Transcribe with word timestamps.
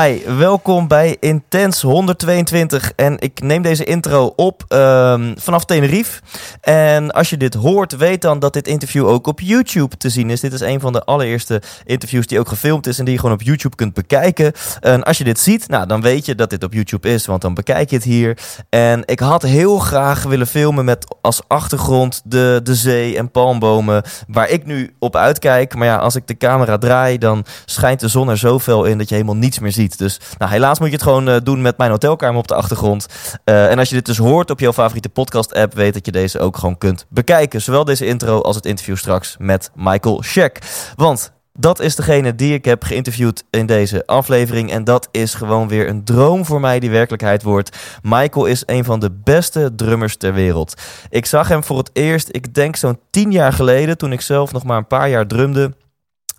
Hi, 0.00 0.36
welkom 0.36 0.88
bij 0.88 1.16
Intens 1.20 1.82
122. 1.82 2.92
En 2.96 3.16
ik 3.18 3.42
neem 3.42 3.62
deze 3.62 3.84
intro 3.84 4.32
op 4.36 4.64
ehm, 4.68 5.34
vanaf 5.36 5.64
Tenerife. 5.64 6.20
En 6.60 7.10
als 7.10 7.30
je 7.30 7.36
dit 7.36 7.54
hoort, 7.54 7.96
weet 7.96 8.22
dan 8.22 8.38
dat 8.38 8.52
dit 8.52 8.68
interview 8.68 9.06
ook 9.06 9.26
op 9.26 9.40
YouTube 9.40 9.96
te 9.96 10.08
zien 10.08 10.30
is. 10.30 10.40
Dit 10.40 10.52
is 10.52 10.60
een 10.60 10.80
van 10.80 10.92
de 10.92 11.04
allereerste 11.04 11.62
interviews 11.84 12.26
die 12.26 12.38
ook 12.38 12.48
gefilmd 12.48 12.86
is 12.86 12.98
en 12.98 13.04
die 13.04 13.14
je 13.14 13.20
gewoon 13.20 13.34
op 13.34 13.42
YouTube 13.42 13.76
kunt 13.76 13.94
bekijken. 13.94 14.52
En 14.80 15.02
als 15.02 15.18
je 15.18 15.24
dit 15.24 15.38
ziet, 15.38 15.68
nou, 15.68 15.86
dan 15.86 16.00
weet 16.00 16.26
je 16.26 16.34
dat 16.34 16.50
dit 16.50 16.64
op 16.64 16.72
YouTube 16.72 17.08
is, 17.08 17.26
want 17.26 17.42
dan 17.42 17.54
bekijk 17.54 17.90
je 17.90 17.96
het 17.96 18.04
hier. 18.04 18.38
En 18.68 19.02
ik 19.06 19.20
had 19.20 19.42
heel 19.42 19.78
graag 19.78 20.22
willen 20.22 20.46
filmen 20.46 20.84
met 20.84 21.16
als 21.20 21.42
achtergrond 21.46 22.22
de, 22.24 22.60
de 22.62 22.74
zee 22.74 23.16
en 23.16 23.30
palmbomen, 23.30 24.02
waar 24.28 24.48
ik 24.48 24.66
nu 24.66 24.94
op 24.98 25.16
uitkijk. 25.16 25.74
Maar 25.74 25.86
ja, 25.86 25.96
als 25.96 26.14
ik 26.14 26.26
de 26.26 26.36
camera 26.36 26.78
draai, 26.78 27.18
dan 27.18 27.44
schijnt 27.64 28.00
de 28.00 28.08
zon 28.08 28.28
er 28.28 28.38
zo 28.38 28.58
fel 28.58 28.84
in 28.84 28.98
dat 28.98 29.08
je 29.08 29.14
helemaal 29.14 29.36
niets 29.36 29.58
meer 29.58 29.72
ziet. 29.72 29.82
Dus 29.92 30.20
nou, 30.38 30.50
helaas 30.50 30.78
moet 30.78 30.88
je 30.88 30.94
het 30.94 31.02
gewoon 31.02 31.28
eh, 31.28 31.36
doen 31.42 31.62
met 31.62 31.78
mijn 31.78 31.90
hotelkamer 31.90 32.38
op 32.38 32.48
de 32.48 32.54
achtergrond. 32.54 33.06
Eh, 33.44 33.70
en 33.70 33.78
als 33.78 33.88
je 33.88 33.94
dit 33.94 34.06
dus 34.06 34.18
hoort 34.18 34.50
op 34.50 34.60
jouw 34.60 34.72
favoriete 34.72 35.08
podcast-app, 35.08 35.74
weet 35.74 35.94
dat 35.94 36.06
je 36.06 36.12
deze 36.12 36.38
ook 36.40 36.56
gewoon 36.56 36.78
kunt 36.78 37.06
bekijken. 37.08 37.62
Zowel 37.62 37.84
deze 37.84 38.06
intro 38.06 38.40
als 38.40 38.56
het 38.56 38.66
interview 38.66 38.96
straks 38.96 39.36
met 39.38 39.70
Michael 39.74 40.22
Scheck. 40.22 40.58
Want 40.96 41.32
dat 41.58 41.80
is 41.80 41.96
degene 41.96 42.34
die 42.34 42.54
ik 42.54 42.64
heb 42.64 42.84
geïnterviewd 42.84 43.44
in 43.50 43.66
deze 43.66 44.06
aflevering. 44.06 44.70
En 44.70 44.84
dat 44.84 45.08
is 45.10 45.34
gewoon 45.34 45.68
weer 45.68 45.88
een 45.88 46.04
droom 46.04 46.44
voor 46.44 46.60
mij 46.60 46.80
die 46.80 46.90
werkelijkheid 46.90 47.42
wordt. 47.42 47.76
Michael 48.02 48.46
is 48.46 48.62
een 48.66 48.84
van 48.84 49.00
de 49.00 49.10
beste 49.24 49.72
drummers 49.76 50.16
ter 50.16 50.34
wereld. 50.34 50.74
Ik 51.10 51.26
zag 51.26 51.48
hem 51.48 51.64
voor 51.64 51.78
het 51.78 51.90
eerst, 51.92 52.28
ik 52.30 52.54
denk 52.54 52.76
zo'n 52.76 52.98
tien 53.10 53.32
jaar 53.32 53.52
geleden, 53.52 53.98
toen 53.98 54.12
ik 54.12 54.20
zelf 54.20 54.52
nog 54.52 54.64
maar 54.64 54.76
een 54.76 54.86
paar 54.86 55.08
jaar 55.08 55.26
drumde. 55.26 55.72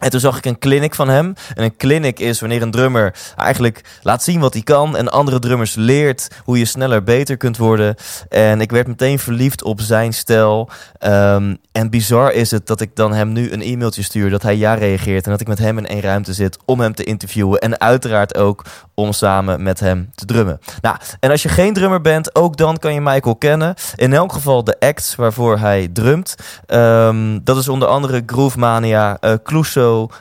En 0.05 0.11
toen 0.11 0.19
zag 0.19 0.37
ik 0.37 0.45
een 0.45 0.59
clinic 0.59 0.95
van 0.95 1.09
hem. 1.09 1.33
En 1.53 1.63
een 1.63 1.77
clinic 1.77 2.19
is 2.19 2.39
wanneer 2.39 2.61
een 2.61 2.71
drummer 2.71 3.15
eigenlijk 3.35 3.81
laat 4.01 4.23
zien 4.23 4.39
wat 4.39 4.53
hij 4.53 4.63
kan. 4.63 4.97
En 4.97 5.11
andere 5.11 5.39
drummers 5.39 5.75
leert 5.75 6.27
hoe 6.43 6.57
je 6.57 6.65
sneller 6.65 7.03
beter 7.03 7.37
kunt 7.37 7.57
worden. 7.57 7.95
En 8.29 8.61
ik 8.61 8.71
werd 8.71 8.87
meteen 8.87 9.19
verliefd 9.19 9.63
op 9.63 9.81
zijn 9.81 10.13
stijl. 10.13 10.69
Um, 10.99 11.57
en 11.71 11.89
bizar 11.89 12.31
is 12.31 12.51
het 12.51 12.67
dat 12.67 12.81
ik 12.81 12.95
dan 12.95 13.13
hem 13.13 13.31
nu 13.31 13.51
een 13.51 13.61
e-mailtje 13.61 14.03
stuur. 14.03 14.29
Dat 14.29 14.41
hij 14.41 14.57
ja 14.57 14.73
reageert. 14.73 15.25
En 15.25 15.31
dat 15.31 15.41
ik 15.41 15.47
met 15.47 15.59
hem 15.59 15.77
in 15.77 15.87
één 15.87 16.01
ruimte 16.01 16.33
zit 16.33 16.57
om 16.65 16.79
hem 16.79 16.95
te 16.95 17.03
interviewen. 17.03 17.59
En 17.59 17.79
uiteraard 17.79 18.37
ook 18.37 18.65
om 18.93 19.11
samen 19.11 19.63
met 19.63 19.79
hem 19.79 20.09
te 20.15 20.25
drummen. 20.25 20.59
Nou, 20.81 20.97
en 21.19 21.31
als 21.31 21.43
je 21.43 21.49
geen 21.49 21.73
drummer 21.73 22.01
bent, 22.01 22.35
ook 22.35 22.57
dan 22.57 22.77
kan 22.77 22.93
je 22.93 23.01
Michael 23.01 23.35
kennen. 23.35 23.73
In 23.95 24.13
elk 24.13 24.33
geval 24.33 24.63
de 24.63 24.79
acts 24.79 25.15
waarvoor 25.15 25.57
hij 25.57 25.89
drumt. 25.93 26.35
Um, 26.67 27.43
dat 27.43 27.57
is 27.57 27.67
onder 27.67 27.87
andere 27.87 28.23
Groove 28.25 28.59
Mania, 28.59 29.17
uh, 29.21 29.33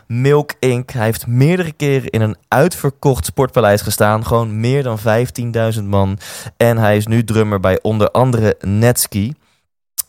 Milk 0.06 0.52
Inc. 0.58 0.90
Hij 0.90 1.04
heeft 1.04 1.26
meerdere 1.26 1.72
keren 1.72 2.10
in 2.10 2.20
een 2.20 2.36
uitverkocht 2.48 3.24
sportpaleis 3.24 3.80
gestaan. 3.80 4.26
Gewoon 4.26 4.60
meer 4.60 4.82
dan 4.82 4.98
15.000 5.76 5.82
man. 5.84 6.18
En 6.56 6.76
hij 6.76 6.96
is 6.96 7.06
nu 7.06 7.24
drummer 7.24 7.60
bij 7.60 7.78
onder 7.82 8.10
andere 8.10 8.56
Netski. 8.60 9.34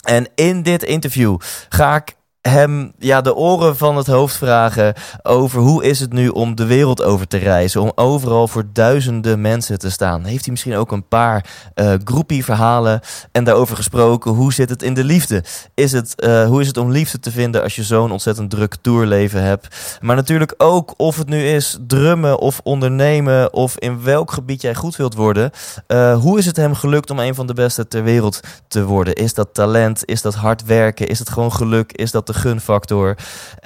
En 0.03 0.27
in 0.35 0.63
dit 0.63 0.83
interview 0.83 1.37
ga 1.69 1.95
ik 1.95 2.15
hem 2.49 2.91
ja, 2.99 3.21
de 3.21 3.35
oren 3.35 3.77
van 3.77 3.97
het 3.97 4.07
hoofd 4.07 4.35
vragen 4.35 4.93
over 5.23 5.61
hoe 5.61 5.83
is 5.83 5.99
het 5.99 6.13
nu 6.13 6.27
om 6.27 6.55
de 6.55 6.65
wereld 6.65 7.03
over 7.03 7.27
te 7.27 7.37
reizen, 7.37 7.81
om 7.81 7.91
overal 7.95 8.47
voor 8.47 8.63
duizenden 8.73 9.41
mensen 9.41 9.79
te 9.79 9.89
staan. 9.89 10.23
Heeft 10.23 10.43
hij 10.43 10.51
misschien 10.51 10.75
ook 10.75 10.91
een 10.91 11.07
paar 11.07 11.45
uh, 11.75 11.93
groepie 12.03 12.43
verhalen 12.43 12.99
en 13.31 13.43
daarover 13.43 13.75
gesproken? 13.75 14.31
Hoe 14.31 14.53
zit 14.53 14.69
het 14.69 14.83
in 14.83 14.93
de 14.93 15.03
liefde? 15.03 15.43
Is 15.73 15.91
het, 15.91 16.13
uh, 16.17 16.45
hoe 16.45 16.61
is 16.61 16.67
het 16.67 16.77
om 16.77 16.91
liefde 16.91 17.19
te 17.19 17.31
vinden 17.31 17.63
als 17.63 17.75
je 17.75 17.83
zo'n 17.83 18.11
ontzettend 18.11 18.49
druk 18.49 18.75
tourleven 18.81 19.43
hebt? 19.43 19.97
Maar 20.01 20.15
natuurlijk 20.15 20.53
ook 20.57 20.93
of 20.97 21.17
het 21.17 21.29
nu 21.29 21.47
is 21.47 21.77
drummen 21.87 22.39
of 22.39 22.59
ondernemen 22.63 23.53
of 23.53 23.77
in 23.77 24.03
welk 24.03 24.31
gebied 24.31 24.61
jij 24.61 24.75
goed 24.75 24.95
wilt 24.95 25.15
worden. 25.15 25.51
Uh, 25.87 26.17
hoe 26.17 26.37
is 26.37 26.45
het 26.45 26.55
hem 26.57 26.73
gelukt 26.73 27.09
om 27.09 27.19
een 27.19 27.35
van 27.35 27.47
de 27.47 27.53
beste 27.53 27.87
ter 27.87 28.03
wereld 28.03 28.39
te 28.67 28.83
worden? 28.83 29.13
Is 29.13 29.33
dat 29.33 29.53
talent? 29.53 30.05
Is 30.05 30.21
dat 30.21 30.35
hard 30.35 30.65
werken? 30.65 31.07
Is 31.07 31.19
het 31.19 31.29
gewoon 31.29 31.53
geluk? 31.53 31.91
Is 31.91 32.11
dat 32.11 32.27
de 32.27 32.33
gunfactor. 32.35 33.15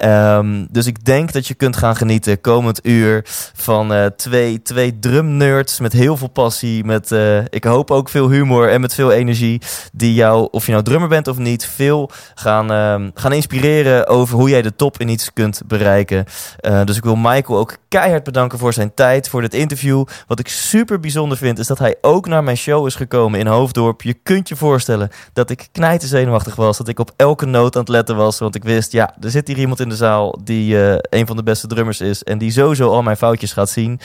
Um, 0.04 0.66
dus 0.70 0.86
ik 0.86 1.04
denk 1.04 1.32
dat 1.32 1.46
je 1.46 1.54
kunt 1.54 1.76
gaan 1.76 1.96
genieten 1.96 2.40
komend 2.40 2.86
uur 2.86 3.22
van 3.54 3.92
uh, 3.92 4.06
twee, 4.06 4.62
twee 4.62 4.98
drumnerds 4.98 5.80
met 5.80 5.92
heel 5.92 6.16
veel 6.16 6.28
passie. 6.28 6.84
Met, 6.84 7.10
uh, 7.10 7.38
ik 7.38 7.64
hoop 7.64 7.90
ook 7.90 8.08
veel 8.08 8.28
humor 8.28 8.70
en 8.70 8.80
met 8.80 8.94
veel 8.94 9.12
energie. 9.12 9.60
Die 9.92 10.14
jou, 10.14 10.48
of 10.50 10.66
je 10.66 10.72
nou 10.72 10.84
drummer 10.84 11.08
bent 11.08 11.28
of 11.28 11.38
niet, 11.38 11.66
veel 11.66 12.10
gaan, 12.34 12.72
uh, 12.72 13.08
gaan 13.14 13.32
inspireren 13.32 14.06
over 14.06 14.36
hoe 14.36 14.50
jij 14.50 14.62
de 14.62 14.76
top 14.76 14.98
in 14.98 15.08
iets 15.08 15.32
kunt 15.32 15.62
bereiken. 15.66 16.24
Uh, 16.60 16.84
dus 16.84 16.96
ik 16.96 17.04
wil 17.04 17.16
Michael 17.16 17.58
ook 17.58 17.76
keihard 17.88 18.24
bedanken 18.24 18.58
voor 18.58 18.72
zijn 18.72 18.94
tijd, 18.94 19.28
voor 19.28 19.40
dit 19.40 19.54
interview. 19.54 20.04
Wat 20.26 20.38
ik 20.38 20.48
super 20.48 21.00
bijzonder 21.00 21.38
vind, 21.38 21.58
is 21.58 21.66
dat 21.66 21.78
hij 21.78 21.96
ook 22.00 22.26
naar 22.26 22.44
mijn 22.44 22.56
show 22.56 22.86
is 22.86 22.94
gekomen 22.94 23.40
in 23.40 23.46
Hoofddorp. 23.46 24.02
Je 24.02 24.14
kunt 24.14 24.48
je 24.48 24.56
voorstellen 24.56 25.10
dat 25.32 25.50
ik 25.50 25.68
knijten 25.72 26.08
zenuwachtig 26.08 26.56
was. 26.56 26.78
Dat 26.78 26.88
ik 26.88 26.98
op 26.98 27.12
elke 27.16 27.46
noot 27.46 27.74
aan 27.74 27.80
het 27.80 27.90
letten 27.90 28.16
was. 28.16 28.38
Want 28.38 28.54
ik 28.54 28.59
wist, 28.64 28.92
ja, 28.92 29.14
er 29.20 29.30
zit 29.30 29.48
hier 29.48 29.58
iemand 29.58 29.80
in 29.80 29.88
de 29.88 29.96
zaal 29.96 30.38
die 30.44 30.74
uh, 30.74 30.94
een 31.00 31.26
van 31.26 31.36
de 31.36 31.42
beste 31.42 31.66
drummers 31.66 32.00
is. 32.00 32.22
En 32.22 32.38
die 32.38 32.50
sowieso 32.50 32.90
al 32.90 33.02
mijn 33.02 33.16
foutjes 33.16 33.52
gaat 33.52 33.70
zien. 33.70 34.00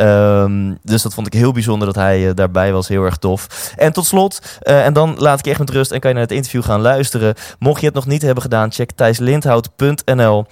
Um, 0.00 0.78
dus 0.82 1.02
dat 1.02 1.14
vond 1.14 1.26
ik 1.26 1.32
heel 1.32 1.52
bijzonder 1.52 1.86
dat 1.86 1.96
hij 1.96 2.26
uh, 2.26 2.30
daarbij 2.34 2.72
was. 2.72 2.88
Heel 2.88 3.04
erg 3.04 3.16
tof. 3.16 3.72
En 3.76 3.92
tot 3.92 4.06
slot, 4.06 4.58
uh, 4.62 4.84
en 4.86 4.92
dan 4.92 5.14
laat 5.18 5.38
ik 5.38 5.44
je 5.44 5.50
echt 5.50 5.60
met 5.60 5.70
rust 5.70 5.90
en 5.90 6.00
kan 6.00 6.10
je 6.10 6.16
naar 6.16 6.26
het 6.26 6.36
interview 6.36 6.62
gaan 6.62 6.80
luisteren. 6.80 7.34
Mocht 7.58 7.80
je 7.80 7.86
het 7.86 7.94
nog 7.94 8.06
niet 8.06 8.22
hebben 8.22 8.42
gedaan, 8.42 8.72
check 8.72 8.90
thijslindhout.nl. 8.90 10.46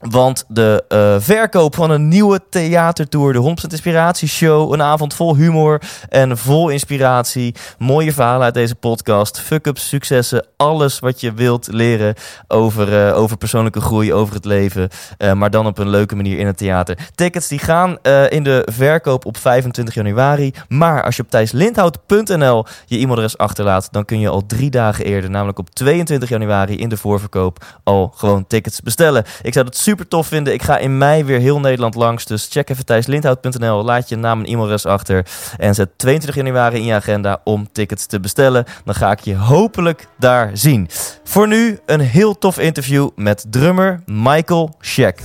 Want 0.00 0.44
de 0.48 0.84
uh, 0.88 1.14
verkoop 1.18 1.74
van 1.74 1.90
een 1.90 2.08
nieuwe 2.08 2.40
theatertour, 2.50 3.32
de 3.32 3.54
100% 3.66 3.70
Inspiratieshow, 3.70 4.72
een 4.72 4.82
avond 4.82 5.14
vol 5.14 5.36
humor 5.36 5.80
en 6.08 6.38
vol 6.38 6.68
inspiratie, 6.68 7.54
mooie 7.78 8.12
verhalen 8.12 8.44
uit 8.44 8.54
deze 8.54 8.74
podcast, 8.74 9.40
fuck-ups, 9.40 9.88
successen, 9.88 10.46
alles 10.56 10.98
wat 10.98 11.20
je 11.20 11.32
wilt 11.32 11.72
leren 11.72 12.14
over, 12.48 13.08
uh, 13.08 13.16
over 13.16 13.36
persoonlijke 13.36 13.80
groei, 13.80 14.12
over 14.12 14.34
het 14.34 14.44
leven, 14.44 14.88
uh, 15.18 15.32
maar 15.32 15.50
dan 15.50 15.66
op 15.66 15.78
een 15.78 15.88
leuke 15.88 16.16
manier 16.16 16.38
in 16.38 16.46
het 16.46 16.56
theater. 16.56 16.98
Tickets 17.14 17.48
die 17.48 17.58
gaan 17.58 17.98
in 18.28 18.42
de 18.42 18.68
verkoop 18.72 19.26
op 19.26 19.36
25 19.36 19.94
januari, 19.94 20.52
maar 20.68 21.04
als 21.04 21.16
je 21.16 21.22
op 21.22 21.30
thijslindhout.nl 21.30 22.64
je 22.86 22.98
e-mailadres 22.98 23.38
achterlaat, 23.38 23.88
dan 23.90 24.04
kun 24.04 24.20
je 24.20 24.28
al 24.28 24.46
drie 24.46 24.70
dagen 24.70 25.04
eerder, 25.04 25.30
namelijk 25.30 25.58
op 25.58 25.70
22 25.70 26.28
januari 26.28 26.78
in 26.78 26.88
de 26.88 26.96
voorverkoop, 26.96 27.64
al 27.84 28.12
gewoon 28.16 28.46
tickets 28.46 28.80
bestellen. 28.80 29.24
Ik 29.42 29.52
zou 29.52 29.66
het 29.66 29.76
super 29.76 29.89
tof 30.08 30.26
vinden. 30.26 30.52
Ik 30.52 30.62
ga 30.62 30.78
in 30.78 30.98
mei 30.98 31.24
weer 31.24 31.38
heel 31.38 31.60
Nederland 31.60 31.94
langs. 31.94 32.24
Dus 32.24 32.48
check 32.50 32.70
even 32.70 32.84
thijslindhout.nl. 32.84 33.84
Laat 33.84 34.08
je 34.08 34.16
naam 34.16 34.38
en 34.40 34.46
e-mailadres 34.46 34.86
achter. 34.86 35.26
En 35.56 35.74
zet 35.74 35.90
22 35.96 36.34
januari 36.34 36.76
in 36.76 36.84
je 36.84 36.94
agenda 36.94 37.40
om 37.44 37.68
tickets 37.72 38.06
te 38.06 38.20
bestellen. 38.20 38.64
Dan 38.84 38.94
ga 38.94 39.10
ik 39.10 39.20
je 39.20 39.36
hopelijk 39.36 40.06
daar 40.18 40.50
zien. 40.52 40.88
Voor 41.24 41.48
nu 41.48 41.78
een 41.86 42.00
heel 42.00 42.38
tof 42.38 42.58
interview 42.58 43.08
met 43.16 43.44
drummer 43.50 44.00
Michael 44.06 44.74
Scheck. 44.80 45.20
100% 45.20 45.24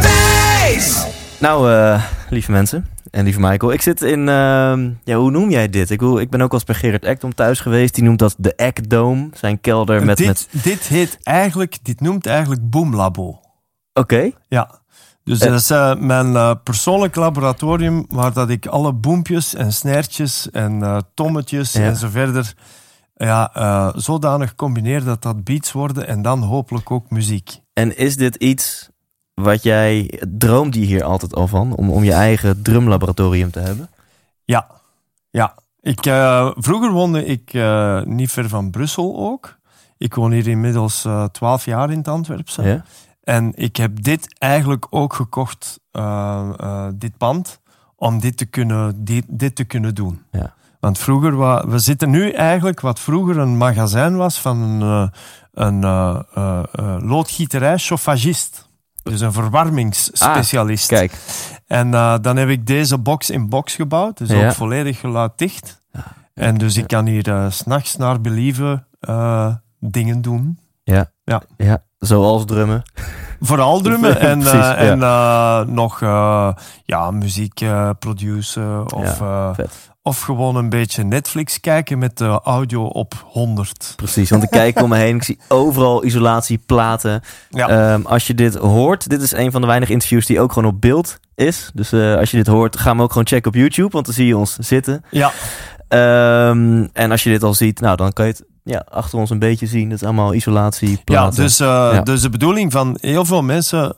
Thijs! 0.00 1.06
Nou, 1.38 1.70
uh, 1.70 2.02
lieve 2.30 2.50
mensen. 2.50 2.95
En 3.10 3.24
lieve 3.24 3.40
Michael, 3.40 3.72
ik 3.72 3.82
zit 3.82 4.02
in, 4.02 4.20
uh, 4.20 4.26
ja, 5.04 5.16
hoe 5.16 5.30
noem 5.30 5.50
jij 5.50 5.68
dit? 5.68 5.90
Ik, 5.90 6.02
ik 6.02 6.30
ben 6.30 6.40
ook 6.40 6.52
als 6.52 6.64
bij 6.64 6.74
Gerard 6.74 7.04
Ekdom 7.04 7.34
thuis 7.34 7.60
geweest. 7.60 7.94
Die 7.94 8.04
noemt 8.04 8.18
dat 8.18 8.34
de 8.38 8.54
Ekdome, 8.54 9.28
zijn 9.32 9.60
kelder 9.60 10.04
met... 10.04 10.16
Dit, 10.16 10.26
met... 10.26 10.48
dit 10.62 10.82
heet 10.82 11.18
eigenlijk, 11.22 11.78
dit 11.82 12.00
noemt 12.00 12.26
eigenlijk 12.26 12.70
Boomlabo. 12.70 13.28
Oké. 13.28 13.40
Okay. 13.92 14.34
Ja. 14.48 14.80
Dus 15.24 15.38
dat 15.38 15.60
is 15.60 15.70
uh, 15.70 15.94
mijn 15.94 16.32
uh, 16.32 16.52
persoonlijk 16.64 17.14
laboratorium 17.14 18.06
waar 18.08 18.32
dat 18.32 18.50
ik 18.50 18.66
alle 18.66 18.92
boempjes 18.92 19.54
en 19.54 19.72
snertjes 19.72 20.50
en 20.50 20.78
uh, 20.78 20.98
tommetjes 21.14 21.72
ja. 21.72 21.80
en 21.80 21.96
zo 21.96 22.08
verder 22.08 22.54
ja, 23.14 23.92
zodanig 23.96 24.54
combineer 24.54 25.04
dat 25.04 25.22
dat 25.22 25.44
beats 25.44 25.72
worden 25.72 26.06
en 26.06 26.22
dan 26.22 26.42
hopelijk 26.42 26.90
ook 26.90 27.10
muziek. 27.10 27.60
En 27.72 27.96
is 27.96 28.16
dit 28.16 28.34
iets 28.36 28.90
wat 29.42 29.62
jij 29.62 30.20
droomde 30.28 30.80
je 30.80 30.86
hier 30.86 31.04
altijd 31.04 31.34
al 31.34 31.48
van 31.48 31.74
om, 31.74 31.90
om 31.90 32.04
je 32.04 32.12
eigen 32.12 32.62
drumlaboratorium 32.62 33.50
te 33.50 33.60
hebben? 33.60 33.88
Ja, 34.44 34.66
ja. 35.30 35.54
Ik, 35.80 36.06
uh, 36.06 36.50
vroeger 36.56 36.90
woonde 36.90 37.24
ik 37.24 37.52
uh, 37.54 38.02
niet 38.02 38.30
ver 38.30 38.48
van 38.48 38.70
Brussel 38.70 39.16
ook. 39.16 39.56
Ik 39.98 40.14
woon 40.14 40.32
hier 40.32 40.48
inmiddels 40.48 41.04
eh, 41.04 41.24
twaalf 41.24 41.64
jaar 41.64 41.90
in 41.90 41.98
het 41.98 42.08
Antwerpse. 42.08 42.62
Ja? 42.62 42.84
En 43.22 43.52
ik 43.54 43.76
heb 43.76 44.02
dit 44.02 44.34
eigenlijk 44.38 44.86
ook 44.90 45.12
gekocht, 45.14 45.80
eh, 45.90 46.48
eh, 46.58 46.86
dit 46.94 47.16
pand, 47.16 47.60
om 47.96 48.20
dit 48.20 48.36
te 48.36 48.44
kunnen, 48.44 49.04
dit, 49.04 49.24
dit 49.28 49.56
te 49.56 49.64
kunnen 49.64 49.94
doen. 49.94 50.22
Ja. 50.30 50.54
Want 50.80 50.98
vroeger, 50.98 51.36
wa- 51.36 51.66
we 51.68 51.78
zitten 51.78 52.10
nu 52.10 52.30
eigenlijk 52.30 52.80
wat 52.80 53.00
vroeger 53.00 53.38
een 53.38 53.56
magazijn 53.56 54.16
was 54.16 54.40
van 54.40 54.60
een, 54.60 54.80
eh, 54.82 55.08
een 55.52 55.84
eh, 55.84 56.20
eh, 56.34 56.62
eh, 56.72 56.96
loodgieterij 57.00 57.78
chauffagist. 57.78 58.65
Dus 59.10 59.20
een 59.20 59.32
verwarmingsspecialist. 59.32 60.86
Kijk, 60.88 61.12
En 61.66 61.94
eh, 61.94 62.14
dan 62.20 62.36
heb 62.36 62.48
ik 62.48 62.66
deze 62.66 62.98
box 62.98 63.30
in 63.30 63.48
box 63.48 63.74
gebouwd, 63.74 64.18
dus 64.18 64.28
Ja. 64.28 64.46
ook 64.46 64.52
volledig 64.54 65.00
geluiddicht. 65.00 65.80
En 66.34 66.58
dus 66.58 66.76
ik 66.76 66.86
kan 66.86 67.06
hier 67.06 67.28
eh, 67.28 67.46
s 67.50 67.56
s'nachts 67.56 67.96
naar 67.96 68.20
believen 68.20 68.86
eh, 69.00 69.54
dingen 69.80 70.22
doen. 70.22 70.58
ja. 70.84 71.10
Ja. 71.24 71.42
ja. 71.56 71.84
Zoals 71.98 72.44
drummen. 72.44 72.82
Vooral 73.40 73.80
drummen 73.80 74.20
en, 74.30 74.38
Precies, 74.38 74.54
ja. 74.58 74.76
en 74.76 74.98
nog 75.74 76.00
ja, 76.84 77.10
muziek 77.10 77.64
produceren 77.98 78.92
of, 78.92 79.18
Ja. 79.18 79.54
Of 80.06 80.20
gewoon 80.20 80.56
een 80.56 80.68
beetje 80.68 81.02
Netflix 81.04 81.60
kijken 81.60 81.98
met 81.98 82.18
de 82.18 82.40
audio 82.42 82.84
op 82.84 83.14
100. 83.24 83.92
Precies, 83.96 84.30
want 84.30 84.42
ik 84.42 84.50
kijk 84.50 84.80
om 84.82 84.88
me 84.88 84.96
heen. 84.96 85.16
Ik 85.16 85.22
zie 85.22 85.38
overal 85.48 86.04
isolatieplaten. 86.04 87.20
Ja. 87.50 87.68
Ehm, 87.68 88.02
als 88.06 88.26
je 88.26 88.34
dit 88.34 88.54
hoort, 88.54 89.08
dit 89.08 89.22
is 89.22 89.32
een 89.32 89.50
van 89.50 89.60
de 89.60 89.66
weinige 89.66 89.92
interviews 89.92 90.26
die 90.26 90.40
ook 90.40 90.52
gewoon 90.52 90.72
op 90.72 90.80
beeld 90.80 91.18
is. 91.34 91.70
Dus 91.74 91.92
eh, 91.92 92.14
als 92.16 92.30
je 92.30 92.36
dit 92.36 92.46
hoort, 92.46 92.78
ga 92.78 92.90
hem 92.90 93.02
ook 93.02 93.08
gewoon 93.12 93.26
checken 93.26 93.50
op 93.50 93.56
YouTube, 93.56 93.90
want 93.90 94.04
dan 94.04 94.14
zie 94.14 94.26
je 94.26 94.36
ons 94.36 94.56
zitten. 94.58 95.02
ja, 95.10 95.32
Ehm, 95.88 96.86
en 96.92 97.10
als 97.10 97.22
je 97.22 97.30
dit 97.30 97.42
al 97.42 97.54
ziet, 97.54 97.80
nou 97.80 97.96
dan 97.96 98.12
kan 98.12 98.26
je 98.26 98.32
het 98.32 98.42
ja, 98.64 98.84
achter 98.90 99.18
ons 99.18 99.30
een 99.30 99.38
beetje 99.38 99.66
zien. 99.66 99.88
Dat 99.88 100.00
is 100.00 100.04
allemaal 100.06 100.30
ja 100.30 100.36
isolatieplaten. 100.36 101.42
dus, 101.42 101.60
eh, 101.60 101.66
Ja. 101.66 102.00
dus 102.00 102.20
de 102.20 102.28
bedoeling 102.30 102.72
van 102.72 102.98
heel 103.00 103.24
veel 103.24 103.42
mensen 103.42 103.94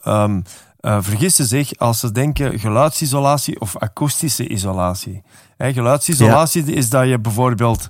eh, 0.80 0.96
vergissen 1.00 1.44
zich 1.46 1.78
als 1.78 2.00
ze 2.00 2.12
denken 2.12 2.58
geluidsisolatie 2.58 3.60
of 3.60 3.76
akoestische 3.76 4.48
isolatie. 4.48 5.22
Geluidsisolatie 5.58 6.64
is 6.64 6.90
dat 6.90 7.08
je 7.08 7.18
bijvoorbeeld 7.18 7.88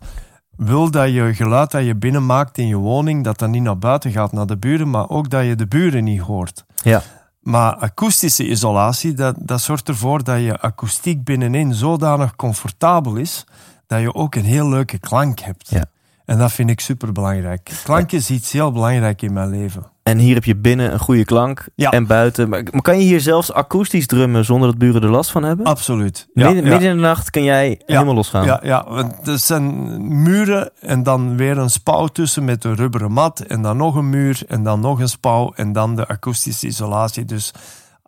wil 0.57 0.91
dat 0.91 1.13
je 1.13 1.35
geluid 1.35 1.71
dat 1.71 1.85
je 1.85 1.97
binnenmaakt 1.97 2.59
in 2.59 2.67
je 2.67 2.77
woning, 2.77 3.25
dat 3.25 3.39
dat 3.39 3.49
niet 3.49 3.63
naar 3.63 3.79
buiten 3.79 4.11
gaat 4.11 4.33
naar 4.33 4.47
de 4.47 4.57
buren, 4.57 4.91
maar 4.91 5.09
ook 5.09 5.31
dat 5.31 5.45
je 5.45 5.55
de 5.55 5.67
buren 5.67 6.05
niet 6.05 6.21
hoort. 6.21 6.65
Ja. 6.83 7.03
Maar 7.41 7.75
akoestische 7.75 8.49
isolatie, 8.49 9.15
dat, 9.15 9.35
dat 9.39 9.61
zorgt 9.61 9.89
ervoor 9.89 10.25
dat 10.25 10.41
je 10.41 10.61
akoestiek 10.61 11.25
binnenin 11.25 11.75
zodanig 11.75 12.37
comfortabel 12.37 13.17
is, 13.17 13.45
dat 13.87 14.01
je 14.01 14.15
ook 14.15 14.35
een 14.35 14.45
heel 14.45 14.69
leuke 14.69 14.99
klank 14.99 15.41
hebt. 15.41 15.71
Ja. 15.71 15.85
En 16.25 16.39
dat 16.39 16.53
vind 16.53 16.71
ik 16.71 16.81
super 16.81 17.13
belangrijk. 17.13 17.71
Klank 17.85 18.13
is 18.13 18.31
iets 18.31 18.53
heel 18.53 18.73
belangrijk 18.73 19.23
in 19.23 19.33
mijn 19.33 19.51
leven. 19.51 19.87
En 20.09 20.19
hier 20.19 20.35
heb 20.35 20.45
je 20.45 20.57
binnen 20.57 20.93
een 20.93 20.99
goede 20.99 21.25
klank 21.25 21.67
Ja. 21.75 21.91
en 21.91 22.07
buiten. 22.07 22.49
Maar, 22.49 22.63
maar 22.73 22.83
kan 22.83 22.99
je 22.99 23.05
hier 23.05 23.21
zelfs 23.21 23.53
akoestisch 23.53 24.07
drummen 24.07 24.45
zonder 24.45 24.69
dat 24.69 24.79
buren 24.79 25.03
er 25.03 25.09
last 25.11 25.31
van 25.31 25.43
hebben? 25.43 25.67
Absoluut. 25.67 26.29
Ja, 26.35 26.45
midden, 26.47 26.65
ja. 26.65 26.71
midden 26.71 26.89
in 26.91 26.97
de 26.97 27.03
nacht 27.03 27.31
kan 27.31 27.43
jij 27.45 27.81
helemaal 27.87 28.15
losgaan. 28.15 28.45
Ja, 28.45 28.61
ja, 28.63 28.85
want 28.89 29.29
er 29.29 29.39
zijn 29.39 30.23
muren 30.23 30.71
en 30.81 31.03
dan 31.03 31.37
weer 31.37 31.59
een 31.59 31.71
spouw 31.71 32.07
tussen 32.07 32.45
met 32.45 32.65
een 32.65 32.75
rubberen 32.77 33.13
mat. 33.13 33.41
En 33.41 33.63
dan 33.63 33.77
nog 33.77 33.95
een 33.95 34.11
muur 34.11 34.41
en 34.49 34.63
dan 34.63 34.81
nog 34.81 35.01
een 35.01 35.09
spouw 35.09 35.53
en 35.55 35.73
dan 35.73 35.97
de 35.97 36.07
akoestische 36.07 36.67
isolatie. 36.67 37.25
Dus 37.25 37.53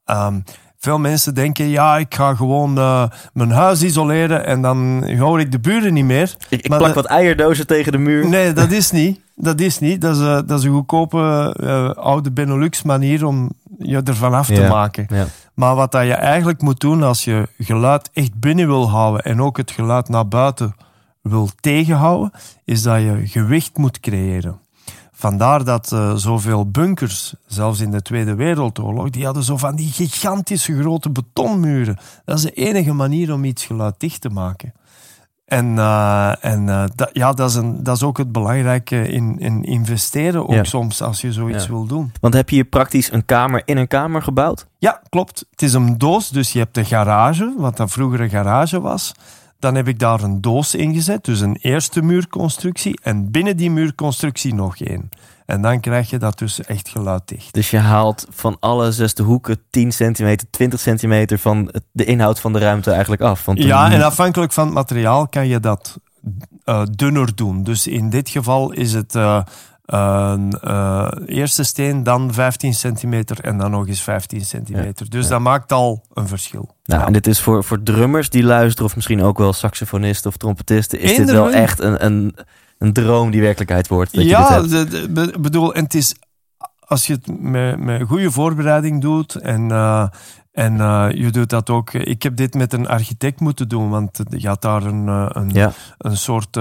ehm, 0.04 0.40
veel 0.78 0.98
mensen 0.98 1.34
denken, 1.34 1.68
ja, 1.68 1.96
ik 1.98 2.14
ga 2.14 2.34
gewoon 2.34 2.78
eh, 2.78 3.04
mijn 3.32 3.50
huis 3.50 3.82
isoleren 3.82 4.46
en 4.46 4.62
dan 4.62 5.04
hoor 5.18 5.40
ik 5.40 5.52
de 5.52 5.58
buren 5.60 5.92
niet 5.92 6.04
meer. 6.04 6.34
Ik, 6.48 6.60
ik 6.62 6.66
plak 6.76 6.86
de- 6.88 6.92
wat 6.92 7.06
eierdozen 7.06 7.66
tegen 7.66 7.92
de 7.92 7.98
muur. 7.98 8.28
Nee, 8.28 8.52
dat 8.52 8.70
is 8.70 8.90
niet. 8.90 9.20
Dat 9.42 9.60
is 9.60 9.78
niet. 9.78 10.00
Dat 10.00 10.16
is, 10.16 10.22
eh, 10.22 10.38
dat 10.46 10.58
is 10.58 10.64
een 10.64 10.72
goedkope 10.72 11.54
eh, 11.60 11.90
oude 12.04 12.30
Benelux 12.30 12.82
manier 12.82 13.26
om 13.26 13.50
je 13.78 14.02
ervan 14.02 14.34
af 14.34 14.46
te 14.46 14.54
Ja. 14.54 14.68
maken. 14.68 15.06
Ja. 15.08 15.26
Maar 15.54 15.74
wat 15.74 15.92
dat 15.92 16.04
je 16.06 16.14
eigenlijk 16.14 16.62
moet 16.62 16.80
doen 16.80 17.02
als 17.02 17.24
je 17.24 17.48
geluid 17.58 18.10
echt 18.12 18.34
binnen 18.40 18.66
wil 18.66 18.90
houden 18.90 19.22
en 19.24 19.40
ook 19.42 19.56
het 19.56 19.70
geluid 19.70 20.08
naar 20.08 20.28
buiten 20.28 20.74
wil 21.22 21.48
tegenhouden, 21.60 22.32
is 22.64 22.82
dat 22.82 23.00
je 23.00 23.20
gewicht 23.24 23.76
moet 23.76 24.00
creëren. 24.00 24.58
Vandaar 25.12 25.64
dat 25.64 25.92
eh, 25.92 26.14
zoveel 26.14 26.70
bunkers, 26.70 27.34
zelfs 27.46 27.80
in 27.80 27.90
de 27.90 28.02
Tweede 28.02 28.34
Wereldoorlog, 28.34 29.10
die 29.10 29.24
hadden 29.24 29.42
zo 29.42 29.56
van 29.56 29.76
die 29.76 29.92
gigantische 29.92 30.80
grote 30.80 31.10
betonmuren. 31.10 31.98
Dat 32.24 32.36
is 32.36 32.42
de 32.44 32.50
enige 32.52 32.92
manier 32.92 33.32
om 33.32 33.44
iets 33.44 33.64
geluiddicht 33.64 34.20
te 34.20 34.28
maken. 34.28 34.72
En, 35.50 35.78
eh, 35.78 36.44
en 36.44 36.68
eh, 36.68 36.84
dat, 36.94 37.10
ja, 37.12 37.32
dat 37.32 37.50
is, 37.50 37.54
een, 37.56 37.82
dat 37.82 37.96
is 37.96 38.02
ook 38.02 38.18
het 38.18 38.32
belangrijke 38.32 39.08
in, 39.08 39.36
in 39.38 39.64
investeren, 39.64 40.42
ook 40.48 40.52
Ja. 40.54 40.64
soms 40.64 41.02
als 41.02 41.20
je 41.20 41.32
zoiets 41.32 41.64
Ja. 41.64 41.70
wil 41.70 41.86
doen. 41.86 42.12
Want 42.20 42.34
heb 42.34 42.48
je 42.48 42.54
hier 42.54 42.64
praktisch 42.64 43.12
een 43.12 43.24
kamer 43.24 43.62
in 43.64 43.76
een 43.76 43.88
kamer 43.88 44.22
gebouwd? 44.22 44.66
Ja, 44.78 45.00
klopt. 45.08 45.44
Het 45.50 45.62
is 45.62 45.72
een 45.72 45.98
doos, 45.98 46.28
dus 46.28 46.52
je 46.52 46.58
hebt 46.58 46.74
de 46.74 46.84
garage, 46.84 47.54
wat 47.58 47.76
dat 47.76 47.90
vroeger 47.90 48.20
een 48.20 48.30
garage 48.30 48.80
was. 48.80 49.12
Dan 49.60 49.74
heb 49.74 49.88
ik 49.88 49.98
daar 49.98 50.22
een 50.22 50.40
doos 50.40 50.74
in 50.74 50.94
gezet, 50.94 51.24
dus 51.24 51.40
een 51.40 51.56
eerste 51.60 52.02
muurconstructie. 52.02 52.98
En 53.02 53.30
binnen 53.30 53.56
die 53.56 53.70
muurconstructie 53.70 54.54
nog 54.54 54.78
één. 54.78 55.08
En 55.46 55.62
dan 55.62 55.80
krijg 55.80 56.10
je 56.10 56.18
dat 56.18 56.38
dus 56.38 56.62
echt 56.64 56.88
geluiddicht. 56.88 57.54
Dus 57.54 57.70
je 57.70 57.78
haalt 57.78 58.26
van 58.30 58.56
alle 58.60 58.92
zesde 58.92 59.22
hoeken 59.22 59.62
10 59.70 59.92
centimeter, 59.92 60.46
20 60.50 60.80
centimeter 60.80 61.38
van 61.38 61.72
de 61.92 62.04
inhoud 62.04 62.40
van 62.40 62.52
de 62.52 62.58
ruimte 62.58 62.90
eigenlijk 62.90 63.22
af. 63.22 63.44
Want 63.44 63.62
Ja, 63.62 63.90
en 63.90 64.02
afhankelijk 64.02 64.52
van 64.52 64.64
het 64.64 64.74
materiaal 64.74 65.28
kan 65.28 65.46
je 65.48 65.60
dat 65.60 65.98
eh, 66.64 66.82
dunner 66.90 67.34
doen. 67.34 67.64
Dus 67.64 67.86
in 67.86 68.10
dit 68.10 68.28
geval 68.28 68.72
is 68.72 68.92
het 68.92 69.14
eh, 69.14 69.42
een 69.92 70.52
eh, 70.60 71.08
eerste 71.26 71.62
steen, 71.62 72.02
dan 72.02 72.32
15 72.32 72.74
centimeter 72.74 73.40
en 73.40 73.58
dan 73.58 73.70
nog 73.70 73.86
eens 73.88 74.02
15 74.02 74.40
centimeter. 74.44 75.10
Dus 75.10 75.28
dat 75.28 75.40
maakt 75.40 75.72
al 75.72 76.04
een 76.14 76.28
verschil. 76.28 76.74
Nou, 76.84 77.00
Ja. 77.00 77.06
en 77.06 77.12
dit 77.12 77.26
is 77.26 77.40
voor, 77.40 77.64
voor 77.64 77.82
drummers 77.82 78.30
die 78.30 78.42
luisteren, 78.42 78.86
of 78.86 78.94
misschien 78.94 79.22
ook 79.22 79.38
wel 79.38 79.52
saxofonisten 79.52 80.30
of 80.30 80.36
trompetisten, 80.36 81.00
is 81.00 81.16
dit 81.16 81.30
wel 81.30 81.50
echt 81.50 81.80
een, 81.80 82.04
een, 82.04 82.36
een 82.78 82.92
droom 82.92 83.30
die 83.30 83.40
werkelijkheid 83.40 83.88
wordt. 83.88 84.14
Dat 84.14 84.22
je 84.22 84.28
dit 84.28 84.38
ja, 84.38 84.52
hebt. 84.54 84.70
de, 84.70 84.84
de- 84.88 85.08
be- 85.10 85.34
bedoel, 85.40 85.74
en 85.74 85.82
het 85.84 85.94
is 85.94 86.14
als 86.80 87.06
je 87.06 87.12
het 87.12 87.40
met, 87.40 87.80
met 87.80 88.02
goede 88.02 88.30
voorbereiding 88.30 89.00
doet 89.00 89.34
en, 89.34 89.70
eh, 89.70 90.06
en 90.52 90.80
eh, 90.80 91.06
je 91.12 91.30
doet 91.30 91.50
dat 91.50 91.70
ook. 91.70 91.92
Ik 91.92 92.22
heb 92.22 92.36
dit 92.36 92.54
met 92.54 92.72
een 92.72 92.88
architect 92.88 93.40
moeten 93.40 93.68
doen, 93.68 93.90
want 93.90 94.20
je 94.28 94.48
had 94.48 94.62
daar 94.62 94.82
een, 94.82 95.06
een, 95.36 95.50
Ja. 95.52 95.72
een 95.98 96.16
soort 96.16 96.58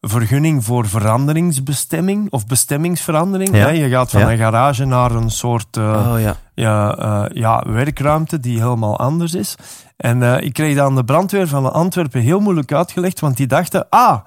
vergunning 0.00 0.64
voor 0.64 0.88
veranderingsbestemming 0.88 2.30
of 2.30 2.46
bestemmingsverandering. 2.46 3.56
Ja. 3.56 3.68
Je 3.68 3.88
gaat 3.88 4.10
van 4.10 4.20
Ja. 4.20 4.30
een 4.32 4.38
garage 4.38 4.84
naar 4.84 5.10
een 5.10 5.30
soort 5.30 5.76
eh, 5.76 6.12
Oh 6.12 6.20
ja. 6.20 6.36
ja, 6.54 6.96
eh, 6.96 7.24
ja, 7.36 7.64
werkruimte 7.66 8.40
die 8.40 8.58
helemaal 8.60 8.98
anders 8.98 9.34
is. 9.34 9.54
En 9.96 10.22
eh, 10.22 10.42
ik 10.44 10.52
kreeg 10.52 10.76
dat 10.76 10.84
aan 10.86 10.94
de 10.94 11.04
brandweer 11.04 11.48
van 11.48 11.72
Antwerpen 11.72 12.20
heel 12.20 12.40
moeilijk 12.40 12.72
uitgelegd, 12.72 13.20
want 13.20 13.36
die 13.36 13.46
dachten, 13.46 13.86
ah, 13.88 14.18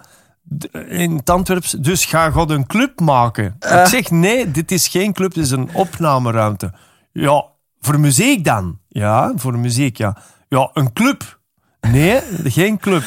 in 0.87 1.15
het 1.15 1.29
Antwerps, 1.29 1.71
dus 1.71 2.05
ga 2.05 2.29
God 2.29 2.49
een 2.49 2.67
club 2.67 2.99
maken. 2.99 3.55
Ik 3.59 3.85
zeg, 3.85 4.09
nee, 4.09 4.51
dit 4.51 4.71
is 4.71 4.87
geen 4.87 5.13
club, 5.13 5.33
dit 5.33 5.43
is 5.43 5.51
een 5.51 5.69
opnameruimte. 5.73 6.73
Ja, 7.11 7.45
voor 7.79 7.99
muziek 7.99 8.43
dan? 8.43 8.79
Ja, 8.87 9.31
voor 9.35 9.57
muziek, 9.57 9.97
ja. 9.97 10.17
Ja, 10.47 10.69
een 10.73 10.93
club. 10.93 11.39
Nee, 11.81 12.21
geen 12.43 12.77
club. 12.77 13.03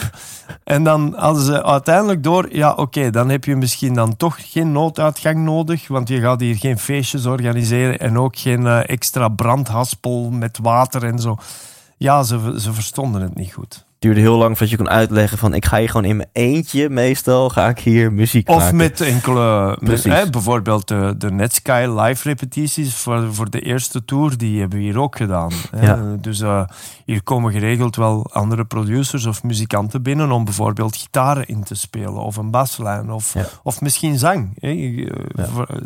En 0.64 0.85
dan 0.85 1.14
hadden 1.16 1.43
ze 1.43 1.64
uiteindelijk 1.64 2.23
door, 2.23 2.57
ja 2.57 2.73
oké, 2.73 3.11
dan 3.11 3.28
heb 3.28 3.45
je 3.45 3.57
misschien 3.57 3.95
dan 3.95 4.16
toch 4.16 4.37
geen 4.52 4.73
nooduitgang 4.73 5.38
nodig, 5.38 5.88
want 5.88 6.09
je 6.09 6.21
gaat 6.21 6.40
hier 6.40 6.57
geen 6.57 6.78
feestjes 6.78 7.26
organiseren 7.26 7.99
en 7.99 8.19
ook 8.19 8.37
geen 8.38 8.66
eh, 8.66 8.88
extra 8.88 9.28
brandhaspel 9.28 10.31
met 10.31 10.59
water 10.62 11.04
en 11.04 11.19
zo. 11.19 11.37
Ja, 11.97 12.23
ze, 12.23 12.54
ze 12.61 12.73
verstonden 12.73 13.23
het 13.23 13.35
niet 13.35 13.52
goed. 13.52 13.85
Duurde 14.04 14.20
heel 14.20 14.37
lang 14.37 14.50
voordat 14.50 14.70
je 14.70 14.76
kon 14.76 14.88
uitleggen 14.90 15.38
van 15.38 15.54
ik 15.54 15.64
ga 15.64 15.78
hier 15.78 15.88
gewoon 15.90 16.06
in 16.06 16.16
mijn 16.16 16.28
eentje 16.32 16.88
meestal 16.90 17.49
ga 17.50 17.68
ik 17.68 17.78
hier 17.78 18.12
muziek 18.12 18.49
Of 18.49 18.56
maken. 18.56 18.76
met 18.76 19.00
enkele, 19.00 19.76
met, 19.80 20.04
hè, 20.04 20.30
bijvoorbeeld 20.30 20.88
de, 20.88 21.14
de 21.18 21.30
Netsky 21.30 21.73
live 21.73 22.28
repetities 22.28 22.94
voor, 22.94 23.34
voor 23.34 23.50
de 23.50 23.61
eerste 23.61 24.04
tour, 24.04 24.38
die 24.38 24.61
hebben 24.61 24.78
we 24.78 24.84
hier 24.84 25.00
ook 25.00 25.16
gedaan. 25.16 25.50
Hè. 25.70 25.87
Ja. 25.87 26.16
Dus 26.20 26.40
eh, 26.40 26.64
hier 27.04 27.23
komen 27.23 27.52
geregeld 27.52 27.96
wel 27.96 28.26
andere 28.32 28.64
producers 28.64 29.26
of 29.26 29.42
muzikanten 29.42 30.02
binnen 30.02 30.30
om 30.30 30.44
bijvoorbeeld 30.44 30.96
gitaren 30.96 31.46
in 31.46 31.64
te 31.64 31.75
spelen 31.75 32.14
of 32.23 32.37
een 32.37 32.50
baslijn 32.50 33.11
of, 33.11 33.34
Ja. 33.34 33.44
of 33.62 33.80
misschien 33.80 34.18
zang. 34.18 34.52
Hè. 34.61 35.04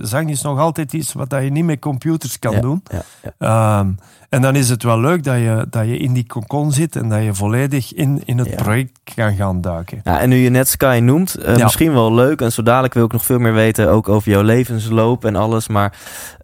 Zang 0.00 0.30
is 0.30 0.42
nog 0.42 0.58
altijd 0.58 0.92
iets 0.92 1.12
wat 1.12 1.30
dat 1.30 1.42
je 1.42 1.50
niet 1.50 1.64
met 1.64 1.78
computers 1.80 2.38
kan 2.38 2.60
doen. 2.60 2.82
Ehm, 3.38 3.90
en 4.28 4.42
dan 4.42 4.56
is 4.56 4.68
het 4.68 4.82
wel 4.82 5.00
leuk 5.00 5.24
dat 5.24 5.34
je, 5.36 5.66
dat 5.70 5.84
je 5.86 5.96
in 5.98 6.12
die 6.12 6.26
cocon 6.26 6.72
zit 6.72 6.96
en 6.96 7.08
dat 7.08 7.22
je 7.24 7.34
volledig 7.34 7.94
in 7.94 8.22
in, 8.24 8.38
het 8.38 8.48
Ja. 8.48 8.54
project 8.54 8.98
kan 9.14 9.34
gaan 9.34 9.60
duiken. 9.60 10.00
Ja, 10.04 10.20
en 10.20 10.28
nu 10.28 10.36
je 10.36 10.50
net 10.50 10.68
Sky 10.68 10.98
noemt, 11.02 11.34
eh, 11.34 11.56
Ja. 11.56 11.62
misschien 11.62 11.92
wel 11.92 12.14
leuk. 12.14 12.40
En 12.40 12.52
zo 12.52 12.62
dadelijk 12.62 12.94
wil 12.94 13.04
ik 13.04 13.12
nog 13.12 13.24
veel 13.24 13.38
meer 13.38 13.52
weten, 13.54 13.88
ook 13.90 14.08
over 14.08 14.30
jouw 14.30 14.42
levensloop 14.42 15.24
en 15.24 15.36
alles. 15.36 15.68
Maar 15.68 15.92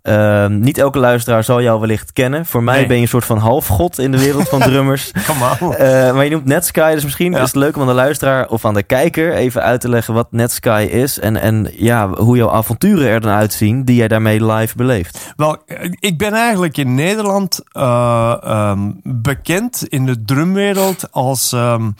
ehm, 0.02 0.60
niet 0.60 0.78
elke 0.78 0.98
luisteraar 0.98 1.44
zal 1.44 1.62
jou 1.62 1.80
wellicht 1.80 2.12
kennen. 2.12 2.46
Voor 2.46 2.62
mij 2.62 2.76
Nee. 2.78 2.86
ben 2.86 2.96
je 2.96 3.02
een 3.02 3.08
soort 3.08 3.24
van 3.24 3.38
halfgod 3.38 3.98
in 3.98 4.10
de 4.10 4.18
wereld 4.18 4.48
van 4.48 4.60
drummers. 4.70 5.12
Kom 5.26 5.38
maar. 5.38 5.60
Eh, 5.78 6.14
maar 6.14 6.24
je 6.24 6.30
noemt 6.30 6.44
Netsky, 6.44 6.92
dus 6.94 7.04
misschien 7.04 7.32
Ja. 7.32 7.38
is 7.38 7.46
het 7.46 7.54
leuk 7.54 7.74
om 7.76 7.80
aan 7.82 7.88
de 7.88 7.94
luisteraar 7.94 8.48
of 8.48 8.64
aan 8.64 8.74
de 8.74 8.82
kijker 8.82 9.32
even 9.34 9.62
uit 9.62 9.80
te 9.80 9.88
leggen 9.88 10.14
wat 10.14 10.26
Netsky 10.32 10.82
is. 10.90 11.18
En, 11.20 11.36
en 11.36 11.70
ja, 11.76 12.08
hoe 12.08 12.36
jouw 12.36 12.50
avonturen 12.50 13.08
er 13.08 13.20
dan 13.20 13.32
uitzien 13.32 13.84
die 13.84 13.96
jij 13.96 14.08
daarmee 14.08 14.44
live 14.46 14.76
beleeft. 14.76 15.32
Wel, 15.36 15.56
ik 15.98 16.18
ben 16.18 16.32
eigenlijk 16.32 16.76
in 16.76 16.94
Nederland 16.94 17.60
eh, 17.74 18.36
ehm, 18.42 18.90
bekend 19.02 19.86
in 19.88 20.06
de 20.06 20.24
drumwereld 20.24 21.12
als, 21.12 21.52
ehm, 21.52 21.90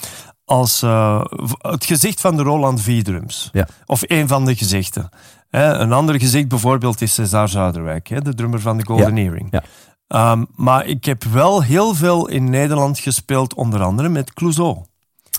als 0.44 0.82
eh, 0.82 1.24
het 1.58 1.84
gezicht 1.84 2.20
van 2.20 2.36
de 2.36 2.42
Roland 2.42 2.80
V-drums. 2.80 3.48
Ja. 3.52 3.66
Of 3.86 4.00
een 4.06 4.28
van 4.28 4.44
de 4.44 4.56
gezichten. 4.56 5.08
Hè, 5.50 5.72
een 5.74 5.92
ander 5.92 6.20
gezicht 6.20 6.48
bijvoorbeeld 6.48 7.00
is 7.00 7.14
César 7.14 7.48
Zuiderwijk, 7.48 8.08
hè, 8.08 8.20
de 8.20 8.34
drummer 8.34 8.60
van 8.60 8.76
de 8.76 8.84
Golden 8.84 9.16
Earring. 9.16 9.48
ja. 9.50 9.62
Ehm, 10.08 10.44
maar 10.56 10.86
ik 10.86 11.04
heb 11.04 11.24
wel 11.24 11.62
heel 11.62 11.94
veel 11.94 12.28
in 12.28 12.50
Nederland 12.50 12.98
gespeeld, 12.98 13.54
onder 13.54 13.82
andere 13.82 14.08
met 14.08 14.32
Clouseau. 14.32 14.78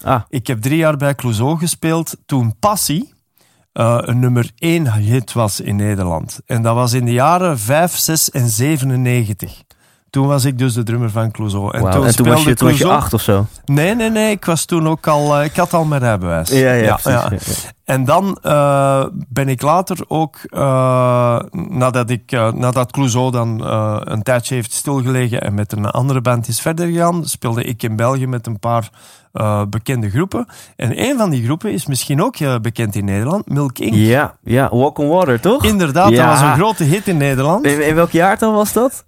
Ah, 0.03 0.21
Ik 0.29 0.47
heb 0.47 0.61
drie 0.61 0.77
jaar 0.77 0.97
bij 0.97 1.15
Clouseau 1.15 1.57
gespeeld 1.57 2.17
toen 2.25 2.55
Passie 2.59 3.13
eh, 3.71 3.97
een 3.99 4.19
nummer 4.19 4.51
één 4.57 4.93
hit 4.93 5.33
was 5.33 5.59
in 5.59 5.75
Nederland. 5.75 6.39
En 6.45 6.61
dat 6.61 6.75
was 6.75 6.93
in 6.93 7.05
de 7.05 7.11
jaren 7.11 7.59
5, 7.59 7.95
6 7.97 8.29
en 8.31 8.49
97. 8.49 9.63
Toen 10.15 10.27
was 10.27 10.45
ik 10.45 10.57
dus 10.57 10.73
de 10.73 10.83
drummer 10.83 11.09
van 11.09 11.31
Clouseau. 11.31 11.73
En 11.77 11.79
toen, 11.91 12.05
en 12.05 12.15
toen 12.15 12.27
was, 12.27 12.43
je, 12.43 12.53
toen 12.53 12.67
was 12.67 12.77
je 12.77 12.83
Clouseau- 12.83 12.91
acht 13.03 13.13
of 13.13 13.21
zo. 13.21 13.45
Nee, 13.65 13.95
nee, 13.95 14.09
nee. 14.09 14.31
Ik 14.31 14.45
was 14.45 14.65
toen 14.65 14.87
ook 14.87 15.07
al... 15.07 15.37
eh, 15.37 15.45
ik 15.45 15.55
had 15.55 15.73
al 15.73 15.85
mijn 15.85 16.01
rijbewijs. 16.01 16.49
Ja, 16.49 16.71
ja, 16.73 16.95
precies. 17.03 17.63
Ja, 17.63 17.73
ja. 17.84 17.84
En 17.85 18.05
dan 18.05 18.37
eh, 18.41 19.05
ben 19.27 19.49
ik 19.49 19.61
later 19.61 19.97
ook, 20.07 20.37
eh, 20.49 21.39
nadat, 21.51 22.09
ik, 22.09 22.31
eh, 22.31 22.51
nadat 22.53 22.91
Clouseau 22.91 23.31
dan 23.31 23.61
een 24.11 24.23
tijdje 24.23 24.55
heeft 24.55 24.73
stilgelegen 24.73 25.41
en 25.41 25.53
met 25.53 25.71
een 25.71 25.85
andere 25.85 26.21
band 26.21 26.47
is 26.47 26.61
verder 26.61 26.87
gegaan, 26.87 27.25
speelde 27.25 27.63
ik 27.63 27.83
in 27.83 27.95
België 27.95 28.27
met 28.27 28.47
een 28.47 28.59
paar 28.59 28.89
bekende 29.69 30.09
groepen. 30.09 30.45
En 30.75 31.01
een 31.01 31.17
van 31.17 31.29
die 31.29 31.43
groepen 31.43 31.71
is 31.71 31.85
misschien 31.85 32.23
ook 32.23 32.61
bekend 32.61 32.95
in 32.95 33.05
Nederland, 33.05 33.49
Milk 33.49 33.79
Inc. 33.79 33.93
Ja, 33.93 34.35
ja, 34.43 34.69
Walk 34.71 34.97
on 34.97 35.07
Water, 35.07 35.39
toch? 35.39 35.63
Inderdaad, 35.65 36.09
Ja. 36.09 36.15
dat 36.29 36.39
was 36.39 36.49
een 36.49 36.55
grote 36.55 36.83
hit 36.83 37.07
in 37.07 37.17
Nederland. 37.17 37.65
In, 37.65 37.87
in 37.87 37.95
welk 37.95 38.11
jaartal 38.11 38.53
was 38.53 38.73
dat? 38.73 39.05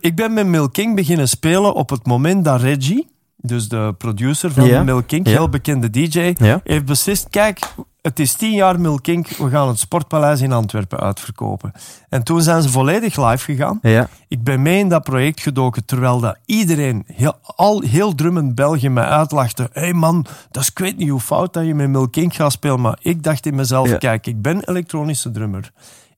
Ik 0.00 0.16
ben 0.16 0.32
met 0.32 0.46
Milk 0.46 0.72
King 0.72 0.94
beginnen 0.94 1.28
spelen 1.28 1.74
op 1.74 1.90
het 1.90 2.06
moment 2.06 2.44
dat 2.44 2.60
Reggie, 2.60 3.08
dus 3.36 3.68
de 3.68 3.94
producer 3.98 4.50
van 4.52 4.66
Ja. 4.66 4.82
Milk 4.82 5.10
Ja. 5.10 5.20
heel 5.22 5.48
bekende 5.48 5.90
DJ, 5.90 6.34
heeft 6.64 6.84
beslist, 6.84 7.26
kijk, 7.30 7.58
het 8.06 8.18
is 8.18 8.32
tien 8.34 8.52
jaar 8.52 8.80
Milk 8.80 9.02
King, 9.02 9.36
we 9.36 9.48
gaan 9.50 9.68
het 9.68 9.78
Sportpaleis 9.78 10.40
in 10.40 10.52
Antwerpen 10.52 10.98
uitverkopen. 11.00 11.72
En 12.08 12.22
toen 12.22 12.42
zijn 12.42 12.62
ze 12.62 12.68
volledig 12.68 13.16
live 13.16 13.44
gegaan. 13.44 13.78
Ja. 13.82 14.08
Ik 14.28 14.44
ben 14.44 14.62
mee 14.62 14.78
in 14.78 14.88
dat 14.88 15.02
project 15.02 15.40
gedoken, 15.40 15.84
terwijl 15.84 16.20
dat 16.20 16.36
iedereen, 16.44 17.04
heel, 17.06 17.34
al 17.42 17.80
heel 17.80 18.14
drummend 18.14 18.54
België, 18.54 18.88
mij 18.88 19.04
uitlachte. 19.04 19.68
Hé 19.72 19.80
hey 19.80 19.92
man, 19.92 20.26
dat 20.50 20.62
is 20.62 20.68
ik 20.68 20.78
weet 20.78 20.96
niet 20.96 21.08
hoe 21.08 21.20
fout 21.20 21.52
dat 21.52 21.66
je 21.66 21.74
met 21.74 21.88
Milk 21.88 22.12
King 22.12 22.34
gaat 22.34 22.52
spelen, 22.52 22.80
maar 22.80 22.98
ik 23.00 23.22
dacht 23.22 23.46
in 23.46 23.54
mezelf, 23.54 23.88
Ja. 23.88 23.96
kijk, 23.96 24.26
ik 24.26 24.42
ben 24.42 24.68
elektronische 24.68 25.30
drummer. 25.30 25.72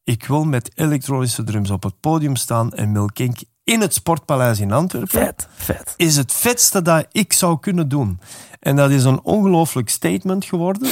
Ik 0.04 0.24
wil 0.24 0.44
met 0.44 0.70
elektronische 0.74 1.44
drums 1.44 1.70
op 1.70 1.82
het 1.82 2.00
podium 2.00 2.36
staan 2.36 2.72
en 2.72 2.92
Milk 2.92 3.14
King 3.14 3.38
in 3.64 3.80
het 3.80 3.94
Sportpaleis 3.94 4.60
in 4.60 4.72
Antwerpen 4.72 5.20
Vet, 5.20 5.48
vet. 5.56 5.94
is 5.96 6.16
het 6.16 6.32
vetste 6.32 6.82
dat 6.82 7.06
ik 7.12 7.32
zou 7.32 7.58
kunnen 7.60 7.88
doen. 7.88 8.20
En 8.60 8.76
dat 8.76 8.90
is 8.90 9.04
een 9.04 9.20
ongelooflijk 9.22 9.88
statement 9.88 10.44
geworden. 10.44 10.88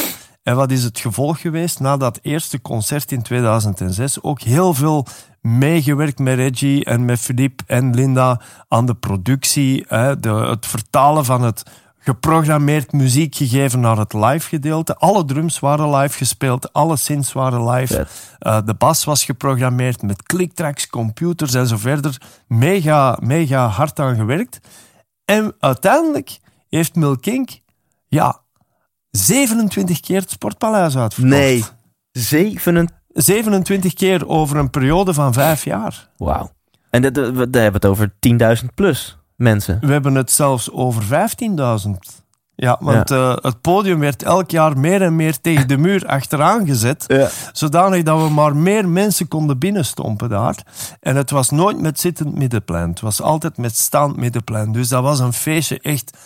En 0.47 0.57
wat 0.57 0.71
is 0.71 0.85
het 0.85 0.99
gevolg 0.99 1.41
geweest? 1.41 1.81
Na 1.81 1.97
dat 1.97 2.19
eerste 2.23 2.61
concert 2.61 3.13
in 3.13 3.23
2006 3.23 4.23
ook 4.23 4.41
heel 4.41 4.75
veel 4.75 5.07
meegewerkt 5.41 6.19
met 6.19 6.37
Reggie 6.37 6.85
en 6.85 7.05
met 7.05 7.19
Philippe 7.19 7.65
en 7.67 7.95
Linda 7.95 8.41
aan 8.69 8.87
de 8.87 8.95
productie, 8.95 9.85
hè, 9.89 10.21
de, 10.21 10.29
het 10.29 10.67
vertalen 10.67 11.25
van 11.25 11.43
het 11.43 11.63
geprogrammeerd 11.99 12.93
muziek 12.93 13.35
gegeven 13.35 13.81
naar 13.81 13.99
het 13.99 14.13
live 14.13 14.49
gedeelte. 14.49 14.97
Alle 14.97 15.25
drums 15.25 15.59
waren 15.59 15.95
live 15.95 16.17
gespeeld, 16.17 16.73
alle 16.73 16.97
synths 16.97 17.33
waren 17.33 17.69
live. 17.71 18.07
Eh, 18.39 18.59
de 18.65 18.75
bas 18.75 19.05
was 19.05 19.25
geprogrammeerd 19.25 20.03
met 20.03 20.23
clicktracks, 20.23 20.87
computers 20.87 21.55
en 21.55 21.67
zo 21.67 21.77
verder. 21.77 22.21
Mega, 22.47 23.19
mega 23.21 23.67
hard 23.67 24.01
aan 24.01 24.17
gewerkt. 24.17 24.59
En 25.25 25.55
uiteindelijk 25.59 26.39
heeft 26.69 26.95
Milk 26.95 27.23
King, 27.23 27.61
ja, 28.09 28.45
27 29.17 30.01
keer 30.01 30.21
het 30.21 30.31
Sportpaleis 30.31 30.97
uitverkocht. 30.97 31.35
Nee, 31.35 31.65
27. 32.13 32.97
27 33.09 33.93
keer 33.95 34.29
over 34.29 34.57
een 34.57 34.71
periode 34.71 35.15
van 35.15 35.33
vijf 35.33 35.65
jaar. 35.65 36.09
Wauw. 36.17 36.51
En 36.91 37.03
dat, 37.03 37.15
dat- 37.15 37.35
daar 37.53 37.63
hebben 37.63 37.81
we 37.81 37.87
het 37.87 37.87
over 37.87 38.13
10.000 38.63 38.75
plus 38.75 39.19
mensen. 39.37 39.79
We 39.81 39.93
hebben 39.93 40.15
het 40.15 40.31
zelfs 40.31 40.71
over 40.71 41.03
15.000. 41.03 42.25
Ja, 42.59 42.77
want 42.81 43.11
eh, 43.11 43.37
het 43.41 43.61
podium 43.61 43.99
werd 43.99 44.23
elk 44.23 44.51
jaar 44.51 44.79
meer 44.79 45.03
en 45.03 45.17
meer 45.17 45.41
tegen 45.41 45.69
de 45.69 45.77
muur 45.77 46.07
achteraan 46.17 46.67
gezet. 46.67 47.05
Ja. 47.07 47.29
Zodanig 47.53 48.03
dat 48.03 48.23
we 48.23 48.29
maar 48.29 48.57
meer 48.57 48.89
mensen 48.89 49.29
konden 49.29 49.59
binnenstompen 49.59 50.29
daar. 50.29 50.57
En 51.01 51.17
het 51.17 51.31
was 51.31 51.51
nooit 51.51 51.81
met 51.81 52.01
zittend 52.01 52.35
middenplein. 52.35 52.89
Het 52.91 53.01
was 53.01 53.23
altijd 53.23 53.57
met 53.57 53.77
staand 53.77 54.17
middenplein. 54.17 54.73
Dus 54.73 54.89
dat 54.89 55.03
was 55.03 55.19
een 55.19 55.33
feestje 55.33 55.81
echt. 55.81 56.17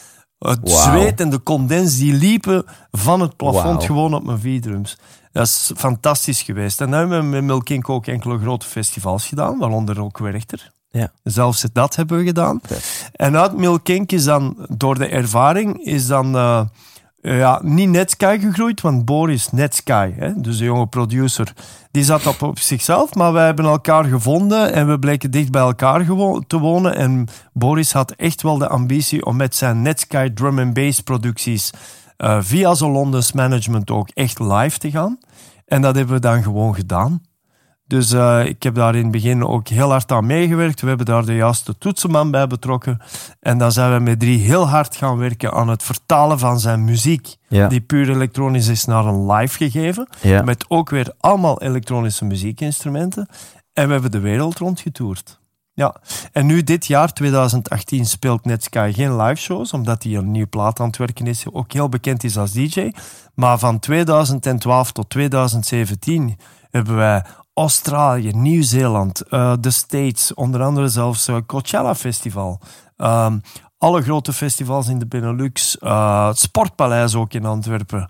Het 0.49 0.71
zweet 0.71 1.21
en 1.21 1.31
de 1.31 1.43
condens 1.43 1.99
die 1.99 2.13
liepen 2.13 2.65
van 2.91 3.21
het 3.21 3.37
plafond 3.37 3.85
gewoon 3.85 4.15
op 4.15 4.25
mijn 4.25 4.41
V-drums. 4.41 4.99
Dat 5.33 5.47
is 5.47 5.73
fantastisch 5.77 6.43
geweest. 6.43 6.81
En 6.81 6.91
dan 6.91 6.99
hebben 6.99 7.21
we 7.21 7.27
met 7.27 7.45
Milk 7.45 7.69
Ink 7.69 7.89
ook 7.89 8.07
enkele 8.07 8.39
grote 8.39 8.67
festivals 8.67 9.27
gedaan, 9.27 9.59
waaronder 9.59 10.03
ook 10.03 10.19
Werchter. 10.19 10.73
Ja. 10.91 11.13
Zelfs 11.23 11.67
dat 11.73 11.97
hebben 11.97 12.19
we 12.19 12.25
gedaan. 12.25 12.61
En 13.13 13.37
uit 13.37 13.57
Milk 13.57 13.89
Ink 13.89 14.13
is 14.13 14.25
dan, 14.25 14.67
door 14.69 14.99
de 14.99 15.07
ervaring, 15.07 15.85
is 15.85 16.07
dan 16.07 16.37
eh, 16.37 16.61
ja, 17.23 17.61
niet 17.63 17.89
Netsky 17.89 18.39
gegroeid, 18.39 18.81
want 18.81 19.05
Boris 19.05 19.51
Netsky, 19.53 20.13
hè, 20.13 20.41
dus 20.41 20.59
de 20.59 20.65
jonge 20.65 20.87
producer, 20.87 21.53
die 21.91 22.05
zat 22.05 22.27
op, 22.27 22.43
op 22.43 22.59
zichzelf, 22.59 23.15
maar 23.15 23.33
wij 23.33 23.45
hebben 23.45 23.65
elkaar 23.65 24.05
gevonden 24.05 24.73
en 24.73 24.89
we 24.89 24.99
bleken 24.99 25.31
dicht 25.31 25.51
bij 25.51 25.63
elkaar 25.63 26.07
te 26.47 26.59
wonen. 26.59 26.97
En 26.97 27.29
Boris 27.53 27.93
had 27.93 28.11
echt 28.11 28.43
wel 28.43 28.59
de 28.59 28.69
ambitie 28.69 29.25
om 29.25 29.37
met 29.37 29.57
zijn 29.57 29.83
Netsky 29.83 30.31
drum 30.35 30.59
and 30.59 30.75
bass 30.75 31.01
producties 31.01 31.71
eh, 32.17 32.39
via 32.41 32.75
zijn 32.75 32.91
Londens 32.91 33.33
management 33.33 33.91
ook 33.91 34.09
echt 34.09 34.39
live 34.39 34.79
te 34.79 34.91
gaan. 34.91 35.19
En 35.67 35.83
dat 35.83 35.95
hebben 35.95 36.15
we 36.15 36.21
dan 36.21 36.43
gewoon 36.43 36.75
gedaan. 36.75 37.23
Dus 37.91 38.13
eh, 38.13 38.45
ik 38.45 38.63
heb 38.63 38.75
daar 38.75 38.95
in 38.95 39.03
het 39.03 39.11
begin 39.11 39.47
ook 39.47 39.69
heel 39.69 39.91
hard 39.91 40.13
aan 40.13 40.27
meegewerkt. 40.27 40.81
We 40.81 40.89
hebben 40.89 41.07
daar 41.07 41.25
de 41.25 41.35
juiste 41.35 41.79
toetsenman 41.79 42.31
bij 42.31 42.47
betrokken. 42.47 43.01
En 43.41 43.59
dan 43.59 43.73
zijn 43.73 43.93
we 43.93 44.01
met 44.01 44.21
drie 44.21 44.39
heel 44.39 44.69
hard 44.69 44.97
gaan 44.97 45.19
werken 45.19 45.53
aan 45.53 45.69
het 45.69 45.83
vertalen 45.83 46.39
van 46.39 46.61
zijn 46.61 46.85
muziek. 46.85 47.37
Ja. 47.49 47.69
Die 47.69 47.81
puur 47.81 48.11
elektronisch 48.11 48.69
is 48.69 48.85
naar 48.85 49.07
een 49.07 49.33
live 49.33 49.57
gegeven. 49.57 50.09
Ja. 50.21 50.43
Met 50.43 50.65
ook 50.69 50.91
weer 50.91 51.13
allemaal 51.21 51.63
elektronische 51.63 52.25
muziekinstrumenten. 52.25 53.29
En 53.73 53.87
we 53.87 53.93
hebben 53.93 54.11
de 54.11 54.21
wereld 54.21 54.59
rondgetoerd. 54.59 55.41
Ja, 55.73 55.97
en 56.33 56.47
nu 56.47 56.63
dit 56.63 56.87
jaar, 56.87 57.13
2018, 57.13 58.07
speelt 58.07 58.45
Netsky 58.45 58.93
geen 58.93 59.17
live 59.17 59.41
shows, 59.41 59.73
omdat 59.73 60.03
hij 60.03 60.15
een 60.15 60.31
nieuwe 60.31 60.49
plaat 60.49 60.81
aan 60.81 60.87
het 60.87 60.97
werken 60.97 61.27
is, 61.27 61.45
ook 61.53 61.73
heel 61.73 61.89
bekend 61.89 62.25
is 62.25 62.37
als 62.37 62.53
DJ. 62.53 62.93
Maar 63.35 63.59
van 63.59 63.79
2012 63.79 64.93
tot 64.93 65.11
2017 65.11 66.39
hebben 66.71 66.97
wij 66.97 67.25
Australië, 67.55 68.31
Nieuw-Zeeland, 68.33 69.21
eh, 69.21 69.53
de 69.61 69.71
States, 69.71 70.35
onder 70.35 70.63
andere 70.63 70.89
zelfs 70.89 71.29
eh, 71.29 71.37
Coachella 71.47 71.95
Festival. 71.95 72.61
Ehm, 72.97 73.39
alle 73.79 74.03
grote 74.03 74.33
festivals 74.33 74.89
in 74.89 74.99
de 74.99 75.07
Benelux, 75.07 75.79
eh, 75.79 76.27
het 76.27 76.39
Sportpaleis 76.39 77.15
ook 77.15 77.33
in 77.33 77.45
Antwerpen. 77.45 78.09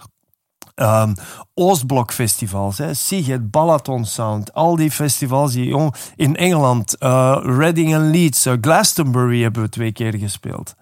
Ehm 0.74 1.14
Oostblok-festivals, 1.54 2.80
Siget, 2.92 3.50
Balaton 3.50 4.04
Sound, 4.04 4.54
al 4.54 4.76
die 4.76 4.90
festivals 4.90 5.52
die 5.52 5.90
in 6.16 6.36
Engeland, 6.36 6.96
Reading 7.42 7.94
en 7.94 8.10
Leeds, 8.10 8.46
Glastonbury 8.60 9.42
hebben 9.42 9.62
we 9.62 9.68
twee 9.68 9.92
keer 9.92 10.14
gespeeld. 10.14 10.74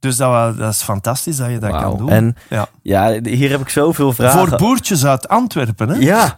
Dus 0.00 0.16
dat, 0.16 0.58
is 0.58 0.82
fantastisch 0.82 1.36
dat 1.36 1.50
je 1.50 1.58
dat 1.58 1.70
kan 1.70 1.96
doen. 1.96 2.10
En 2.10 2.36
ja. 2.50 2.68
ja, 2.82 3.18
hier 3.22 3.50
heb 3.50 3.60
ik 3.60 3.68
zoveel 3.68 4.12
vragen. 4.12 4.48
Voor 4.48 4.58
boertjes 4.58 5.06
uit 5.06 5.28
Antwerpen, 5.28 5.88
hè? 5.88 5.96
Ja, 5.96 6.34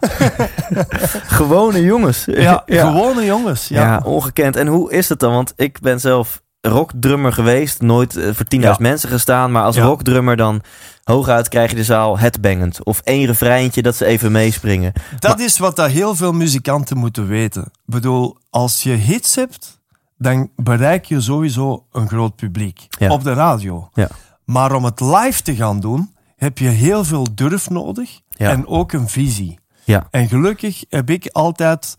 gewone 1.37 1.81
jongens. 1.81 2.25
Ja, 2.31 2.63
gewone 2.65 3.25
jongens. 3.25 3.67
Ja. 3.67 3.81
Ja. 3.81 4.01
ongekend. 4.03 4.55
En 4.55 4.67
hoe 4.67 4.91
is 4.91 5.09
het 5.09 5.19
dan? 5.19 5.33
Want 5.33 5.53
ik 5.55 5.79
ben 5.79 5.99
zelf 5.99 6.41
rockdrummer 6.61 7.33
geweest. 7.33 7.81
Nooit 7.81 8.15
eh, 8.15 8.23
voor 8.33 8.45
10.000 8.55 8.59
Ja. 8.61 8.75
mensen 8.79 9.09
gestaan. 9.09 9.51
Maar 9.51 9.63
als 9.63 9.77
rockdrummer 9.77 10.35
dan 10.35 10.61
hooguit 11.03 11.49
krijg 11.49 11.69
je 11.69 11.75
de 11.75 11.83
zaal 11.83 12.19
headbangend. 12.19 12.83
Of 12.83 13.01
één 13.03 13.25
refreintje 13.25 13.81
dat 13.81 13.95
ze 13.95 14.05
even 14.05 14.31
meespringen. 14.31 14.93
Dat 15.19 15.39
is 15.39 15.57
wat 15.57 15.75
dat 15.75 15.89
heel 15.89 16.15
veel 16.15 16.31
muzikanten 16.31 16.97
moeten 16.97 17.27
weten. 17.27 17.61
Ik 17.61 17.69
bedoel, 17.85 18.37
als 18.49 18.83
je 18.83 18.91
hits 18.91 19.35
hebt, 19.35 19.80
dan 20.21 20.49
bereik 20.55 21.05
je 21.05 21.21
sowieso 21.21 21.85
een 21.91 22.07
groot 22.07 22.35
publiek. 22.35 22.87
Ja. 22.89 23.11
Op 23.11 23.23
de 23.23 23.33
radio. 23.33 23.89
Ja. 23.93 24.07
Maar 24.45 24.73
om 24.75 24.83
het 24.85 24.99
live 24.99 25.41
te 25.41 25.55
gaan 25.55 25.79
doen, 25.79 26.13
heb 26.35 26.57
je 26.57 26.67
heel 26.67 27.03
veel 27.03 27.27
durf 27.35 27.69
nodig 27.69 28.19
Ja. 28.29 28.49
en 28.49 28.67
ook 28.67 28.91
een 28.91 29.09
visie. 29.09 29.59
Ja. 29.83 30.07
En 30.11 30.27
gelukkig 30.27 30.83
heb 30.89 31.09
ik 31.09 31.27
altijd 31.27 31.95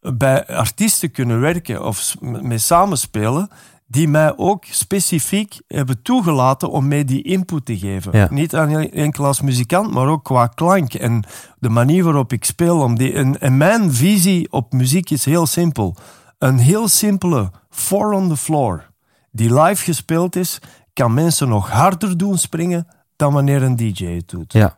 bij 0.00 0.46
artiesten 0.46 1.10
kunnen 1.10 1.40
werken 1.40 1.84
of 1.86 2.14
mee 2.20 2.58
samenspelen 2.58 3.48
die 3.86 4.08
mij 4.08 4.36
ook 4.36 4.64
specifiek 4.70 5.60
hebben 5.68 6.02
toegelaten 6.02 6.70
om 6.70 6.88
mij 6.88 7.04
die 7.04 7.22
input 7.22 7.64
te 7.64 7.78
geven. 7.78 8.18
Ja. 8.18 8.26
Niet 8.30 8.54
alleen 8.54 8.92
enkel 8.92 9.24
als 9.24 9.40
muzikant, 9.40 9.90
maar 9.92 10.06
ook 10.06 10.24
qua 10.24 10.46
klank 10.46 10.94
en 10.94 11.24
de 11.58 11.68
manier 11.68 12.04
waarop 12.04 12.32
ik 12.32 12.44
speel. 12.44 12.80
Om 12.80 12.98
die, 12.98 13.12
en, 13.12 13.40
en 13.40 13.56
mijn 13.56 13.92
visie 13.92 14.52
op 14.52 14.72
muziek 14.72 15.10
is 15.10 15.24
heel 15.24 15.46
simpel. 15.46 15.96
Een 16.38 16.58
heel 16.58 16.88
simpele 16.88 17.50
four 17.74 18.12
on 18.12 18.28
the 18.28 18.36
floor 18.36 18.92
die 19.34 19.62
live 19.62 19.84
gespeeld 19.84 20.36
is, 20.36 20.58
kan 20.92 21.14
mensen 21.14 21.48
nog 21.48 21.70
harder 21.70 22.16
doen 22.16 22.38
springen 22.38 22.86
dan 23.16 23.32
wanneer 23.32 23.62
een 23.62 23.76
DJ 23.76 24.04
het 24.04 24.28
doet. 24.28 24.52
Ja. 24.52 24.76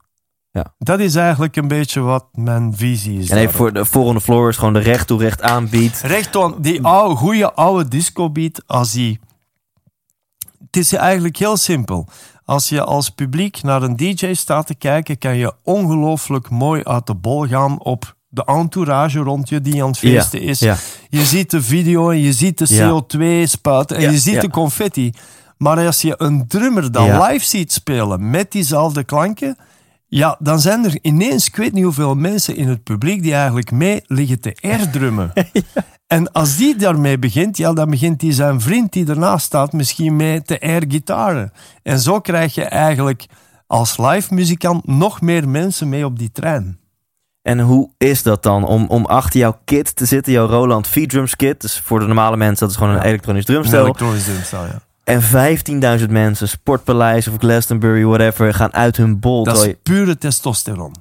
Dat 0.78 1.00
is 1.00 1.14
eigenlijk 1.14 1.56
een 1.56 1.68
beetje 1.68 2.00
wat 2.00 2.26
mijn 2.32 2.76
visie 2.76 3.18
is. 3.18 3.30
En 3.30 3.38
even 3.38 3.54
voor 3.54 3.72
de 3.72 3.80
the 3.80 4.20
floor 4.20 4.48
is 4.48 4.56
gewoon 4.56 4.72
de 4.72 4.78
recht 4.78 5.06
toe 5.06 5.20
recht 5.20 5.42
aanbiedt. 5.42 6.00
Recht 6.00 6.38
die 6.58 6.82
oude, 6.82 7.14
goede 7.14 7.52
oude 7.52 7.88
disco 7.88 8.30
beat, 8.30 8.62
als 8.66 8.92
die... 8.92 9.20
Het 10.66 10.76
is 10.76 10.92
eigenlijk 10.92 11.36
heel 11.36 11.56
simpel. 11.56 12.06
Als 12.44 12.68
je 12.68 12.84
als 12.84 13.10
publiek 13.10 13.62
naar 13.62 13.82
een 13.82 13.96
DJ 13.96 14.32
staat 14.34 14.66
te 14.66 14.74
kijken, 14.74 15.18
kan 15.18 15.36
je 15.36 15.54
ongelooflijk 15.62 16.50
mooi 16.50 16.84
uit 16.84 17.06
de 17.06 17.14
bol 17.14 17.46
gaan 17.46 17.80
op 17.80 18.16
de 18.36 18.44
entourage 18.44 19.18
rond 19.18 19.48
je 19.48 19.60
die 19.60 19.82
aan 19.82 19.88
het 19.88 19.98
feesten 19.98 20.40
is. 20.40 20.58
Je 21.08 21.24
ziet 21.24 21.50
de 21.50 21.62
video 21.62 22.10
en 22.10 22.18
je 22.18 22.32
ziet 22.32 22.58
de 22.58 22.66
Ja. 22.68 22.88
CO2 22.90 23.42
spuiten 23.48 23.96
en 23.96 24.12
je 24.12 24.18
ziet 24.18 24.40
de 24.40 24.50
confetti. 24.50 25.12
Maar 25.58 25.86
als 25.86 26.00
je 26.02 26.14
een 26.18 26.46
drummer 26.48 26.92
dan 26.92 27.22
live 27.22 27.44
ziet 27.44 27.72
spelen 27.72 28.30
met 28.30 28.52
diezelfde 28.52 29.04
klanken, 29.04 29.56
ja, 30.06 30.36
dan 30.38 30.60
zijn 30.60 30.84
er 30.84 30.98
ineens, 31.02 31.46
ik 31.46 31.56
weet 31.56 31.72
niet 31.72 31.84
hoeveel 31.84 32.14
mensen 32.14 32.56
in 32.56 32.68
het 32.68 32.82
publiek 32.82 33.22
die 33.22 33.34
eigenlijk 33.34 33.70
mee 33.70 34.02
liggen 34.06 34.40
te 34.40 34.56
airdrummen. 34.60 35.32
En 36.06 36.32
als 36.32 36.56
die 36.56 36.76
daarmee 36.76 37.18
begint, 37.18 37.56
ja, 37.56 37.72
dan 37.72 37.90
begint 37.90 38.20
die 38.20 38.32
zijn 38.32 38.60
vriend 38.60 38.92
die 38.92 39.06
ernaast 39.06 39.46
staat 39.46 39.72
misschien 39.72 40.16
mee 40.16 40.42
te 40.42 40.60
airgitaren. 40.60 41.52
En 41.82 42.00
zo 42.00 42.20
krijg 42.20 42.54
je 42.54 42.64
eigenlijk 42.64 43.26
als 43.66 43.98
live 43.98 44.34
muzikant 44.34 44.86
nog 44.86 45.20
meer 45.20 45.48
mensen 45.48 45.88
mee 45.88 46.04
op 46.04 46.18
die 46.18 46.32
trein. 46.32 46.78
En 47.46 47.60
hoe 47.60 47.90
is 47.98 48.22
dat 48.22 48.42
dan 48.42 48.64
om, 48.64 48.86
om 48.88 49.04
achter 49.04 49.40
jouw 49.40 49.58
kit 49.64 49.96
te 49.96 50.04
zitten, 50.04 50.32
jouw 50.32 50.46
Roland 50.46 50.86
V-Drums 50.86 51.36
kit? 51.36 51.60
Dus 51.60 51.80
voor 51.80 51.98
de 51.98 52.06
normale 52.06 52.36
mensen, 52.36 52.58
dat 52.58 52.70
is 52.70 52.76
gewoon 52.76 52.92
een 52.92 52.98
Ja. 53.00 53.04
elektronisch 53.06 53.46
Een 53.48 53.54
drumstel. 53.54 53.84
elektronisch 53.84 54.24
drumstel, 54.24 54.64
ja. 54.64 54.80
En 55.04 55.22
15.000 56.00 56.10
mensen, 56.10 56.48
Sportpaleis 56.48 57.28
of 57.28 57.34
Glastonbury, 57.38 58.04
whatever, 58.04 58.54
gaan 58.54 58.72
uit 58.74 58.96
hun 58.96 59.20
bol. 59.20 59.44
Dat 59.44 59.66
is 59.66 59.74
pure 59.82 60.18
testosteron. 60.18 60.94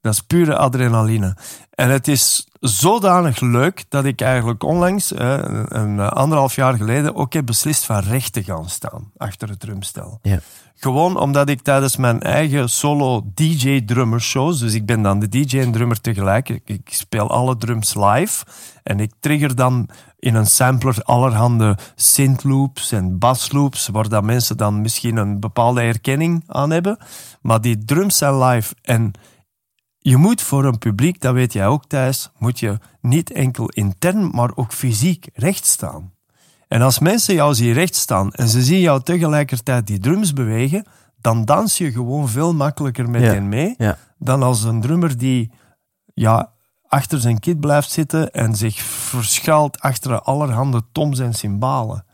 Dat 0.00 0.12
is 0.12 0.20
pure 0.20 0.56
adrenaline. 0.56 1.36
En 1.70 1.90
het 1.90 2.08
is 2.08 2.46
zodanig 2.60 3.40
leuk 3.40 3.84
dat 3.88 4.04
ik 4.04 4.20
eigenlijk 4.20 4.62
onlangs, 4.62 5.10
een, 5.14 5.78
een 5.78 6.00
anderhalf 6.00 6.54
jaar 6.56 6.74
geleden, 6.74 7.14
ook 7.14 7.32
heb 7.32 7.46
beslist 7.46 7.84
van 7.84 7.98
recht 8.02 8.32
te 8.32 8.42
gaan 8.42 8.68
staan 8.68 9.10
achter 9.16 9.48
het 9.48 9.60
drumstel. 9.60 10.18
Ja. 10.22 10.38
Gewoon 10.78 11.18
omdat 11.18 11.48
ik 11.48 11.62
tijdens 11.62 11.96
mijn 11.96 12.20
eigen 12.20 12.68
solo 12.68 13.22
DJ-drummer 13.34 14.20
shows, 14.20 14.58
dus 14.58 14.74
ik 14.74 14.86
ben 14.86 15.02
dan 15.02 15.18
de 15.18 15.28
DJ 15.28 15.58
en 15.58 15.72
drummer 15.72 16.00
tegelijk, 16.00 16.48
ik, 16.48 16.80
speel 16.84 17.30
alle 17.30 17.56
drums 17.56 17.94
live 17.94 18.44
en 18.82 19.00
ik 19.00 19.12
trigger 19.20 19.54
dan 19.54 19.88
in 20.18 20.34
een 20.34 20.46
sampler 20.46 21.02
allerhande 21.02 21.78
synth-loops 21.94 22.92
en 22.92 23.18
bass-loops, 23.18 23.88
waar 23.88 24.08
dat 24.08 24.24
mensen 24.24 24.56
dan 24.56 24.80
misschien 24.80 25.16
een 25.16 25.40
bepaalde 25.40 25.80
herkenning 25.80 26.44
aan 26.46 26.70
hebben. 26.70 26.98
Maar 27.42 27.60
die 27.60 27.84
drums 27.84 28.16
zijn 28.16 28.38
live 28.38 28.74
en 28.82 29.12
je 29.98 30.16
moet 30.16 30.42
voor 30.42 30.64
een 30.64 30.78
publiek, 30.78 31.20
dat 31.20 31.34
weet 31.34 31.52
jij 31.52 31.66
ook 31.66 31.86
Thijs, 31.86 32.30
moet 32.38 32.58
je 32.58 32.78
niet 33.00 33.32
enkel 33.32 33.68
intern, 33.68 34.30
maar 34.30 34.50
ook 34.54 34.72
fysiek 34.72 35.28
recht 35.32 35.66
staan. 35.66 36.15
En 36.68 36.82
als 36.82 36.98
mensen 36.98 37.34
jou 37.34 37.54
zien 37.54 37.72
recht 37.72 37.94
staan 37.94 38.32
en 38.32 38.48
ze 38.48 38.62
zien 38.62 38.80
jou 38.80 39.02
tegelijkertijd 39.02 39.86
die 39.86 39.98
drums 39.98 40.32
bewegen, 40.32 40.86
dan 41.20 41.44
dans 41.44 41.78
je 41.78 41.92
gewoon 41.92 42.28
veel 42.28 42.54
makkelijker 42.54 43.10
met 43.10 43.22
Ja, 43.22 43.32
hen 43.32 43.48
mee 43.48 43.74
ja. 43.78 43.98
dan 44.18 44.42
als 44.42 44.62
een 44.62 44.80
drummer 44.80 45.18
die 45.18 45.50
ja, 46.14 46.52
achter 46.88 47.20
zijn 47.20 47.40
kit 47.40 47.60
blijft 47.60 47.90
zitten 47.90 48.30
en 48.32 48.54
zich 48.54 48.80
verschuilt 48.80 49.80
achter 49.80 50.20
allerhande 50.20 50.82
toms 50.92 51.18
en 51.18 51.34
cymbalen. 51.34 52.04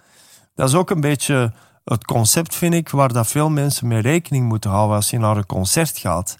Dat 0.54 0.68
is 0.68 0.75
ook 0.75 0.90
een 0.90 1.00
beetje 1.00 1.52
het 1.84 2.04
concept, 2.04 2.54
vind 2.54 2.75
ik, 2.75 2.88
waar 2.88 3.12
dat 3.12 3.26
veel 3.26 3.50
mensen 3.50 3.86
mee 3.86 4.00
rekening 4.00 4.49
moeten 4.49 4.71
houden 4.71 4.97
als 4.97 5.10
je 5.10 5.19
naar 5.19 5.36
een 5.36 5.47
concert 5.47 5.99
gaat. 5.99 6.36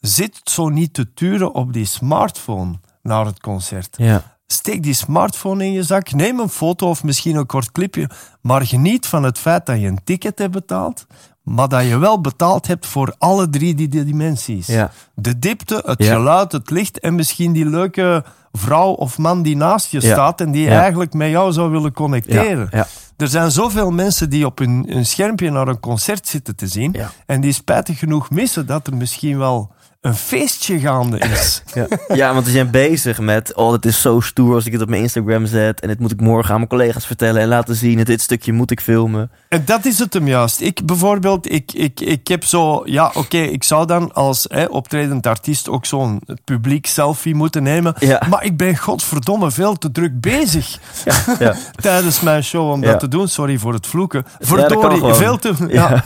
Zit 0.00 0.40
zo 0.44 0.68
niet 0.68 0.94
te 0.94 1.12
turen 1.12 1.54
op 1.54 1.72
die 1.72 1.84
smartphone 1.84 2.80
naar 3.02 3.26
het 3.26 3.40
concert. 3.40 3.94
Ja. 3.96 4.35
Steek 4.46 4.82
die 4.82 4.94
smartphone 4.94 5.64
in 5.64 5.72
je 5.72 5.82
zak, 5.82 6.12
neem 6.12 6.40
een 6.40 6.48
foto 6.48 6.88
of 6.88 7.02
misschien 7.04 7.36
een 7.36 7.46
kort 7.46 7.72
clipje, 7.72 8.10
maar 8.40 8.66
geniet 8.66 9.06
van 9.06 9.22
het 9.22 9.38
feit 9.38 9.66
dat 9.66 9.80
je 9.80 9.86
een 9.86 10.00
ticket 10.04 10.38
hebt 10.38 10.52
betaald, 10.52 11.06
maar 11.42 11.68
dat 11.68 11.84
je 11.84 11.98
wel 11.98 12.20
betaald 12.20 12.66
hebt 12.66 12.86
voor 12.86 13.14
alle 13.18 13.48
drie 13.50 13.74
die 13.74 13.88
dimensies. 13.88 14.66
Ja. 14.66 14.90
De 15.14 15.38
diepte, 15.38 15.82
het 15.86 16.02
Ja. 16.04 16.12
geluid, 16.14 16.52
het 16.52 16.70
licht 16.70 16.98
en 17.00 17.14
misschien 17.14 17.52
die 17.52 17.66
leuke 17.68 18.24
vrouw 18.52 18.90
of 18.90 19.18
man 19.18 19.42
die 19.42 19.56
naast 19.56 19.90
je 19.90 20.00
Ja. 20.00 20.12
staat 20.12 20.40
en 20.40 20.50
die 20.50 20.68
eigenlijk 20.68 21.12
met 21.12 21.30
jou 21.30 21.52
zou 21.52 21.70
willen 21.70 21.92
connecteren. 21.92 22.68
Er 23.16 23.28
zijn 23.28 23.50
zoveel 23.50 23.90
mensen 23.90 24.30
die 24.30 24.46
op 24.46 24.58
een, 24.60 24.84
een 24.88 25.06
schermpje 25.06 25.50
naar 25.50 25.68
een 25.68 25.80
concert 25.80 26.28
zitten 26.28 26.56
te 26.56 26.66
zien 26.66 26.96
en 27.26 27.40
die 27.40 27.52
spijtig 27.52 27.98
genoeg 27.98 28.30
missen 28.30 28.66
dat 28.66 28.86
er 28.86 28.96
misschien 28.96 29.38
wel 29.38 29.70
een 30.06 30.14
feestje 30.14 30.78
gaande 30.78 31.18
is. 31.18 31.62
Ja. 31.74 31.86
ja, 32.14 32.34
want 32.34 32.46
we 32.46 32.52
zijn 32.52 32.70
bezig 32.70 33.18
met, 33.18 33.54
oh, 33.54 33.72
het 33.72 33.84
is 33.84 34.00
zo 34.00 34.20
stoer 34.20 34.54
als 34.54 34.66
ik 34.66 34.72
het 34.72 34.82
op 34.82 34.88
mijn 34.88 35.02
Instagram 35.02 35.46
zet. 35.46 35.80
En 35.80 35.88
dit 35.88 35.98
moet 35.98 36.12
ik 36.12 36.20
morgen 36.20 36.50
aan 36.50 36.56
mijn 36.56 36.68
collega's 36.68 37.06
vertellen 37.06 37.42
en 37.42 37.48
laten 37.48 37.74
zien. 37.74 37.98
En 37.98 38.04
dit 38.04 38.20
stukje 38.20 38.52
moet 38.52 38.70
ik 38.70 38.80
filmen. 38.80 39.30
En 39.48 39.62
dat 39.64 39.84
is 39.84 39.98
het 39.98 40.12
hem 40.12 40.28
juist. 40.28 40.60
Ik 40.60 40.86
bijvoorbeeld, 40.86 41.52
ik, 41.52 41.72
ik, 41.72 42.00
ik 42.00 42.28
heb 42.28 42.44
zo... 42.44 42.82
Ja, 42.84 43.10
oké, 43.14 43.36
ik 43.36 43.64
zou 43.64 43.86
dan 43.86 44.12
als 44.12 44.46
hè, 44.48 44.64
optredend 44.64 45.26
artiest 45.26 45.68
ook 45.68 45.86
zo'n 45.86 46.20
publiek 46.44 46.86
selfie 46.86 47.34
moeten 47.34 47.62
nemen. 47.62 47.94
Ja. 47.98 48.22
Maar 48.28 48.44
ik 48.44 48.56
ben 48.56 48.76
godverdomme 48.76 49.50
veel 49.50 49.76
te 49.76 49.90
druk 49.90 50.20
bezig 50.20 50.78
Ja. 51.38 51.54
tijdens 51.80 52.20
mijn 52.20 52.44
show 52.44 52.70
om 52.70 52.80
dat 52.80 53.00
te 53.00 53.08
doen. 53.08 53.28
Sorry 53.28 53.58
voor 53.58 53.72
het 53.72 53.86
vloeken. 53.86 54.24
Verdorie, 54.38 55.14
veel 55.14 55.38
te... 55.38 55.54
Ja. 55.68 56.04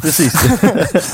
Precies. 0.00 0.34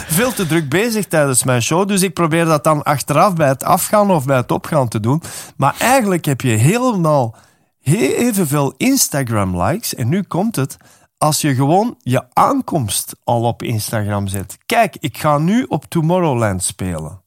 veel 0.06 0.32
te 0.32 0.46
druk 0.46 0.68
bezig 0.68 1.06
tijdens 1.06 1.44
mijn 1.44 1.62
show. 1.62 1.88
Dus 1.88 2.01
ik 2.02 2.14
probeer 2.14 2.44
dat 2.44 2.64
dan 2.64 2.82
achteraf 2.82 3.34
bij 3.34 3.48
het 3.48 3.64
afgaan 3.64 4.10
of 4.10 4.24
bij 4.24 4.36
het 4.36 4.50
opgaan 4.50 4.88
te 4.88 5.00
doen. 5.00 5.22
Maar 5.56 5.74
eigenlijk 5.78 6.24
heb 6.24 6.40
je 6.40 6.50
helemaal 6.50 7.34
he- 7.82 8.14
evenveel 8.16 8.74
Instagram-likes. 8.76 9.94
En 9.94 10.08
nu 10.08 10.22
komt 10.22 10.56
het. 10.56 10.76
Als 11.18 11.40
je 11.40 11.54
gewoon 11.54 11.96
je 12.00 12.22
aankomst 12.32 13.12
al 13.24 13.42
op 13.42 13.62
Instagram 13.62 14.26
zet. 14.26 14.58
Kijk, 14.66 14.96
ik 15.00 15.18
ga 15.18 15.38
nu 15.38 15.64
op 15.68 15.84
Tomorrowland 15.88 16.62
spelen. 16.64 17.20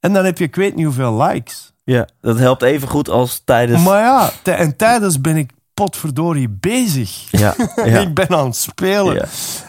En 0.00 0.12
dan 0.12 0.24
heb 0.24 0.38
je, 0.38 0.44
ik 0.44 0.56
weet 0.56 0.74
niet 0.74 0.84
hoeveel 0.84 1.22
likes. 1.22 1.72
ja, 1.84 2.08
dat 2.20 2.38
helpt 2.38 2.62
even 2.62 2.88
goed 2.88 3.08
als 3.08 3.42
tijdens... 3.44 3.84
Maar 3.84 4.00
ja, 4.02 4.30
en 4.42 4.76
tijdens 4.76 5.20
ben 5.20 5.36
ik 5.36 5.50
potverdorie 5.74 6.48
bezig. 6.48 7.26
Ja, 7.30 7.54
ja. 7.76 7.84
ik 7.84 8.14
ben 8.14 8.28
aan 8.28 8.44
het 8.46 8.56
spelen. 8.56 9.14
Ja. 9.14 9.24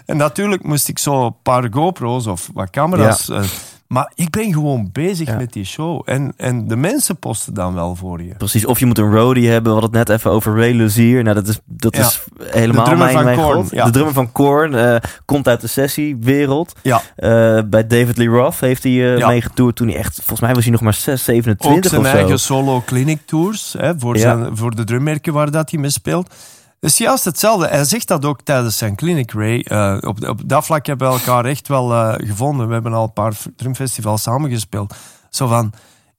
En 0.06 0.18
natuurlijk 0.18 0.64
moest 0.64 0.88
ik 0.88 1.00
zo 1.00 1.26
een 1.26 1.42
paar 1.44 1.68
GoPro's 1.72 2.26
of 2.26 2.50
wat 2.54 2.70
camera's. 2.70 3.30
eh, 3.30 3.44
maar 3.88 4.12
ik 4.16 4.30
ben 4.30 4.54
gewoon 4.54 4.90
bezig 4.92 5.28
Ja. 5.28 5.36
met 5.36 5.54
die 5.54 5.64
show. 5.66 6.02
En, 6.06 6.34
en 6.38 6.68
de 6.68 6.76
mensen 6.76 7.18
posten 7.18 7.54
dan 7.54 7.74
wel 7.74 7.96
voor 7.96 8.22
je. 8.24 8.36
Precies, 8.36 8.66
of 8.66 8.80
je 8.80 8.86
moet 8.86 8.98
een 8.98 9.12
roadie 9.12 9.50
hebben. 9.50 9.74
We 9.74 9.80
hadden 9.80 10.00
het 10.00 10.08
net 10.10 10.18
even 10.18 10.32
over 10.32 10.56
Ray 10.56 10.72
Luzier. 10.74 11.24
Nou, 11.24 11.36
dat 11.36 11.48
is, 11.48 11.60
dat 11.66 11.96
Ja. 11.96 12.02
is 12.02 12.24
helemaal 12.44 12.84
De 12.84 12.90
drummer 12.90 13.14
mijn, 13.14 13.16
van 13.16 13.24
mijn 13.26 13.38
Korn, 13.38 13.68
ja. 13.72 13.86
De 13.86 13.92
drummer 13.92 14.14
van 14.14 14.32
Korn 14.32 14.76
eh, 14.76 14.96
komt 15.26 15.48
uit 15.48 15.62
de 15.62 15.68
sessiewereld. 15.68 16.74
Ja, 16.82 17.02
Eh, 17.16 17.60
bij 17.66 17.88
David 17.88 18.18
Lee 18.18 18.28
Roth 18.28 18.60
heeft 18.60 18.84
hij 18.84 18.92
Ja. 18.92 19.28
meegetoerd 19.28 19.76
toen 19.76 19.88
hij 19.88 19.98
echt... 19.98 20.16
Volgens 20.16 20.40
mij 20.42 20.54
was 20.54 20.64
hij 20.64 20.72
nog 20.72 20.82
maar 20.82 20.94
6, 20.94 21.14
ook 21.14 21.26
27 21.26 21.90
zijn 21.90 22.02
of 22.02 22.08
zo. 22.08 22.16
eigen 22.18 22.40
solo 22.40 22.82
clinic 22.86 23.22
tours 23.26 23.76
hè, 23.78 23.94
voor, 24.00 24.18
zijn, 24.18 24.58
voor 24.58 24.76
de 24.76 24.84
drummerken 24.84 25.34
waar 25.34 25.52
dat 25.52 25.72
hij 25.72 25.80
mee 25.80 25.90
speelt. 25.90 26.34
Het 26.80 26.90
is 26.90 26.98
juist 26.98 27.24
hetzelfde. 27.26 27.68
Hij 27.68 27.84
zegt 27.84 28.08
dat 28.08 28.26
ook 28.26 28.42
tijdens 28.42 28.78
zijn 28.78 28.96
clinic, 28.96 29.32
Ray. 29.32 29.60
Eh, 29.62 29.98
op, 30.02 30.28
op 30.28 30.42
dat 30.50 30.66
vlak 30.66 30.86
hebben 30.86 31.08
we 31.08 31.14
elkaar 31.14 31.46
echt 31.46 31.68
wel 31.68 31.94
eh, 31.94 32.28
gevonden. 32.28 32.68
We 32.68 32.74
hebben 32.74 32.94
al 32.94 33.04
een 33.04 33.14
paar 33.14 33.34
drumfestivals 33.56 34.22
samengespeeld. 34.22 34.96
Zo 35.30 35.48
van, 35.48 35.74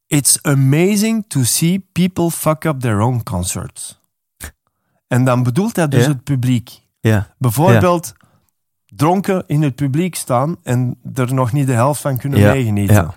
it's 0.07 0.39
amazing 0.43 1.25
to 1.29 1.43
see 1.43 1.87
people 1.93 2.31
fuck 2.31 2.65
up 2.65 2.81
their 2.81 3.01
own 3.01 3.21
concerts. 3.23 4.01
En 5.07 5.25
dan 5.25 5.43
bedoelt 5.43 5.77
hij 5.77 5.89
dus 5.89 6.03
Ja. 6.05 6.09
het 6.09 6.25
publiek. 6.25 6.81
Ja, 7.01 7.35
Bijvoorbeeld 7.39 8.13
dronken 8.87 9.45
in 9.47 9.63
het 9.63 9.75
publiek 9.75 10.15
staan 10.15 10.57
en 10.63 10.99
er 11.15 11.35
nog 11.35 11.53
niet 11.53 11.67
de 11.67 11.73
helft 11.73 12.01
van 12.01 12.17
kunnen 12.19 12.41
meegenieten. 12.41 13.13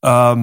ja. 0.00 0.34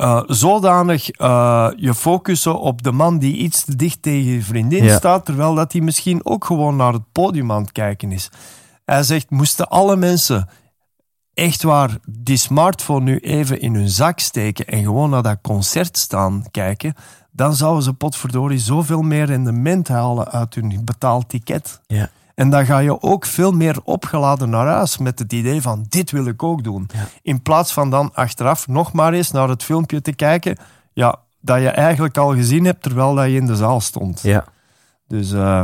Eh, 0.00 0.22
zodanig 0.26 1.10
eh, 1.10 1.68
je 1.76 1.94
focussen 1.94 2.60
op 2.60 2.82
de 2.82 2.92
man 2.92 3.18
die 3.18 3.36
iets 3.36 3.64
te 3.64 3.76
dicht 3.76 4.02
tegen 4.02 4.32
je 4.32 4.42
vriendin 4.42 4.84
Ja. 4.84 4.96
staat, 4.96 5.24
terwijl 5.24 5.54
dat 5.54 5.72
hij 5.72 5.80
misschien 5.80 6.26
ook 6.26 6.44
gewoon 6.44 6.76
naar 6.76 6.92
het 6.92 7.12
podium 7.12 7.52
aan 7.52 7.62
het 7.62 7.72
kijken 7.72 8.12
is. 8.12 8.30
Hij 8.84 9.02
zegt, 9.02 9.30
moesten 9.30 9.68
alle 9.68 9.96
mensen 9.96 10.48
echt 11.34 11.62
waar 11.62 11.90
die 12.08 12.36
smartphone 12.36 13.04
nu 13.04 13.18
even 13.18 13.60
in 13.60 13.74
hun 13.74 13.88
zak 13.88 14.18
steken 14.18 14.66
en 14.66 14.82
gewoon 14.82 15.10
naar 15.10 15.22
dat 15.22 15.38
concert 15.42 15.98
staan 15.98 16.44
kijken, 16.50 16.94
dan 17.32 17.54
zouden 17.54 17.82
ze 17.82 17.92
potverdorie 17.92 18.58
zoveel 18.58 19.02
meer 19.02 19.24
rendement 19.24 19.88
halen 19.88 20.28
uit 20.30 20.54
hun 20.54 20.80
betaald 20.84 21.28
ticket. 21.28 21.80
Ja. 21.86 22.10
En 22.40 22.50
dan 22.50 22.66
ga 22.66 22.78
je 22.78 23.02
ook 23.02 23.26
veel 23.26 23.52
meer 23.52 23.76
opgeladen 23.84 24.50
naar 24.50 24.66
huis 24.66 24.98
met 24.98 25.18
het 25.18 25.32
idee 25.32 25.62
van 25.62 25.86
dit 25.88 26.10
wil 26.10 26.26
ik 26.26 26.42
ook 26.42 26.64
doen. 26.64 26.88
Ja. 26.94 27.06
In 27.22 27.42
plaats 27.42 27.72
van 27.72 27.90
dan 27.90 28.10
achteraf 28.14 28.68
nog 28.68 28.92
maar 28.92 29.12
eens 29.12 29.30
naar 29.30 29.48
het 29.48 29.62
filmpje 29.62 30.00
te 30.00 30.14
kijken, 30.14 30.56
ja, 30.92 31.18
dat 31.40 31.60
je 31.60 31.68
eigenlijk 31.68 32.16
al 32.18 32.34
gezien 32.34 32.64
hebt 32.64 32.82
terwijl 32.82 33.14
dat 33.14 33.26
je 33.26 33.34
in 33.36 33.46
de 33.46 33.56
zaal 33.56 33.80
stond. 33.80 34.20
Ja. 34.22 34.44
Dus, 35.08 35.32
uh, 35.32 35.62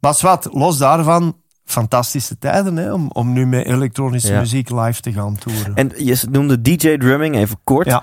maar 0.00 0.18
wat, 0.20 0.48
los 0.52 0.78
daarvan, 0.78 1.36
fantastische 1.64 2.38
tijden 2.38 2.76
hè, 2.76 2.92
om, 2.92 3.10
om 3.12 3.32
nu 3.32 3.46
met 3.46 3.66
elektronische 3.66 4.32
Ja. 4.32 4.38
muziek 4.40 4.70
live 4.70 5.00
te 5.00 5.12
gaan 5.12 5.36
toeren. 5.38 5.74
En 5.74 5.92
je 5.96 6.22
noemde 6.30 6.62
DJ 6.62 6.96
drumming, 6.96 7.36
even 7.36 7.58
kort. 7.64 7.86
Ja. 7.86 8.02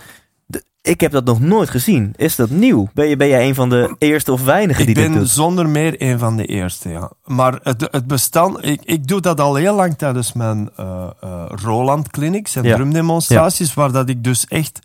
Ik 0.81 1.01
heb 1.01 1.11
dat 1.11 1.25
nog 1.25 1.39
nooit 1.39 1.69
gezien. 1.69 2.13
Is 2.15 2.35
dat 2.35 2.49
nieuw? 2.49 2.87
Ben, 2.93 3.07
je, 3.07 3.15
ben 3.17 3.27
jij 3.27 3.47
een 3.47 3.55
van 3.55 3.69
de 3.69 3.95
eerste 3.97 4.31
of 4.31 4.43
weinigen 4.43 4.85
die 4.85 4.95
ik 4.95 5.01
ben 5.01 5.11
dit 5.11 5.21
doet? 5.21 5.29
zonder 5.29 5.69
meer 5.69 6.01
een 6.01 6.19
van 6.19 6.35
de 6.37 6.45
eerste, 6.45 6.89
ja. 6.89 7.11
Maar 7.25 7.59
het, 7.63 7.87
het 7.91 8.07
bestand, 8.07 8.65
ik, 8.65 8.81
ik 8.83 9.07
doe 9.07 9.21
dat 9.21 9.39
al 9.39 9.55
heel 9.55 9.75
lang 9.75 9.97
tijdens 9.97 10.33
mijn 10.33 10.69
eh, 10.75 11.09
eh, 11.21 11.45
Roland 11.47 12.09
clinics 12.09 12.55
en 12.55 12.63
Ja. 12.63 12.75
drumdemonstraties, 12.75 13.73
waar 13.73 13.91
dat 13.91 14.09
ik 14.09 14.23
dus 14.23 14.45
echt 14.47 14.79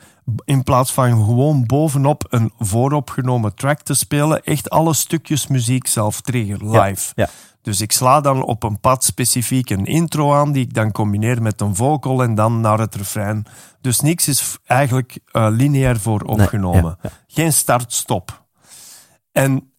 in 0.45 0.63
plaats 0.63 0.93
van 0.93 1.25
gewoon 1.25 1.67
bovenop 1.67 2.27
een 2.31 2.53
vooropgenomen 2.59 3.55
track 3.55 3.81
te 3.81 3.95
spelen, 3.95 4.43
echt 4.43 4.71
alle 4.71 4.95
stukjes 4.95 5.47
muziek 5.47 5.87
zelf 5.87 6.21
trigger 6.21 6.71
live. 6.79 7.13
Ja. 7.15 7.29
Dus 7.65 7.81
ik 7.81 7.93
sla 7.93 8.21
dan 8.21 8.43
op 8.43 8.63
een 8.63 8.81
pad 8.81 9.05
specifiek 9.05 9.71
een 9.71 9.85
intro 9.87 10.35
aan, 10.35 10.53
die 10.53 10.63
ik 10.65 10.75
dan 10.75 10.93
combineer 10.93 11.43
met 11.43 11.61
een 11.61 11.77
vocal 11.77 12.23
en 12.23 12.35
dan 12.35 12.61
naar 12.61 12.79
het 12.79 12.95
refrein. 12.95 13.45
Dus 13.81 14.01
niks 14.01 14.29
is 14.29 14.59
eigenlijk 14.65 15.19
eh, 15.33 15.47
lineair 15.51 16.01
voor 16.01 16.21
opgenomen. 16.21 16.99
ja, 17.03 17.11
Geen 17.27 17.53
start-stop. 17.53 18.45
En 19.33 19.73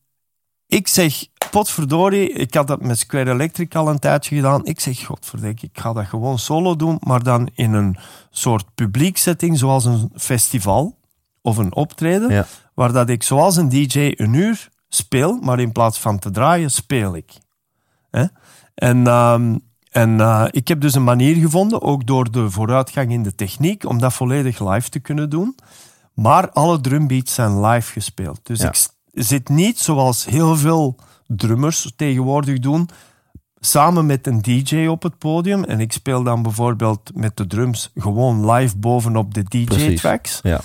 ik 0.68 0.88
zeg, 0.88 1.26
potverdorie, 1.52 2.30
ik 2.34 2.54
had 2.54 2.68
dat 2.68 2.82
met 2.82 3.00
Square 3.00 3.32
Electric 3.32 3.76
al 3.76 3.90
een 3.90 4.00
tijdje 4.00 4.36
gedaan. 4.36 4.66
Ik 4.66 4.80
zeg, 4.80 5.06
godverdik, 5.06 5.62
ik 5.62 5.80
ga 5.80 5.94
dat 5.94 6.06
gewoon 6.06 6.40
solo 6.40 6.76
doen, 6.76 6.98
maar 7.00 7.24
dan 7.24 7.50
in 7.54 7.74
een 7.74 7.98
soort 8.30 8.66
publieksetting, 8.76 9.58
zoals 9.58 9.86
een 9.86 10.12
festival 10.16 10.98
of 11.42 11.58
een 11.58 11.76
optreden, 11.76 12.32
Ja. 12.32 12.46
waar 12.74 12.92
dat 12.92 13.10
ik 13.10 13.24
zoals 13.24 13.56
een 13.56 13.70
DJ 13.70 14.14
een 14.16 14.34
uur 14.34 14.70
speel, 14.90 15.40
maar 15.42 15.60
in 15.60 15.72
plaats 15.72 16.00
van 16.00 16.20
te 16.20 16.32
draaien, 16.32 16.72
speel 16.72 17.16
ik. 17.16 17.32
Hè? 18.18 18.26
En, 18.76 19.08
ehm, 19.08 19.56
en 19.92 20.20
eh, 20.20 20.46
ik 20.52 20.68
heb 20.68 20.82
dus 20.82 20.94
een 20.96 21.04
manier 21.04 21.36
gevonden, 21.36 21.82
ook 21.82 22.06
door 22.08 22.32
de 22.32 22.50
vooruitgang 22.52 23.12
in 23.12 23.24
de 23.24 23.36
techniek, 23.36 23.86
om 23.86 24.00
dat 24.00 24.14
volledig 24.14 24.70
live 24.70 24.90
te 24.90 25.00
kunnen 25.00 25.30
doen. 25.30 25.56
Maar 26.14 26.50
alle 26.52 26.82
drumbeats 26.82 27.34
zijn 27.34 27.62
live 27.66 27.92
gespeeld. 27.92 28.40
Dus 28.44 28.60
Ja. 28.60 28.70
ik 28.70 28.78
zit 29.12 29.50
niet 29.50 29.80
zoals 29.80 30.26
heel 30.26 30.56
veel 30.58 30.96
drummers 31.28 31.94
tegenwoordig 31.96 32.60
doen, 32.60 32.90
samen 33.60 34.06
met 34.06 34.28
een 34.28 34.42
DJ 34.42 34.86
op 34.88 35.04
het 35.04 35.18
podium. 35.18 35.64
En 35.64 35.80
ik 35.80 35.92
speel 35.94 36.24
dan 36.24 36.42
bijvoorbeeld 36.42 37.12
met 37.14 37.38
de 37.38 37.48
drums 37.48 37.92
gewoon 37.96 38.52
live 38.52 38.78
bovenop 38.78 39.34
de. 39.34 39.44
DJ-tracks. 39.44 40.40
Ja. 40.44 40.62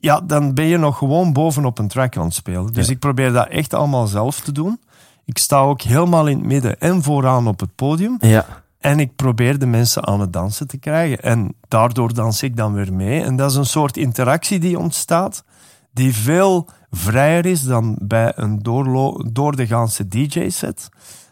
Ja, 0.00 0.20
dan 0.20 0.54
ben 0.54 0.64
je 0.64 0.76
nog 0.76 0.98
gewoon 0.98 1.32
bovenop 1.32 1.78
een 1.78 1.88
track 1.88 2.16
aan 2.16 2.24
het 2.24 2.34
spelen. 2.34 2.72
Dus 2.72 2.86
Ja. 2.86 2.92
ik 2.92 2.98
probeer 2.98 3.32
dat 3.32 3.48
echt 3.48 3.74
allemaal 3.74 4.06
zelf 4.06 4.40
te 4.40 4.52
doen. 4.52 4.80
Ik 5.24 5.38
sta 5.38 5.58
ook 5.58 5.82
helemaal 5.82 6.26
in 6.26 6.38
het 6.38 6.46
midden 6.46 6.80
en 6.80 7.02
vooraan 7.02 7.46
op 7.46 7.60
het 7.60 7.74
podium. 7.74 8.16
Ja. 8.20 8.46
En 8.78 9.00
ik 9.00 9.16
probeer 9.16 9.58
de 9.58 9.66
mensen 9.66 10.06
aan 10.06 10.20
het 10.20 10.32
dansen 10.32 10.66
te 10.66 10.78
krijgen. 10.78 11.20
En 11.20 11.54
daardoor 11.68 12.14
dans 12.14 12.42
ik 12.42 12.56
dan 12.56 12.72
weer 12.72 12.92
mee. 12.92 13.22
En 13.22 13.36
dat 13.36 13.50
is 13.50 13.56
een 13.56 13.66
soort 13.66 13.96
interactie 13.96 14.58
die 14.58 14.78
ontstaat, 14.78 15.44
die 15.92 16.14
veel 16.14 16.68
vrijer 16.90 17.46
is 17.46 17.62
dan 17.62 17.98
bij 18.02 18.32
een 18.34 18.58
door 19.32 19.56
de 19.56 19.66
ganse 19.66 20.08
DJ-set. 20.08 20.88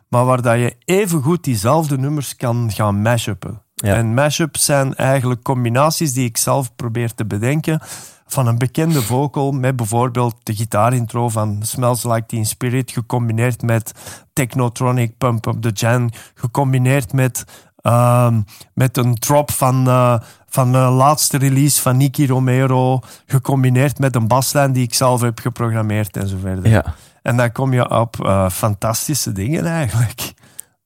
Maar 0.09 0.25
waar 0.25 0.43
dat 0.43 0.59
je 0.59 0.77
evengoed 0.85 1.45
diezelfde 1.45 1.99
nummers 1.99 2.37
kan 2.37 2.71
gaan 2.73 3.03
mashuppen. 3.03 3.63
Ja. 3.75 3.95
En 3.95 4.15
mashups 4.15 4.65
zijn 4.65 4.95
eigenlijk 4.95 5.43
combinaties 5.43 6.13
die 6.13 6.25
ik 6.25 6.37
zelf 6.37 6.75
probeer 6.77 7.15
te 7.15 7.27
bedenken 7.27 7.81
van 8.33 8.47
een 8.47 8.59
bekende 8.59 9.03
vocal 9.03 9.53
met 9.53 9.77
bijvoorbeeld 9.77 10.35
de 10.43 10.55
gitaarintro 10.55 11.29
van 11.29 11.59
Smells 11.63 12.05
Like 12.05 12.27
Teen 12.27 12.47
Spirit 12.47 12.91
gecombineerd 12.91 13.63
met 13.63 13.93
Technotronic 14.33 15.17
Pump 15.19 15.47
Up 15.47 15.63
The 15.63 15.69
Jam 15.69 16.09
gecombineerd 16.35 17.13
met, 17.13 17.45
ehm, 17.81 18.41
met 18.75 18.97
een 18.97 19.15
drop 19.15 19.51
van, 19.51 19.89
eh, 19.89 20.21
van 20.49 20.73
de 20.73 20.79
laatste 20.79 21.39
release 21.39 21.81
van 21.81 21.97
Nicky 21.97 22.27
Romero 22.27 23.01
gecombineerd 23.27 23.99
met 23.99 24.15
een 24.15 24.29
baslijn 24.29 24.73
die 24.73 24.85
ik 24.85 24.95
zelf 24.95 25.21
heb 25.21 25.39
geprogrammeerd 25.39 26.17
en 26.17 26.29
zo 26.29 26.37
verder. 26.41 26.69
ja. 26.69 26.95
En 27.23 27.37
dan 27.37 27.53
kom 27.53 27.73
je 27.73 27.91
op 27.91 28.25
eh, 28.25 28.51
fantastische 28.51 29.33
dingen 29.33 29.67
eigenlijk. 29.67 30.33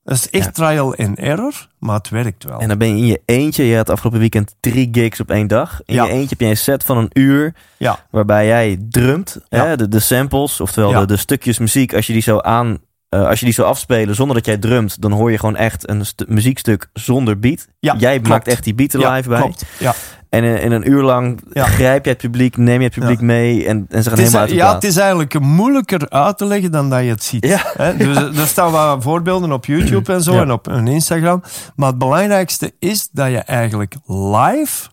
Dat 0.04 0.16
is 0.16 0.30
echt 0.30 0.54
trial 0.54 0.96
and 0.96 1.18
error, 1.18 1.68
maar 1.78 1.96
het 1.96 2.08
werkt 2.08 2.44
wel. 2.44 2.58
En 2.60 2.68
dan 2.68 2.78
ben 2.78 2.88
je 2.88 2.94
in 2.96 3.06
je 3.06 3.20
eentje. 3.24 3.64
Je 3.64 3.76
had 3.76 3.90
afgelopen 3.90 4.20
weekend 4.20 4.54
drie 4.60 4.88
gigs 4.92 5.20
op 5.20 5.30
één 5.30 5.46
dag. 5.46 5.80
In 5.84 5.94
Ja. 5.94 6.04
je 6.04 6.10
eentje 6.10 6.28
heb 6.28 6.40
je 6.40 6.46
een 6.46 6.56
set 6.56 6.84
van 6.84 6.96
een 6.96 7.10
uur. 7.12 7.54
Ja. 7.76 7.98
Waarbij 8.10 8.46
jij 8.46 8.78
drumt. 8.88 9.36
Hè, 9.48 9.76
de, 9.76 9.88
de 9.88 10.00
samples, 10.00 10.60
oftewel 10.60 11.00
de, 11.00 11.06
de 11.06 11.16
stukjes 11.16 11.58
muziek. 11.58 11.94
Als 11.94 12.06
je 12.06 12.12
die 12.12 12.22
zo 12.22 12.38
aan. 12.38 12.78
eh, 13.08 13.26
als 13.28 13.38
je 13.38 13.44
die 13.44 13.54
zo 13.54 13.62
afspelen 13.62 14.14
zonder 14.14 14.36
dat 14.36 14.46
jij 14.46 14.56
drumt, 14.56 15.02
dan 15.02 15.12
hoor 15.12 15.30
je 15.30 15.38
gewoon 15.38 15.56
echt 15.56 15.88
een 15.88 16.06
stu- 16.06 16.24
muziekstuk 16.28 16.88
zonder 16.92 17.38
beat. 17.38 17.66
Jij 17.80 17.96
klopt. 18.14 18.28
maakt 18.28 18.48
echt 18.48 18.64
die 18.64 18.74
beat 18.74 18.92
er 18.92 19.10
live 19.12 19.28
bij. 19.28 19.40
Klopt. 19.40 19.64
Ja. 19.78 19.94
En 20.34 20.44
in, 20.44 20.60
in 20.60 20.72
een 20.72 20.90
uur 20.90 21.02
lang 21.02 21.40
Ja. 21.52 21.64
grijp 21.64 22.04
je 22.04 22.10
het 22.10 22.20
publiek, 22.20 22.56
neem 22.56 22.78
je 22.80 22.86
het 22.86 22.94
publiek 22.98 23.20
mee 23.20 23.66
en, 23.66 23.86
en 23.88 24.02
ze 24.02 24.08
gaan 24.08 24.18
helemaal 24.18 24.40
uit 24.40 24.50
ja, 24.50 24.56
plaat. 24.56 24.74
het 24.74 24.84
is 24.84 24.96
eigenlijk 24.96 25.40
moeilijker 25.40 26.08
uit 26.10 26.38
te 26.38 26.44
leggen 26.44 26.72
dan 26.72 26.90
dat 26.90 27.00
je 27.00 27.08
het 27.08 27.22
ziet. 27.24 27.46
Ja. 27.46 27.60
Hè? 27.76 27.96
Dus 27.96 28.16
er 28.16 28.46
staan 28.46 28.70
wat 28.70 29.02
voorbeelden 29.02 29.52
op 29.52 29.64
YouTube 29.64 30.12
en 30.12 30.22
zo 30.22 30.40
en 30.40 30.52
op 30.52 30.66
een 30.66 30.86
Instagram. 30.86 31.42
Maar 31.76 31.88
het 31.88 31.98
belangrijkste 31.98 32.72
is 32.78 33.08
dat 33.12 33.30
je 33.30 33.38
eigenlijk 33.38 33.94
live 34.06 34.88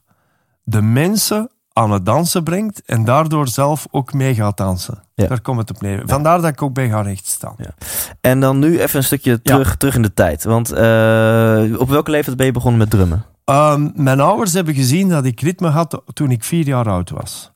de 0.64 0.82
mensen 0.82 1.50
aan 1.74 1.92
het 1.92 2.06
dansen 2.06 2.44
brengt 2.44 2.82
en 2.86 3.06
daardoor 3.06 3.48
zelf 3.48 3.88
ook 3.92 4.14
mee 4.14 4.36
gaat 4.36 4.58
dansen. 4.58 5.04
Ja. 5.16 5.28
Daar 5.28 5.42
komt 5.42 5.58
het 5.60 5.70
op 5.70 5.82
neer. 5.82 6.02
Vandaar 6.06 6.42
dat 6.42 6.50
ik 6.52 6.62
ook 6.62 6.74
ben 6.74 6.90
gaan 6.90 7.04
rechtstaan. 7.04 7.56
Ja. 7.58 7.74
En 8.22 8.40
dan 8.40 8.60
nu 8.60 8.80
even 8.80 8.98
een 8.98 9.04
stukje 9.04 9.42
terug, 9.42 9.76
terug 9.76 9.96
in 9.96 10.02
de 10.02 10.14
tijd. 10.14 10.44
Want 10.44 10.72
eh, 10.72 11.80
op 11.80 11.90
welke 11.90 12.12
leeftijd 12.12 12.38
ben 12.38 12.46
je 12.46 12.52
begonnen 12.52 12.80
met 12.80 12.90
drummen? 12.90 13.26
Ehm, 13.46 13.90
mijn 13.96 14.20
ouders 14.20 14.54
hebben 14.54 14.74
gezien 14.74 15.10
dat 15.10 15.26
ik 15.26 15.42
ritme 15.42 15.70
had 15.70 16.02
toen 16.14 16.32
ik 16.32 16.44
vier 16.44 16.66
jaar 16.66 16.90
oud 16.90 17.10
was. 17.10 17.52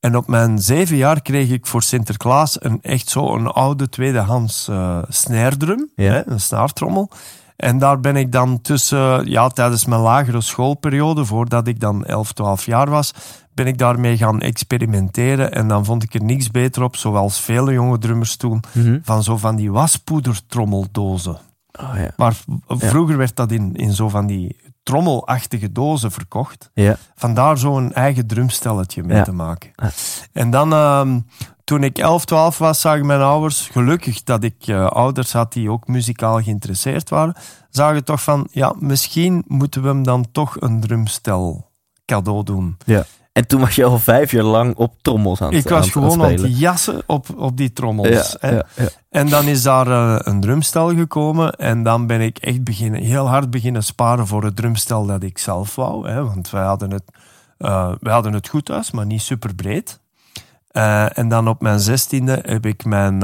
En 0.00 0.16
op 0.16 0.26
mijn 0.28 0.58
zeven 0.58 0.96
jaar 0.96 1.22
kreeg 1.22 1.50
ik 1.50 1.66
voor 1.66 1.82
Sinterklaas 1.82 2.56
een 2.64 2.78
echt 2.82 3.08
zo 3.08 3.34
een 3.34 3.46
oude 3.46 3.88
tweedehands 3.88 4.68
eh 4.68 4.98
Ja. 5.94 6.12
hè, 6.12 6.28
een 6.28 6.40
snaartrommel. 6.40 7.10
En 7.56 7.78
daar 7.78 8.00
ben 8.00 8.16
ik 8.16 8.32
dan 8.32 8.60
tussen, 8.60 9.30
ja, 9.30 9.48
tijdens 9.48 9.84
mijn 9.84 10.00
lagere 10.00 10.40
schoolperiode, 10.40 11.24
voordat 11.24 11.66
ik 11.66 11.80
dan 11.80 12.04
11, 12.04 12.32
12 12.32 12.66
jaar 12.66 12.90
was, 12.90 13.14
ben 13.52 13.66
ik 13.66 13.78
daarmee 13.78 14.16
gaan 14.16 14.40
experimenteren. 14.40 15.52
En 15.52 15.68
dan 15.68 15.84
vond 15.84 16.02
ik 16.02 16.14
er 16.14 16.22
niks 16.24 16.50
beter 16.50 16.82
op, 16.82 16.96
zoals 16.96 17.40
vele 17.40 17.72
jonge 17.72 17.98
drummers 17.98 18.36
toen, 18.36 18.62
van 19.02 19.22
zo 19.22 19.36
van 19.36 19.56
die 19.56 19.72
waspoedertrommeldozen. 19.72 21.38
Oh 21.80 21.94
ja. 21.96 22.10
Maar 22.16 22.36
vroeger 22.68 23.16
werd 23.16 23.36
dat 23.36 23.52
in, 23.52 23.74
in 23.74 23.92
zo 23.92 24.08
van 24.08 24.26
die 24.26 24.56
trommelachtige 24.84 25.72
dozen 25.72 26.10
verkocht. 26.10 26.70
Ja. 26.74 26.96
Vandaar 27.14 27.58
zo'n 27.58 27.92
eigen 27.92 28.26
drumstelletje 28.26 29.02
mee 29.02 29.16
Ja. 29.16 29.22
te 29.22 29.32
maken. 29.32 29.70
En 30.32 30.50
dan, 30.50 30.72
ehm, 30.72 31.20
toen 31.64 31.82
ik 31.84 31.98
11, 31.98 32.24
12 32.24 32.58
was, 32.58 32.80
zagen 32.80 33.06
mijn 33.06 33.20
ouders, 33.20 33.68
gelukkig 33.72 34.22
dat 34.22 34.44
ik 34.44 34.66
eh, 34.66 34.86
ouders 34.86 35.32
had 35.32 35.52
die 35.52 35.70
ook 35.70 35.86
muzikaal 35.88 36.42
geïnteresseerd 36.42 37.08
waren, 37.10 37.34
zagen 37.70 38.04
toch 38.04 38.22
van, 38.22 38.48
ja, 38.50 38.74
misschien 38.78 39.44
moeten 39.46 39.82
we 39.82 39.88
hem 39.88 40.02
dan 40.02 40.26
toch 40.32 40.56
een 40.60 40.80
drumstel 40.80 41.70
cadeau 42.04 42.42
doen. 42.44 42.76
ja. 42.84 43.04
En 43.34 43.46
toen 43.46 43.60
was 43.60 43.74
je 43.74 43.84
al 43.84 43.98
vijf 43.98 44.30
jaar 44.30 44.44
lang 44.44 44.76
op 44.76 44.94
trommels 45.02 45.40
aan 45.40 45.54
het 45.54 45.64
Ik 45.64 45.70
was 45.70 45.84
aan 45.84 45.90
gewoon 45.90 46.22
aan 46.22 46.30
het 46.30 46.58
jassen 46.58 47.02
op, 47.06 47.26
op 47.36 47.56
die 47.56 47.72
trommels. 47.72 48.08
Ja, 48.08 48.48
hè. 48.48 48.54
ja, 48.54 48.66
ja. 48.74 48.88
En 49.10 49.28
dan 49.28 49.44
is 49.44 49.62
daar 49.62 49.86
eh, 49.86 50.16
een 50.18 50.40
drumstel 50.40 50.94
gekomen. 50.94 51.52
En 51.52 51.82
dan 51.82 52.06
ben 52.06 52.20
ik 52.20 52.38
echt 52.38 52.64
beginnen, 52.64 53.02
heel 53.02 53.28
hard 53.28 53.50
beginnen 53.50 53.84
sparen 53.84 54.26
voor 54.26 54.44
het 54.44 54.56
drumstel 54.56 55.06
dat 55.06 55.22
ik 55.22 55.38
zelf 55.38 55.74
wou. 55.74 56.08
Hè, 56.08 56.24
want 56.24 56.50
wij 56.50 56.64
hadden, 56.64 56.90
het, 56.90 57.02
eh, 57.58 57.92
wij 58.00 58.12
hadden 58.12 58.32
het 58.32 58.48
goed 58.48 58.64
thuis, 58.64 58.90
maar 58.90 59.06
niet 59.06 59.22
super 59.22 59.54
breed. 59.54 60.00
Eh, 60.70 61.18
en 61.18 61.28
dan 61.28 61.48
op 61.48 61.60
mijn 61.62 61.80
zestiende 61.80 62.38
heb 62.42 62.66
ik 62.66 62.84
mijn, 62.84 63.20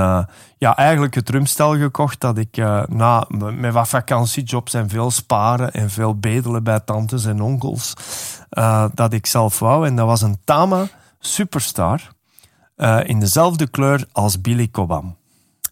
ja, 0.58 0.76
eigenlijk 0.76 1.14
het 1.14 1.26
drumstel 1.26 1.76
gekocht 1.76 2.20
dat 2.20 2.38
ik 2.38 2.56
na, 2.88 3.26
met 3.28 3.72
wat 3.72 3.88
vakantiejobs 3.88 4.74
en 4.74 4.88
veel 4.88 5.10
sparen 5.10 5.72
en 5.72 5.90
veel 5.90 6.18
bedelen 6.18 6.64
bij 6.64 6.80
tantes 6.80 7.24
en 7.24 7.40
onkels, 7.40 7.94
eh, 8.50 8.84
dat 8.94 9.12
ik 9.12 9.26
zelf 9.26 9.58
wou. 9.58 9.86
En 9.86 9.96
dat 9.96 10.06
was 10.06 10.22
een 10.22 10.38
Tama 10.44 10.86
Superstar 11.18 12.00
eh, 12.76 13.00
in 13.04 13.20
dezelfde 13.20 13.68
kleur 13.68 14.06
als 14.12 14.40
Billy 14.40 14.68
Cobham. 14.70 15.16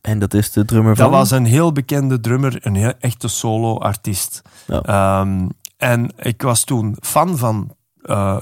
En 0.01 0.19
dat 0.19 0.35
is 0.35 0.53
de 0.53 0.65
drummer 0.65 0.97
van? 0.97 1.05
Dat 1.05 1.15
was 1.15 1.31
een 1.31 1.45
heel 1.45 1.73
bekende 1.73 2.21
drummer, 2.21 2.67
een 2.67 2.75
heel 2.75 2.93
echte 2.99 3.29
solo-artiest. 3.29 4.43
Ja. 4.67 4.83
Ehm, 4.83 5.49
en 5.77 6.13
ik 6.17 6.43
was 6.43 6.65
toen 6.65 6.97
fan 7.01 7.39
van 7.39 7.77
eh, 8.03 8.37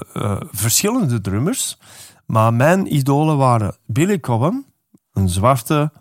verschillende 0.51 1.21
drummers. 1.21 1.77
Maar 2.25 2.53
mijn 2.53 2.95
idolen 2.95 3.37
waren 3.37 3.75
Billy 3.85 4.19
Cobham, 4.19 4.65
een 5.13 5.29
zwarte, 5.29 5.91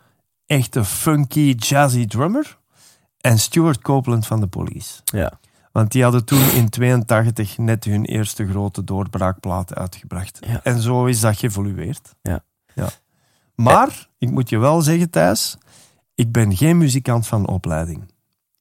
echte 0.47 0.85
funky, 0.85 1.55
jazzy 1.59 2.07
drummer. 2.07 2.59
En 3.21 3.39
Stuart 3.39 3.81
Copeland 3.81 4.27
van 4.27 4.41
de 4.41 4.47
Police. 4.47 5.01
Ja. 5.05 5.39
Want 5.77 5.93
die 5.93 6.03
hadden 6.03 6.25
toen 6.25 6.51
in 6.51 6.69
82 6.69 7.59
net 7.59 7.85
hun 7.85 8.05
eerste 8.05 8.49
grote 8.49 8.85
doorbraakplaat 8.85 9.75
uitgebracht. 9.75 10.39
Ja. 10.47 10.61
En 10.63 10.81
zo 10.81 11.05
is 11.05 11.21
dat 11.21 11.37
geëvolueerd. 11.37 12.15
Ja. 12.23 12.45
ja. 12.75 12.89
Maar, 13.55 14.09
ik 14.19 14.31
moet 14.31 14.49
je 14.49 14.59
wel 14.59 14.81
zeggen, 14.81 15.11
Thijs, 15.11 15.57
ik 16.15 16.33
ben 16.33 16.57
geen 16.57 16.79
muzikant 16.79 17.27
van 17.27 17.49
opleiding. 17.49 18.13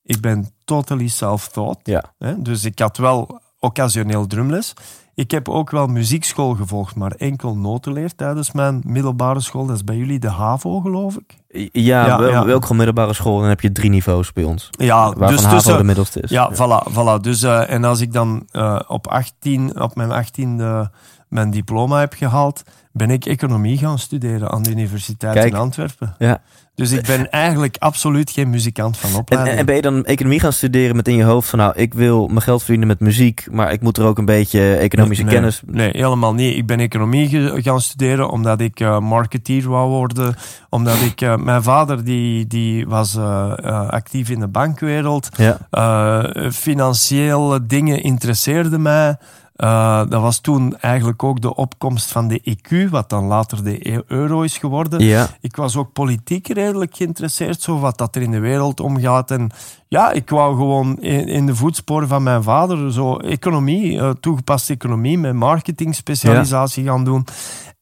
Ik 0.03 0.21
ben 0.21 0.49
totally 0.65 1.07
self-taught. 1.07 1.87
Ja. 1.87 2.13
Dus 2.37 2.63
ik 2.63 2.79
had 2.79 2.97
wel 2.97 3.41
occasioneel 3.59 4.27
drumles. 4.27 4.73
Ik 5.15 5.31
heb 5.31 5.49
ook 5.49 5.71
wel 5.71 5.87
muziekschool 5.87 6.53
gevolgd, 6.53 6.95
maar 6.95 7.11
enkel 7.11 7.57
notenleer 7.57 8.15
tijdens 8.15 8.51
mijn 8.51 8.81
middelbare 8.85 9.39
school. 9.39 9.65
Dat 9.65 9.75
is 9.75 9.83
bij 9.83 9.95
jullie 9.95 10.19
de 10.19 10.29
HAVO, 10.29 10.79
geloof 10.79 11.15
ik. 11.15 11.37
Ja, 11.71 12.05
Ja, 12.05 12.19
wel, 12.19 12.29
ja. 12.29 12.45
welke 12.45 12.73
middelbare 12.73 13.13
school? 13.13 13.39
Dan 13.39 13.49
heb 13.49 13.61
je 13.61 13.71
drie 13.71 13.89
niveaus 13.89 14.33
bij 14.33 14.43
ons. 14.43 14.69
Ja, 14.71 15.05
Waarvan 15.05 15.27
dus 15.27 15.41
HAVO 15.41 15.55
tussen, 15.55 15.77
de 15.77 15.83
middelste 15.83 16.21
is. 16.21 16.29
Ja, 16.29 16.51
Voilà, 16.53 16.91
voilà. 16.91 17.21
Dus, 17.21 17.43
eh, 17.43 17.69
en 17.69 17.83
als 17.83 18.01
ik 18.01 18.13
dan 18.13 18.47
eh, 18.51 18.79
op, 18.87 19.07
18, 19.07 19.81
op 19.81 19.95
mijn 19.95 20.25
18e 20.25 20.91
mijn 21.29 21.49
diploma 21.49 21.99
heb 21.99 22.13
gehaald, 22.13 22.63
ben 22.95 23.09
ik 23.09 23.25
economie 23.25 23.77
gaan 23.77 23.99
studeren 23.99 24.51
aan 24.51 24.63
de 24.63 24.69
Universiteit 24.69 25.33
Kijk. 25.33 25.47
in 25.47 25.55
Antwerpen. 25.55 26.15
Ja. 26.17 26.41
Dus 26.75 26.91
ik 26.91 27.05
ben 27.05 27.31
eigenlijk 27.31 27.75
absoluut 27.79 28.31
geen 28.31 28.49
muzikant 28.49 28.97
van 28.97 29.15
opleiding. 29.15 29.57
en 29.57 29.65
ben 29.65 29.75
je 29.75 29.81
dan 29.81 30.05
economie 30.05 30.39
gaan 30.39 30.53
studeren 30.53 30.95
met 30.95 31.07
in 31.07 31.15
je 31.15 31.23
hoofd 31.23 31.49
van... 31.49 31.59
nou, 31.59 31.73
ik 31.75 31.93
wil 31.93 32.27
mijn 32.27 32.41
geld 32.41 32.59
verdienen 32.59 32.87
met 32.87 32.99
muziek... 32.99 33.47
maar 33.51 33.71
ik 33.71 33.81
moet 33.81 33.97
er 33.97 34.05
ook 34.05 34.17
een 34.17 34.25
beetje 34.25 34.75
economische 34.75 35.23
nee, 35.23 35.33
kennis... 35.33 35.61
Nee, 35.65 35.89
helemaal 35.91 36.33
niet. 36.33 36.55
Ik 36.55 36.65
ben 36.65 36.79
economie 36.79 37.61
gaan 37.61 37.81
studeren 37.81 38.29
omdat 38.29 38.61
ik 38.61 38.79
eh, 38.79 38.99
marketeer 38.99 39.69
wou 39.69 39.89
worden. 39.89 40.35
Omdat 40.69 41.01
ik... 41.01 41.21
eh, 41.21 41.35
mijn 41.35 41.63
vader 41.63 42.03
die, 42.03 42.47
die 42.47 42.87
was 42.87 43.15
eh, 43.15 43.89
actief 43.89 44.29
in 44.29 44.39
de 44.39 44.47
bankwereld. 44.47 45.29
Ja, 45.37 46.31
financiële 46.51 47.65
dingen 47.65 48.03
interesseerden 48.03 48.81
mij. 48.81 49.17
Eh, 49.55 49.97
dat 50.09 50.21
was 50.21 50.39
toen 50.39 50.77
eigenlijk 50.77 51.23
ook 51.23 51.41
de 51.41 51.55
opkomst 51.55 52.11
van 52.11 52.27
de 52.27 52.41
EQ, 52.43 52.89
wat 52.89 53.09
dan 53.09 53.25
later 53.25 53.63
de 53.63 53.89
e- 53.91 54.01
euro 54.07 54.41
is 54.41 54.57
geworden. 54.57 54.99
ja. 55.03 55.27
Ik 55.41 55.55
was 55.55 55.75
ook 55.75 55.93
politiek 55.93 56.47
redelijk 56.47 56.95
geïnteresseerd, 56.95 57.61
zo 57.61 57.79
wat 57.79 57.97
dat 57.97 58.15
er 58.15 58.21
in 58.21 58.31
de 58.31 58.39
wereld 58.39 58.79
omgaat. 58.79 59.31
En 59.31 59.51
ja, 59.87 60.11
ik 60.11 60.29
wou 60.29 60.55
gewoon 60.55 61.01
in, 61.01 61.27
in 61.27 61.45
de 61.45 61.55
voetsporen 61.55 62.07
van 62.07 62.23
mijn 62.23 62.43
vader 62.43 62.93
zo 62.93 63.17
economie, 63.17 63.99
eh, 63.99 64.09
toegepaste 64.09 64.73
economie 64.73 65.17
met 65.17 65.33
marketing 65.33 65.95
specialisatie 65.95 66.85
gaan 66.85 67.03
doen. 67.03 67.25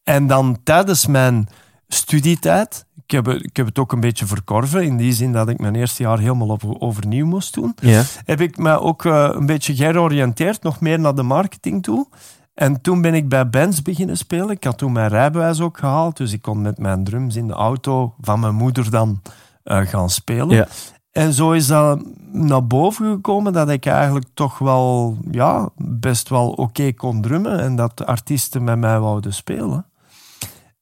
En 0.04 0.26
dan 0.26 0.58
tijdens 0.64 1.06
mijn 1.06 1.48
studietijd, 1.88 2.86
ik 3.06 3.10
heb, 3.10 3.28
ik 3.28 3.56
heb 3.56 3.66
het 3.66 3.78
ook 3.78 3.92
een 3.92 4.00
beetje 4.00 4.26
verkorven, 4.26 4.84
in 4.84 4.96
die 4.96 5.12
zin 5.12 5.32
dat 5.32 5.48
ik 5.48 5.58
mijn 5.58 5.74
eerste 5.74 6.02
jaar 6.02 6.18
helemaal 6.18 6.48
op, 6.48 6.76
overnieuw 6.78 7.26
moest 7.26 7.54
doen 7.54 7.74
ja. 7.80 8.02
heb 8.24 8.40
ik 8.40 8.56
me 8.56 8.80
ook 8.80 9.04
eh, 9.04 9.30
een 9.32 9.46
beetje 9.46 9.74
georiënteerd, 9.74 10.62
nog 10.62 10.80
meer 10.80 11.00
naar 11.00 11.14
de 11.14 11.22
marketing 11.22 11.82
toe. 11.82 12.06
En 12.54 12.80
toen 12.80 13.00
ben 13.00 13.14
ik 13.14 13.28
bij 13.28 13.48
bands 13.48 13.82
beginnen 13.82 14.16
spelen. 14.16 14.50
Ik 14.50 14.64
had 14.64 14.78
toen 14.78 14.92
mijn 14.92 15.08
rijbewijs 15.08 15.60
ook 15.60 15.78
gehaald, 15.78 16.16
dus 16.16 16.32
ik 16.32 16.42
kon 16.42 16.62
met 16.62 16.78
mijn 16.78 17.04
drums 17.04 17.36
in 17.36 17.46
de 17.46 17.52
auto 17.52 18.14
van 18.20 18.40
mijn 18.40 18.54
moeder 18.54 18.90
dan 18.90 19.22
eh, 19.62 19.80
gaan 19.80 20.10
spelen. 20.10 20.56
Ja. 20.56 20.68
En 21.10 21.32
zo 21.32 21.52
is 21.52 21.66
dat 21.66 22.04
naar 22.32 22.66
boven 22.66 23.12
gekomen 23.12 23.52
dat 23.52 23.70
ik 23.70 23.86
eigenlijk 23.86 24.26
toch 24.34 24.58
wel, 24.58 25.16
ja, 25.30 25.68
best 25.76 26.28
wel 26.28 26.50
oké 26.50 26.92
kon 26.92 27.22
drummen 27.22 27.60
en 27.60 27.76
dat 27.76 28.06
artiesten 28.06 28.64
met 28.64 28.78
mij 28.78 29.00
wouden 29.00 29.34
spelen. 29.34 29.86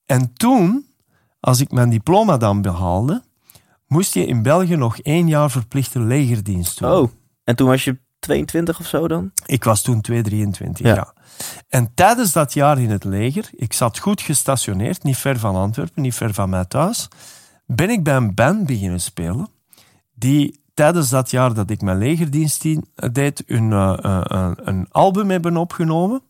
En 0.07 0.33
toen, 0.33 0.87
als 1.43 1.61
ik 1.61 1.71
mijn 1.71 1.91
diploma 1.91 2.37
dan 2.37 2.63
behaalde, 2.63 3.23
moest 3.87 4.15
je 4.15 4.27
in 4.27 4.43
België 4.43 4.77
nog 4.77 4.99
één 4.99 5.29
jaar 5.29 5.51
verplichte 5.51 6.01
legerdienst 6.01 6.79
doen. 6.79 6.91
Oh, 6.91 7.11
en 7.45 7.57
toen 7.57 7.69
was 7.69 7.85
je 7.85 7.99
22 8.19 8.81
of 8.81 8.87
zo 8.87 9.09
dan? 9.09 9.33
Ik 9.47 9.65
was 9.65 9.83
toen 9.83 10.01
223, 10.01 10.87
Ja. 10.87 10.95
ja. 10.95 11.15
En 11.69 11.95
tijdens 11.95 12.33
dat 12.33 12.53
jaar 12.53 12.79
in 12.79 12.91
het 12.91 13.05
leger, 13.05 13.49
ik 13.53 13.73
zat 13.73 13.99
goed 13.99 14.21
gestationeerd, 14.21 15.03
niet 15.03 15.17
ver 15.17 15.39
van 15.39 15.55
Antwerpen, 15.57 16.03
niet 16.03 16.15
ver 16.15 16.35
van 16.35 16.51
mij 16.51 16.65
thuis, 16.65 17.09
ben 17.67 17.91
ik 17.91 18.03
bij 18.03 18.17
een 18.17 18.35
band 18.35 18.67
beginnen 18.67 19.01
spelen, 19.01 19.49
die 20.15 20.61
tijdens 20.75 21.09
dat 21.09 21.31
jaar 21.31 21.55
dat 21.55 21.71
ik 21.71 21.81
mijn 21.83 21.99
legerdienst 21.99 22.63
dien- 22.63 22.87
deed, 23.13 23.43
een, 23.47 23.73
eh, 23.73 24.21
een, 24.23 24.59
een 24.69 24.87
album 24.91 25.31
hebben 25.31 25.57
opgenomen, 25.57 26.23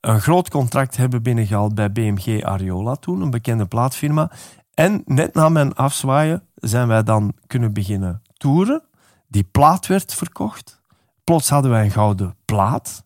een 0.00 0.20
groot 0.20 0.50
contract 0.50 0.96
hebben 0.96 1.22
binnengehaald 1.22 1.74
bij 1.74 1.92
BMG 1.92 2.42
Ariola 2.42 2.94
toen, 2.94 3.20
een 3.20 3.30
bekende 3.30 3.66
plaatfirma. 3.66 4.30
En 4.74 5.02
net 5.06 5.34
na 5.34 5.48
mijn 5.48 5.74
afzwaaien 5.74 6.42
zijn 6.54 6.88
wij 6.88 7.02
dan 7.02 7.32
kunnen 7.46 7.72
beginnen 7.72 8.22
toeren. 8.36 8.82
Die 9.28 9.44
plaat 9.44 9.86
werd 9.86 10.14
verkocht. 10.14 10.80
Plots 11.24 11.48
hadden 11.48 11.70
wij 11.70 11.84
een 11.84 11.90
gouden 11.90 12.36
plaat. 12.44 13.04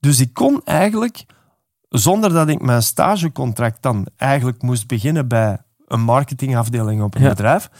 Dus 0.00 0.20
ik 0.20 0.34
kon 0.34 0.60
eigenlijk, 0.64 1.24
zonder 1.88 2.32
dat 2.32 2.48
ik 2.48 2.60
mijn 2.62 2.82
stagecontract 2.82 3.82
dan 3.82 4.06
eigenlijk 4.16 4.62
moest 4.62 4.86
beginnen 4.86 5.28
bij 5.28 5.58
een 5.86 6.00
marketingafdeling 6.00 7.02
op 7.02 7.14
een 7.14 7.22
Ja. 7.22 7.28
bedrijf, 7.28 7.70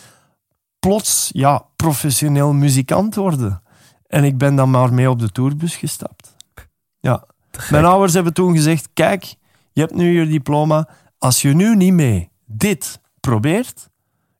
plots 0.78 1.30
ja, 1.32 1.64
professioneel 1.76 2.52
muzikant 2.52 3.14
worden. 3.14 3.62
En 4.06 4.24
ik 4.24 4.38
ben 4.38 4.56
dan 4.56 4.70
maar 4.70 4.92
mee 4.94 5.10
op 5.10 5.18
de 5.18 5.30
tourbus 5.30 5.76
gestapt. 5.76 6.36
Ja. 7.00 7.24
Mijn 7.70 7.84
ouders 7.84 8.14
hebben 8.14 8.32
toen 8.32 8.54
gezegd, 8.54 8.88
kijk, 8.92 9.34
je 9.72 9.80
hebt 9.80 9.94
nu 9.94 10.20
je 10.20 10.26
diploma. 10.26 10.88
Als 11.18 11.42
je 11.42 11.54
nu 11.54 11.76
niet 11.76 11.92
mee 11.92 12.30
dit 12.44 13.00
probeert, 13.20 13.88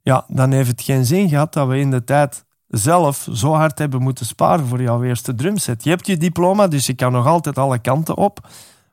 ja, 0.03 0.25
dan 0.29 0.53
heeft 0.53 0.69
het 0.69 0.83
geen 0.83 1.05
zin 1.05 1.29
gehad 1.29 1.53
dat 1.53 1.69
we 1.69 1.79
in 1.79 1.91
de 1.91 2.05
tijd 2.05 2.45
zelf 2.69 3.29
zo 3.33 3.53
hard 3.53 3.79
hebben 3.79 4.03
moeten 4.03 4.27
sparen 4.27 4.67
voor 4.67 4.83
jouw 4.83 5.03
eerste 5.03 5.35
drumset. 5.35 5.85
Je 5.85 5.91
hebt 5.91 6.07
je 6.07 6.17
diploma, 6.17 6.67
dus 6.67 6.87
je 6.87 6.95
kan 6.95 7.13
nog 7.13 7.27
altijd 7.27 7.59
alle 7.59 7.79
kanten 7.79 8.17
op. 8.17 8.49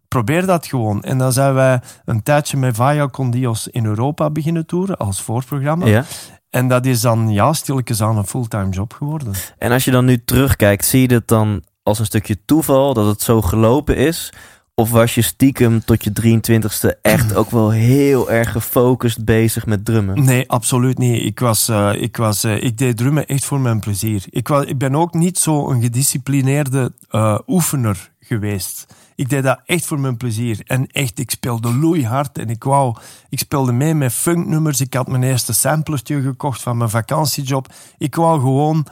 Probeer 0.07 0.45
dat 0.45 0.67
gewoon. 0.67 1.03
En 1.03 1.17
dan 1.17 1.33
zijn 1.33 1.53
wij 1.53 1.81
een 2.05 2.23
tijdje 2.23 2.57
met 2.57 2.75
Vaya 2.75 3.07
Condios 3.07 3.67
in 3.67 3.85
Europa 3.85 4.29
beginnen 4.29 4.65
toeren 4.65 4.97
als 4.97 5.21
voorprogramma. 5.21 5.85
Ja. 5.85 6.03
En 6.49 6.67
dat 6.67 6.85
is 6.85 7.01
dan 7.01 7.29
ja, 7.29 7.53
stilletjes 7.53 8.01
aan 8.01 8.17
een 8.17 8.25
fulltime 8.25 8.69
job 8.69 8.93
geworden. 8.93 9.33
En 9.57 9.71
als 9.71 9.85
je 9.85 9.91
dan 9.91 10.05
nu 10.05 10.23
terugkijkt, 10.23 10.85
zie 10.85 11.01
je 11.01 11.07
dat 11.07 11.27
dan 11.27 11.63
als 11.83 11.99
een 11.99 12.05
stukje 12.05 12.37
toeval 12.45 12.93
dat 12.93 13.05
het 13.05 13.21
zo 13.21 13.41
gelopen 13.41 13.95
is? 13.95 14.31
Of 14.75 14.89
was 14.89 15.15
je 15.15 15.21
stiekem 15.21 15.85
tot 15.85 16.03
je 16.03 16.11
23ste 16.21 17.01
echt 17.01 17.35
ook 17.35 17.51
wel 17.51 17.69
heel 17.69 18.31
erg 18.31 18.51
gefocust 18.51 19.25
bezig 19.25 19.65
met 19.65 19.85
drummen? 19.85 20.23
Nee, 20.23 20.49
absoluut 20.49 20.97
niet. 20.97 21.25
Ik, 21.25 21.39
was, 21.39 21.69
eh, 21.69 21.93
ik, 21.95 22.17
was, 22.17 22.43
eh, 22.43 22.63
ik 22.63 22.77
deed 22.77 22.97
drummen 22.97 23.27
echt 23.27 23.45
voor 23.45 23.59
mijn 23.59 23.79
plezier. 23.79 24.23
Ik, 24.29 24.47
was, 24.47 24.65
ik 24.65 24.77
ben 24.77 24.95
ook 24.95 25.13
niet 25.13 25.39
zo 25.39 25.69
een 25.69 25.81
gedisciplineerde 25.81 26.93
eh, 27.09 27.39
oefener 27.47 28.11
geweest. 28.19 28.85
Ik 29.15 29.29
deed 29.29 29.43
dat 29.43 29.61
echt 29.65 29.85
voor 29.85 29.99
mijn 29.99 30.17
plezier. 30.17 30.61
En 30.65 30.87
echt, 30.87 31.19
ik 31.19 31.31
speelde 31.31 31.73
loeihard 31.73 32.37
en 32.37 32.49
ik 32.49 32.63
wou... 32.63 32.95
Ik 33.29 33.39
speelde 33.39 33.71
mee 33.71 33.93
met 33.93 34.13
funknummers. 34.13 34.81
Ik 34.81 34.93
had 34.93 35.07
mijn 35.07 35.23
eerste 35.23 35.53
samplertje 35.53 36.21
gekocht 36.21 36.61
van 36.61 36.77
mijn 36.77 36.89
vakantiejob. 36.89 37.73
Ik 37.97 38.15
wou 38.15 38.39
gewoon 38.39 38.85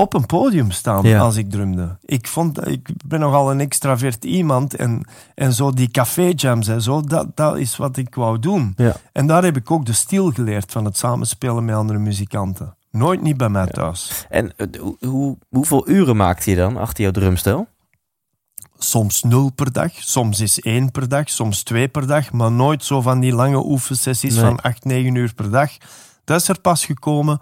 op 0.00 0.14
een 0.14 0.26
podium 0.26 0.70
staan 0.70 1.02
Ja. 1.06 1.20
als 1.20 1.36
ik 1.36 1.50
drumde. 1.50 1.96
Ik, 2.04 2.26
vond, 2.26 2.66
ik 2.68 2.88
ben 3.06 3.20
nogal 3.20 3.50
een 3.50 3.60
extravert 3.60 4.24
iemand. 4.24 4.74
En, 4.74 5.08
en 5.34 5.52
zo 5.52 5.70
die 5.72 5.90
café-jams 5.90 6.68
en 6.68 6.82
zo, 6.82 7.00
dat, 7.00 7.26
dat 7.36 7.56
is 7.58 7.76
wat 7.76 7.96
ik 7.96 8.14
wou 8.14 8.38
doen. 8.38 8.72
Ja. 8.76 8.96
En 9.12 9.26
daar 9.26 9.44
heb 9.44 9.56
ik 9.56 9.70
ook 9.70 9.86
de 9.86 9.92
stil 9.92 10.30
geleerd 10.30 10.72
van 10.72 10.84
het 10.84 10.96
samenspelen 10.96 11.64
met 11.64 11.74
andere 11.74 11.98
muzikanten. 11.98 12.74
Nooit 12.90 13.22
niet 13.22 13.36
bij 13.36 13.48
mij 13.48 13.66
thuis. 13.66 14.26
En 14.28 14.56
eh, 14.56 14.66
hoe, 14.80 14.96
hoe- 15.00 15.38
hoeveel 15.48 15.88
uren 15.88 16.16
maakte 16.16 16.50
je 16.50 16.56
dan 16.56 16.76
achter 16.76 17.02
jouw 17.02 17.12
drumstel? 17.12 17.66
Soms 18.78 19.22
nul 19.22 19.50
per 19.54 19.72
dag, 19.72 19.92
soms 19.94 20.40
is 20.40 20.60
één 20.60 20.90
per 20.90 21.08
dag, 21.08 21.28
soms 21.30 21.62
twee 21.62 21.88
per 21.88 22.06
dag, 22.06 22.32
maar 22.32 22.52
nooit 22.52 22.84
zo 22.84 23.00
van 23.00 23.20
die 23.20 23.32
lange 23.32 23.64
oefensessies 23.66 24.34
Nee. 24.34 24.44
van 24.44 24.60
acht, 24.60 24.84
negen 24.84 25.14
uur 25.14 25.34
per 25.34 25.50
dag. 25.50 25.70
Dat 26.24 26.40
is 26.40 26.48
er 26.48 26.60
pas 26.60 26.84
gekomen 26.84 27.40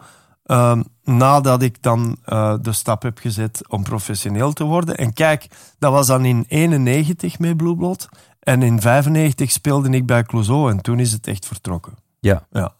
ehm, 0.48 0.82
nadat 1.04 1.62
ik 1.62 1.82
dan 1.82 2.16
eh, 2.24 2.54
de 2.60 2.72
stap 2.72 3.02
heb 3.02 3.18
gezet 3.18 3.68
om 3.68 3.82
professioneel 3.82 4.52
te 4.52 4.64
worden. 4.64 4.96
En 4.96 5.12
kijk, 5.12 5.46
dat 5.78 5.92
was 5.92 6.06
dan 6.06 6.24
in 6.24 6.44
91 6.48 7.38
met 7.38 7.56
Blue 7.56 7.76
Blood. 7.76 8.08
En 8.40 8.62
in 8.62 8.80
95 8.80 9.50
speelde 9.50 9.90
ik 9.90 10.06
bij 10.06 10.22
Clouseau 10.22 10.70
en 10.70 10.80
toen 10.80 10.98
is 10.98 11.12
het 11.12 11.26
echt 11.26 11.46
vertrokken. 11.46 11.92
Ja. 12.20 12.46
Ja. 12.50 12.74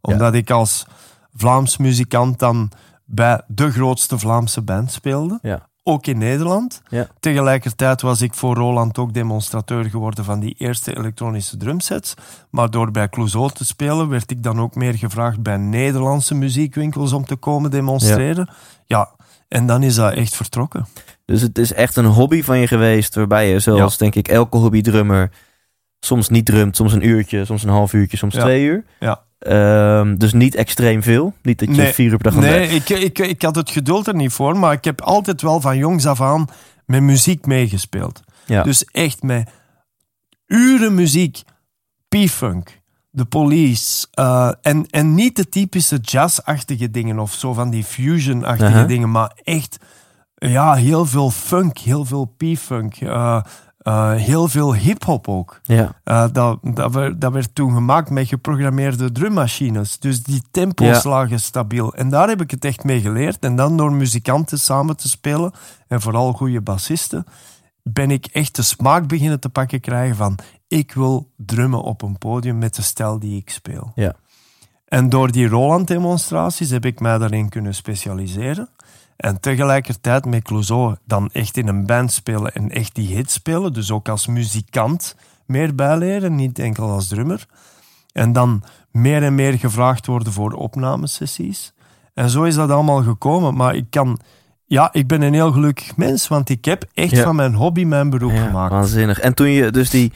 Omdat 0.00 0.34
ik 0.34 0.50
als 0.50 0.86
Vlaams 1.34 1.76
muzikant 1.76 2.38
dan 2.38 2.70
bij 3.04 3.42
de 3.46 3.70
grootste 3.70 4.18
Vlaamse 4.18 4.62
band 4.62 4.92
speelde. 4.92 5.38
Ja. 5.42 5.68
Ook 5.84 6.06
in 6.06 6.18
Nederland. 6.18 6.82
Ja. 6.88 7.06
Tegelijkertijd 7.20 8.00
was 8.02 8.20
ik 8.22 8.34
voor 8.34 8.54
Roland 8.54 8.98
ook 8.98 9.14
demonstrateur 9.14 9.84
geworden 9.84 10.24
van 10.24 10.40
die 10.40 10.54
eerste 10.58 10.96
elektronische 10.96 11.56
drumsets. 11.56 12.14
Maar 12.50 12.70
door 12.70 12.90
bij 12.90 13.08
Clouseau 13.08 13.50
te 13.50 13.64
spelen 13.64 14.08
werd 14.08 14.30
ik 14.30 14.42
dan 14.42 14.60
ook 14.60 14.74
meer 14.74 14.94
gevraagd 14.94 15.42
bij 15.42 15.56
Nederlandse 15.56 16.34
muziekwinkels 16.34 17.12
om 17.12 17.24
te 17.24 17.36
komen 17.36 17.70
demonstreren. 17.70 18.48
Ja, 18.86 19.10
en 19.48 19.66
dan 19.66 19.82
is 19.82 19.94
dat 19.94 20.12
echt 20.12 20.36
vertrokken. 20.36 20.86
Dus 21.24 21.40
het 21.40 21.58
is 21.58 21.72
echt 21.72 21.96
een 21.96 22.04
hobby 22.04 22.42
van 22.42 22.58
je 22.58 22.66
geweest, 22.66 23.14
waarbij 23.14 23.48
je 23.48 23.58
zoals 23.58 23.92
Ja. 23.92 23.98
denk 23.98 24.14
ik 24.14 24.28
elke 24.28 24.56
hobbydrummer 24.56 25.30
soms 26.00 26.28
niet 26.28 26.46
drumt, 26.46 26.76
soms 26.76 26.92
een 26.92 27.08
uurtje, 27.08 27.44
soms 27.44 27.62
een 27.62 27.68
half 27.68 27.92
uurtje, 27.92 28.16
soms 28.16 28.34
twee 28.34 28.64
uur. 28.64 28.84
Ja. 29.00 29.22
Ehm, 29.44 30.16
dus 30.16 30.32
niet 30.32 30.54
extreem 30.54 31.02
veel. 31.02 31.34
Niet 31.42 31.58
dat 31.58 31.68
je 31.68 31.74
Nee. 31.74 31.92
vier 31.92 32.10
uur 32.10 32.16
per 32.16 32.30
dag 32.30 32.40
Nee, 32.40 32.68
ik, 32.68 32.88
ik, 32.88 33.18
ik 33.18 33.42
had 33.42 33.54
het 33.56 33.70
geduld 33.70 34.06
er 34.06 34.14
niet 34.14 34.32
voor, 34.32 34.56
maar 34.58 34.72
ik 34.72 34.84
heb 34.84 35.00
altijd 35.00 35.42
wel 35.42 35.60
van 35.60 35.76
jongs 35.76 36.06
af 36.06 36.20
aan 36.20 36.46
met 36.86 37.02
muziek 37.02 37.46
meegespeeld. 37.46 38.20
Ja. 38.46 38.62
Dus 38.62 38.84
echt 38.84 39.22
met 39.22 39.50
uren 40.46 40.94
muziek, 40.94 41.42
P-funk, 42.08 42.80
The 43.12 43.24
Police. 43.24 44.06
eh, 44.10 44.50
en, 44.62 44.86
en 44.90 45.14
niet 45.14 45.36
de 45.36 45.48
typische 45.48 45.98
jazz-achtige 45.98 46.90
dingen 46.90 47.18
of 47.18 47.32
zo 47.32 47.52
van 47.52 47.70
die 47.70 47.84
fusion-achtige 47.84 48.86
dingen, 48.86 49.10
maar 49.10 49.32
echt 49.42 49.76
ja, 50.34 50.74
heel 50.74 51.06
veel 51.06 51.30
funk, 51.30 51.78
heel 51.78 52.04
veel 52.04 52.34
P-funk, 52.36 52.96
eh, 52.96 53.42
eh, 53.84 54.12
heel 54.12 54.48
veel 54.48 54.74
hip-hop 54.74 55.28
ook. 55.28 55.60
Ja. 55.62 56.00
Eh, 56.04 56.26
dat, 56.32 56.58
dat, 56.62 56.92
werd, 56.92 57.20
dat 57.20 57.32
werd 57.32 57.54
toen 57.54 57.74
gemaakt 57.74 58.10
met 58.10 58.28
geprogrammeerde 58.28 59.12
drummachines. 59.12 59.98
Dus 59.98 60.22
die 60.22 60.42
tempo's 60.50 61.02
Ja. 61.02 61.10
lagen 61.10 61.40
stabiel. 61.40 61.94
En 61.94 62.08
daar 62.08 62.28
heb 62.28 62.40
ik 62.40 62.50
het 62.50 62.64
echt 62.64 62.84
mee 62.84 63.00
geleerd. 63.00 63.44
En 63.44 63.56
dan 63.56 63.76
door 63.76 63.92
muzikanten 63.92 64.58
samen 64.58 64.96
te 64.96 65.08
spelen, 65.08 65.52
en 65.88 66.00
vooral 66.00 66.32
goede 66.32 66.60
bassisten, 66.60 67.26
ben 67.82 68.10
ik 68.10 68.26
echt 68.26 68.56
de 68.56 68.62
smaak 68.62 69.06
beginnen 69.08 69.40
te 69.40 69.48
pakken 69.48 69.80
krijgen 69.80 70.16
van 70.16 70.38
ik 70.68 70.92
wil 70.92 71.30
drummen 71.36 71.82
op 71.82 72.02
een 72.02 72.18
podium 72.18 72.58
met 72.58 72.74
de 72.74 72.82
stijl 72.82 73.18
die 73.18 73.36
ik 73.40 73.50
speel. 73.50 73.92
Ja. 73.94 74.14
En 74.94 75.08
door 75.08 75.30
die 75.32 75.48
Roland-demonstraties 75.48 76.70
heb 76.70 76.84
ik 76.84 77.00
mij 77.00 77.18
daarin 77.18 77.48
kunnen 77.48 77.74
specialiseren. 77.74 78.68
En 79.16 79.40
tegelijkertijd 79.40 80.24
met 80.24 80.42
Clouseau 80.42 80.96
dan 81.06 81.30
echt 81.32 81.56
in 81.56 81.68
een 81.68 81.86
band 81.86 82.12
spelen 82.12 82.52
en 82.52 82.70
echt 82.70 82.94
die 82.94 83.16
hits 83.16 83.32
spelen. 83.34 83.72
Dus 83.72 83.90
ook 83.90 84.08
als 84.08 84.26
muzikant 84.26 85.16
meer 85.46 85.74
bijleren, 85.74 86.34
niet 86.34 86.58
enkel 86.58 86.90
als 86.90 87.08
drummer. 87.08 87.46
En 88.12 88.32
dan 88.32 88.62
meer 88.90 89.22
en 89.22 89.34
meer 89.34 89.58
gevraagd 89.58 90.06
worden 90.06 90.32
voor 90.32 90.52
opnamesessies. 90.52 91.72
En 92.14 92.30
zo 92.30 92.42
is 92.42 92.54
dat 92.54 92.70
allemaal 92.70 93.02
gekomen. 93.02 93.54
Maar 93.54 93.74
ik 93.74 93.86
kan... 93.90 94.18
Ja, 94.66 94.88
ik 94.92 95.06
ben 95.06 95.22
een 95.22 95.34
heel 95.34 95.52
gelukkig 95.52 95.96
mens, 95.96 96.28
want 96.28 96.48
ik 96.48 96.64
heb 96.64 96.84
echt 96.94 97.10
Ja. 97.10 97.22
van 97.22 97.36
mijn 97.36 97.54
hobby 97.54 97.84
mijn 97.84 98.10
beroep 98.10 98.32
Ja, 98.32 98.46
gemaakt. 98.46 98.72
Waanzinnig. 98.72 99.20
En 99.20 99.34
toen 99.34 99.50
je 99.50 99.70
dus 99.70 99.90
die 99.90 100.12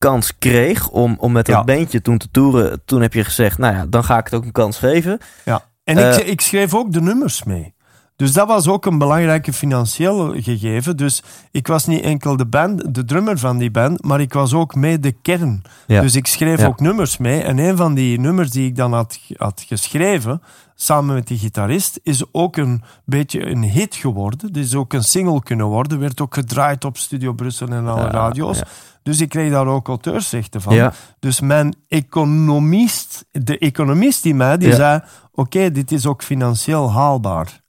kans 0.00 0.38
kreeg 0.38 0.88
om, 0.88 1.16
om 1.18 1.32
met 1.32 1.46
dat 1.46 1.54
Ja. 1.54 1.64
bandje 1.64 2.02
toen 2.02 2.18
te 2.18 2.28
toeren, 2.30 2.82
toen 2.84 3.00
heb 3.00 3.12
je 3.12 3.24
gezegd, 3.24 3.58
nou 3.58 3.74
ja, 3.74 3.86
dan 3.86 4.04
ga 4.04 4.18
ik 4.18 4.24
het 4.24 4.34
ook 4.34 4.44
een 4.44 4.52
kans 4.52 4.78
geven. 4.78 5.18
Ja. 5.44 5.64
En 5.84 5.98
ik, 5.98 6.04
Eh, 6.04 6.28
ik 6.28 6.40
schreef 6.40 6.74
ook 6.74 6.92
de 6.92 7.00
nummers 7.00 7.42
mee. 7.44 7.74
Dus 8.16 8.32
dat 8.32 8.48
was 8.48 8.68
ook 8.68 8.86
een 8.86 8.98
belangrijke 8.98 9.52
financieel 9.52 10.34
gegeven. 10.36 10.96
Dus 10.96 11.22
ik 11.50 11.66
was 11.66 11.86
niet 11.86 12.02
enkel 12.02 12.36
de, 12.36 12.46
band, 12.46 12.94
de 12.94 13.04
drummer 13.04 13.38
van 13.38 13.58
die 13.58 13.70
band, 13.70 14.04
maar 14.04 14.20
ik 14.20 14.32
was 14.32 14.54
ook 14.54 14.74
mee 14.74 14.98
de 14.98 15.12
kern. 15.22 15.62
Ja. 15.86 16.00
Dus 16.00 16.14
ik 16.16 16.26
schreef 16.26 16.60
Ja. 16.60 16.66
ook 16.66 16.80
nummers 16.80 17.16
mee. 17.16 17.42
En 17.42 17.58
een 17.58 17.76
van 17.76 17.94
die 17.94 18.20
nummers 18.20 18.50
die 18.50 18.66
ik 18.66 18.76
dan 18.76 18.92
had, 18.92 19.18
had 19.36 19.64
geschreven, 19.68 20.42
samen 20.74 21.14
met 21.14 21.26
die 21.26 21.38
gitarist, 21.38 22.00
is 22.02 22.24
ook 22.32 22.56
een 22.56 22.82
beetje 23.04 23.46
een 23.46 23.62
hit 23.62 23.94
geworden. 23.94 24.52
Dus 24.52 24.74
ook 24.74 24.92
een 24.92 25.04
single 25.04 25.42
kunnen 25.42 25.66
worden. 25.66 25.98
Werd 25.98 26.20
ook 26.20 26.34
gedraaid 26.34 26.84
op 26.84 26.96
Studio 26.96 27.32
Brussel 27.32 27.68
en 27.68 27.86
alle 27.88 28.00
Ja, 28.04 28.10
radio's. 28.10 28.60
Dus 29.02 29.20
ik 29.20 29.28
kreeg 29.28 29.50
daar 29.50 29.66
ook 29.66 29.88
auteursrechten 29.88 30.60
van. 30.62 30.74
Ja. 30.74 30.92
Dus 31.18 31.40
mijn 31.40 31.74
economist, 31.88 33.24
de 33.30 33.58
economist 33.58 34.22
die 34.22 34.34
mij, 34.34 34.56
die 34.58 34.68
Ja. 34.68 34.74
zei: 34.74 35.00
Oké, 35.32 35.70
dit 35.70 35.92
is 35.92 36.06
ook 36.06 36.22
financieel 36.22 36.92
haalbaar. 36.92 37.60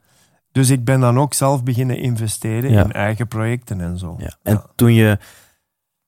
Dus 0.52 0.70
ik 0.70 0.84
ben 0.86 1.00
dan 1.00 1.20
ook 1.20 1.34
zelf 1.34 1.64
beginnen 1.64 1.98
investeren 1.98 2.72
Ja. 2.72 2.84
in 2.84 2.92
eigen 2.92 3.28
projecten 3.28 3.82
en 3.82 3.98
zo. 3.98 4.16
Ja. 4.18 4.34
En 4.44 4.64
toen 4.76 4.94
je 4.94 5.18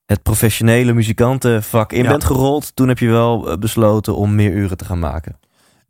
het 0.06 0.22
professionele 0.22 0.92
muzikantenvak 0.92 1.92
in 1.92 2.06
bent 2.06 2.24
gerold, 2.24 2.76
toen 2.76 2.88
heb 2.88 2.98
je 2.98 3.08
wel 3.10 3.50
eh, 3.50 3.56
besloten 3.58 4.16
om 4.16 4.34
meer 4.34 4.52
uren 4.52 4.76
te 4.76 4.84
gaan 4.84 4.98
maken. 4.98 5.38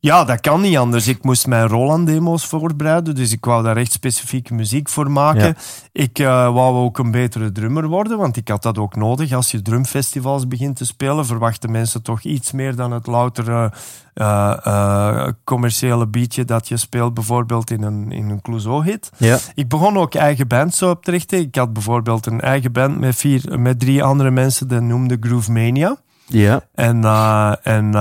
Ja, 0.04 0.24
dat 0.24 0.40
kan 0.40 0.60
niet 0.60 0.76
anders. 0.76 1.08
Ik 1.08 1.22
moest 1.22 1.46
mijn 1.46 1.68
Roland-demo's 1.68 2.46
voorbereiden, 2.46 3.14
dus 3.14 3.32
ik 3.32 3.44
wou 3.44 3.62
daar 3.62 3.76
echt 3.76 3.92
specifieke 3.92 4.54
muziek 4.54 4.88
voor 4.88 5.10
maken. 5.10 5.46
Ja. 5.46 5.54
Ik 5.92 6.18
eh, 6.18 6.52
wou 6.52 6.76
ook 6.76 6.98
een 6.98 7.10
betere 7.10 7.52
drummer 7.52 7.86
worden, 7.86 8.18
want 8.18 8.36
ik 8.36 8.48
had 8.48 8.62
dat 8.62 8.78
ook 8.78 8.96
nodig. 8.96 9.32
Als 9.32 9.50
je 9.50 9.62
drumfestivals 9.62 10.48
begint 10.48 10.76
te 10.76 10.84
spelen, 10.84 11.26
verwachten 11.26 11.70
mensen 11.70 12.02
toch 12.02 12.22
iets 12.22 12.52
meer 12.52 12.76
dan 12.76 12.92
het 12.92 13.06
loutere 13.06 13.72
eh, 14.14 14.56
eh, 14.64 15.28
commerciële 15.44 16.06
beatje 16.06 16.44
dat 16.44 16.68
je 16.68 16.76
speelt, 16.76 17.14
bijvoorbeeld 17.14 17.70
in 17.70 17.82
een, 17.82 18.12
in 18.12 18.30
een 18.30 18.40
Clouseau-hit. 18.40 19.10
Ja. 19.16 19.38
Ik 19.54 19.68
begon 19.68 19.96
ook 19.96 20.14
eigen 20.14 20.48
bands 20.48 20.78
zo 20.78 20.90
op 20.90 21.04
te 21.04 21.10
richten. 21.10 21.38
Ik 21.38 21.54
had 21.54 21.72
bijvoorbeeld 21.72 22.26
een 22.26 22.40
eigen 22.40 22.72
band 22.72 23.00
met, 23.00 23.16
vier, 23.16 23.60
met 23.60 23.80
drie 23.80 24.02
andere 24.04 24.30
mensen, 24.30 24.68
dat 24.68 24.82
noemde 24.82 25.16
Groove 25.20 25.52
Mania. 25.52 25.96
Ja. 26.26 26.64
En, 26.74 27.04
en 27.62 27.94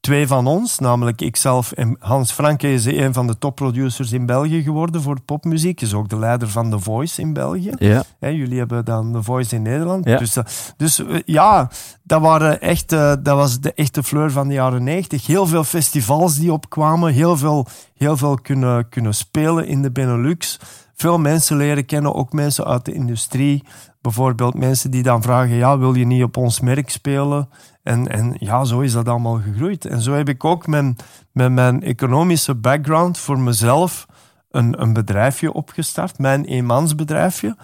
twee 0.00 0.26
van 0.26 0.46
ons, 0.46 0.78
namelijk 0.78 1.20
ikzelf 1.20 1.72
en 1.72 1.96
Hans 1.98 2.32
Franke, 2.32 2.72
is 2.72 2.84
een 2.84 3.12
van 3.12 3.26
de 3.26 3.38
topproducers 3.38 4.12
in 4.12 4.26
België 4.26 4.62
geworden 4.62 5.02
voor 5.02 5.20
popmuziek. 5.20 5.80
Is 5.80 5.94
ook 5.94 6.08
de 6.08 6.18
leider 6.18 6.48
van 6.48 6.70
The 6.70 6.78
Voice 6.78 7.20
in 7.20 7.32
België. 7.32 7.72
Ja. 7.78 8.04
Jullie 8.20 8.58
hebben 8.58 8.84
dan 8.84 9.12
The 9.12 9.22
Voice 9.22 9.54
in 9.54 9.62
Nederland. 9.62 10.04
Ja. 10.04 10.18
Dus, 10.18 10.36
eh, 10.36 10.44
dus 10.76 11.04
eh, 11.04 11.18
ja, 11.24 11.70
dat, 12.02 12.20
waren 12.20 12.60
echt, 12.60 12.92
eh, 12.92 13.14
dat 13.22 13.36
was 13.36 13.60
de 13.60 13.72
echte 13.72 14.02
fleur 14.02 14.30
van 14.30 14.48
de 14.48 14.54
jaren 14.54 14.84
90. 14.84 15.26
Heel 15.26 15.46
veel 15.46 15.64
festivals 15.64 16.34
die 16.34 16.52
opkwamen. 16.52 17.12
Heel 17.12 17.36
veel, 17.36 17.66
heel 17.94 18.16
veel 18.16 18.34
kunnen, 18.34 18.88
kunnen 18.88 19.14
spelen 19.14 19.66
in 19.66 19.82
de 19.82 19.90
Benelux. 19.90 20.58
Veel 20.94 21.18
mensen 21.18 21.56
leren 21.56 21.86
kennen, 21.86 22.14
ook 22.14 22.32
mensen 22.32 22.64
uit 22.64 22.84
de 22.84 22.92
industrie. 22.92 23.64
Bijvoorbeeld 24.00 24.54
mensen 24.54 24.90
die 24.90 25.02
dan 25.02 25.22
vragen, 25.22 25.54
ja, 25.54 25.78
wil 25.78 25.94
je 25.94 26.06
niet 26.06 26.22
op 26.22 26.36
ons 26.36 26.60
merk 26.60 26.90
spelen? 26.90 27.48
En, 27.82 28.08
en 28.08 28.34
ja, 28.38 28.64
zo 28.64 28.80
is 28.80 28.92
dat 28.92 29.08
allemaal 29.08 29.40
gegroeid. 29.44 29.84
En 29.84 30.00
zo 30.00 30.12
heb 30.12 30.28
ik 30.28 30.44
ook 30.44 30.66
mijn, 30.66 30.96
met 31.32 31.52
mijn 31.52 31.82
economische 31.82 32.54
background 32.54 33.18
voor 33.18 33.38
mezelf 33.40 34.06
een, 34.50 34.82
een 34.82 34.92
bedrijfje 34.92 35.52
opgestart. 35.52 36.18
Mijn 36.18 36.44
eenmansbedrijfje 36.44 37.56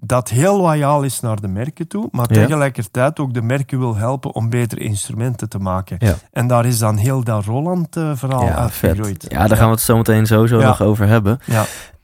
dat 0.00 0.28
heel 0.28 0.56
loyaal 0.60 1.02
is 1.02 1.20
naar 1.20 1.40
de 1.40 1.48
merken 1.48 1.88
toe, 1.88 2.08
maar 2.10 2.26
Ja. 2.34 2.40
tegelijkertijd 2.46 3.18
ook 3.18 3.34
de 3.34 3.42
merken 3.42 3.78
wil 3.78 3.96
helpen 3.96 4.34
om 4.34 4.48
betere 4.50 4.80
instrumenten 4.80 5.48
te 5.48 5.58
maken. 5.58 5.96
Ja. 6.00 6.14
En 6.32 6.46
daar 6.46 6.66
is 6.66 6.78
dan 6.78 6.96
heel 6.96 7.24
dat 7.24 7.44
Roland-verhaal 7.44 8.42
Ja, 8.44 8.70
vet. 8.70 8.90
uitgegroeid. 8.90 9.26
Ja, 9.28 9.46
daar 9.46 9.56
gaan 9.56 9.66
we 9.66 9.72
het 9.72 9.82
zo 9.82 9.96
meteen 9.96 10.26
sowieso 10.26 10.58
Ja. 10.60 10.66
nog 10.66 10.82
over 10.82 11.06
hebben. 11.06 11.38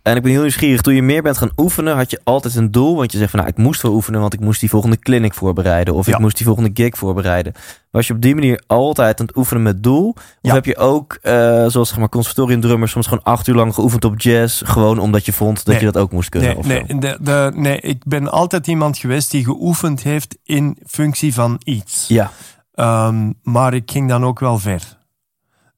En 0.04 0.16
ik 0.16 0.22
ben 0.22 0.30
heel 0.30 0.40
nieuwsgierig. 0.40 0.80
Toen 0.80 0.94
je 0.94 1.02
meer 1.02 1.22
bent 1.22 1.38
gaan 1.38 1.50
oefenen, 1.56 1.96
had 1.96 2.10
je 2.10 2.20
altijd 2.24 2.54
een 2.54 2.70
doel. 2.70 2.96
Want 2.96 3.12
je 3.12 3.18
zegt 3.18 3.30
van 3.30 3.38
nou, 3.40 3.52
ik 3.52 3.58
moest 3.58 3.82
wel 3.82 3.92
oefenen, 3.92 4.20
want 4.20 4.32
ik 4.32 4.40
moest 4.40 4.60
die 4.60 4.68
volgende 4.68 4.98
clinic 4.98 5.34
voorbereiden. 5.34 5.94
Of 5.94 6.08
ik 6.08 6.18
moest 6.18 6.36
die 6.36 6.46
volgende 6.46 6.70
gig 6.74 6.96
voorbereiden. 6.98 7.52
Was 7.90 8.06
je 8.06 8.12
op 8.14 8.20
die 8.20 8.34
manier 8.34 8.62
altijd 8.66 9.20
aan 9.20 9.26
het 9.26 9.36
oefenen 9.36 9.62
met 9.62 9.82
doel? 9.82 10.08
Of 10.16 10.22
Ja. 10.40 10.52
heb 10.54 10.64
je 10.64 10.76
ook, 10.76 11.18
eh, 11.22 11.32
zoals 11.66 11.88
zeg 11.88 11.98
maar 11.98 12.08
conservatoriumdrummers, 12.08 12.90
soms 12.92 13.06
gewoon 13.06 13.24
acht 13.24 13.46
uur 13.46 13.54
lang 13.54 13.74
geoefend 13.74 14.04
op 14.04 14.20
jazz. 14.20 14.62
Gewoon 14.64 14.98
omdat 14.98 15.24
je 15.24 15.32
vond 15.32 15.56
dat 15.64 15.74
Nee. 15.74 15.84
je 15.84 15.90
dat 15.92 16.02
ook 16.02 16.12
moest 16.12 16.28
kunnen? 16.28 16.48
Nee, 16.48 16.58
of 16.58 16.66
nee, 16.66 16.84
zo? 16.88 16.98
de, 16.98 17.18
de, 17.20 17.50
nee, 17.54 17.80
ik 17.80 18.02
ben 18.06 18.30
altijd 18.30 18.66
iemand 18.66 18.98
geweest 18.98 19.30
die 19.30 19.44
geoefend 19.44 20.02
heeft 20.02 20.36
in 20.44 20.78
functie 20.86 21.34
van 21.34 21.60
iets. 21.64 22.04
Ja, 22.08 22.30
Ehm, 22.74 23.30
maar 23.42 23.74
ik 23.74 23.90
ging 23.90 24.08
dan 24.08 24.24
ook 24.24 24.40
wel 24.40 24.58
ver. 24.58 24.82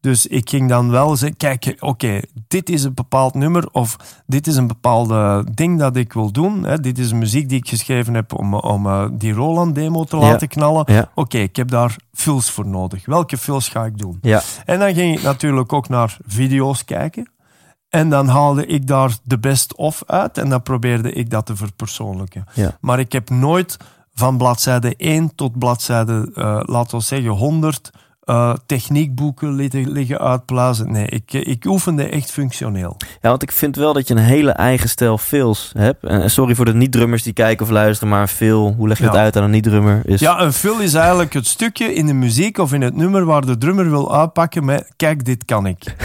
Dus 0.06 0.26
ik 0.26 0.50
ging 0.50 0.68
dan 0.68 0.90
wel 0.90 1.16
zeggen, 1.16 1.36
kijk, 1.36 1.76
oké, 1.80 2.20
dit 2.48 2.68
is 2.68 2.84
een 2.84 2.94
bepaald 2.94 3.34
nummer 3.34 3.68
of 3.72 3.96
dit 4.26 4.46
is 4.46 4.56
een 4.56 4.66
bepaalde 4.66 5.46
ding 5.54 5.78
dat 5.78 5.96
ik 5.96 6.12
wil 6.12 6.32
doen. 6.32 6.64
Hè. 6.64 6.80
Dit 6.80 6.98
is 6.98 7.12
muziek 7.12 7.48
die 7.48 7.58
ik 7.58 7.68
geschreven 7.68 8.14
heb 8.14 8.38
om, 8.38 8.54
om 8.54 8.86
eh, 8.86 9.04
die 9.12 9.32
Roland-demo 9.32 10.04
te 10.04 10.16
Ja. 10.16 10.22
laten 10.22 10.48
knallen. 10.48 10.84
ja, 10.92 11.10
Oké, 11.14 11.38
ik 11.38 11.56
heb 11.56 11.68
daar 11.68 11.96
fills 12.12 12.50
voor 12.50 12.66
nodig. 12.66 13.06
Welke 13.06 13.36
fills 13.38 13.68
ga 13.68 13.84
ik 13.84 13.98
doen? 13.98 14.18
ja. 14.22 14.42
En 14.64 14.78
dan 14.78 14.94
ging 14.94 15.16
ik 15.16 15.22
natuurlijk 15.22 15.72
ook 15.72 15.88
naar 15.88 16.16
video's 16.26 16.84
kijken. 16.84 17.30
En 17.88 18.10
dan 18.10 18.28
haalde 18.28 18.66
ik 18.66 18.86
daar 18.86 19.16
de 19.22 19.38
best-of 19.38 20.02
uit 20.06 20.38
en 20.38 20.48
dan 20.48 20.62
probeerde 20.62 21.12
ik 21.12 21.30
dat 21.30 21.46
te 21.46 21.56
verpersoonlijken. 21.56 22.44
Ja. 22.54 22.76
Maar 22.80 22.98
ik 22.98 23.12
heb 23.12 23.30
nooit 23.30 23.76
van 24.14 24.36
bladzijde 24.36 24.94
1 24.96 25.34
tot 25.34 25.58
bladzijde, 25.58 26.30
eh, 26.34 26.60
laten 26.64 26.98
we 26.98 27.04
zeggen, 27.04 27.30
100 27.30 27.90
eh, 28.26 28.54
techniekboeken 28.66 29.54
liggen, 29.70 30.18
uitblazen. 30.18 30.92
Nee, 30.92 31.06
ik, 31.06 31.32
ik 31.32 31.64
oefende 31.64 32.08
echt 32.08 32.30
functioneel. 32.30 32.96
Ja, 33.22 33.28
want 33.28 33.42
ik 33.42 33.52
vind 33.52 33.76
wel 33.76 33.92
dat 33.92 34.08
je 34.08 34.14
een 34.14 34.20
hele 34.20 34.50
eigen 34.50 34.88
stijl 34.88 35.18
fills 35.18 35.72
hebt. 35.76 36.04
En 36.04 36.30
sorry 36.30 36.54
voor 36.54 36.64
de 36.64 36.74
niet-drummers 36.74 37.22
die 37.22 37.32
kijken 37.32 37.66
of 37.66 37.72
luisteren, 37.72 38.12
maar 38.12 38.20
een 38.20 38.28
fill, 38.28 38.74
hoe 38.76 38.88
leg 38.88 38.98
je 38.98 39.04
Ja. 39.04 39.10
het 39.10 39.18
uit 39.18 39.36
aan 39.36 39.42
een 39.42 39.50
niet-drummer? 39.50 40.00
Is... 40.04 40.20
Ja, 40.20 40.40
een 40.40 40.52
fill 40.52 40.80
is 40.80 40.94
eigenlijk 40.94 41.32
het 41.32 41.46
stukje 41.46 41.94
in 41.94 42.06
de 42.06 42.12
muziek 42.14 42.58
of 42.58 42.72
in 42.72 42.82
het 42.82 42.96
nummer 42.96 43.24
waar 43.24 43.46
de 43.46 43.58
drummer 43.58 43.90
wil 43.90 44.14
uitpakken 44.16 44.64
met 44.64 44.92
kijk, 44.96 45.24
dit 45.24 45.44
kan 45.44 45.66
ik. 45.66 45.78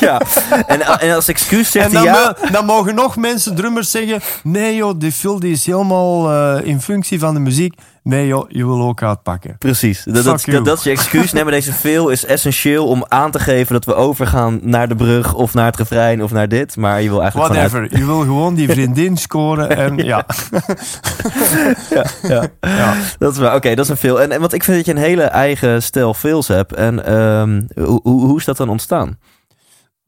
ja. 0.00 0.20
En, 0.66 1.00
en 1.00 1.14
als 1.14 1.28
excuus 1.28 1.70
zegt 1.70 1.86
En 1.86 1.92
dan, 1.92 2.04
ja. 2.04 2.36
dan 2.52 2.64
mogen 2.64 2.94
nog 2.94 3.16
mensen, 3.16 3.54
drummers, 3.54 3.90
zeggen... 3.90 4.20
Nee 4.42 4.76
joh, 4.76 4.98
die 4.98 5.12
Phil 5.12 5.40
die 5.40 5.52
is 5.52 5.66
helemaal 5.66 6.32
eh, 6.32 6.66
in 6.66 6.80
functie 6.80 7.18
van 7.18 7.34
de 7.34 7.40
muziek. 7.40 7.74
Nee 8.06 8.26
joh, 8.26 8.44
je 8.48 8.66
wil 8.66 8.82
ook 8.82 9.02
uitpakken. 9.02 9.58
Precies, 9.58 10.04
dat, 10.04 10.24
dat, 10.24 10.44
dat, 10.44 10.64
dat 10.64 10.78
is 10.78 10.84
je 10.84 10.90
excuus. 10.90 11.32
Nee, 11.32 11.42
maar 11.42 11.52
deze 11.52 11.72
veel 11.72 12.08
is 12.08 12.24
essentieel 12.24 12.86
om 12.86 13.04
aan 13.08 13.30
te 13.30 13.38
geven 13.38 13.72
dat 13.72 13.84
we 13.84 13.94
overgaan 13.94 14.58
naar 14.62 14.88
de 14.88 14.94
brug 14.94 15.34
of 15.34 15.54
naar 15.54 15.66
het 15.66 15.76
refrein 15.76 16.22
of 16.22 16.32
naar 16.32 16.48
dit. 16.48 16.76
Maar 16.76 17.02
je 17.02 17.08
wil 17.08 17.20
eigenlijk 17.22 17.52
Whatever. 17.52 17.98
Je 17.98 18.06
wil 18.06 18.20
gewoon 18.20 18.54
die 18.54 18.68
vriendin 18.76 19.16
scoren 19.16 19.76
en 19.76 19.96
ja. 20.12 20.26
Ja, 22.22 22.46
ja. 22.60 22.94
dat 23.18 23.32
is 23.32 23.38
waar. 23.38 23.54
Oké, 23.54 23.74
dat 23.74 23.84
is 23.84 23.90
een 23.90 23.96
veel. 23.96 24.20
En, 24.20 24.32
en 24.32 24.40
want 24.40 24.52
ik 24.52 24.64
vind 24.64 24.76
dat 24.76 24.86
je 24.86 24.92
een 24.92 25.08
hele 25.08 25.22
eigen 25.22 25.82
stijl 25.82 26.14
fills 26.14 26.48
hebt. 26.48 26.72
En 26.72 26.94
hoe, 27.74 28.00
hoe, 28.02 28.26
hoe 28.26 28.38
is 28.38 28.44
dat 28.44 28.56
dan 28.56 28.68
ontstaan? 28.68 29.18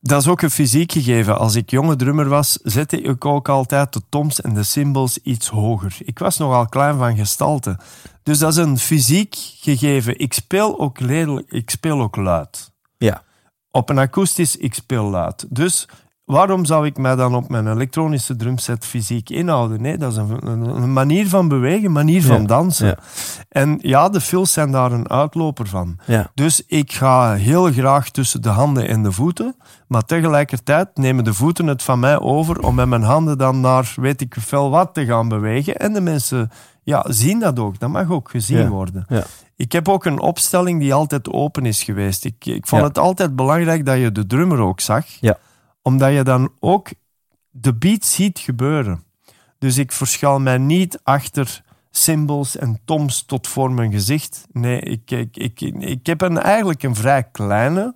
Dat 0.00 0.20
is 0.20 0.28
ook 0.28 0.42
een 0.42 0.50
fysiek 0.50 0.92
gegeven. 0.92 1.38
Als 1.38 1.54
ik 1.54 1.70
jonge 1.70 1.96
drummer 1.96 2.28
was, 2.28 2.58
zette 2.62 3.00
ik 3.00 3.24
ook 3.24 3.48
altijd 3.48 3.92
de 3.92 4.02
toms 4.08 4.40
en 4.40 4.54
de 4.54 4.62
cymbals 4.62 5.18
iets 5.18 5.48
hoger. 5.48 5.96
Ik 6.04 6.18
was 6.18 6.38
nogal 6.38 6.66
klein 6.66 6.96
van 6.96 7.16
gestalte. 7.16 7.78
Dus 8.22 8.38
dat 8.38 8.52
is 8.52 8.56
een 8.56 8.78
fysiek 8.78 9.34
gegeven. 9.38 10.18
Ik 10.18 10.32
speel 10.32 10.80
ook 10.80 10.98
redelijk, 10.98 11.50
ik 11.50 11.70
speel 11.70 12.00
ook 12.00 12.16
luid. 12.16 12.72
Ja. 12.96 13.22
Op 13.70 13.88
een 13.88 13.98
akoestisch, 13.98 14.56
ik 14.56 14.74
speel 14.74 15.04
luid. 15.04 15.46
Dus 15.48 15.88
waarom 16.28 16.64
zou 16.64 16.86
ik 16.86 16.98
mij 16.98 17.16
dan 17.16 17.34
op 17.34 17.48
mijn 17.48 17.68
elektronische 17.68 18.36
drumset 18.36 18.84
fysiek 18.86 19.30
inhouden? 19.30 19.82
Nee, 19.82 19.96
dat 19.98 20.12
is 20.12 20.16
een, 20.16 20.46
een, 20.48 20.60
een 20.82 20.92
manier 20.92 21.28
van 21.28 21.48
bewegen, 21.48 21.84
een 21.84 21.92
manier 21.92 22.22
van 22.22 22.40
Ja. 22.40 22.46
dansen. 22.46 22.86
Ja. 22.86 22.96
En 23.48 23.78
ja, 23.82 24.08
de 24.08 24.20
fills 24.20 24.52
zijn 24.52 24.70
daar 24.70 24.92
een 24.92 25.10
uitloper 25.10 25.66
van. 25.66 25.98
Ja. 26.04 26.30
Dus 26.34 26.62
ik 26.66 26.92
ga 26.92 27.34
heel 27.34 27.72
graag 27.72 28.10
tussen 28.10 28.42
de 28.42 28.48
handen 28.48 28.88
en 28.88 29.02
de 29.02 29.12
voeten. 29.12 29.56
Maar 29.86 30.04
tegelijkertijd 30.04 30.88
nemen 30.94 31.24
de 31.24 31.34
voeten 31.34 31.66
het 31.66 31.82
van 31.82 31.98
mij 32.00 32.18
over 32.20 32.60
om 32.60 32.74
met 32.74 32.88
mijn 32.88 33.02
handen 33.02 33.38
dan 33.38 33.60
naar 33.60 33.92
weet 33.96 34.20
ik 34.20 34.34
veel 34.38 34.70
wat 34.70 34.94
te 34.94 35.04
gaan 35.04 35.28
bewegen. 35.28 35.76
En 35.76 35.92
de 35.92 36.00
mensen 36.00 36.50
ja, 36.82 37.04
zien 37.08 37.40
dat 37.40 37.58
ook. 37.58 37.78
Dat 37.78 37.90
mag 37.90 38.10
ook 38.10 38.30
gezien 38.30 38.68
worden. 38.68 39.06
Ik 39.56 39.72
heb 39.72 39.88
ook 39.88 40.04
een 40.04 40.20
opstelling 40.20 40.80
die 40.80 40.94
altijd 40.94 41.28
open 41.32 41.66
is 41.66 41.82
geweest. 41.82 42.24
Ik, 42.24 42.46
ik 42.46 42.66
vond 42.66 42.82
het 42.82 42.98
altijd 42.98 43.36
belangrijk 43.36 43.86
dat 43.86 43.98
je 43.98 44.12
de 44.12 44.26
drummer 44.26 44.58
ook 44.58 44.80
zag. 44.80 45.04
Ja. 45.20 45.36
Omdat 45.88 46.12
je 46.12 46.22
dan 46.22 46.52
ook 46.60 46.88
de 47.50 47.74
beat 47.74 48.04
ziet 48.04 48.38
gebeuren. 48.38 49.02
Dus 49.58 49.78
ik 49.78 49.92
verschuil 49.92 50.40
mij 50.40 50.58
niet 50.58 51.00
achter 51.02 51.62
cymbals 51.90 52.56
en 52.56 52.80
toms 52.84 53.22
tot 53.22 53.46
voor 53.46 53.72
mijn 53.72 53.92
gezicht. 53.92 54.46
Nee, 54.52 54.80
ik, 54.80 55.10
ik, 55.10 55.36
ik, 55.36 55.60
ik 55.78 56.06
heb 56.06 56.20
een, 56.20 56.38
eigenlijk 56.38 56.82
een 56.82 56.94
vrij 56.94 57.22
kleine, 57.22 57.94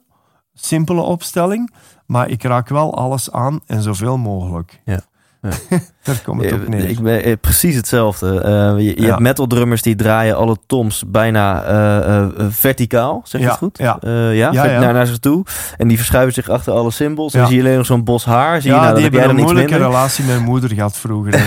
simpele 0.55 1.01
opstelling. 1.01 1.73
Maar 2.07 2.29
ik 2.29 2.43
raak 2.43 2.69
wel 2.69 2.95
alles 2.95 3.31
aan 3.31 3.61
en 3.67 3.83
zoveel 3.83 4.19
mogelijk. 4.19 4.81
Ja. 4.85 5.01
Ja. 5.43 5.51
Daar 6.03 6.21
komt 6.25 6.45
het 6.45 6.53
op 6.53 6.69
neer. 6.69 6.89
Ik 6.89 7.01
ben 7.01 7.23
eh, 7.23 7.33
precies 7.41 7.75
hetzelfde. 7.77 8.41
Eh, 8.41 8.51
je 8.77 8.83
je 8.85 9.01
Ja. 9.03 9.07
hebt 9.09 9.19
metal 9.19 9.47
drummers 9.47 9.83
die 9.83 9.95
draaien 9.95 10.37
alle 10.37 10.57
toms 10.67 11.03
bijna 11.07 11.63
eh, 11.65 11.97
eh, 11.97 12.23
eh, 12.23 12.47
verticaal, 12.51 13.21
zeg 13.25 13.41
je 13.41 13.47
Ja, 13.47 13.53
het 13.53 13.59
goed? 13.63 13.79
ja. 13.79 13.99
Eh, 14.01 14.13
ja, 14.37 14.53
Ja, 14.53 14.63
ver- 14.63 14.71
ja. 14.73 14.81
Naar, 14.81 14.93
naar 14.93 15.07
zich 15.07 15.19
toe. 15.19 15.45
En 15.77 15.89
die 15.89 15.97
verschuiven 15.97 16.35
zich 16.35 16.49
achter 16.49 16.73
alle 16.73 16.91
symbols. 16.91 17.33
Dan 17.33 17.47
zie 17.47 17.57
je 17.57 17.63
alleen 17.63 17.77
nog 17.77 17.87
zo'n 17.87 18.05
bos 18.05 18.25
haar. 18.25 18.61
Zie 18.63 18.71
je, 18.71 18.77
nou, 18.77 18.95
die 18.95 19.03
hebben 19.03 19.21
een 19.29 19.37
moeilijke 19.37 19.71
minder. 19.71 19.89
relatie 19.89 20.25
met 20.25 20.35
mijn 20.35 20.47
moeder 20.47 20.71
gehad 20.71 20.97
vroeger. 20.97 21.33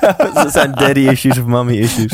dat 0.34 0.52
zijn 0.52 0.72
daddy 0.72 1.00
issues 1.00 1.38
of 1.38 1.44
mommy 1.44 1.76
issues. 1.76 2.12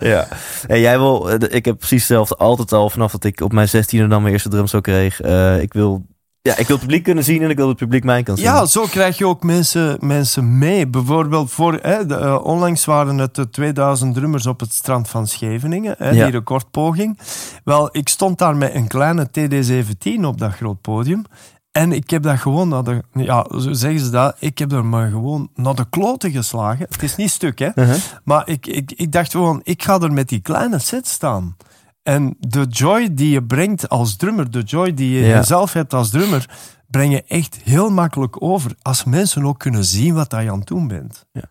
ja. 0.00 0.28
En 0.66 0.80
jij 0.80 0.98
wil, 0.98 1.30
eh, 1.30 1.36
ik 1.56 1.64
heb 1.64 1.78
precies 1.78 1.98
hetzelfde 1.98 2.34
altijd 2.36 2.72
al 2.72 2.90
vanaf 2.90 3.12
dat 3.12 3.24
ik 3.24 3.40
op 3.40 3.52
mijn 3.52 3.68
16e 3.68 4.06
dan 4.08 4.22
mijn 4.22 4.32
eerste 4.32 4.48
drumstel 4.48 4.80
kreeg. 4.80 5.20
Eh, 5.20 5.60
ik 5.60 5.72
wil, 5.72 6.04
ja, 6.48 6.56
ik 6.56 6.66
wil 6.66 6.76
het 6.76 6.84
publiek 6.86 7.02
kunnen 7.02 7.24
zien 7.24 7.42
en 7.42 7.50
ik 7.50 7.56
wil 7.56 7.68
het 7.68 7.76
publiek 7.76 8.04
mij 8.04 8.22
kan 8.22 8.36
zien. 8.36 8.44
Ja, 8.46 8.64
zo 8.66 8.84
krijg 8.86 9.18
je 9.18 9.26
ook 9.26 9.42
mensen, 9.42 9.96
mensen 10.00 10.58
mee. 10.58 10.86
Bijvoorbeeld, 10.86 11.50
voor, 11.50 11.78
hè, 11.82 12.06
de, 12.06 12.14
eh, 12.14 12.44
onlangs 12.44 12.84
waren 12.84 13.18
het 13.18 13.34
de 13.34 13.50
2000 13.50 14.14
drummers 14.14 14.46
op 14.46 14.60
het 14.60 14.72
strand 14.72 15.08
van 15.08 15.26
Scheveningen, 15.26 15.94
hè, 15.98 16.10
Ja. 16.10 16.24
die 16.24 16.32
recordpoging. 16.32 17.18
Wel, 17.64 17.88
ik 17.92 18.08
stond 18.08 18.38
daar 18.38 18.56
met 18.56 18.74
een 18.74 18.86
kleine 18.88 19.28
TD-17 19.30 20.24
op 20.24 20.38
dat 20.38 20.52
groot 20.54 20.80
podium. 20.80 21.24
En 21.72 21.92
ik 21.92 22.10
heb 22.10 22.22
dat 22.22 22.38
gewoon 22.38 22.68
naar 22.68 22.84
de... 22.84 23.02
Ja, 23.12 23.46
zo 23.50 23.72
zeggen 23.72 24.00
ze 24.00 24.10
dat. 24.10 24.36
Ik 24.38 24.58
heb 24.58 24.72
er 24.72 24.84
maar 24.84 25.08
gewoon 25.10 25.48
naar 25.54 25.74
de 25.74 25.86
kloten 25.90 26.30
geslagen. 26.30 26.86
Het 26.90 27.02
is 27.02 27.16
niet 27.16 27.30
stuk, 27.30 27.58
hè. 27.58 27.68
Uh-huh. 27.74 27.96
Maar 28.24 28.48
ik, 28.48 28.66
ik, 28.66 28.92
ik 28.96 29.12
dacht 29.12 29.30
gewoon, 29.30 29.60
ik 29.62 29.82
ga 29.82 30.00
er 30.00 30.12
met 30.12 30.28
die 30.28 30.40
kleine 30.40 30.78
set 30.78 31.06
staan. 31.06 31.56
En 32.04 32.36
de 32.38 32.66
joy 32.68 33.14
die 33.14 33.30
je 33.30 33.42
brengt 33.44 33.88
als 33.88 34.16
drummer, 34.16 34.50
de 34.50 34.62
joy 34.62 34.94
die 34.94 35.10
je 35.18 35.26
Ja. 35.26 35.42
zelf 35.42 35.72
hebt 35.72 35.94
als 35.94 36.10
drummer, 36.10 36.50
breng 36.86 37.12
je 37.12 37.22
echt 37.22 37.60
heel 37.62 37.90
makkelijk 37.90 38.42
over. 38.42 38.74
Als 38.82 39.04
mensen 39.04 39.44
ook 39.44 39.58
kunnen 39.58 39.84
zien 39.84 40.14
wat 40.14 40.30
je 40.30 40.36
aan 40.50 40.58
het 40.58 40.66
doen 40.66 40.88
bent. 40.88 41.26
Ja. 41.32 41.42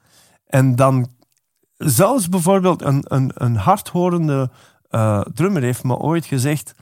En 0.47 0.76
dan, 0.76 1.08
zelfs 1.78 2.30
bijvoorbeeld 2.30 2.82
een, 2.82 3.04
een, 3.08 3.32
een 3.34 3.56
hardhorende 3.56 4.49
eh, 4.89 5.22
drummer 5.34 5.62
heeft 5.62 5.84
me 5.84 5.97
ooit 5.97 6.26
gezegd: 6.26 6.74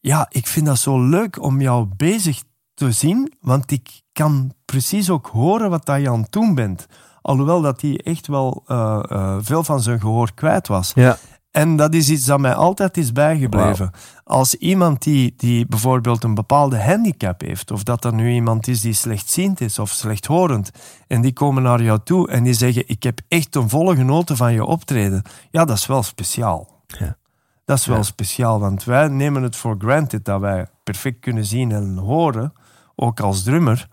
Ja, 0.00 0.26
ik 0.28 0.46
vind 0.46 0.66
dat 0.66 0.78
zo 0.78 1.08
leuk 1.08 1.42
om 1.42 1.60
jou 1.60 1.88
bezig 1.96 2.42
te 2.74 2.92
zien, 2.92 3.32
want 3.40 3.70
ik 3.70 4.00
kan 4.12 4.52
precies 4.64 5.10
ook 5.10 5.26
horen 5.26 5.70
wat 5.70 5.86
je 5.86 6.10
aan 6.10 6.22
het 6.22 6.32
doen 6.32 6.54
bent. 6.54 6.86
Alhoewel 7.22 7.60
dat 7.60 7.80
hij 7.80 8.00
echt 8.04 8.26
wel 8.26 8.62
eh, 8.66 9.00
eh, 9.08 9.36
veel 9.40 9.64
van 9.64 9.80
zijn 9.80 10.00
gehoor 10.00 10.34
kwijt 10.34 10.68
was. 10.68 10.92
Ja. 10.94 11.18
En 11.50 11.76
dat 11.76 11.94
is 11.94 12.10
iets 12.10 12.24
dat 12.24 12.40
mij 12.40 12.54
altijd 12.54 12.96
is 12.96 13.12
bijgebleven. 13.12 13.90
Als 14.24 14.54
iemand 14.54 15.02
die, 15.02 15.34
die 15.36 15.66
bijvoorbeeld 15.66 16.24
een 16.24 16.34
bepaalde 16.34 16.82
handicap 16.82 17.40
heeft, 17.40 17.70
of 17.70 17.82
dat 17.82 18.04
er 18.04 18.14
nu 18.14 18.32
iemand 18.32 18.68
is 18.68 18.80
die 18.80 18.92
slechtziend 18.92 19.60
is 19.60 19.78
of 19.78 19.90
slechthorend, 19.90 20.70
en 21.06 21.20
die 21.20 21.32
komen 21.32 21.62
naar 21.62 21.82
jou 21.82 22.00
toe 22.04 22.28
en 22.30 22.42
die 22.42 22.52
zeggen: 22.54 22.84
Ik 22.86 23.02
heb 23.02 23.20
echt 23.28 23.54
een 23.56 23.68
volle 23.68 23.96
genoten 23.96 24.36
van 24.36 24.52
je 24.52 24.64
optreden. 24.64 25.22
Ja, 25.50 25.64
dat 25.64 25.76
is 25.76 25.86
wel 25.86 26.02
speciaal. 26.02 26.82
Ja. 26.86 27.16
Dat 27.64 27.78
is 27.78 27.86
wel 27.86 27.96
Ja. 27.96 28.02
speciaal, 28.02 28.60
want 28.60 28.84
wij 28.84 29.08
nemen 29.08 29.42
het 29.42 29.56
voor 29.56 29.74
granted 29.78 30.24
dat 30.24 30.40
wij 30.40 30.66
perfect 30.84 31.20
kunnen 31.20 31.44
zien 31.44 31.72
en 31.72 31.96
horen, 31.96 32.52
ook 32.96 33.20
als 33.20 33.42
drummer. 33.42 33.88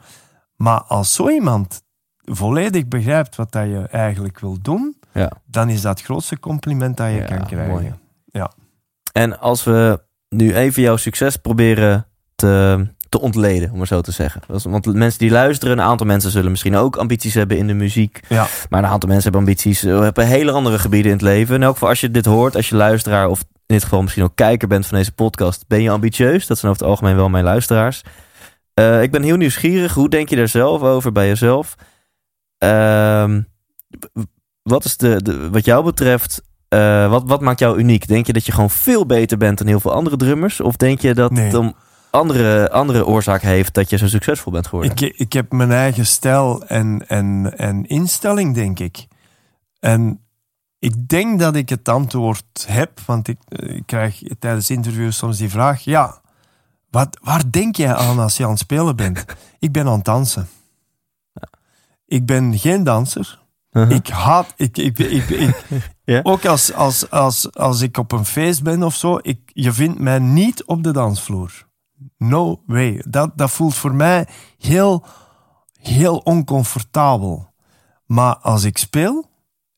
Maar 0.56 0.82
als 0.84 1.14
zo 1.14 1.30
iemand 1.30 1.82
volledig 2.24 2.88
begrijpt 2.88 3.36
wat 3.36 3.52
dat 3.52 3.66
je 3.66 3.88
eigenlijk 3.88 4.40
wil 4.40 4.58
doen, 4.62 4.96
Ja. 5.18 5.32
dan 5.46 5.70
is 5.70 5.82
dat 5.82 5.98
het 5.98 6.06
grootste 6.08 6.40
compliment 6.40 6.98
dat 6.98 7.08
je 7.08 7.14
Ja, 7.16 7.24
kan 7.26 7.46
krijgen. 7.46 7.70
mooi. 7.72 7.94
Ja. 8.26 8.52
En 9.12 9.40
als 9.40 9.64
we 9.64 10.02
nu 10.30 10.56
even 10.56 10.82
jouw 10.82 10.98
succes 10.98 11.36
proberen 11.38 12.08
te, 12.36 12.88
te 13.10 13.20
ontleden, 13.22 13.72
om 13.72 13.78
maar 13.78 13.88
zo 13.88 14.02
te 14.02 14.12
zeggen. 14.12 14.42
Want 14.48 14.94
mensen 14.94 15.20
die 15.20 15.32
luisteren, 15.32 15.78
een 15.78 15.86
aantal 15.86 16.06
mensen 16.08 16.32
zullen 16.32 16.52
misschien 16.52 16.76
ook 16.76 16.96
ambities 16.96 17.34
hebben 17.34 17.58
in 17.58 17.68
de 17.68 17.74
muziek. 17.74 18.20
Ja. 18.30 18.48
Maar 18.70 18.84
een 18.84 18.90
aantal 18.90 19.10
mensen 19.10 19.32
hebben 19.32 19.42
ambities 19.50 19.84
eh, 19.84 20.06
op 20.06 20.16
hele 20.16 20.52
andere 20.52 20.80
gebieden 20.80 21.12
in 21.12 21.18
het 21.18 21.26
leven. 21.26 21.56
In 21.56 21.64
elk 21.64 21.74
geval, 21.74 21.90
als 21.90 22.02
je 22.02 22.12
dit 22.12 22.26
hoort, 22.26 22.56
als 22.56 22.70
je 22.70 22.76
luisteraar 22.76 23.28
of 23.28 23.40
in 23.42 23.76
dit 23.76 23.84
geval 23.84 24.02
misschien 24.02 24.24
ook 24.24 24.36
kijker 24.36 24.68
bent 24.68 24.86
van 24.88 24.98
deze 24.98 25.12
podcast, 25.12 25.68
ben 25.68 25.82
je 25.82 25.90
ambitieus. 25.90 26.48
Dat 26.48 26.58
zijn 26.58 26.72
over 26.72 26.84
het 26.84 26.92
algemeen 26.92 27.16
wel 27.16 27.30
mijn 27.30 27.44
luisteraars. 27.44 28.02
Eh, 28.74 29.02
ik 29.02 29.12
ben 29.12 29.24
heel 29.24 29.36
nieuwsgierig. 29.38 29.94
Hoe 29.94 30.10
denk 30.10 30.30
je 30.30 30.36
daar 30.36 30.48
zelf 30.48 30.82
over 30.82 31.12
bij 31.12 31.28
jezelf? 31.28 31.76
Ehm, 32.58 33.42
w- 34.14 34.22
wat 34.68 34.86
is 34.86 34.98
de, 34.98 35.22
de 35.24 35.50
wat 35.50 35.66
jou 35.66 35.84
betreft, 35.84 36.42
eh, 36.68 37.10
wat, 37.10 37.24
wat 37.26 37.42
maakt 37.42 37.60
jou 37.60 37.78
uniek? 37.78 38.08
Denk 38.08 38.26
je 38.26 38.34
dat 38.34 38.46
je 38.46 38.52
gewoon 38.52 38.70
veel 38.70 39.06
beter 39.06 39.38
bent 39.38 39.58
dan 39.58 39.68
heel 39.68 39.80
veel 39.80 39.94
andere 39.94 40.18
drummers? 40.18 40.62
Of 40.62 40.76
denk 40.76 41.02
je 41.02 41.14
dat 41.14 41.32
Nee. 41.32 41.46
het 41.46 41.54
om 41.54 41.76
andere, 42.10 42.72
andere 42.72 43.06
oorzaak 43.06 43.42
heeft 43.42 43.74
dat 43.74 43.90
je 43.90 43.98
zo 43.98 44.08
succesvol 44.08 44.52
bent 44.52 44.68
geworden? 44.68 44.92
Ik, 44.92 45.02
ik 45.18 45.34
heb 45.34 45.52
mijn 45.52 45.72
eigen 45.72 46.06
stijl 46.06 46.66
en, 46.66 47.08
en, 47.08 47.54
en 47.58 47.86
instelling, 47.86 48.56
denk 48.56 48.80
ik. 48.80 49.08
En 49.80 50.22
ik 50.80 51.08
denk 51.08 51.40
dat 51.40 51.56
ik 51.56 51.70
het 51.70 51.90
antwoord 51.90 52.66
heb, 52.68 53.00
want 53.06 53.28
ik, 53.28 53.38
eh, 53.48 53.76
ik 53.76 53.84
krijg 53.86 54.22
tijdens 54.40 54.70
interviews 54.70 55.18
soms 55.18 55.38
die 55.38 55.50
vraag: 55.50 55.82
ja, 55.84 56.22
wat, 56.90 57.18
waar 57.22 57.52
denk 57.52 57.76
jij 57.76 57.94
aan 57.96 58.20
als 58.20 58.38
je 58.38 58.44
aan 58.44 58.50
het 58.50 58.60
spelen 58.60 58.96
bent? 58.96 59.26
ik 59.60 59.72
ben 59.72 59.88
aan 59.88 59.96
het 59.96 60.06
dansen. 60.06 60.48
Ik 62.06 62.26
ben 62.26 62.58
geen 62.60 62.84
danser. 62.84 63.40
Uh-huh. 63.78 63.96
Ik 63.98 64.08
haat. 64.08 64.54
Ik, 64.56 64.78
ik, 64.78 65.00
ik, 65.00 65.30
ik- 65.30 65.66
Ja? 66.04 66.20
Ook 66.24 66.46
als, 66.46 66.74
als, 66.74 67.10
als, 67.10 67.54
als 67.54 67.82
ik 67.82 67.98
op 67.98 68.12
een 68.12 68.26
feest 68.26 68.64
ben 68.64 68.84
of 68.84 68.96
zo, 68.96 69.20
ik, 69.22 69.40
je 69.46 69.72
vindt 69.74 70.00
mij 70.00 70.20
niet 70.20 70.64
op 70.66 70.84
de 70.84 70.92
dansvloer. 70.92 71.68
No 72.18 72.62
way. 72.66 73.04
Dat, 73.08 73.32
dat 73.36 73.52
voelt 73.52 73.76
voor 73.76 73.96
mij 73.96 74.28
heel, 74.58 75.06
heel 75.82 76.18
oncomfortabel. 76.18 77.50
Maar 78.06 78.36
als 78.38 78.64
ik 78.64 78.78
speel, 78.78 79.30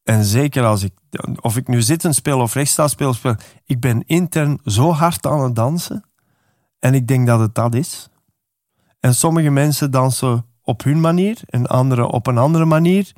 en 0.03 0.23
zeker 0.23 0.65
als 0.65 0.83
ik, 0.83 0.93
of 1.41 1.57
ik 1.57 1.67
nu 1.67 1.81
zitten 1.81 2.13
speel 2.13 2.39
of 2.39 2.53
rechts 2.53 2.71
sta 2.71 2.87
speel, 2.87 3.13
speel, 3.13 3.35
ik 3.65 3.79
ben 3.79 4.03
intern 4.05 4.59
zo 4.65 4.91
hard 4.91 5.25
aan 5.25 5.43
het 5.43 5.55
dansen. 5.55 6.03
En 6.79 6.93
ik 6.93 7.07
denk 7.07 7.27
dat 7.27 7.39
het 7.39 7.55
dat 7.55 7.75
is. 7.75 8.09
En 8.99 9.15
sommige 9.15 9.49
mensen 9.49 9.91
dansen 9.91 10.45
op 10.63 10.83
hun 10.83 10.99
manier 11.01 11.39
en 11.45 11.67
anderen 11.67 12.09
op 12.09 12.27
een 12.27 12.37
andere 12.37 12.65
manier. 12.65 13.11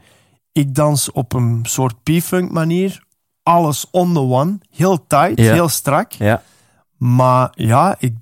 Ik 0.52 0.76
dans 0.76 1.12
op 1.12 1.34
een 1.34 1.60
soort 1.64 2.04
P-funk 2.04 2.52
manier. 2.52 3.04
Alles 3.43 3.88
on 3.91 4.14
the 4.14 4.20
one. 4.20 4.58
Heel 4.70 5.08
tight, 5.08 5.38
Ja. 5.39 5.54
heel 5.54 5.70
strak. 5.70 6.12
Ja. 6.12 6.41
Maar 6.97 7.52
ja, 7.56 7.95
ik, 7.99 8.14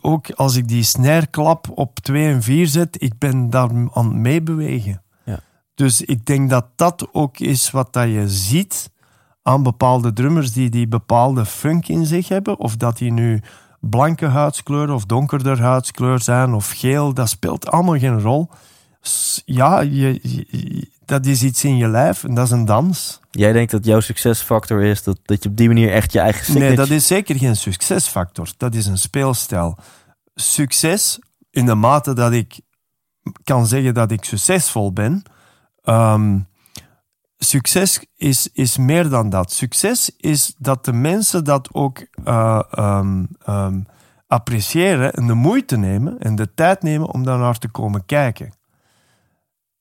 ook 0.00 0.30
als 0.30 0.56
ik 0.56 0.68
die 0.68 0.82
snijrklap 0.82 1.70
op 1.74 1.98
2 2.00 2.32
en 2.32 2.42
4 2.42 2.66
zet, 2.66 3.02
ik 3.02 3.18
ben 3.18 3.50
daar 3.50 3.68
aan 3.70 3.90
het 4.06 4.12
meebewegen. 4.14 5.02
Ja. 5.24 5.40
Dus 5.74 6.02
ik 6.02 6.26
denk 6.26 6.50
dat 6.50 6.66
dat 6.76 7.08
ook 7.12 7.38
is 7.38 7.70
wat 7.70 7.92
dat 7.92 8.08
je 8.08 8.28
ziet 8.28 8.90
aan 9.42 9.62
bepaalde 9.62 10.12
drummers 10.12 10.52
die 10.52 10.70
die 10.70 10.88
bepaalde 10.88 11.46
funk 11.46 11.88
in 11.88 12.06
zich 12.06 12.28
hebben. 12.28 12.58
Of 12.58 12.76
dat 12.76 12.98
die 12.98 13.12
nu 13.12 13.42
blanke 13.80 14.26
huidskleur 14.26 14.92
of 14.92 15.04
donkerder 15.04 15.60
huidskleur 15.60 16.20
zijn 16.20 16.54
of 16.54 16.70
geel, 16.70 17.14
dat 17.14 17.28
speelt 17.28 17.68
allemaal 17.70 17.98
geen 17.98 18.20
rol. 18.20 18.48
Ja, 19.44 19.80
je, 19.80 20.18
je- 20.22 20.90
dat 21.06 21.26
is 21.26 21.42
iets 21.42 21.64
in 21.64 21.76
je 21.76 21.88
lijf 21.88 22.24
en 22.24 22.34
dat 22.34 22.44
is 22.44 22.50
een 22.50 22.64
dans. 22.64 23.20
Jij 23.30 23.52
denkt 23.52 23.70
dat 23.70 23.84
jouw 23.84 24.00
succesfactor 24.00 24.82
is 24.82 25.02
dat, 25.02 25.18
dat 25.22 25.42
je 25.42 25.48
op 25.48 25.56
die 25.56 25.68
manier 25.68 25.92
echt 25.92 26.12
je 26.12 26.18
eigen 26.18 26.44
signature... 26.44 26.76
Nee, 26.76 26.86
dat 26.86 26.96
is 26.96 27.06
zeker 27.06 27.36
geen 27.36 27.56
succesfactor. 27.56 28.48
Dat 28.56 28.74
is 28.74 28.86
een 28.86 28.98
speelstijl. 28.98 29.76
Succes, 30.34 31.18
in 31.50 31.66
de 31.66 31.74
mate 31.74 32.12
dat 32.12 32.32
ik 32.32 32.60
kan 33.44 33.66
zeggen 33.66 33.94
dat 33.94 34.10
ik 34.10 34.24
succesvol 34.24 34.92
ben. 34.92 35.22
ehm, 35.82 36.38
succes 37.38 38.04
is, 38.16 38.48
is 38.52 38.76
meer 38.76 39.08
dan 39.08 39.30
dat. 39.30 39.52
Succes 39.52 40.10
is 40.16 40.54
dat 40.58 40.84
de 40.84 40.92
mensen 40.92 41.44
dat 41.44 41.68
ook 41.72 42.06
eh, 42.24 42.62
ehm, 42.70 43.24
ehm, 43.44 43.80
appreciëren 44.26 45.12
en 45.12 45.26
de 45.26 45.34
moeite 45.34 45.76
nemen 45.76 46.18
en 46.18 46.34
de 46.34 46.54
tijd 46.54 46.82
nemen 46.82 47.08
om 47.08 47.24
daar 47.24 47.38
naar 47.38 47.58
te 47.58 47.68
komen 47.68 48.06
kijken. 48.06 48.52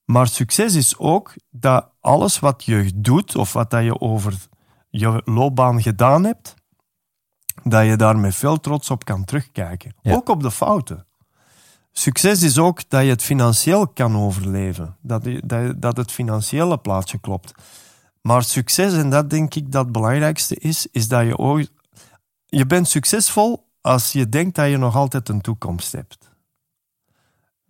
Maar 0.05 0.27
succes 0.27 0.75
is 0.75 0.97
ook 0.97 1.33
dat 1.49 1.89
alles 1.99 2.39
wat 2.39 2.63
je 2.63 2.91
doet 2.95 3.35
of 3.35 3.53
wat 3.53 3.69
dat 3.69 3.83
je 3.83 3.99
over 3.99 4.33
je 4.89 5.21
loopbaan 5.25 5.81
gedaan 5.81 6.23
hebt, 6.23 6.53
dat 7.63 7.85
je 7.85 7.95
daar 7.95 8.17
met 8.17 8.35
veel 8.35 8.59
trots 8.59 8.89
op 8.89 9.05
kan 9.05 9.25
terugkijken. 9.25 9.95
Ja. 10.01 10.13
Ook 10.13 10.29
op 10.29 10.41
de 10.41 10.51
fouten. 10.51 11.05
Succes 11.91 12.41
is 12.41 12.57
ook 12.57 12.89
dat 12.89 13.03
je 13.03 13.09
het 13.09 13.23
financieel 13.23 13.87
kan 13.87 14.17
overleven. 14.17 14.97
Dat, 15.01 15.23
je- 15.25 15.41
dat, 15.45 15.81
dat 15.81 15.97
het 15.97 16.11
financiële 16.11 16.77
plaatje 16.77 17.17
klopt. 17.19 17.51
Maar 18.21 18.43
succes, 18.43 18.93
en 18.93 19.09
dat 19.09 19.29
denk 19.29 19.55
ik 19.55 19.71
dat 19.71 19.83
het 19.83 19.91
belangrijkste 19.93 20.55
is, 20.55 20.87
is 20.91 21.07
dat 21.07 21.25
je 21.25 21.37
ook... 21.37 21.63
Je 22.45 22.65
bent 22.65 22.87
succesvol 22.87 23.67
als 23.81 24.11
je 24.11 24.29
denkt 24.29 24.55
dat 24.55 24.69
je 24.69 24.77
nog 24.77 24.95
altijd 24.95 25.29
een 25.29 25.41
toekomst 25.41 25.91
hebt. 25.91 26.22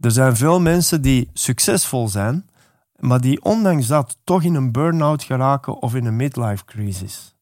Er 0.03 0.11
zijn 0.11 0.35
veel 0.35 0.59
mensen 0.59 1.01
die 1.01 1.29
succesvol 1.33 2.07
zijn, 2.07 2.49
maar 2.99 3.21
die 3.21 3.43
ondanks 3.43 3.87
dat 3.87 4.17
toch 4.23 4.43
in 4.43 4.55
een 4.55 4.71
burn-out 4.71 5.23
geraken 5.23 5.81
of 5.81 5.95
in 5.95 6.05
een 6.05 6.15
midlife 6.15 6.65
crisis. 6.65 7.35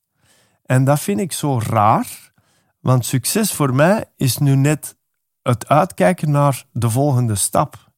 En 0.65 0.83
dat 0.83 0.99
vind 0.99 1.19
ik 1.19 1.31
zo 1.31 1.59
raar, 1.59 2.31
want 2.79 3.05
succes 3.05 3.53
voor 3.53 3.75
mij 3.75 4.05
is 4.15 4.37
nu 4.37 4.55
net 4.55 4.95
het 5.41 5.67
uitkijken 5.67 6.31
naar 6.31 6.65
de 6.71 6.89
volgende 6.89 7.35
stap 7.35 7.91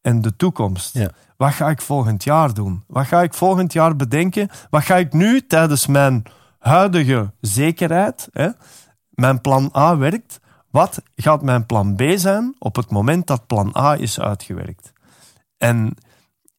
en 0.00 0.20
de 0.20 0.36
toekomst. 0.36 0.94
Ja. 0.94 1.10
Wat 1.36 1.52
ga 1.52 1.68
ik 1.68 1.80
volgend 1.80 2.24
jaar 2.24 2.54
doen? 2.54 2.84
Wat 2.86 3.06
ga 3.06 3.22
ik 3.22 3.34
volgend 3.34 3.72
jaar 3.72 3.96
bedenken? 3.96 4.48
Wat 4.70 4.82
ga 4.82 4.96
ik 4.96 5.12
nu 5.12 5.46
tijdens 5.46 5.86
mijn 5.86 6.22
huidige 6.58 7.32
zekerheid, 7.40 8.28
hè, 8.32 8.48
mijn 9.10 9.40
plan 9.40 9.70
A 9.76 9.96
werkt, 9.96 10.40
wat 10.70 11.02
gaat 11.16 11.42
mijn 11.42 11.66
plan 11.66 11.96
B 11.96 12.02
zijn 12.14 12.54
op 12.58 12.76
het 12.76 12.90
moment 12.90 13.26
dat 13.26 13.46
plan 13.46 13.76
A 13.76 13.94
is 13.94 14.20
uitgewerkt? 14.20 14.92
En 15.56 15.96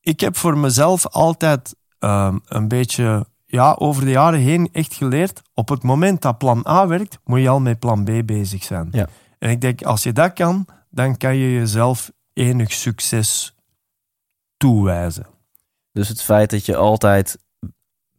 ik 0.02 0.20
heb 0.20 0.38
voor 0.38 0.58
mezelf 0.58 1.08
altijd 1.08 1.76
ehm, 2.00 2.38
een 2.46 2.68
beetje, 2.68 3.26
ja, 3.46 3.76
over 3.80 4.06
de 4.06 4.12
jaren 4.12 4.40
heen 4.40 4.70
echt 4.72 4.94
geleerd, 4.94 5.42
op 5.54 5.70
het 5.70 5.84
moment 5.84 6.22
dat 6.22 6.38
plan 6.38 6.66
A 6.68 6.88
werkt, 6.88 7.20
moet 7.24 7.40
je 7.40 7.50
al 7.50 7.60
met 7.60 7.80
plan 7.80 8.04
B 8.04 8.26
bezig 8.26 8.64
zijn. 8.64 8.88
Ja. 8.92 9.08
En 9.40 9.50
ik 9.50 9.62
denk, 9.62 9.84
als 9.84 10.04
je 10.04 10.14
dat 10.14 10.34
kan, 10.34 10.66
dan 10.90 11.18
kan 11.18 11.36
je 11.36 11.54
jezelf 11.54 12.12
enig 12.34 12.72
succes 12.72 13.56
toewijzen. 14.58 15.26
Dus 15.92 16.08
het 16.08 16.22
feit 16.22 16.50
dat 16.50 16.66
je 16.66 16.76
altijd... 16.76 17.38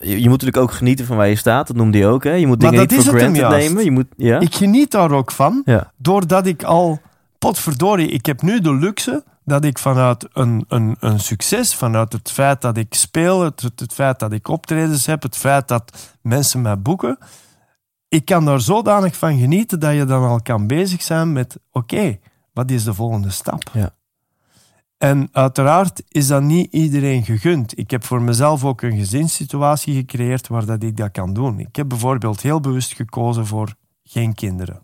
Je, 0.03 0.17
moet 0.17 0.31
natuurlijk 0.31 0.57
ook 0.57 0.73
genieten 0.73 1.07
van 1.07 1.17
waar 1.17 1.29
je 1.29 1.37
staat. 1.37 1.67
Dat 1.67 1.77
noemde 1.77 1.99
je 1.99 2.07
ook, 2.07 2.25
hè? 2.25 2.33
Je 2.33 2.47
moet 2.47 2.61
dingen 2.61 2.81
niet 2.81 2.95
voor 2.95 3.19
granted 3.19 3.49
nemen. 3.49 3.85
Je 3.85 3.91
moet, 3.91 4.07
ja? 4.17 4.41
Ik 4.41 4.55
geniet 4.55 4.91
daar 4.91 5.11
ook 5.11 5.31
van, 5.31 5.63
ja. 5.65 5.93
doordat 5.97 6.47
ik 6.47 6.63
al, 6.63 7.01
potverdorie, 7.39 8.09
ik 8.09 8.27
heb 8.27 8.43
nu 8.43 8.61
de 8.61 8.75
luxe 8.75 9.25
dat 9.45 9.65
ik 9.65 9.79
vanuit 9.79 10.29
een, 10.33 10.65
een, 10.69 10.97
een 11.01 11.21
succes, 11.21 11.75
vanuit 11.75 12.13
het 12.13 12.31
feit 12.31 12.61
dat 12.61 12.77
ik 12.77 12.95
speel, 12.95 13.41
het, 13.41 13.61
het, 13.61 13.81
het 13.81 13.93
feit 13.93 14.19
dat 14.19 14.33
ik 14.33 14.49
optredens 14.49 15.07
heb, 15.07 15.23
het 15.23 15.37
feit 15.37 15.69
dat 15.69 16.17
mensen 16.21 16.63
mij 16.63 16.79
boeken, 16.79 17.19
ik 18.09 18.25
kan 18.25 18.45
daar 18.45 18.61
zodanig 18.61 19.17
van 19.17 19.39
genieten 19.39 19.81
dat 19.81 19.95
je 19.95 20.05
dan 20.05 20.25
al 20.25 20.43
kan 20.43 20.67
bezig 20.67 21.03
zijn 21.03 21.33
met, 21.33 21.59
oké, 21.71 22.19
wat 22.53 22.71
is 22.71 22.85
de 22.85 22.95
volgende 22.95 23.31
stap? 23.31 23.63
Ja. 23.73 23.95
En 25.03 25.29
uiteraard 25.33 26.03
is 26.09 26.27
dat 26.27 26.43
niet 26.43 26.73
iedereen 26.73 27.25
gegund. 27.25 27.79
Ik 27.79 27.91
heb 27.91 28.05
voor 28.05 28.23
mezelf 28.23 28.65
ook 28.65 28.83
een 28.83 28.97
gezinssituatie 28.99 29.95
gecreëerd 29.95 30.49
waar 30.49 30.65
dat 30.65 30.83
ik 30.83 30.97
dat 30.97 31.11
kan 31.11 31.33
doen. 31.33 31.59
Ik 31.59 31.77
heb 31.77 31.89
bijvoorbeeld 31.89 32.41
heel 32.43 32.61
bewust 32.61 32.95
gekozen 32.95 33.47
voor 33.47 33.75
geen 34.05 34.35
kinderen. 34.35 34.83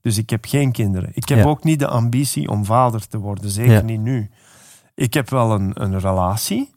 Dus 0.00 0.18
ik 0.18 0.30
heb 0.30 0.44
geen 0.44 0.72
kinderen. 0.72 1.10
Ik 1.14 1.28
heb 1.28 1.38
Ja. 1.38 1.44
ook 1.44 1.64
niet 1.64 1.78
de 1.78 1.86
ambitie 1.88 2.48
om 2.48 2.64
vader 2.64 3.08
te 3.08 3.18
worden, 3.18 3.50
zeker 3.50 3.72
Ja. 3.72 3.80
niet 3.82 4.00
nu. 4.00 4.30
Ik 4.94 5.14
heb 5.14 5.30
wel 5.30 5.50
een, 5.52 5.82
een 5.82 6.00
relatie, 6.00 6.70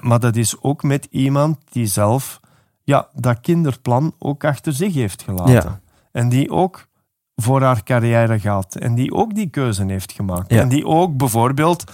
maar 0.00 0.20
dat 0.20 0.36
is 0.36 0.62
ook 0.62 0.82
met 0.82 1.06
iemand 1.10 1.58
die 1.70 1.86
zelf 1.86 2.40
ja, 2.82 3.08
dat 3.14 3.40
kinderplan 3.40 4.14
ook 4.18 4.44
achter 4.44 4.72
zich 4.72 4.94
heeft 4.94 5.22
gelaten. 5.22 5.52
Ja. 5.52 5.80
En 6.12 6.28
die 6.28 6.50
ook 6.50 6.86
voor 7.42 7.62
haar 7.62 7.82
carrière 7.82 8.38
gaat. 8.38 8.74
En 8.74 8.94
die 8.94 9.12
ook 9.12 9.34
die 9.34 9.50
keuze 9.50 9.84
heeft 9.86 10.12
gemaakt. 10.12 10.52
Ja. 10.52 10.60
En 10.60 10.68
die 10.68 10.86
ook 10.86 11.16
bijvoorbeeld 11.16 11.84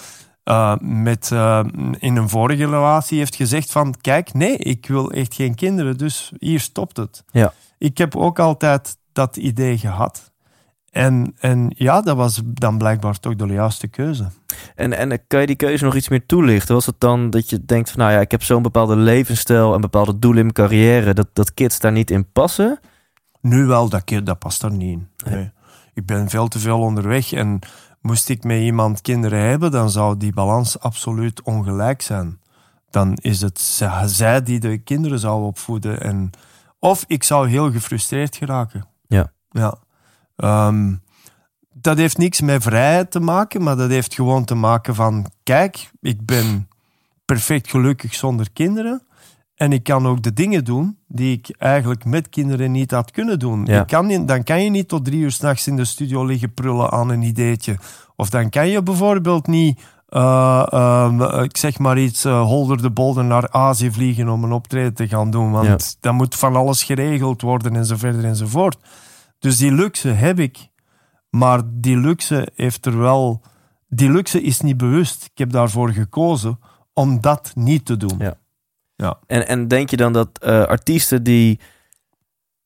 eh, 0.45 0.77
met, 0.81 1.31
eh, 1.33 1.65
in 1.99 2.17
een 2.17 2.29
vorige 2.29 2.65
relatie 2.65 3.19
heeft 3.19 3.35
gezegd 3.35 3.73
van... 3.73 3.95
Kijk, 4.01 4.35
nee, 4.35 4.57
ik 4.57 4.87
wil 4.87 5.13
echt 5.13 5.35
geen 5.35 5.55
kinderen, 5.55 5.99
dus 5.99 6.33
hier 6.39 6.61
stopt 6.61 6.97
het. 6.97 7.25
Ja. 7.31 7.53
Ik 7.79 7.99
heb 7.99 8.17
ook 8.17 8.39
altijd 8.39 8.97
dat 9.13 9.37
idee 9.37 9.79
gehad. 9.79 10.33
En, 10.91 11.35
en 11.39 11.73
ja, 11.77 12.01
dat 12.01 12.17
was 12.17 12.41
dan 12.45 12.79
blijkbaar 12.79 13.19
toch 13.19 13.37
de 13.37 13.47
juiste 13.47 13.89
keuze. 13.89 14.27
En, 14.75 14.93
en 14.93 15.27
kan 15.27 15.41
je 15.41 15.47
die 15.47 15.57
keuze 15.57 15.85
nog 15.85 15.95
iets 15.95 16.09
meer 16.09 16.27
toelichten? 16.27 16.75
Was 16.75 16.87
het 16.87 17.01
dan 17.01 17.31
dat 17.31 17.51
je 17.51 17.65
denkt 17.65 17.91
van... 17.91 18.01
Nou 18.01 18.13
ja, 18.13 18.21
ik 18.21 18.31
heb 18.31 18.43
zo'n 18.43 18.63
bepaalde 18.63 18.97
levensstijl... 18.97 19.75
en 19.75 19.81
bepaalde 19.81 20.19
doelen 20.19 20.47
in 20.47 20.53
mijn 20.55 20.69
carrière... 20.69 21.15
dat, 21.15 21.29
dat 21.33 21.55
kids 21.55 21.81
daar 21.81 21.93
niet 21.93 22.11
in 22.11 22.33
passen? 22.33 22.79
Nu 23.49 23.65
wel, 23.67 23.89
dat, 23.89 24.05
keer- 24.05 24.25
dat 24.25 24.39
past 24.39 24.63
er 24.63 24.73
niet 24.73 24.99
in. 24.99 25.09
Nee. 25.31 25.51
Ik 25.95 26.07
ben 26.07 26.29
veel 26.29 26.49
te 26.49 26.59
veel 26.59 26.81
onderweg 26.81 27.33
en 27.33 27.59
moest 28.01 28.29
ik 28.29 28.45
met 28.45 28.61
iemand 28.61 29.01
kinderen 29.01 29.41
hebben, 29.41 29.71
dan 29.71 29.91
zou 29.91 30.17
die 30.17 30.33
balans 30.33 30.81
absoluut 30.81 31.43
ongelijk 31.43 32.03
zijn. 32.03 32.41
Dan 32.91 33.15
is 33.15 33.41
het 33.41 33.61
zij 34.05 34.43
die 34.43 34.61
de 34.61 34.79
kinderen 34.79 35.19
zou 35.19 35.45
opvoeden. 35.45 36.01
En, 36.01 36.31
of 36.79 37.05
ik 37.07 37.23
zou 37.23 37.49
heel 37.49 37.71
gefrustreerd 37.73 38.37
geraken. 38.37 38.87
Ja. 39.07 39.33
ja. 39.51 39.79
Ehm, 40.37 40.95
dat 41.73 41.97
heeft 41.97 42.19
niks 42.19 42.41
met 42.41 42.63
vrijheid 42.63 43.11
te 43.11 43.21
maken, 43.21 43.63
maar 43.63 43.77
dat 43.77 43.91
heeft 43.91 44.15
gewoon 44.15 44.45
te 44.45 44.55
maken 44.55 44.95
van... 44.95 45.27
Kijk, 45.43 45.91
ik 46.01 46.25
ben 46.27 46.69
perfect 47.25 47.71
gelukkig 47.71 48.15
zonder 48.15 48.51
kinderen. 48.53 49.06
En 49.57 49.73
ik 49.73 49.83
kan 49.83 50.07
ook 50.07 50.23
de 50.23 50.33
dingen 50.33 50.65
doen 50.65 50.99
die 51.09 51.37
ik 51.39 51.55
eigenlijk 51.59 52.05
met 52.05 52.29
kinderen 52.29 52.73
niet 52.73 52.91
had 52.91 53.11
kunnen 53.11 53.39
doen. 53.39 53.65
Ja. 53.65 53.81
Ik 53.81 53.87
kan 53.87 54.27
dan 54.27 54.43
kan 54.43 54.63
je 54.65 54.71
niet 54.71 54.89
tot 54.89 55.05
drie 55.05 55.21
uur 55.21 55.31
s'nachts 55.31 55.67
in 55.67 55.77
de 55.77 55.85
studio 55.85 56.25
liggen 56.25 56.55
prullen 56.55 56.91
aan 56.91 57.09
een 57.11 57.23
ideetje. 57.23 57.77
Of 58.17 58.31
dan 58.31 58.51
kan 58.51 58.69
je 58.69 58.83
bijvoorbeeld 58.83 59.47
niet, 59.47 59.81
eh, 60.07 60.67
ehm, 60.71 61.43
ik 61.43 61.57
zeg 61.57 61.79
maar 61.79 61.99
iets, 61.99 62.25
eh, 62.25 62.43
holder 62.43 62.83
de 62.83 62.91
bolder 62.91 63.25
naar 63.25 63.51
Azië 63.51 63.91
vliegen 63.91 64.29
om 64.29 64.45
een 64.45 64.53
optreden 64.53 64.95
te 64.95 65.09
gaan 65.09 65.31
doen. 65.31 65.51
Want 65.51 65.67
Ja. 65.67 65.77
dan 66.01 66.15
moet 66.15 66.35
van 66.35 66.57
alles 66.57 66.83
geregeld 66.85 67.43
worden 67.43 67.77
en 67.77 67.87
zo 67.87 67.97
verder 67.97 68.25
enzovoort. 68.25 68.79
Dus 69.39 69.57
die 69.57 69.73
luxe 69.73 70.09
heb 70.09 70.39
ik. 70.39 70.69
Maar 71.31 71.61
die 71.73 71.97
luxe 71.97 72.49
heeft 72.55 72.87
er 72.87 72.99
wel... 72.99 73.43
Die 73.89 74.11
luxe 74.11 74.43
is 74.43 74.61
niet 74.61 74.77
bewust. 74.77 75.25
Ik 75.25 75.39
heb 75.39 75.51
daarvoor 75.51 75.91
gekozen 75.91 76.59
om 76.93 77.21
dat 77.21 77.53
niet 77.55 77.85
te 77.85 77.97
doen. 77.97 78.15
Ja. 78.19 78.37
Ja. 78.97 79.19
En, 79.27 79.49
en 79.49 79.69
denk 79.69 79.91
je 79.91 79.97
dan 79.97 80.13
dat 80.13 80.29
eh, 80.33 80.65
artiesten 80.65 81.23
die 81.23 81.61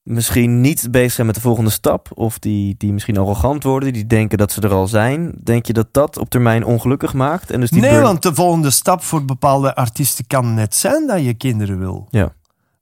misschien 0.03 0.61
niet 0.61 0.89
bezig 0.91 1.13
zijn 1.13 1.27
met 1.27 1.35
de 1.35 1.41
volgende 1.41 1.71
stap... 1.71 2.09
of 2.15 2.39
die, 2.39 2.75
die 2.79 2.93
misschien 2.93 3.19
arrogant 3.19 3.63
worden, 3.63 3.93
die 3.93 4.07
denken 4.07 4.39
dat 4.39 4.53
ze 4.53 4.61
er 4.61 4.73
al 4.73 4.87
zijn... 4.87 5.33
denk 5.43 5.67
je 5.67 5.73
dat 5.73 5.89
dat 5.93 6.19
op 6.19 6.31
termijn 6.31 6.65
ongelukkig 6.65 7.15
maakt? 7.15 7.51
En 7.51 7.61
dus 7.61 7.71
die 7.71 7.81
nee, 7.81 7.91
burn- 7.91 8.03
want 8.03 8.23
de 8.23 8.35
volgende 8.35 8.71
stap 8.71 9.03
voor 9.03 9.25
bepaalde 9.25 9.75
artiesten 9.75 10.27
kan 10.27 10.55
net 10.55 10.75
zijn 10.75 11.07
dat 11.07 11.25
je 11.25 11.35
kinderen 11.35 11.79
wil. 11.79 12.07
Ja. 12.11 12.33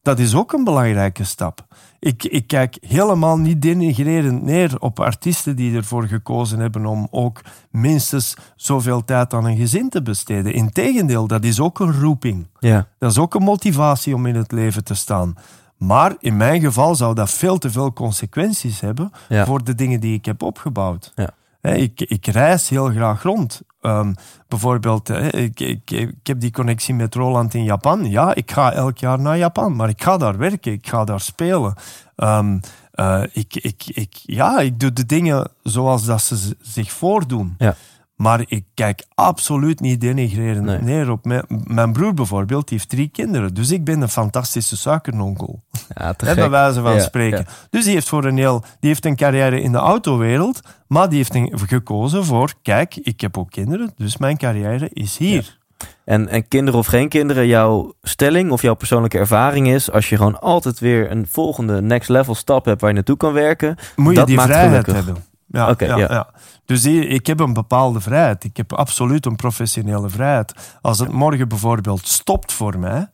Dat 0.09 0.19
is 0.19 0.35
ook 0.35 0.53
een 0.53 0.65
belangrijke 0.65 1.25
stap. 1.25 1.67
Ik, 1.99 2.25
ik 2.25 2.47
kijk 2.47 2.79
helemaal 2.81 3.37
niet 3.39 3.63
denigrerend 3.63 4.43
neer 4.43 4.77
op 4.79 5.01
artiesten 5.01 5.57
die 5.57 5.77
ervoor 5.77 6.07
gekozen 6.07 6.59
hebben 6.59 6.87
om 6.87 7.09
ook 7.11 7.41
minstens 7.71 8.37
zoveel 8.57 9.05
tijd 9.05 9.35
aan 9.35 9.45
een 9.45 9.57
gezin 9.57 9.89
te 9.89 10.03
besteden. 10.03 10.53
Integendeel, 10.53 11.27
dat 11.27 11.45
is 11.45 11.61
ook 11.61 11.81
een 11.81 12.01
roeping. 12.01 12.47
Ja, 12.59 12.87
Dat 12.99 13.11
is 13.11 13.19
ook 13.19 13.35
een 13.35 13.43
motivatie 13.43 14.15
om 14.15 14.27
in 14.27 14.35
het 14.35 14.53
leven 14.53 14.85
te 14.85 14.95
staan. 14.95 15.35
Maar 15.77 16.17
in 16.21 16.37
mijn 16.37 16.61
geval 16.61 16.95
zou 16.95 17.15
dat 17.15 17.31
veel 17.31 17.59
te 17.59 17.71
veel 17.71 17.93
consequenties 17.93 18.81
hebben 18.81 19.11
Ja. 19.29 19.45
voor 19.47 19.65
de 19.65 19.75
dingen 19.75 20.01
die 20.01 20.15
ik 20.15 20.25
heb 20.25 20.43
opgebouwd. 20.43 21.13
Ja. 21.15 21.31
Ik, 21.75 22.01
ik 22.01 22.27
reis 22.27 22.69
heel 22.69 22.89
graag 22.91 23.23
rond. 23.23 23.63
Ehm, 23.81 24.13
bijvoorbeeld, 24.49 25.09
ik, 25.35 25.61
ik, 25.61 25.91
ik 25.91 26.27
heb 26.27 26.41
die 26.41 26.51
connectie 26.51 26.95
met 26.95 27.15
Roland 27.15 27.55
in 27.55 27.65
Japan. 27.65 28.11
Ja, 28.11 28.35
ik 28.35 28.51
ga 28.51 28.73
elk 28.73 28.99
jaar 28.99 29.21
naar 29.21 29.39
Japan, 29.39 29.77
maar 29.77 29.89
ik 29.89 30.03
ga 30.03 30.17
daar 30.17 30.39
werken, 30.39 30.73
ik 30.73 30.89
ga 30.89 31.05
daar 31.05 31.21
spelen. 31.21 31.75
Ehm, 32.17 32.59
eh, 32.93 33.23
ik, 33.33 33.55
ik, 33.55 33.83
ik, 33.87 34.15
ja, 34.23 34.59
ik 34.59 34.81
doe 34.81 34.93
de 34.93 35.07
dingen 35.07 35.51
zoals 35.63 36.05
dat 36.05 36.23
ze 36.23 36.57
zich 36.61 36.93
voordoen. 36.93 37.55
Ja. 37.59 37.75
Maar 38.19 38.45
ik 38.47 38.65
kijk 38.75 39.05
absoluut 39.15 39.81
niet 39.81 40.01
denigrerend 40.01 40.65
Nee. 40.65 40.79
neer 40.81 41.11
op 41.11 41.25
mijn, 41.25 41.43
mijn 41.49 41.93
broer 41.93 42.15
bijvoorbeeld. 42.15 42.69
Die 42.69 42.77
heeft 42.79 42.91
drie 42.91 43.09
kinderen. 43.09 43.55
Dus 43.55 43.71
ik 43.71 43.85
ben 43.85 44.01
een 44.01 44.09
fantastische 44.09 44.77
suikernonkel. 44.77 45.63
Ja, 45.95 46.13
te 46.13 46.35
bij 46.35 46.51
wijze 46.51 46.81
van 46.81 46.95
Ja, 46.95 47.01
spreken. 47.01 47.39
ja. 47.39 47.45
Dus 47.71 47.85
die 47.85 47.93
heeft, 47.95 48.09
voor 48.09 48.25
een 48.25 48.37
heel, 48.37 48.61
die 48.81 48.89
heeft 48.91 49.05
een 49.05 49.17
carrière 49.17 49.61
in 49.61 49.73
de 49.73 49.79
autowereld. 49.79 50.61
Maar 50.87 51.09
die 51.09 51.17
heeft 51.17 51.35
een- 51.35 51.59
gekozen 51.67 52.25
voor... 52.25 52.53
Kijk, 52.63 52.97
ik 52.97 53.21
heb 53.21 53.39
ook 53.39 53.51
kinderen. 53.51 53.93
Dus 53.97 54.17
mijn 54.17 54.37
carrière 54.37 54.89
is 54.93 55.17
hier. 55.17 55.59
En, 56.05 56.29
en 56.29 56.49
kinderen 56.49 56.81
of 56.81 56.87
geen 56.87 57.09
kinderen, 57.09 57.47
jouw 57.47 57.93
stelling 58.03 58.51
of 58.51 58.63
jouw 58.63 58.75
persoonlijke 58.75 59.19
ervaring 59.19 59.69
is... 59.69 59.91
als 59.91 60.09
je 60.09 60.17
gewoon 60.17 60.41
altijd 60.41 60.79
weer 60.79 61.11
een 61.11 61.27
volgende 61.31 61.83
next 61.83 62.09
level 62.09 62.35
stap 62.35 62.65
hebt 62.65 62.81
waar 62.81 62.91
je 62.91 62.97
naartoe 62.97 63.17
kan 63.17 63.33
werken... 63.33 63.77
Moet 63.97 64.13
je 64.13 64.19
Dat 64.19 64.27
die 64.27 64.37
maakt 64.37 64.49
vrijheid 64.49 64.85
gelukkig. 64.85 65.05
hebben. 65.05 65.25
Ja, 65.47 65.71
Oké, 65.71 65.85
ja, 65.85 65.97
ja. 65.97 66.07
ja. 66.11 66.29
Dus 66.69 66.85
ik 66.87 67.27
heb 67.27 67.41
een 67.41 67.53
bepaalde 67.53 68.01
vrijheid. 68.01 68.45
Ik 68.45 68.57
heb 68.57 68.73
absoluut 68.73 69.27
een 69.27 69.37
professionele 69.37 70.09
vrijheid. 70.09 70.77
Als 70.81 70.99
het 70.99 71.13
morgen 71.13 71.49
bijvoorbeeld 71.49 72.07
stopt 72.07 72.53
voor 72.53 72.79
mij, 72.79 73.11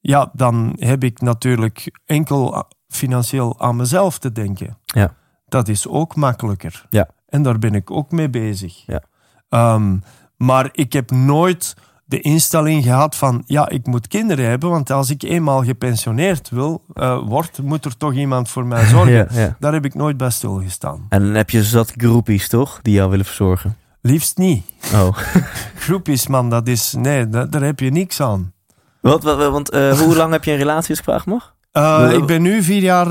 ja, 0.00 0.30
dan 0.32 0.76
heb 0.78 1.04
ik 1.04 1.20
natuurlijk 1.20 1.98
enkel 2.06 2.68
financieel 2.88 3.60
aan 3.60 3.76
mezelf 3.76 4.18
te 4.18 4.32
denken. 4.32 4.78
Ja. 4.84 5.14
Dat 5.48 5.68
is 5.68 5.88
ook 5.88 6.16
makkelijker. 6.16 6.86
Ja. 6.90 7.08
En 7.28 7.42
daar 7.42 7.58
ben 7.58 7.74
ik 7.74 7.90
ook 7.90 8.10
mee 8.10 8.30
bezig. 8.30 8.86
Ja. 8.86 9.02
Ehm, 9.48 9.96
maar 10.36 10.68
ik 10.72 10.92
heb 10.92 11.10
nooit 11.10 11.76
de 12.10 12.20
instelling 12.20 12.82
gehad 12.84 13.16
van, 13.16 13.42
ja, 13.46 13.68
ik 13.68 13.86
moet 13.86 14.08
kinderen 14.08 14.48
hebben, 14.48 14.70
want 14.70 14.90
als 14.90 15.10
ik 15.10 15.22
eenmaal 15.22 15.64
gepensioneerd 15.64 16.48
wil, 16.50 16.82
word, 17.26 17.58
moet 17.62 17.84
er 17.84 17.96
toch 17.96 18.12
iemand 18.14 18.48
voor 18.48 18.66
mij 18.66 18.86
zorgen. 18.96 19.12
Ja, 19.12 19.26
ja. 19.30 19.56
Daar 19.58 19.72
heb 19.72 19.84
ik 19.84 19.94
nooit 19.94 20.16
bij 20.16 20.30
stilgestaan. 20.30 21.06
En 21.08 21.22
dan 21.22 21.34
heb 21.34 21.50
je 21.50 21.62
zat 21.64 21.92
groepies, 21.96 22.48
toch? 22.48 22.78
Die 22.82 22.94
jou 22.94 23.10
willen 23.10 23.24
verzorgen. 23.24 23.76
Liefst 24.02 24.38
niet. 24.38 24.64
Oh. 24.94 25.16
Groepjes, 25.84 26.26
man, 26.26 26.50
dat 26.50 26.68
is... 26.68 26.94
Nee, 26.98 27.28
da- 27.28 27.44
daar 27.46 27.62
heb 27.62 27.80
je 27.80 27.90
niks 27.90 28.20
aan. 28.20 28.52
Wat, 29.00 29.22
wat, 29.22 29.50
want 29.50 29.70
eh, 29.70 29.98
hoe 29.98 30.16
lang 30.16 30.32
heb 30.32 30.44
je 30.44 30.50
een 30.52 30.56
relatie, 30.58 30.90
als 30.90 30.98
ik 30.98 31.04
vraag 31.04 31.26
mag? 31.26 31.54
Eh, 31.72 32.08
ik 32.12 32.26
ben 32.26 32.42
nu 32.42 32.62
vier 32.62 32.82
jaar 32.82 33.08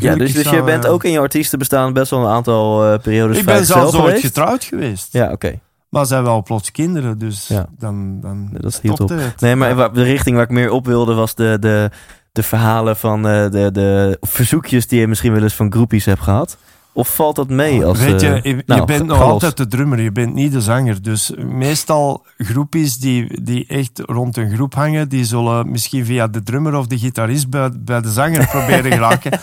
Ja, 0.00 0.14
dus, 0.14 0.32
dus 0.32 0.50
je 0.50 0.62
bent 0.62 0.86
ook 0.86 1.04
in 1.04 1.10
je 1.10 1.18
artiestenbestaan 1.18 1.92
best 1.92 2.10
wel 2.10 2.20
een 2.20 2.30
aantal 2.30 2.92
eh, 2.92 2.98
periodes 2.98 3.38
Ik 3.38 3.44
ben 3.44 3.66
zelfs 3.66 3.94
ooit 3.94 4.04
geweest. 4.04 4.24
getrouwd 4.24 4.64
geweest. 4.64 5.12
Ja, 5.12 5.30
oké. 5.32 5.58
Maar 5.88 6.06
zijn 6.06 6.22
wel 6.22 6.42
plots 6.42 6.70
kinderen, 6.70 7.18
dus 7.18 7.48
Ja. 7.48 7.66
dan, 7.78 8.20
dan 8.20 8.48
Dat 8.52 8.80
hield 8.80 8.94
stopte 8.96 9.14
op. 9.14 9.20
het. 9.20 9.40
Nee, 9.40 9.56
maar 9.56 9.92
de 9.92 10.02
richting 10.02 10.36
waar 10.36 10.44
ik 10.44 10.50
meer 10.50 10.70
op 10.70 10.86
wilde 10.86 11.14
was 11.14 11.34
de, 11.34 11.56
de, 11.60 11.90
de 12.32 12.42
verhalen 12.42 12.96
van 12.96 13.26
eh, 13.28 13.50
de, 13.50 13.68
de 13.72 14.16
verzoekjes 14.20 14.86
die 14.86 15.00
je 15.00 15.06
misschien 15.06 15.32
wel 15.32 15.42
eens 15.42 15.54
van 15.54 15.72
groepies 15.72 16.04
hebt 16.04 16.20
gehad. 16.20 16.56
Of 16.92 17.14
valt 17.14 17.36
dat 17.36 17.48
mee? 17.48 17.84
Als, 17.84 17.98
Weet 17.98 18.20
je, 18.20 18.28
eh, 18.28 18.42
je, 18.42 18.56
je 18.56 18.62
nou, 18.66 18.84
bent 18.84 19.06
nog 19.06 19.20
altijd 19.20 19.56
de 19.56 19.66
drummer, 19.66 20.00
je 20.00 20.12
bent 20.12 20.34
niet 20.34 20.52
de 20.52 20.60
zanger. 20.60 21.02
Dus 21.02 21.32
meestal 21.46 22.24
groepjes 22.38 22.96
die, 22.98 23.42
die 23.42 23.66
echt 23.66 23.98
rond 24.04 24.36
een 24.36 24.50
groep 24.54 24.74
hangen, 24.74 25.08
die 25.08 25.24
zullen 25.24 25.70
misschien 25.70 26.04
via 26.04 26.28
de 26.28 26.42
drummer 26.42 26.74
of 26.74 26.86
de 26.86 26.98
gitarist 26.98 27.50
bij, 27.50 27.70
bij 27.78 28.00
de 28.00 28.10
zanger 28.12 28.46
proberen 28.48 28.92
geraken. 28.92 29.38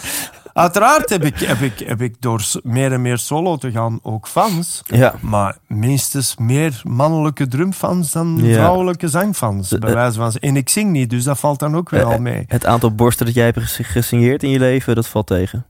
Uiteraard 0.53 1.09
heb 1.09 1.23
ik, 1.23 1.39
heb, 1.39 1.59
ik, 1.59 1.79
heb 1.79 2.01
ik 2.01 2.15
door 2.21 2.45
meer 2.63 2.91
en 2.93 3.01
meer 3.01 3.17
solo 3.17 3.57
te 3.57 3.71
gaan 3.71 3.99
ook 4.01 4.27
fans. 4.27 4.81
Ja, 4.85 5.13
Maar 5.21 5.57
minstens 5.67 6.35
meer 6.37 6.81
mannelijke 6.83 7.47
drumfans 7.47 8.11
dan 8.11 8.37
Ja. 8.41 8.53
vrouwelijke 8.53 9.07
zangfans. 9.07 9.69
De- 9.69 9.79
Bij 9.79 9.93
wijze 9.93 10.17
van, 10.19 10.31
en 10.31 10.55
ik 10.55 10.69
zing 10.69 10.91
niet, 10.91 11.09
dus 11.09 11.23
dat 11.23 11.39
valt 11.39 11.59
dan 11.59 11.75
ook 11.75 11.89
weer 11.89 12.01
Eh, 12.11 12.17
mee. 12.17 12.43
het 12.47 12.65
aantal 12.65 12.95
borsten 12.95 13.25
dat 13.25 13.35
jij 13.35 13.45
hebt 13.45 13.59
ges- 13.59 13.87
gesigneerd 13.87 14.43
in 14.43 14.49
je 14.49 14.59
leven, 14.59 14.95
dat 14.95 15.07
valt 15.07 15.27
tegen. 15.27 15.65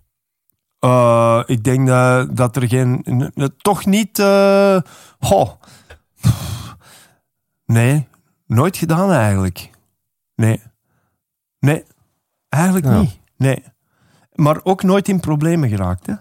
Eh, 0.79 1.41
ik 1.45 1.63
denk 1.63 1.87
dat, 1.87 2.35
dat 2.37 2.55
er 2.55 2.67
geen... 2.67 3.31
toch 3.57 3.85
niet... 3.85 4.19
eh. 4.19 4.77
Nee, 7.65 8.07
nooit 8.47 8.77
gedaan 8.77 9.11
eigenlijk. 9.11 9.69
Nee. 10.35 10.61
Nee, 11.59 11.83
eigenlijk 12.49 12.85
Nou. 12.85 12.99
niet. 13.01 13.19
Nee. 13.37 13.63
Maar 14.35 14.59
ook 14.63 14.83
nooit 14.83 15.07
in 15.07 15.19
problemen 15.19 15.69
geraakt, 15.69 16.05
hè? 16.05 16.13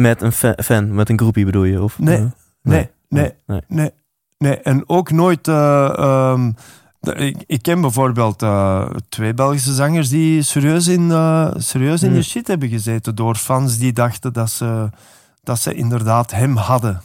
Met 0.00 0.22
een 0.22 0.32
fa- 0.32 0.56
fan, 0.62 0.94
met 0.94 1.08
een 1.08 1.18
groepie 1.18 1.44
bedoel 1.44 1.64
je? 1.64 1.82
Of, 1.82 1.98
Nee. 1.98 2.28
Nee, 2.62 2.90
nee, 3.08 3.32
nee. 3.46 3.60
Nee, 3.68 3.90
nee. 4.38 4.60
En 4.60 4.88
ook 4.88 5.10
nooit. 5.10 5.48
eh, 5.48 5.98
ehm, 5.98 6.50
ik, 7.00 7.44
ik 7.46 7.62
ken 7.62 7.80
bijvoorbeeld 7.80 8.42
eh, 8.42 8.90
twee 9.08 9.34
Belgische 9.34 9.74
zangers 9.74 10.08
die 10.08 10.42
serieus 10.42 10.86
in, 10.88 11.10
eh, 11.10 11.50
serieus 11.56 12.02
in 12.02 12.08
Hmm. 12.08 12.16
de 12.18 12.22
shit 12.24 12.46
hebben 12.46 12.68
gezeten 12.68 13.14
door 13.14 13.34
fans 13.34 13.78
die 13.78 13.92
dachten 13.92 14.32
dat 14.32 14.50
ze, 14.50 14.88
dat 15.42 15.58
ze 15.58 15.74
inderdaad 15.74 16.30
hem 16.30 16.56
hadden. 16.56 17.02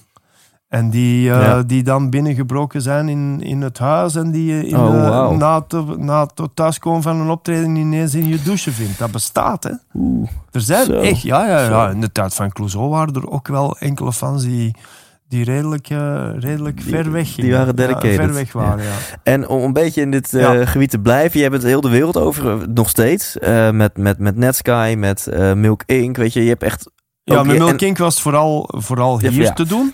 En 0.68 0.89
die, 0.89 1.32
eh, 1.32 1.41
Ja. 1.41 1.63
die 1.63 1.84
dan 1.84 2.09
binnengebroken 2.09 2.82
zijn 2.82 3.09
in, 3.09 3.41
in 3.41 3.61
het 3.61 3.78
huis 3.80 4.15
en 4.15 4.32
die 4.32 4.45
je 4.55 4.68
in, 4.68 4.78
Oh, 4.78 4.95
eh, 4.95 5.09
wauw. 5.09 5.36
na, 5.36 5.55
het, 5.68 5.97
na 5.97 6.22
het 6.36 6.49
thuiskomen 6.53 7.01
van 7.01 7.20
een 7.20 7.30
optreden 7.30 7.76
ineens 7.76 8.15
in 8.15 8.28
je 8.28 8.41
douche 8.43 8.72
vindt. 8.72 8.99
Dat 8.99 9.11
bestaat, 9.11 9.63
hè? 9.63 9.72
Oeh. 9.93 10.30
Er 10.51 10.61
zijn 10.61 10.86
Zo. 10.86 10.93
echt, 10.99 11.22
ja, 11.22 11.47
ja, 11.47 11.59
ja. 11.70 11.89
In 11.89 12.01
de 12.01 12.11
tijd 12.11 12.34
van 12.34 12.51
Clouseau 12.51 12.89
waren 12.89 13.13
er 13.15 13.30
ook 13.30 13.47
wel 13.47 13.78
enkele 13.80 14.13
fans 14.13 14.43
die, 14.43 14.76
die 15.28 15.43
redelijk, 15.43 15.89
eh, 15.89 16.30
redelijk 16.39 16.78
Die- 16.82 16.89
ver 16.89 17.11
weg 17.11 17.36
die 17.36 17.51
waren 17.51 17.76
dedicated. 17.76 18.11
Ja, 18.11 18.18
ver 18.24 18.34
weg 18.34 18.51
waren, 18.53 18.84
ja. 18.84 18.91
En 19.24 19.47
om 19.47 19.63
een 19.63 19.74
beetje 19.74 20.01
in 20.01 20.11
dit 20.11 20.34
eh, 20.34 20.51
gebied 20.63 20.89
te 20.89 20.99
blijven, 20.99 21.38
je 21.38 21.43
hebt 21.43 21.55
het 21.57 21.65
heel 21.65 21.82
de 21.82 21.89
wereld 21.89 22.18
over, 22.18 22.51
eh, 22.61 22.68
nog 22.74 22.89
steeds. 22.89 23.38
eh, 23.38 23.72
met, 23.72 23.97
met, 23.97 24.20
met 24.20 24.36
Netsky, 24.36 24.95
met 24.97 25.28
eh, 25.28 25.53
Milk 25.53 25.84
Inc. 25.86 26.18
Weet 26.18 26.34
je, 26.34 26.41
je 26.43 26.49
hebt 26.49 26.63
echt. 26.63 26.91
Ja, 27.24 27.43
met 27.43 27.55
en- 27.55 27.63
Milk 27.63 27.82
Inc. 27.82 27.97
was 27.97 28.13
het 28.13 28.24
vooral, 28.24 28.70
vooral 28.78 29.20
hier 29.20 29.53
te 29.53 29.65
doen. 29.68 29.93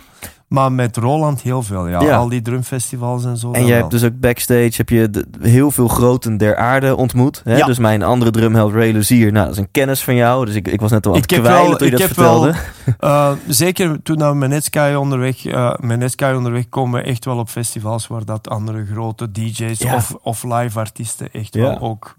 Maar 0.54 0.72
met 0.72 0.98
Roland 0.98 1.42
heel 1.42 1.64
veel, 1.64 1.88
ja. 1.88 2.02
Ja. 2.02 2.16
Al 2.18 2.30
die 2.30 2.42
drumfestivals 2.42 3.26
en 3.26 3.38
zo. 3.38 3.52
En 3.52 3.60
jij 3.62 3.70
wel. 3.70 3.78
hebt 3.80 3.92
dus 3.92 4.04
ook 4.04 4.20
backstage 4.20 4.72
heb 4.78 4.90
je 4.90 5.10
de- 5.10 5.26
heel 5.42 5.72
veel 5.72 5.88
groten 5.88 6.38
der 6.38 6.56
aarde 6.56 6.96
ontmoet. 6.96 7.42
Hè? 7.44 7.58
Ja. 7.58 7.66
Dus 7.66 7.78
mijn 7.80 8.04
andere 8.04 8.32
drumheld 8.32 8.74
Ray 8.74 8.92
Luzier, 8.92 9.32
nou, 9.32 9.46
dat 9.46 9.54
is 9.56 9.60
een 9.62 9.72
kennis 9.72 10.04
van 10.04 10.16
jou. 10.16 10.46
Dus 10.46 10.56
ik, 10.56 10.68
ik 10.68 10.82
was 10.82 10.92
net 10.92 11.06
al 11.06 11.12
aan 11.14 11.18
het 11.18 11.26
kwijlen 11.26 11.78
toen 11.78 11.88
je 11.88 11.94
ik 11.94 12.00
dat 12.00 12.08
heb 12.08 12.18
wel- 12.18 12.42
vertelde. 12.42 12.58
Eh, 13.00 13.32
zeker 13.48 14.02
toen 14.04 14.18
we 14.18 14.34
met 14.34 14.50
Netsky 14.50 14.94
onderweg, 14.94 15.46
eh 15.46 15.74
met 15.80 16.00
Netsky 16.00 16.26
onderweg 16.36 16.70
komen 16.70 17.04
echt 17.06 17.26
wel 17.26 17.38
op 17.38 17.50
festivals 17.50 18.08
waar 18.08 18.26
dat 18.26 18.50
andere 18.50 18.86
grote 18.94 19.32
DJ's 19.32 19.80
Ja. 19.80 19.96
of, 19.96 20.16
of 20.22 20.44
live 20.44 20.80
artiesten 20.80 21.32
echt 21.32 21.56
wel 21.56 21.80
ook... 21.80 22.16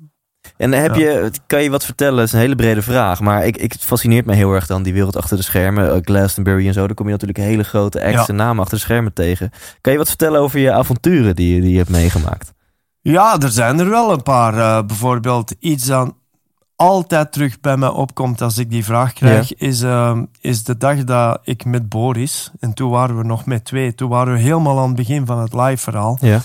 En 0.56 0.72
heb 0.72 0.94
je, 0.94 1.30
kan 1.46 1.62
je 1.62 1.70
wat 1.70 1.84
vertellen? 1.84 2.16
Dat 2.16 2.26
is 2.26 2.32
een 2.32 2.38
hele 2.38 2.54
brede 2.54 2.82
vraag. 2.82 3.20
Maar 3.20 3.46
ik, 3.46 3.56
ik, 3.56 3.74
fascineert 3.78 4.26
me 4.26 4.34
heel 4.34 4.52
erg 4.52 4.66
dan 4.66 4.82
die 4.82 4.92
wereld 4.92 5.16
achter 5.16 5.36
de 5.36 5.42
schermen. 5.42 5.94
Uh, 5.94 6.00
Glastonbury 6.00 6.66
en 6.66 6.72
zo. 6.72 6.86
Daar 6.86 6.94
kom 6.94 7.06
je 7.06 7.12
natuurlijk 7.12 7.38
hele 7.38 7.62
grote 7.64 8.04
acts 8.04 8.28
en 8.28 8.36
namen 8.36 8.58
achter 8.62 8.76
de 8.78 8.84
schermen 8.84 9.12
tegen. 9.12 9.50
Kan 9.80 9.92
je 9.92 9.98
wat 9.98 10.08
vertellen 10.08 10.40
over 10.40 10.58
je 10.58 10.72
avonturen 10.72 11.36
die, 11.36 11.54
je- 11.54 11.60
die 11.60 11.70
je 11.70 11.76
hebt 11.78 11.90
meegemaakt? 11.90 12.52
Ja, 13.00 13.38
er 13.40 13.48
zijn 13.50 13.78
er 13.78 13.88
wel 13.90 14.12
een 14.12 14.22
paar. 14.22 14.58
Eh, 14.58 14.86
bijvoorbeeld 14.86 15.54
iets 15.58 15.84
dat 15.86 16.14
altijd 16.76 17.32
terug 17.32 17.60
bij 17.60 17.76
mij 17.76 17.88
opkomt 17.88 18.42
als 18.42 18.58
ik 18.58 18.70
die 18.70 18.84
vraag 18.84 19.12
krijg, 19.12 19.54
is, 19.54 19.82
eh, 19.82 20.18
is 20.40 20.64
de 20.64 20.76
dag 20.76 21.04
dat 21.04 21.38
ik 21.42 21.64
met 21.64 21.88
Boris, 21.88 22.50
en 22.60 22.74
toen 22.74 22.90
waren 22.90 23.16
we 23.16 23.24
nog 23.24 23.46
met 23.46 23.64
twee, 23.64 23.94
toen 23.94 24.08
waren 24.08 24.32
we 24.32 24.38
helemaal 24.40 24.78
aan 24.78 24.86
het 24.86 24.96
begin 24.96 25.26
van 25.26 25.38
het 25.38 25.52
live 25.54 25.76
verhaal, 25.82 26.18
Ja. 26.20 26.40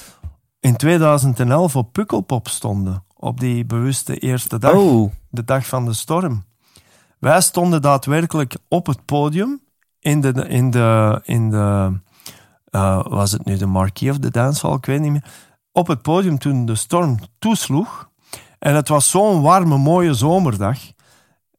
in 0.59 0.75
2011 0.75 1.75
op 1.75 1.93
Pukkelpop 1.93 2.47
stonden. 2.47 3.03
Op 3.21 3.39
die 3.39 3.65
bewuste 3.65 4.17
eerste 4.17 4.57
dag, 4.57 4.73
Oh, 4.73 5.11
de 5.29 5.43
dag 5.43 5.65
van 5.65 5.85
de 5.85 5.93
storm. 5.93 6.43
Wij 7.19 7.41
stonden 7.41 7.81
daadwerkelijk 7.81 8.55
op 8.67 8.85
het 8.85 9.05
podium 9.05 9.61
in 9.99 10.21
de, 10.21 10.47
in 10.47 10.71
de, 10.71 11.21
in 11.23 11.49
de 11.49 11.99
eh, 12.69 13.05
was 13.07 13.31
het 13.31 13.45
nu 13.45 13.57
de 13.57 13.65
Marquis 13.65 14.09
of 14.09 14.17
de 14.17 14.31
Dancehall, 14.31 14.75
ik 14.75 14.85
weet 14.85 14.99
niet 14.99 15.11
meer, 15.11 15.31
op 15.71 15.87
het 15.87 16.01
podium 16.01 16.37
toen 16.37 16.65
de 16.65 16.75
storm 16.75 17.19
toesloeg. 17.39 18.09
En 18.59 18.75
het 18.75 18.87
was 18.87 19.09
zo'n 19.09 19.41
warme, 19.41 19.77
mooie 19.77 20.13
zomerdag, 20.13 20.79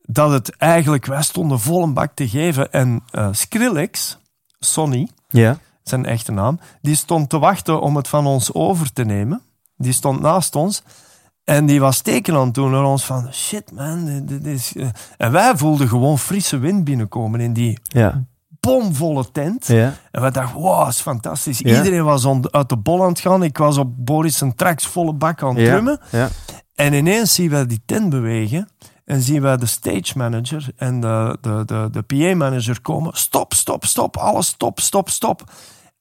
dat 0.02 0.30
het 0.30 0.56
eigenlijk, 0.56 1.06
wij 1.06 1.22
stonden 1.22 1.60
vol 1.60 1.82
een 1.82 1.94
bak 1.94 2.14
te 2.14 2.28
geven. 2.28 2.72
En 2.72 3.02
eh, 3.10 3.28
Skrillex, 3.32 4.18
Sonny, 4.58 5.08
ja. 5.28 5.58
zijn 5.82 6.06
echte 6.06 6.32
naam, 6.32 6.60
die 6.80 6.94
stond 6.94 7.28
te 7.28 7.38
wachten 7.38 7.80
om 7.80 7.96
het 7.96 8.08
van 8.08 8.26
ons 8.26 8.54
over 8.54 8.92
te 8.92 9.04
nemen. 9.04 9.42
Die 9.76 9.92
stond 9.92 10.20
naast 10.20 10.56
ons. 10.56 10.82
En 11.50 11.66
die 11.66 11.80
was 11.80 12.00
teken 12.00 12.34
aan 12.34 12.52
doen 12.52 12.70
naar 12.70 12.84
ons 12.84 13.04
van, 13.04 13.32
shit 13.32 13.72
man, 13.72 14.04
dit, 14.04 14.28
dit 14.28 14.46
is... 14.46 14.76
eh." 14.76 14.88
En 15.16 15.32
wij 15.32 15.56
voelden 15.56 15.88
gewoon 15.88 16.18
frisse 16.18 16.58
wind 16.58 16.84
binnenkomen 16.84 17.40
in 17.40 17.52
die 17.52 17.78
Ja. 17.82 18.24
bomvolle 18.60 19.30
tent. 19.32 19.66
Ja. 19.66 19.94
En 20.10 20.22
we 20.22 20.30
dachten, 20.30 20.60
wow, 20.60 20.88
is 20.88 21.00
fantastisch. 21.00 21.58
Ja. 21.58 21.76
Iedereen 21.76 22.04
was 22.04 22.26
uit 22.50 22.68
de 22.68 22.76
bol 22.76 23.02
aan 23.02 23.08
het 23.08 23.20
gaan. 23.20 23.42
Ik 23.42 23.58
was 23.58 23.76
op 23.78 23.92
Boris 23.96 24.38
zijn 24.38 24.54
tracks 24.54 24.86
volle 24.86 25.12
bak 25.12 25.42
aan 25.42 25.56
het 25.56 25.64
drummen. 25.64 26.00
En 26.74 26.92
ineens 26.92 27.34
zien 27.34 27.50
wij 27.50 27.66
die 27.66 27.82
tent 27.86 28.10
bewegen. 28.10 28.68
En 29.04 29.22
zien 29.22 29.42
wij 29.42 29.56
de 29.56 29.66
stage 29.66 30.12
manager 30.18 30.66
en 30.76 31.00
de, 31.00 31.38
de, 31.40 31.62
de, 31.66 31.88
de 31.90 32.02
PA-manager 32.02 32.80
komen. 32.80 33.12
Stop, 33.16 33.54
stop, 33.54 33.84
stop. 33.84 34.16
Alles 34.16 34.46
stop, 34.46 34.80
stop, 34.80 35.08
stop. 35.08 35.44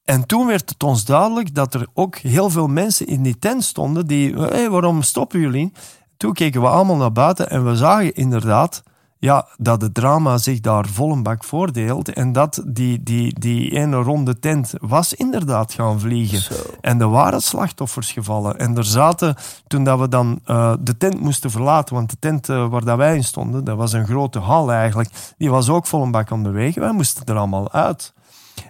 En 0.09 0.25
toen 0.25 0.47
werd 0.47 0.69
het 0.69 0.83
ons 0.83 1.05
duidelijk 1.05 1.55
dat 1.55 1.73
er 1.73 1.87
ook 1.93 2.17
heel 2.17 2.49
veel 2.49 2.67
mensen 2.67 3.07
in 3.07 3.23
die 3.23 3.39
tent 3.39 3.63
stonden 3.63 4.07
die, 4.07 4.33
hé, 4.33 4.45
hey, 4.45 4.69
waarom 4.69 5.01
stoppen 5.01 5.39
jullie? 5.39 5.71
Toen 6.17 6.33
keken 6.33 6.61
we 6.61 6.67
allemaal 6.67 6.95
naar 6.95 7.11
buiten 7.11 7.49
en 7.49 7.65
we 7.65 7.75
zagen 7.75 8.13
inderdaad 8.13 8.83
ja, 9.17 9.47
dat 9.57 9.81
het 9.81 9.93
drama 9.93 10.37
zich 10.37 10.59
daar 10.59 10.87
vol 10.87 11.11
een 11.11 11.23
bak 11.23 11.43
voordeelt 11.43 12.09
en 12.09 12.31
dat 12.31 12.63
die, 12.67 13.03
die, 13.03 13.39
die 13.39 13.71
ene 13.71 13.95
ronde 13.95 14.39
tent 14.39 14.73
was 14.81 15.13
inderdaad 15.13 15.73
gaan 15.73 15.99
vliegen. 15.99 16.41
Zo. 16.41 16.53
En 16.81 17.01
er 17.01 17.09
waren 17.09 17.41
slachtoffers 17.41 18.11
gevallen. 18.11 18.59
En 18.59 18.77
er 18.77 18.85
zaten, 18.85 19.35
toen 19.67 19.83
dat 19.83 19.99
we 19.99 20.09
dan 20.09 20.39
eh, 20.45 20.73
de 20.79 20.97
tent 20.97 21.19
moesten 21.19 21.51
verlaten, 21.51 21.95
want 21.95 22.09
de 22.09 22.17
tent 22.19 22.49
eh, 22.49 22.69
waar 22.69 22.85
dat 22.85 22.97
wij 22.97 23.15
in 23.15 23.23
stonden, 23.23 23.63
dat 23.63 23.77
was 23.77 23.93
een 23.93 24.05
grote 24.05 24.39
hal 24.39 24.71
eigenlijk, 24.71 25.33
die 25.37 25.49
was 25.49 25.69
ook 25.69 25.87
vol 25.87 26.03
een 26.03 26.11
bak 26.11 26.31
aan 26.31 26.43
bewegen. 26.43 26.81
Wij 26.81 26.91
moesten 26.91 27.25
er 27.25 27.37
allemaal 27.37 27.71
uit. 27.71 28.13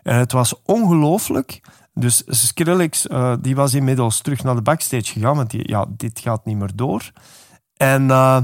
En 0.09 0.17
het 0.17 0.31
was 0.31 0.53
ongelooflijk. 0.65 1.61
Dus 1.93 2.23
Skrillex, 2.27 3.07
eh, 3.07 3.33
die 3.41 3.55
was 3.55 3.73
inmiddels 3.73 4.21
terug 4.21 4.43
naar 4.43 4.55
de 4.55 4.61
backstage 4.61 5.03
gegaan, 5.11 5.35
want 5.35 5.49
die, 5.49 5.67
ja, 5.69 5.85
dit 5.89 6.19
gaat 6.19 6.45
niet 6.45 6.57
meer 6.57 6.71
door. 6.75 7.11
En 7.77 8.11
eh, 8.11 8.37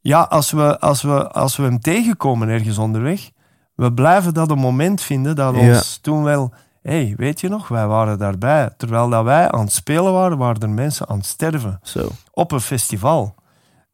ja, 0.00 0.20
als 0.22 0.50
we, 0.50 0.78
als, 0.80 1.02
we, 1.02 1.28
als 1.30 1.56
we 1.56 1.62
hem 1.62 1.80
tegenkomen 1.80 2.48
ergens 2.48 2.78
onderweg, 2.78 3.30
we 3.74 3.92
blijven 3.92 4.34
dat 4.34 4.50
een 4.50 4.58
moment 4.58 5.00
vinden 5.00 5.36
dat 5.36 5.54
Ja. 5.54 5.60
ons 5.60 5.98
toen 6.02 6.22
wel... 6.22 6.52
Hé, 6.82 7.04
hey, 7.04 7.14
weet 7.16 7.40
je 7.40 7.48
nog, 7.48 7.68
wij 7.68 7.86
waren 7.86 8.18
daarbij. 8.18 8.70
Terwijl 8.76 9.08
dat 9.08 9.24
wij 9.24 9.50
aan 9.50 9.60
het 9.60 9.72
spelen 9.72 10.12
waren, 10.12 10.38
waren 10.38 10.62
er 10.62 10.70
mensen 10.70 11.08
aan 11.08 11.16
het 11.16 11.26
sterven. 11.26 11.78
Zo. 11.82 12.08
Op 12.30 12.52
een 12.52 12.60
festival. 12.60 13.34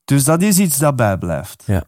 Dus 0.05 0.25
dat 0.25 0.43
is 0.43 0.59
iets 0.59 0.79
dat 0.79 0.97
bijblijft. 0.97 1.63
Ja. 1.67 1.83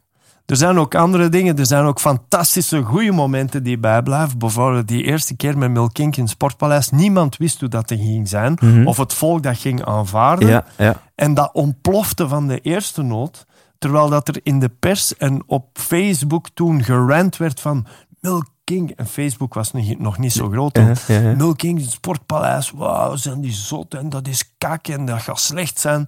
Er 0.51 0.57
zijn 0.57 0.79
ook 0.79 0.95
andere 0.95 1.29
dingen. 1.29 1.57
Er 1.57 1.67
zijn 1.67 1.85
ook 1.85 2.01
fantastische, 2.01 2.83
goede 2.83 3.13
momenten 3.13 3.63
die 3.63 3.79
bijblijven. 3.79 4.39
Bijvoorbeeld 4.39 4.89
die 4.89 5.03
eerste 5.03 5.37
keer 5.37 5.59
met 5.59 5.71
Milkink 5.71 6.17
in 6.17 6.23
het 6.23 6.31
Sportpaleis. 6.31 6.91
Niemand 6.91 7.37
wist 7.37 7.61
hoe 7.61 7.69
dat 7.69 7.91
er 7.91 7.97
ging 7.97 8.29
zijn. 8.29 8.59
Mhm. 8.61 8.87
Of 8.87 8.97
het 8.97 9.15
volk 9.15 9.43
dat 9.43 9.59
ging 9.59 9.85
aanvaarden. 9.85 10.49
Ja, 10.49 10.65
ja. 10.79 10.95
En 11.15 11.35
dat 11.35 11.51
ontplofte 11.53 12.29
van 12.29 12.47
de 12.47 12.61
eerste 12.61 13.03
noot. 13.03 13.47
Terwijl 13.79 14.09
dat 14.09 14.29
er 14.29 14.41
in 14.43 14.61
de 14.61 14.69
pers 14.69 15.17
en 15.17 15.43
op 15.47 15.67
Facebook 15.73 16.49
toen 16.55 16.85
gerand 16.85 17.37
werd 17.37 17.61
van 17.61 17.87
Milk 18.21 18.47
King. 18.65 18.91
En 18.97 19.07
Facebook 19.07 19.55
was 19.55 19.73
nog, 19.99 20.19
niet 20.19 20.33
zo 20.33 20.49
groot 20.49 20.75
toen. 20.75 20.85
Ja, 20.85 20.95
ja, 21.07 21.21
ja. 21.21 21.35
Milk 21.35 21.59
King, 21.59 21.81
het 21.81 21.91
sportpaleis. 21.91 22.71
Wauw, 22.71 23.17
zijn 23.17 23.41
die 23.41 23.53
zot 23.53 23.95
en 23.95 24.09
dat 24.09 24.29
is 24.29 24.53
kak 24.59 24.89
en 24.89 25.05
dat 25.05 25.23
gaat 25.23 25.41
slecht 25.41 25.79
zijn. 25.79 26.07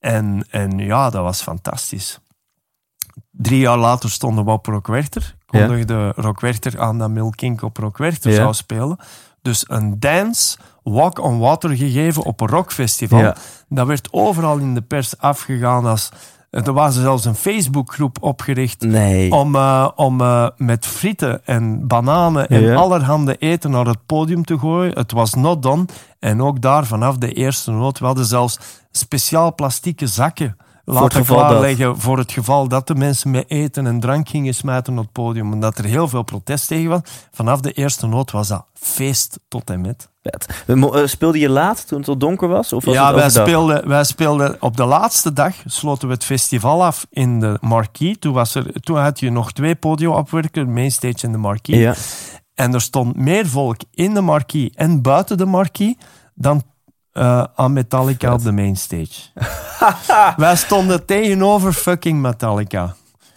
En, 0.00 0.46
en 0.50 0.78
ja, 0.78 1.10
dat 1.10 1.22
was 1.22 1.42
fantastisch. 1.42 2.20
Drie 3.32 3.58
jaar 3.60 3.78
later 3.78 4.10
stonden 4.10 4.44
we 4.44 4.50
op 4.50 4.66
Rock 4.66 4.86
Werchter. 4.86 5.34
Ja. 5.46 5.66
Kondigde 5.66 6.12
Rock 6.16 6.40
Werchter 6.40 6.80
aan 6.80 6.98
dat 6.98 7.10
Milk 7.10 7.36
King 7.36 7.62
op 7.62 7.76
Rock 7.76 7.98
Werchter 7.98 8.30
Ja. 8.30 8.36
zou 8.36 8.54
spelen. 8.54 8.96
Dus 9.42 9.64
een 9.68 10.00
dance, 10.00 10.58
walk 10.82 11.18
on 11.18 11.38
water 11.38 11.70
gegeven 11.76 12.22
op 12.22 12.40
een 12.40 12.48
rockfestival. 12.48 13.18
Ja. 13.18 13.36
Dat 13.68 13.86
werd 13.86 14.08
overal 14.12 14.58
in 14.58 14.74
de 14.74 14.82
pers 14.82 15.18
afgegaan 15.18 15.86
als... 15.86 16.08
Er 16.50 16.72
was 16.72 16.94
zelfs 16.94 17.24
een 17.24 17.34
Facebookgroep 17.34 18.16
opgericht 18.22 18.80
Nee. 18.80 19.32
om, 19.32 19.54
eh, 19.54 19.88
om 19.94 20.20
eh, 20.20 20.48
met 20.56 20.86
frieten 20.86 21.44
en 21.46 21.86
bananen 21.86 22.48
en 22.48 22.60
Ja. 22.62 22.74
allerhande 22.74 23.36
eten 23.36 23.70
naar 23.70 23.86
het 23.86 24.06
podium 24.06 24.44
te 24.44 24.58
gooien. 24.58 24.94
Het 24.98 25.12
was 25.12 25.34
not 25.34 25.62
done. 25.62 25.84
En 26.18 26.42
ook 26.42 26.60
daar 26.60 26.86
vanaf 26.86 27.16
de 27.16 27.32
eerste 27.32 27.70
noot. 27.70 27.98
We 27.98 28.04
hadden 28.06 28.24
zelfs 28.24 28.58
speciaal 28.90 29.54
plastieke 29.54 30.06
zakken 30.06 30.56
laten 30.94 31.18
geval 31.18 31.36
dat. 31.36 31.46
klaarleggen 31.46 32.00
voor 32.00 32.18
het 32.18 32.32
geval 32.32 32.68
dat 32.68 32.86
de 32.86 32.94
mensen 32.94 33.30
met 33.30 33.44
eten 33.48 33.86
en 33.86 34.00
drank 34.00 34.28
gingen 34.28 34.54
smijten 34.54 34.92
op 34.92 35.04
het 35.04 35.12
podium. 35.12 35.52
Omdat 35.52 35.78
er 35.78 35.84
heel 35.84 36.08
veel 36.08 36.22
protest 36.22 36.68
tegen 36.68 36.90
was. 36.90 37.00
Vanaf 37.32 37.60
de 37.60 37.72
eerste 37.72 38.06
noot 38.06 38.30
was 38.30 38.48
dat 38.48 38.64
feest 38.74 39.38
tot 39.48 39.70
en 39.70 39.80
met. 39.80 40.08
Eh, 40.66 41.06
Speelde 41.06 41.38
je 41.38 41.48
laat 41.48 41.88
toen 41.88 41.98
het 41.98 42.08
al 42.08 42.16
donker 42.16 42.48
was? 42.48 42.72
Of 42.72 42.84
was 42.84 42.94
ja, 42.94 43.14
wij 43.14 43.30
speelden, 43.30 43.88
wij 43.88 44.04
speelden 44.04 44.56
op 44.60 44.76
de 44.76 44.84
laatste 44.84 45.32
dag 45.32 45.54
sloten 45.64 46.08
we 46.08 46.14
het 46.14 46.24
festival 46.24 46.84
af 46.84 47.06
in 47.10 47.40
de 47.40 47.58
Marquee. 47.60 48.18
Toen, 48.18 48.32
was 48.32 48.54
er, 48.54 48.80
toen 48.80 48.98
had 48.98 49.20
je 49.20 49.30
nog 49.30 49.52
twee 49.52 49.74
podiumopwerken, 49.74 50.72
mainstage 50.72 51.26
en 51.26 51.32
de 51.32 51.38
Marquee. 51.38 51.78
Ja. 51.78 51.94
En 52.54 52.74
er 52.74 52.80
stond 52.80 53.16
meer 53.16 53.46
volk 53.46 53.80
in 53.90 54.14
de 54.14 54.20
Marquee 54.20 54.72
en 54.74 55.02
buiten 55.02 55.36
de 55.36 55.46
Marquee 55.46 55.98
dan 56.34 56.62
eh, 57.16 57.44
aan 57.54 57.72
Metallica 57.72 58.32
op 58.32 58.42
de 58.42 58.52
mainstage. 58.52 59.20
wij 60.36 60.56
stonden 60.56 61.04
tegenover 61.04 61.72
fucking 61.72 62.20
Metallica. 62.20 62.94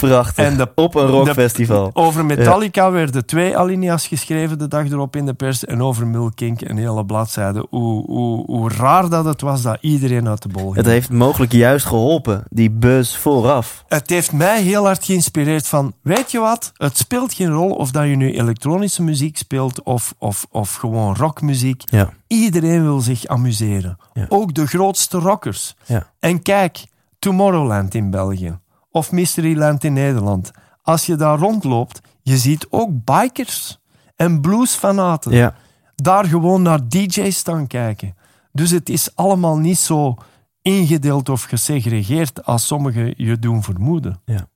Prachtig. 0.07 0.45
En 0.45 0.57
de- 0.57 0.71
Op 0.75 0.95
een 0.95 1.05
rockfestival. 1.07 1.89
Over 1.93 2.25
Metallica 2.25 2.91
werden 2.91 3.25
twee 3.25 3.57
alinea's 3.57 4.07
geschreven 4.07 4.59
de 4.59 4.67
dag 4.67 4.85
erop 4.85 5.15
in 5.15 5.25
de 5.25 5.33
pers. 5.33 5.65
En 5.65 5.81
over 5.83 6.07
Milk 6.07 6.35
King 6.35 6.69
een 6.69 6.77
hele 6.77 7.05
bladzijde. 7.05 7.65
Hoe, 7.69 8.05
hoe, 8.05 8.45
hoe 8.45 8.69
raar 8.69 9.09
dat 9.09 9.25
het 9.25 9.41
was 9.41 9.61
dat 9.61 9.77
iedereen 9.81 10.27
uit 10.27 10.41
de 10.41 10.47
bol 10.49 10.63
ging. 10.63 10.75
Het 10.75 10.85
heeft 10.85 11.09
mogelijk 11.11 11.51
juist 11.51 11.85
geholpen, 11.85 12.43
die 12.49 12.71
buzz 12.71 13.15
vooraf. 13.15 13.83
Het 13.87 14.09
heeft 14.09 14.31
mij 14.31 14.61
heel 14.61 14.85
hard 14.85 15.05
geïnspireerd 15.05 15.67
van, 15.67 15.93
weet 16.01 16.31
je 16.31 16.39
wat, 16.39 16.71
het 16.77 16.97
speelt 16.97 17.33
geen 17.33 17.49
rol 17.51 17.71
of 17.71 17.91
dat 17.91 18.03
je 18.07 18.15
nu 18.15 18.33
elektronische 18.33 19.03
muziek 19.03 19.37
speelt 19.37 19.83
of, 19.83 20.13
of, 20.17 20.45
of 20.49 20.75
gewoon 20.75 21.15
rockmuziek. 21.15 21.83
Ja. 21.85 22.09
Iedereen 22.27 22.83
wil 22.83 22.99
zich 22.99 23.25
amuseren. 23.25 23.97
Ja. 24.13 24.25
Ook 24.29 24.53
de 24.53 24.67
grootste 24.67 25.17
rockers. 25.17 25.75
Ja. 25.85 26.07
En 26.19 26.41
kijk, 26.41 26.85
Tomorrowland 27.19 27.95
in 27.95 28.09
België 28.09 28.57
of 28.91 29.11
Mysteryland 29.11 29.83
in 29.83 29.93
Nederland. 29.93 30.51
Als 30.81 31.05
je 31.05 31.15
daar 31.15 31.37
rondloopt, 31.39 31.99
je 32.21 32.37
ziet 32.37 32.67
ook 32.69 32.89
bikers 33.03 33.79
en 34.15 34.41
bluesfanaten 34.41 35.31
Ja. 35.31 35.55
daar 35.95 36.25
gewoon 36.25 36.61
naar 36.61 36.87
DJ's 36.89 37.35
staan 37.37 37.67
kijken. 37.67 38.15
Dus 38.51 38.71
het 38.71 38.89
is 38.89 39.15
allemaal 39.15 39.57
niet 39.57 39.77
zo 39.77 40.15
ingedeeld 40.61 41.29
of 41.29 41.43
gesegregeerd 41.43 42.45
als 42.45 42.67
sommigen 42.67 43.13
je 43.17 43.39
doen 43.39 43.63
vermoeden. 43.63 44.21
Ja. 44.25 44.47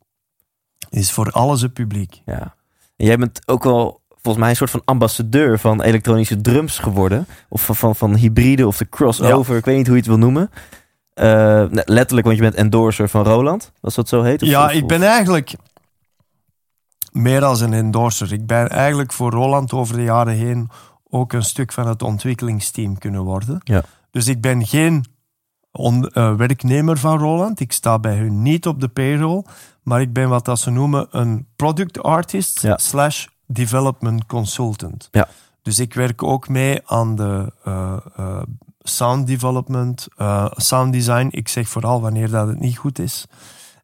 Is 0.90 1.12
voor 1.12 1.32
alles 1.32 1.62
het 1.62 1.74
publiek. 1.74 2.22
ja. 2.26 2.56
En 2.96 3.06
jij 3.06 3.18
bent 3.18 3.48
ook 3.48 3.64
wel 3.64 4.02
volgens 4.10 4.38
mij 4.38 4.50
een 4.50 4.56
soort 4.56 4.70
van 4.70 4.82
ambassadeur 4.86 5.60
van 5.60 5.82
elektronische 5.82 6.42
drums 6.42 6.80
geworden. 6.80 7.28
Of 7.50 7.66
van, 7.66 7.76
van, 7.76 7.96
van 7.96 8.16
hybride 8.16 8.68
of 8.68 8.78
de 8.78 8.90
crossover. 8.90 9.58
Ik 9.58 9.66
weet 9.66 9.78
niet 9.78 9.86
hoe 9.88 9.96
je 9.96 10.02
het 10.02 10.10
wil 10.10 10.20
noemen. 10.20 10.50
Eh, 11.14 11.64
letterlijk, 11.70 12.26
want 12.26 12.38
je 12.38 12.44
bent 12.44 12.56
endorser 12.56 13.10
van 13.10 13.24
Roland. 13.24 13.72
Als 13.82 13.96
dat 13.96 14.08
zo 14.10 14.22
heet? 14.22 14.42
Of- 14.42 14.48
ja, 14.48 14.66
of- 14.66 14.72
ik 14.72 14.88
ben 14.88 15.04
eigenlijk 15.04 15.56
meer 17.12 17.40
dan 17.40 17.62
een 17.62 17.74
endorser. 17.74 18.34
Ik 18.34 18.46
ben 18.48 18.70
eigenlijk 18.70 19.14
voor 19.14 19.32
Roland 19.32 19.74
over 19.74 19.96
de 19.96 20.04
jaren 20.04 20.34
heen 20.34 20.70
ook 21.10 21.34
een 21.34 21.44
stuk 21.44 21.72
van 21.72 21.88
het 21.88 22.02
ontwikkelingsteam 22.02 22.98
kunnen 22.98 23.22
worden. 23.22 23.58
Ja. 23.64 23.84
Dus 24.12 24.28
ik 24.28 24.42
ben 24.42 24.66
geen 24.66 25.06
on- 25.72 26.08
eh, 26.10 26.36
werknemer 26.36 26.98
van 26.98 27.18
Roland. 27.20 27.60
Ik 27.60 27.72
sta 27.72 28.00
bij 28.00 28.16
hun 28.18 28.42
niet 28.42 28.68
op 28.68 28.80
de 28.82 28.88
payroll. 28.88 29.44
Maar 29.84 30.02
ik 30.02 30.14
ben 30.14 30.30
wat 30.30 30.46
dat 30.46 30.60
ze 30.60 30.70
noemen 30.70 31.08
een 31.12 31.48
product 31.56 32.04
artist 32.04 32.62
Ja. 32.62 32.78
slash 32.78 33.26
development 33.48 34.26
consultant. 34.26 35.08
Ja. 35.12 35.28
Dus 35.62 35.80
ik 35.80 35.94
werk 35.94 36.24
ook 36.24 36.48
mee 36.50 36.80
aan 36.86 37.16
de 37.16 37.54
eh, 37.64 38.42
sound 38.84 39.28
development, 39.28 40.08
eh, 40.18 40.46
sound 40.52 40.94
design. 40.94 41.28
Ik 41.32 41.48
zeg 41.48 41.68
vooral 41.68 42.02
wanneer 42.02 42.30
dat 42.30 42.48
het 42.48 42.60
niet 42.60 42.78
goed 42.78 43.00
is. 43.00 43.26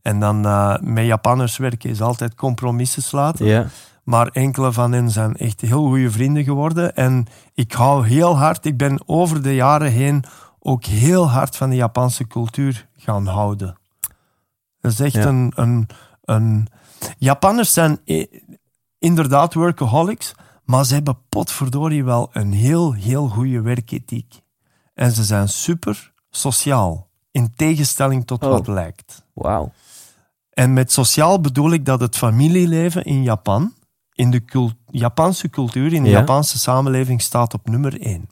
En 0.01 0.19
dan 0.19 0.45
eh, 0.45 0.75
met 0.81 1.05
Japanners 1.05 1.57
werken 1.57 1.89
is 1.89 2.01
altijd 2.01 2.35
compromissen 2.35 3.01
sluiten. 3.01 3.45
Maar 4.03 4.27
enkele 4.27 4.71
van 4.71 4.91
hen 4.91 5.09
zijn 5.09 5.35
echt 5.35 5.61
heel 5.61 5.87
goede 5.87 6.11
vrienden 6.11 6.43
geworden. 6.43 6.95
En 6.95 7.25
ik 7.53 7.71
hou 7.73 8.07
heel 8.07 8.37
hard, 8.37 8.65
ik 8.65 8.77
ben 8.77 9.01
over 9.05 9.41
de 9.41 9.55
jaren 9.55 9.91
heen 9.91 10.23
ook 10.59 10.85
heel 10.85 11.29
hard 11.29 11.55
van 11.55 11.69
de 11.69 11.75
Japanse 11.75 12.27
cultuur 12.27 12.87
gaan 12.97 13.25
houden. 13.25 13.77
Dat 14.81 14.91
is 14.91 14.99
echt 14.99 15.13
Ja. 15.13 15.25
een, 15.25 15.51
een, 15.55 15.87
een... 16.25 16.67
Japanners 17.17 17.73
zijn 17.73 17.99
inderdaad 18.99 19.53
workaholics, 19.53 20.33
maar 20.65 20.85
ze 20.85 20.93
hebben 20.93 21.17
potverdorie 21.29 22.03
wel 22.03 22.29
een 22.33 22.51
heel, 22.51 22.93
heel 22.93 23.27
goede 23.27 23.61
werkethiek. 23.61 24.41
En 24.99 25.11
ze 25.11 25.23
zijn 25.23 25.49
super 25.49 26.11
sociaal, 26.29 27.07
in 27.31 27.53
tegenstelling 27.55 28.25
tot 28.25 28.43
Oh. 28.43 28.49
wat 28.49 28.67
lijkt. 28.67 29.25
Wauw. 29.33 29.71
En 30.49 30.73
met 30.73 30.91
sociaal 30.91 31.41
bedoel 31.41 31.71
ik 31.71 31.85
dat 31.85 31.99
het 31.99 32.17
familieleven 32.17 33.03
in 33.03 33.23
Japan, 33.23 33.73
in 34.13 34.31
de 34.31 34.69
Japanse 34.89 35.49
cultuur, 35.49 35.93
in 35.93 36.03
de 36.03 36.09
Ja. 36.09 36.17
Japanse 36.19 36.59
samenleving, 36.59 37.21
staat 37.21 37.53
op 37.53 37.69
nummer 37.69 38.01
één. 38.01 38.27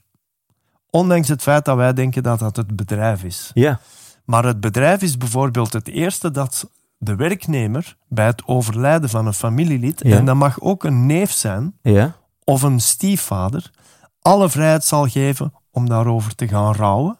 Ondanks 0.89 1.27
het 1.27 1.41
feit 1.41 1.65
dat 1.65 1.75
wij 1.75 1.93
denken 1.93 2.23
dat 2.23 2.39
dat 2.39 2.55
het 2.55 2.75
bedrijf 2.75 3.23
is. 3.23 3.51
Ja. 3.53 3.79
Maar 4.25 4.45
het 4.45 4.59
bedrijf 4.59 5.01
is 5.01 5.17
bijvoorbeeld 5.17 5.73
het 5.73 5.87
eerste 5.87 6.31
dat 6.31 6.69
de 6.97 7.15
werknemer 7.15 7.97
bij 8.07 8.25
het 8.25 8.45
overlijden 8.47 9.09
van 9.09 9.25
een 9.27 9.33
familielid, 9.33 10.01
Ja. 10.03 10.17
en 10.17 10.25
dat 10.25 10.35
mag 10.35 10.59
ook 10.61 10.83
een 10.83 11.05
neef 11.05 11.31
zijn, 11.31 11.77
Ja. 11.81 12.15
of 12.43 12.61
een 12.61 12.79
stiefvader 12.79 13.71
alle 14.21 14.49
vrijheid 14.49 14.83
zal 14.85 15.07
geven 15.07 15.53
om 15.71 15.89
daarover 15.89 16.35
te 16.35 16.47
gaan 16.47 16.73
rouwen. 16.73 17.17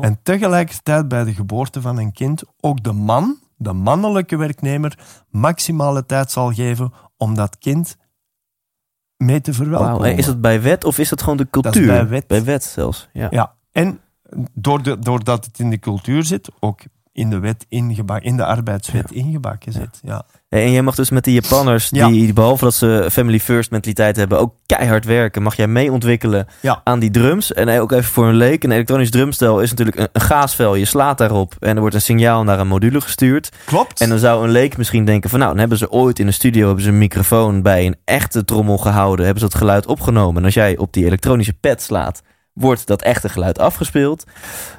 En 0.00 0.18
tegelijkertijd 0.22 1.08
bij 1.08 1.24
de 1.24 1.34
geboorte 1.34 1.80
van 1.80 1.98
een 1.98 2.12
kind 2.12 2.42
ook 2.60 2.82
de 2.82 2.92
man, 2.92 3.36
de 3.56 3.72
mannelijke 3.72 4.36
werknemer, 4.36 4.98
maximale 5.30 6.06
tijd 6.06 6.30
zal 6.30 6.52
geven 6.52 6.92
om 7.16 7.34
dat 7.34 7.58
kind 7.58 7.96
mee 9.16 9.40
te 9.40 9.52
verwelkomen. 9.52 10.10
En 10.10 10.16
Is 10.16 10.26
dat 10.26 10.40
bij 10.40 10.62
wet 10.62 10.84
of 10.84 10.98
is 10.98 11.08
dat 11.08 11.22
gewoon 11.22 11.36
de 11.36 11.42
is 11.42 11.50
cultuur? 11.50 11.86
bij 11.86 12.08
wet. 12.08 12.26
Bij 12.26 12.44
wet 12.44 12.64
zelfs. 12.64 13.08
Ja. 13.12 13.26
Ja, 13.30 13.54
en 13.72 14.00
door 14.52 14.82
de, 14.82 14.98
doordat 14.98 15.44
het 15.44 15.58
in 15.58 15.70
de 15.70 15.78
cultuur 15.78 16.24
zit, 16.24 16.50
ook 16.60 16.80
in 17.18 17.30
de 17.30 17.38
wet 17.38 17.66
ingebakken, 17.68 18.30
in 18.30 18.36
de 18.36 18.44
arbeidswet 18.44 19.10
ingebakken 19.12 19.72
zit. 19.72 20.00
Ja. 20.02 20.22
En 20.48 20.72
jij 20.72 20.82
mag 20.82 20.94
dus 20.94 21.10
met 21.10 21.24
die 21.24 21.34
Japanners, 21.34 21.88
Ja. 21.90 22.08
die 22.08 22.32
behalve 22.32 22.64
dat 22.64 22.74
ze 22.74 23.08
family 23.12 23.40
first 23.40 23.70
mentaliteit 23.70 24.16
hebben, 24.16 24.38
ook 24.38 24.54
keihard 24.66 25.04
werken, 25.04 25.42
mag 25.42 25.56
jij 25.56 25.66
mee 25.66 25.92
ontwikkelen 25.92 26.46
Ja. 26.60 26.80
aan 26.84 26.98
die 26.98 27.10
drums. 27.10 27.52
En 27.52 27.80
ook 27.80 27.92
even 27.92 28.04
voor 28.12 28.26
een 28.26 28.34
leek, 28.34 28.64
een 28.64 28.70
elektronisch 28.72 29.10
drumstel 29.10 29.60
is 29.60 29.70
natuurlijk 29.70 29.98
een, 29.98 30.08
een 30.12 30.20
gaasvel. 30.20 30.74
Je 30.74 30.84
slaat 30.84 31.18
daarop 31.18 31.54
en 31.60 31.74
er 31.74 31.80
wordt 31.80 31.94
een 31.94 32.00
signaal 32.00 32.44
naar 32.44 32.58
een 32.60 32.68
module 32.68 33.00
gestuurd. 33.00 33.48
Klopt. 33.64 34.00
En 34.00 34.08
dan 34.08 34.18
zou 34.18 34.44
een 34.44 34.50
leek 34.50 34.76
misschien 34.76 35.04
denken 35.04 35.30
van 35.30 35.38
nou, 35.38 35.50
dan 35.50 35.60
hebben 35.60 35.78
ze 35.78 35.90
ooit 35.90 36.18
in 36.18 36.26
de 36.26 36.32
studio 36.32 36.66
hebben 36.66 36.84
ze 36.84 36.90
een 36.90 36.98
microfoon 36.98 37.62
bij 37.62 37.86
een 37.86 37.96
echte 38.04 38.44
trommel 38.44 38.78
gehouden, 38.78 39.24
hebben 39.24 39.42
ze 39.42 39.48
dat 39.48 39.58
geluid 39.58 39.86
opgenomen. 39.86 40.36
En 40.38 40.44
als 40.44 40.54
jij 40.54 40.76
op 40.76 40.92
die 40.92 41.04
elektronische 41.04 41.52
pad 41.54 41.82
slaat, 41.82 42.22
wordt 42.58 42.86
dat 42.86 43.02
echte 43.02 43.28
geluid 43.28 43.58
afgespeeld. 43.58 44.24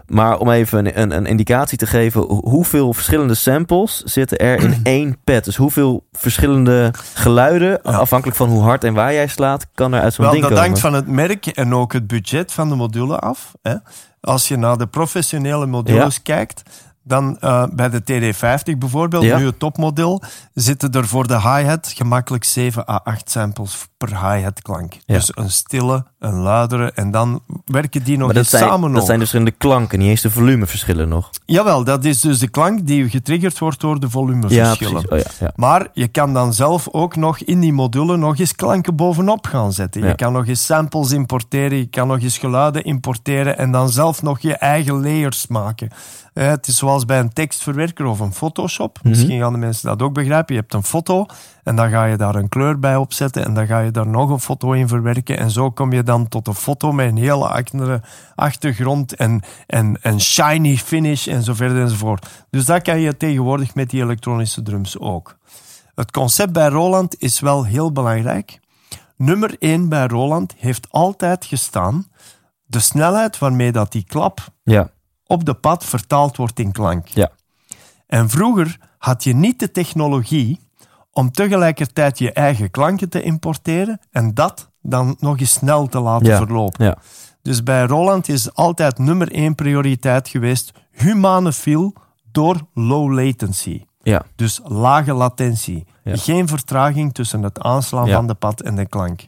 Maar 0.07 0.37
om 0.37 0.49
even 0.51 0.77
een, 0.85 1.01
een, 1.01 1.11
een 1.17 1.25
indicatie 1.25 1.77
te 1.77 1.87
geven, 1.87 2.21
ho- 2.21 2.41
hoeveel 2.43 2.93
verschillende 2.93 3.33
samples 3.35 4.01
zitten 4.03 4.37
er 4.37 4.59
in 4.63 4.79
één 4.97 5.17
pad? 5.23 5.43
Dus 5.43 5.55
hoeveel 5.55 6.05
verschillende 6.11 6.93
geluiden, 7.13 7.81
afhankelijk 7.83 8.37
van 8.37 8.49
hoe 8.49 8.61
hard 8.61 8.83
en 8.83 8.93
waar 8.93 9.13
jij 9.13 9.27
slaat, 9.27 9.67
kan 9.73 9.93
er 9.93 10.01
uit 10.01 10.13
zo'n 10.13 10.23
Wel, 10.23 10.33
ding 10.33 10.43
dat 10.45 10.53
komen? 10.53 10.67
hangt 10.69 10.81
van 10.83 10.93
het 10.93 11.07
merk 11.07 11.45
en 11.45 11.75
ook 11.75 11.93
het 11.93 12.07
budget 12.07 12.51
van 12.51 12.69
de 12.69 12.75
module 12.75 13.19
af. 13.19 13.51
Hè. 13.61 13.73
Als 14.21 14.47
je 14.47 14.57
naar 14.57 14.77
de 14.77 14.87
professionele 14.87 15.65
modules 15.65 16.21
kijkt, 16.21 16.61
dan 17.09 17.37
eh, 17.39 17.63
bij 17.73 17.89
de 17.89 18.01
TD50 18.01 18.77
bijvoorbeeld, 18.77 19.23
Ja. 19.23 19.37
nu 19.37 19.45
het 19.45 19.59
topmodel, 19.59 20.21
zitten 20.53 20.91
er 20.91 21.07
voor 21.07 21.27
de 21.27 21.41
hi-hat 21.41 21.93
gemakkelijk 21.95 22.43
7 22.43 22.89
à 22.89 22.99
8 23.03 23.29
samples 23.31 23.87
per 23.97 24.09
hi-hat 24.09 24.61
klank. 24.61 24.93
Ja. 24.93 25.13
Dus 25.13 25.31
een 25.33 25.51
stille, 25.51 26.05
een 26.19 26.33
luidere 26.39 26.91
en 26.91 27.11
dan 27.11 27.41
werken 27.65 28.03
die 28.03 28.17
nog 28.17 28.25
Maar 28.25 28.35
dat 28.35 28.43
eens 28.43 28.51
zijn, 28.51 28.63
samen 28.69 28.91
dat 28.91 29.01
ook. 29.01 29.07
zijn 29.07 29.19
dus 29.19 29.33
in 29.33 29.45
de 29.45 29.51
klanken, 29.51 29.99
niet 29.99 30.07
eens 30.09 30.21
de 30.21 30.31
volumeverschillen 30.31 31.09
nog. 31.09 31.29
Jawel, 31.45 31.83
dat 31.83 32.05
is 32.05 32.21
dus 32.21 32.39
de 32.39 32.47
klank 32.47 32.87
die 32.87 33.09
getriggerd 33.09 33.59
wordt 33.59 33.79
door 33.79 33.99
de 33.99 34.09
volumeverschillen. 34.09 35.11
Oh, 35.11 35.17
ja, 35.17 35.25
ja. 35.39 35.51
Maar 35.55 35.87
je 35.93 36.07
kan 36.07 36.33
dan 36.33 36.53
zelf 36.53 36.87
ook 36.91 37.15
nog 37.15 37.39
in 37.39 37.59
die 37.59 37.73
module 37.73 38.17
nog 38.17 38.37
eens 38.39 38.55
klanken 38.55 38.95
bovenop 38.95 39.47
gaan 39.47 39.73
zetten. 39.73 40.07
Je 40.07 40.15
kan 40.15 40.33
nog 40.33 40.47
eens 40.47 40.65
samples 40.65 41.11
importeren, 41.11 41.77
je 41.77 41.85
kan 41.89 42.07
nog 42.07 42.19
eens 42.21 42.37
geluiden 42.37 42.83
importeren 42.83 43.57
en 43.57 43.71
dan 43.71 43.89
zelf 43.89 44.21
nog 44.21 44.39
je 44.39 44.55
eigen 44.57 45.01
layers 45.01 45.47
maken. 45.47 45.89
Eh, 46.33 46.47
het 46.47 46.67
is 46.67 46.77
zoals 46.77 47.05
bij 47.05 47.19
een 47.19 47.33
tekstverwerker 47.33 48.05
of 48.05 48.19
een 48.19 48.33
Photoshop. 48.33 48.97
Mhm. 48.97 49.09
Misschien 49.09 49.39
gaan 49.39 49.53
de 49.53 49.59
mensen 49.59 49.87
dat 49.89 50.01
ook 50.01 50.13
begrijpen. 50.13 50.55
Je 50.55 50.59
hebt 50.59 50.73
een 50.73 50.83
foto 50.83 51.25
en 51.63 51.75
dan 51.75 51.89
ga 51.89 52.05
je 52.05 52.17
daar 52.17 52.35
een 52.35 52.49
kleur 52.49 52.79
bij 52.79 52.95
opzetten 52.95 53.45
en 53.45 53.53
dan 53.53 53.67
ga 53.67 53.79
je 53.79 53.91
daar 53.91 54.07
nog 54.07 54.29
een 54.29 54.39
foto 54.39 54.71
in 54.71 54.87
verwerken. 54.87 55.37
En 55.37 55.51
zo 55.51 55.71
kom 55.71 55.93
je 55.93 56.03
dan 56.03 56.27
tot 56.27 56.47
een 56.47 56.55
foto 56.55 56.91
met 56.91 57.07
een 57.07 57.17
hele 57.17 57.47
andere 57.47 58.01
achtergrond 58.35 59.15
en, 59.15 59.41
en, 59.67 60.01
en 60.01 60.21
shiny 60.21 60.77
finish 60.77 61.27
en 61.27 61.43
zo 61.43 61.53
verder 61.53 61.81
enzovoort. 61.81 62.45
Dus 62.49 62.65
dat 62.65 62.81
kan 62.81 62.99
je 62.99 63.17
tegenwoordig 63.17 63.75
met 63.75 63.89
die 63.89 64.01
elektronische 64.01 64.61
drums 64.61 64.99
ook. 64.99 65.37
Het 65.95 66.11
concept 66.11 66.53
bij 66.53 66.67
Roland 66.67 67.21
is 67.21 67.39
wel 67.39 67.65
heel 67.65 67.91
belangrijk. 67.91 68.59
Nummer 69.17 69.55
1 69.59 69.89
bij 69.89 70.07
Roland 70.07 70.53
heeft 70.57 70.87
altijd 70.89 71.45
gestaan 71.45 72.07
de 72.65 72.79
snelheid 72.79 73.37
waarmee 73.37 73.71
dat 73.71 73.91
die 73.91 74.03
klap 74.03 74.47
ja. 74.63 74.89
Op 75.29 75.45
de 75.45 75.53
pad 75.53 75.85
vertaald 75.85 76.37
wordt 76.37 76.59
in 76.59 76.71
klank. 76.71 77.07
Ja. 77.07 77.29
En 78.07 78.29
vroeger 78.29 78.77
had 78.97 79.23
je 79.23 79.33
niet 79.35 79.59
de 79.59 79.71
technologie 79.71 80.59
om 81.11 81.31
tegelijkertijd 81.31 82.17
je 82.19 82.31
eigen 82.31 82.71
klanken 82.71 83.09
te 83.09 83.21
importeren 83.21 83.99
en 84.11 84.33
dat 84.33 84.69
dan 84.81 85.15
nog 85.19 85.39
eens 85.39 85.51
snel 85.53 85.87
te 85.87 85.99
laten 85.99 86.27
Ja. 86.27 86.37
verlopen. 86.37 86.85
Ja. 86.85 86.97
Dus 87.41 87.63
bij 87.63 87.85
Roland 87.85 88.29
is 88.29 88.53
altijd 88.53 88.97
nummer 88.97 89.31
één 89.31 89.55
prioriteit 89.55 90.27
geweest 90.27 90.71
humane 90.91 91.53
feel 91.53 91.93
door 92.31 92.55
low 92.73 93.13
latency. 93.13 93.83
Ja. 94.01 94.23
Dus 94.35 94.59
lage 94.63 95.13
latentie. 95.13 95.85
Ja. 96.03 96.15
Geen 96.15 96.47
vertraging 96.47 97.13
tussen 97.13 97.43
het 97.43 97.59
aanslaan 97.59 98.07
van 98.09 98.27
de 98.27 98.33
pad 98.33 98.61
en 98.61 98.75
de 98.75 98.85
klank. 98.85 99.27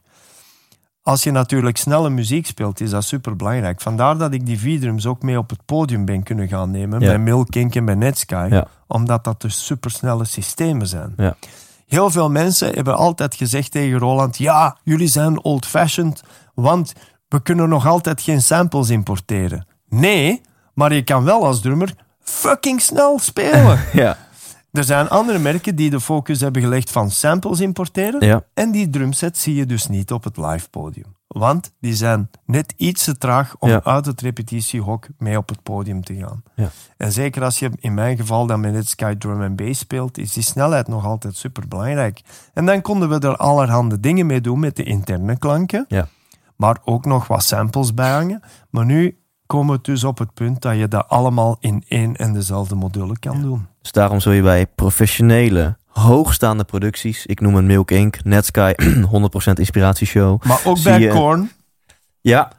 Als 1.04 1.24
je 1.24 1.32
natuurlijk 1.32 1.78
snelle 1.78 2.10
muziek 2.10 2.46
speelt, 2.46 2.80
is 2.80 2.90
dat 2.90 3.04
super 3.04 3.36
belangrijk. 3.36 3.82
Vandaar 3.82 4.18
dat 4.18 4.34
ik 4.34 4.46
die 4.46 4.60
V-drums 4.60 5.06
ook 5.06 5.22
mee 5.22 5.38
op 5.38 5.50
het 5.50 5.66
podium 5.66 6.06
ben 6.06 6.24
kunnen 6.24 6.48
gaan 6.48 6.72
nemen. 6.72 7.00
Ja. 7.00 7.08
Bij 7.08 7.20
Milk 7.20 7.56
Inc. 7.56 7.76
en 7.76 7.86
bij 7.86 7.96
Netsky. 7.96 8.48
Ja. 8.50 8.68
Omdat 8.88 9.24
dat 9.24 9.42
dus 9.42 9.66
supersnelle 9.66 10.26
systemen 10.26 10.88
zijn. 10.88 11.14
Ja. 11.18 11.36
Heel 11.88 12.12
veel 12.12 12.30
mensen 12.30 12.74
hebben 12.74 12.96
altijd 12.96 13.36
gezegd 13.36 13.72
tegen 13.72 14.00
Roland: 14.00 14.38
Ja, 14.38 14.78
jullie 14.84 15.08
zijn 15.08 15.44
old-fashioned, 15.44 16.24
want 16.54 16.94
we 17.28 17.42
kunnen 17.42 17.70
nog 17.70 17.88
altijd 17.88 18.22
geen 18.22 18.42
samples 18.42 18.90
importeren. 18.90 19.68
Nee, 19.90 20.42
maar 20.74 20.94
je 20.94 21.04
kan 21.04 21.24
wel 21.24 21.46
als 21.46 21.62
drummer 21.62 21.94
fucking 22.20 22.82
snel 22.82 23.20
spelen. 23.20 23.80
Ja. 23.94 24.18
Er 24.72 24.84
zijn 24.84 25.10
andere 25.10 25.40
merken 25.40 25.76
die 25.76 25.90
de 25.90 26.00
focus 26.00 26.42
hebben 26.42 26.62
gelegd 26.62 26.92
van 26.92 27.12
samples 27.12 27.60
importeren. 27.60 28.26
Ja. 28.26 28.44
En 28.54 28.72
die 28.72 28.90
drumset 28.90 29.38
zie 29.38 29.56
je 29.56 29.66
dus 29.66 29.88
niet 29.88 30.12
op 30.12 30.24
het 30.24 30.38
live 30.38 30.70
podium. 30.70 31.16
Want 31.28 31.74
die 31.80 31.94
zijn 31.96 32.30
net 32.46 32.74
iets 32.78 33.04
te 33.04 33.18
traag 33.18 33.56
om 33.60 33.70
Ja. 33.70 33.84
uit 33.84 34.06
het 34.06 34.22
repetitiehok 34.22 35.08
mee 35.18 35.38
op 35.38 35.50
het 35.50 35.64
podium 35.64 36.04
te 36.04 36.16
gaan. 36.16 36.44
Ja. 36.56 36.70
En 36.98 37.12
zeker 37.12 37.44
als 37.44 37.60
je 37.60 37.72
in 37.80 37.94
mijn 37.94 38.18
geval 38.18 38.46
dan 38.46 38.60
met 38.60 38.74
het 38.76 38.88
Sky 38.88 39.16
Drum 39.16 39.42
and 39.42 39.56
Bass 39.56 39.80
speelt, 39.80 40.18
is 40.18 40.34
die 40.34 40.44
snelheid 40.44 40.88
nog 40.88 41.06
altijd 41.06 41.36
super 41.36 41.68
belangrijk. 41.68 42.22
En 42.54 42.66
dan 42.66 42.82
konden 42.82 43.10
we 43.10 43.20
er 43.28 43.36
allerhande 43.38 44.00
dingen 44.00 44.26
mee 44.26 44.42
doen 44.42 44.60
met 44.60 44.76
de 44.76 44.84
interne 44.84 45.38
klanken, 45.38 45.86
Ja. 45.88 46.08
maar 46.56 46.78
ook 46.84 47.06
nog 47.06 47.28
wat 47.28 47.44
samples 47.44 47.94
bijhangen. 47.94 48.42
Maar 48.70 48.86
nu 48.86 49.18
komen 49.46 49.76
we 49.76 49.82
dus 49.82 50.04
op 50.04 50.18
het 50.18 50.34
punt 50.34 50.62
dat 50.62 50.78
je 50.78 50.88
dat 50.88 51.08
allemaal 51.08 51.58
in 51.60 51.84
één 51.88 52.16
en 52.16 52.34
dezelfde 52.34 52.76
module 52.76 53.20
kan 53.20 53.42
doen. 53.42 53.68
Dus 53.82 53.92
daarom 53.92 54.20
zul 54.20 54.32
je 54.32 54.42
bij 54.42 54.68
professionele, 54.68 55.78
hoogstaande 55.88 56.64
producties, 56.64 57.26
ik 57.26 57.40
noem 57.42 57.56
een 57.56 57.66
Milk 57.66 57.92
Inc., 57.92 58.24
Netsky, 58.24 58.74
100% 59.54 59.54
inspiratieshow. 59.54 60.44
Maar 60.44 60.62
ook 60.66 60.84
bij 60.84 61.00
je- 61.00 61.10
Korn, 61.10 61.52
Ja, 62.22 62.52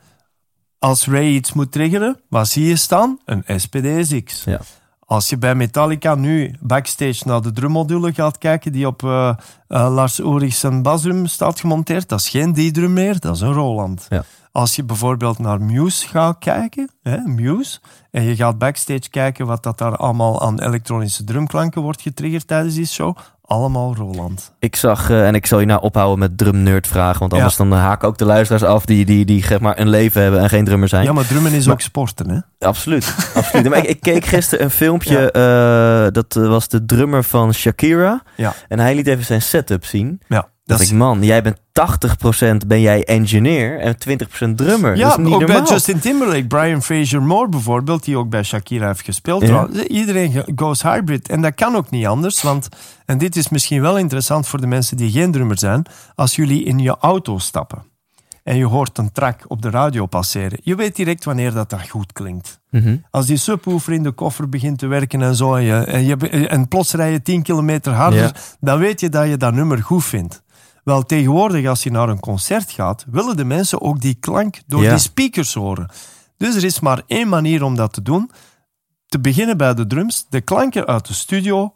als 0.78 1.06
Ray 1.06 1.26
iets 1.26 1.52
moet 1.52 1.72
triggeren, 1.72 2.20
wat 2.28 2.48
zie 2.48 2.64
je 2.66 2.76
staan? 2.76 3.18
Een 3.24 3.44
SPDSX. 3.60 4.44
Ja. 4.44 4.60
Als 5.00 5.28
je 5.28 5.38
bij 5.38 5.54
Metallica 5.54 6.14
nu 6.14 6.54
backstage 6.60 7.22
naar 7.28 7.40
de 7.40 7.52
drummodule 7.52 8.12
gaat 8.12 8.38
kijken, 8.38 8.72
die 8.72 8.86
op 8.86 9.02
eh, 9.04 9.28
eh, 9.68 9.94
Lars 9.94 10.18
Ulrich 10.18 10.54
zijn 10.54 10.82
basdrum 10.82 11.26
staat 11.26 11.60
gemonteerd, 11.60 12.08
dat 12.08 12.20
is 12.20 12.28
geen 12.28 12.52
D-drum 12.52 12.92
meer, 12.92 13.20
dat 13.20 13.34
is 13.34 13.40
een 13.40 13.52
Roland. 13.52 14.06
Ja. 14.08 14.24
Als 14.52 14.76
je 14.76 14.84
bijvoorbeeld 14.84 15.38
naar 15.38 15.60
Muse 15.60 16.08
gaat 16.08 16.36
kijken, 16.38 16.90
hè, 17.02 17.16
Muse, 17.18 17.78
en 18.10 18.22
je 18.22 18.36
gaat 18.36 18.58
backstage 18.58 19.10
kijken 19.10 19.46
wat 19.46 19.62
dat 19.62 19.78
daar 19.78 19.96
allemaal 19.96 20.42
aan 20.42 20.60
elektronische 20.60 21.24
drumklanken 21.24 21.82
wordt 21.82 22.02
getriggerd 22.02 22.46
tijdens 22.46 22.74
die 22.74 22.86
show, 22.86 23.16
allemaal 23.44 23.94
Roland. 23.96 24.52
ik 24.58 24.76
zag, 24.76 25.10
eh, 25.10 25.26
en 25.26 25.34
ik 25.34 25.46
zal 25.46 25.60
je 25.60 25.66
nou 25.66 25.82
ophouden 25.82 26.18
met 26.18 26.38
drumnerd 26.38 26.86
vragen, 26.86 27.18
want 27.18 27.32
Ja. 27.32 27.38
anders 27.38 27.56
dan 27.56 27.72
haken 27.72 28.08
ook 28.08 28.18
de 28.18 28.24
luisteraars 28.24 28.64
af 28.64 28.84
die, 28.84 29.04
die, 29.04 29.24
die 29.24 29.44
zeg 29.44 29.60
maar 29.60 29.78
een 29.78 29.88
leven 29.88 30.22
hebben 30.22 30.40
en 30.40 30.48
geen 30.48 30.64
drummer 30.64 30.88
zijn. 30.88 31.04
Ja, 31.04 31.12
maar 31.12 31.26
drummen 31.26 31.52
is 31.52 31.64
Maar- 31.64 31.74
ook 31.74 31.80
sporten, 31.80 32.28
hè? 32.30 32.66
Absoluut, 32.66 33.14
absoluut. 33.34 33.68
Maar 33.68 33.78
ik, 33.78 33.84
ik 33.84 34.00
keek 34.00 34.24
gisteren 34.24 34.64
een 34.64 34.70
filmpje, 34.70 35.30
eh, 35.32 36.12
dat 36.12 36.36
eh, 36.36 36.48
was 36.48 36.68
de 36.68 36.84
drummer 36.84 37.24
van 37.24 37.54
Shakira. 37.54 38.22
Ja. 38.36 38.52
En 38.68 38.78
hij 38.78 38.94
liet 38.94 39.06
even 39.06 39.24
zijn 39.24 39.42
setup 39.42 39.84
zien. 39.84 40.20
Ja, 40.28 40.48
Dat 40.64 40.80
ik, 40.80 40.86
is... 40.86 40.92
man, 40.92 41.22
jij 41.22 41.42
bent 41.42 41.58
80% 42.64 42.66
ben 42.66 42.80
jij 42.80 43.04
engineer 43.04 43.78
en 43.80 43.94
20% 43.94 44.54
drummer. 44.54 44.96
Ja, 44.96 45.08
dat 45.08 45.18
is 45.18 45.24
niet 45.24 45.34
ook 45.34 45.40
normaal. 45.40 45.62
bij 45.62 45.72
Justin 45.72 45.98
Timberlake, 46.00 46.46
Brian 46.46 46.82
Fraser 46.82 47.22
Moore 47.22 47.48
bijvoorbeeld, 47.48 48.04
die 48.04 48.16
ook 48.16 48.28
bij 48.28 48.42
Shakira 48.42 48.86
heeft 48.86 49.04
gespeeld. 49.04 49.40
Ja. 49.40 49.46
trouwens. 49.46 49.78
Iedereen 49.82 50.44
goes 50.56 50.82
hybrid. 50.82 51.28
En 51.28 51.40
dat 51.42 51.54
kan 51.54 51.76
ook 51.76 51.90
niet 51.90 52.06
anders, 52.06 52.42
want, 52.42 52.68
en 53.06 53.18
dit 53.18 53.36
is 53.36 53.48
misschien 53.48 53.80
wel 53.82 53.98
interessant 53.98 54.46
voor 54.48 54.60
de 54.60 54.66
mensen 54.66 54.96
die 54.96 55.10
geen 55.10 55.32
drummer 55.32 55.58
zijn, 55.58 55.86
als 56.14 56.36
jullie 56.36 56.64
in 56.64 56.78
je 56.78 56.96
auto 57.00 57.38
stappen 57.38 57.90
en 58.42 58.56
je 58.56 58.64
hoort 58.66 58.98
een 58.98 59.12
track 59.12 59.44
op 59.46 59.62
de 59.62 59.70
radio 59.70 60.06
passeren, 60.06 60.58
je 60.62 60.74
weet 60.74 60.96
direct 60.96 61.24
wanneer 61.24 61.52
dat, 61.52 61.70
dat 61.70 61.88
goed 61.88 62.12
klinkt. 62.12 62.60
Mhm. 62.70 62.96
Als 63.10 63.26
die 63.26 63.36
subwoofer 63.36 63.92
in 63.92 64.02
de 64.02 64.10
koffer 64.10 64.48
begint 64.48 64.78
te 64.78 64.86
werken 64.86 65.22
en 65.22 65.34
zo, 65.34 65.54
en, 65.54 65.62
je, 65.62 65.74
en, 65.74 66.04
je, 66.04 66.16
en 66.48 66.68
plots 66.68 66.92
rij 66.92 67.12
je 67.12 67.22
10 67.22 67.42
kilometer 67.42 67.92
harder, 67.92 68.20
Ja. 68.20 68.32
dan 68.60 68.78
weet 68.78 69.00
je 69.00 69.08
dat 69.08 69.28
je 69.28 69.36
dat 69.36 69.54
nummer 69.54 69.82
goed 69.82 70.04
vindt. 70.04 70.42
Wel, 70.82 71.02
tegenwoordig 71.02 71.66
als 71.66 71.82
je 71.82 71.90
naar 71.90 72.08
een 72.08 72.20
concert 72.20 72.70
gaat, 72.70 73.04
willen 73.10 73.36
de 73.36 73.44
mensen 73.44 73.80
ook 73.80 74.00
die 74.00 74.14
klank 74.14 74.60
door 74.66 74.82
Ja. 74.82 74.90
die 74.90 74.98
speakers 74.98 75.54
horen. 75.54 75.90
Dus 76.36 76.56
er 76.56 76.64
is 76.64 76.80
maar 76.80 77.02
één 77.06 77.28
manier 77.28 77.62
om 77.62 77.76
dat 77.76 77.92
te 77.92 78.02
doen. 78.02 78.30
Te 79.06 79.20
beginnen 79.20 79.56
bij 79.56 79.74
de 79.74 79.86
drums, 79.86 80.26
de 80.28 80.40
klanken 80.40 80.86
uit 80.86 81.06
de 81.06 81.14
studio 81.14 81.74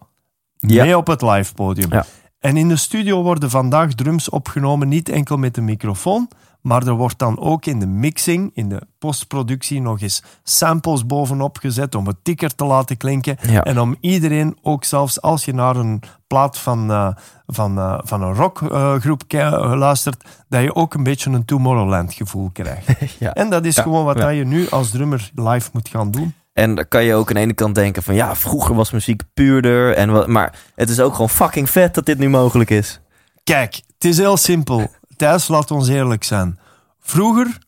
Ja. 0.57 0.85
mee 0.85 0.97
op 0.97 1.07
het 1.07 1.23
live 1.23 1.55
podium. 1.55 1.93
Ja. 1.93 2.07
En 2.39 2.57
in 2.57 2.69
de 2.69 2.77
studio 2.77 3.23
worden 3.23 3.51
vandaag 3.51 3.95
drums 3.95 4.29
opgenomen 4.29 4.89
niet 4.89 5.09
enkel 5.09 5.37
met 5.37 5.55
de 5.55 5.61
microfoon, 5.61 6.29
maar 6.67 6.87
er 6.87 6.95
wordt 6.95 7.19
dan 7.19 7.39
ook 7.39 7.67
in 7.67 7.79
de 7.79 7.87
mixing, 7.87 8.51
in 8.55 8.69
de 8.69 8.81
postproductie, 8.99 9.81
nog 9.81 10.01
eens 10.01 10.23
samples 10.43 11.07
bovenop 11.07 11.59
gezet 11.59 11.95
om 11.95 12.07
het 12.07 12.17
dikker 12.23 12.55
te 12.55 12.65
laten 12.65 12.97
klinken. 12.97 13.37
Ja. 13.41 13.65
En 13.65 13.81
om 13.81 13.97
iedereen, 14.01 14.59
ook 14.63 14.85
zelfs 14.85 15.21
als 15.21 15.45
je 15.45 15.55
naar 15.55 15.77
een 15.77 16.03
plaat 16.27 16.59
van, 16.59 16.91
eh, 16.91 17.09
van, 17.47 17.79
eh, 17.79 17.99
van 18.03 18.23
een 18.23 18.35
rockgroep 18.35 19.23
uh, 19.29 19.73
luistert, 19.77 20.25
dat 20.49 20.63
je 20.63 20.75
ook 20.75 20.95
een 20.95 21.03
beetje 21.03 21.31
een 21.31 21.45
Tomorrowland 21.45 22.15
gevoel 22.15 22.51
krijgt. 22.53 22.89
Ja. 23.19 23.33
En 23.33 23.51
dat 23.51 23.65
is 23.65 23.77
Ja, 23.77 23.83
gewoon 23.83 24.05
wat 24.05 24.19
je 24.19 24.45
nu 24.45 24.69
als 24.69 24.91
drummer 24.91 25.31
live 25.35 25.71
moet 25.73 25.89
gaan 25.89 26.11
doen. 26.11 26.35
En 26.53 26.75
dan 26.75 26.89
kan 26.89 27.05
je 27.05 27.15
ook 27.15 27.29
aan 27.29 27.35
de 27.35 27.41
ene 27.41 27.55
kant 27.55 27.75
denken 27.75 28.03
van 28.03 28.15
ja, 28.15 28.37
vroeger 28.37 28.75
was 28.75 28.91
muziek 28.91 29.23
puurder. 29.35 29.95
En 29.95 30.11
wat, 30.11 30.27
maar 30.27 30.59
het 30.75 30.89
is 30.89 31.01
ook 31.01 31.13
gewoon 31.13 31.31
fucking 31.31 31.71
vet 31.71 31.95
dat 31.95 32.07
dit 32.07 32.19
nu 32.19 32.29
mogelijk 32.29 32.71
is. 32.71 33.01
Kijk, 33.45 33.75
het 33.95 34.05
is 34.05 34.19
heel 34.19 34.37
simpel. 34.37 34.91
Thijs, 35.17 35.49
laat 35.49 35.71
ons 35.71 35.89
eerlijk 35.89 36.25
zijn. 36.25 36.59
Vroeger 37.01 37.59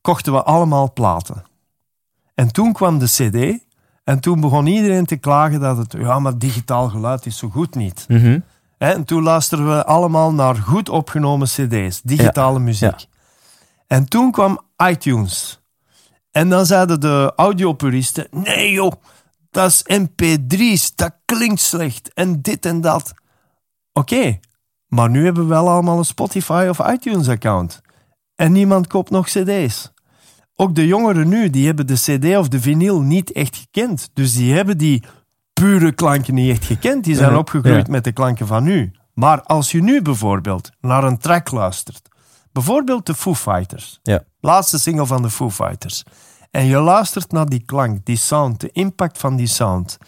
kochten 0.00 0.32
we 0.32 0.42
allemaal 0.42 0.92
platen. 0.92 1.44
En 2.34 2.52
toen 2.52 2.72
kwam 2.72 2.98
de 2.98 3.06
CD. 3.06 3.62
En 4.04 4.20
toen 4.20 4.40
begon 4.40 4.66
iedereen 4.66 5.06
te 5.06 5.16
klagen 5.16 5.60
dat 5.60 5.76
het, 5.76 5.92
ja, 5.92 6.18
maar 6.18 6.38
digitaal 6.38 6.88
geluid 6.88 7.26
is 7.26 7.38
zo 7.38 7.48
goed 7.48 7.74
niet. 7.74 8.04
Mhm. 8.08 8.38
En 8.78 9.04
toen 9.04 9.22
luisterden 9.22 9.76
we 9.76 9.84
allemaal 9.84 10.32
naar 10.32 10.56
goed 10.56 10.88
opgenomen 10.88 11.46
CD's, 11.46 12.00
digitale 12.02 12.58
muziek. 12.58 13.06
En 13.86 14.08
toen 14.08 14.30
kwam 14.30 14.60
iTunes. 14.90 15.60
En 16.30 16.48
dan 16.48 16.66
zeiden 16.66 17.00
de 17.00 17.32
audiopuristen: 17.36 18.26
nee 18.30 18.72
joh, 18.72 18.92
dat 19.50 19.70
is 19.70 20.00
MP3's, 20.00 20.94
dat 20.94 21.12
klinkt 21.24 21.60
slecht. 21.60 22.12
En 22.12 22.42
dit 22.42 22.66
en 22.66 22.80
dat. 22.80 23.14
Oké, 23.92 24.38
maar 24.94 25.10
nu 25.10 25.24
hebben 25.24 25.42
we 25.42 25.48
wel 25.48 25.68
allemaal 25.68 25.98
een 25.98 26.04
Spotify 26.04 26.66
of 26.70 26.78
iTunes-account. 26.78 27.80
En 28.34 28.52
niemand 28.52 28.86
koopt 28.86 29.10
nog 29.10 29.26
CD's. 29.26 29.92
Ook 30.54 30.74
de 30.74 30.86
jongeren 30.86 31.28
nu, 31.28 31.50
die 31.50 31.66
hebben 31.66 31.86
de 31.86 31.94
CD 31.94 32.36
of 32.36 32.48
de 32.48 32.60
vinyl 32.60 33.00
niet 33.00 33.32
echt 33.32 33.56
gekend. 33.56 34.10
Dus 34.12 34.34
die 34.34 34.54
hebben 34.54 34.78
die 34.78 35.02
pure 35.52 35.92
klanken 35.92 36.34
niet 36.34 36.50
echt 36.50 36.64
gekend. 36.64 37.04
Die 37.04 37.14
zijn 37.14 37.36
opgegroeid 37.36 37.88
met 37.88 38.04
de 38.04 38.12
klanken 38.12 38.46
van 38.46 38.62
nu. 38.62 38.92
Maar 39.14 39.42
als 39.42 39.70
je 39.72 39.82
nu 39.82 40.02
bijvoorbeeld 40.02 40.70
naar 40.80 41.04
een 41.04 41.18
track 41.18 41.50
luistert, 41.50 42.08
bijvoorbeeld 42.52 43.06
de 43.06 43.14
Foo 43.14 43.34
Fighters, 43.34 43.98
Ja. 44.02 44.22
laatste 44.40 44.78
single 44.78 45.06
van 45.06 45.22
de 45.22 45.30
Foo 45.30 45.50
Fighters, 45.50 46.02
en 46.50 46.64
je 46.64 46.78
luistert 46.78 47.32
naar 47.32 47.46
die 47.46 47.62
klank, 47.66 48.04
die 48.04 48.16
sound, 48.16 48.60
de 48.60 48.70
impact 48.72 49.18
van 49.18 49.36
die 49.36 49.46
sound, 49.46 49.98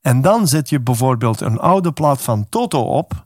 en 0.00 0.20
dan 0.22 0.48
zet 0.48 0.68
je 0.68 0.80
bijvoorbeeld 0.80 1.40
een 1.40 1.58
oude 1.58 1.92
plaat 1.92 2.22
van 2.22 2.48
Toto 2.48 2.80
op, 2.80 3.23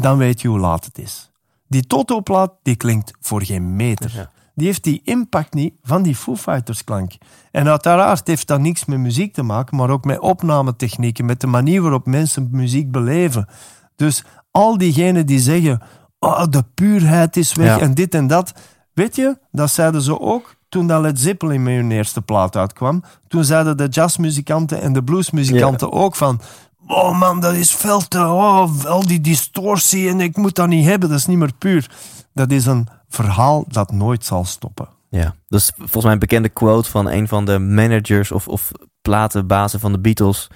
dan 0.00 0.18
weet 0.18 0.40
je 0.40 0.48
hoe 0.48 0.58
laat 0.58 0.84
het 0.84 0.98
is. 0.98 1.30
Die 1.68 1.86
Toto-plaat, 1.86 2.52
die 2.62 2.76
klinkt 2.76 3.12
voor 3.20 3.42
geen 3.42 3.76
meter. 3.76 4.12
Ja. 4.14 4.30
Die 4.54 4.66
heeft 4.66 4.84
die 4.84 5.00
impact 5.04 5.54
niet 5.54 5.74
van 5.82 6.02
die 6.02 6.16
Foo 6.16 6.36
Fighters 6.36 6.84
klank. 6.84 7.12
En 7.50 7.68
uiteraard 7.68 8.26
heeft 8.26 8.46
dat 8.46 8.60
niks 8.60 8.84
met 8.84 8.98
muziek 8.98 9.34
te 9.34 9.42
maken, 9.42 9.76
maar 9.76 9.90
ook 9.90 10.04
met 10.04 10.18
opnametechnieken, 10.18 11.24
met 11.24 11.40
de 11.40 11.46
manier 11.46 11.82
waarop 11.82 12.06
mensen 12.06 12.48
muziek 12.50 12.90
beleven. 12.90 13.48
Dus 13.96 14.24
al 14.50 14.78
diegenen 14.78 15.26
die 15.26 15.38
zeggen, 15.40 15.82
oh, 16.18 16.44
de 16.50 16.64
puurheid 16.74 17.36
is 17.36 17.54
weg 17.54 17.66
Ja. 17.76 17.80
en 17.80 17.94
dit 17.94 18.14
en 18.14 18.26
dat. 18.26 18.52
Weet 18.94 19.16
je, 19.16 19.38
dat 19.50 19.70
zeiden 19.70 20.02
ze 20.02 20.20
ook 20.20 20.56
toen 20.68 20.86
dat 20.86 21.00
Led 21.00 21.18
Zeppelin 21.20 21.62
met 21.62 21.74
hun 21.74 21.90
eerste 21.90 22.22
plaat 22.22 22.56
uitkwam. 22.56 23.02
Toen 23.28 23.44
zeiden 23.44 23.76
de 23.76 23.86
jazzmuzikanten 23.88 24.80
en 24.80 24.92
de 24.92 25.04
bluesmuzikanten 25.04 25.92
ook 25.92 26.16
van... 26.16 26.40
Oh 26.88 27.18
man, 27.18 27.40
dat 27.40 27.54
is 27.54 27.74
veel 27.74 28.08
te... 28.08 28.18
Oh, 28.18 28.84
al 28.84 29.06
die 29.06 29.20
distortie 29.20 30.08
en 30.08 30.20
ik 30.20 30.36
moet 30.36 30.54
dat 30.54 30.68
niet 30.68 30.84
hebben. 30.84 31.08
Dat 31.08 31.18
is 31.18 31.26
niet 31.26 31.38
meer 31.38 31.52
puur. 31.58 31.90
Dat 32.32 32.50
is 32.50 32.66
een 32.66 32.88
verhaal 33.08 33.64
dat 33.68 33.92
nooit 33.92 34.24
zal 34.24 34.44
stoppen. 34.44 34.88
Ja, 35.10 35.34
dat 35.48 35.60
is 35.60 35.72
volgens 35.76 36.04
mij 36.04 36.12
een 36.12 36.18
bekende 36.18 36.48
quote 36.48 36.90
van 36.90 37.10
een 37.10 37.28
van 37.28 37.44
de 37.44 37.58
managers 37.58 38.32
of, 38.32 38.48
of 38.48 38.70
platenbazen 39.02 39.80
van 39.80 39.92
de 39.92 39.98
Beatles. 39.98 40.48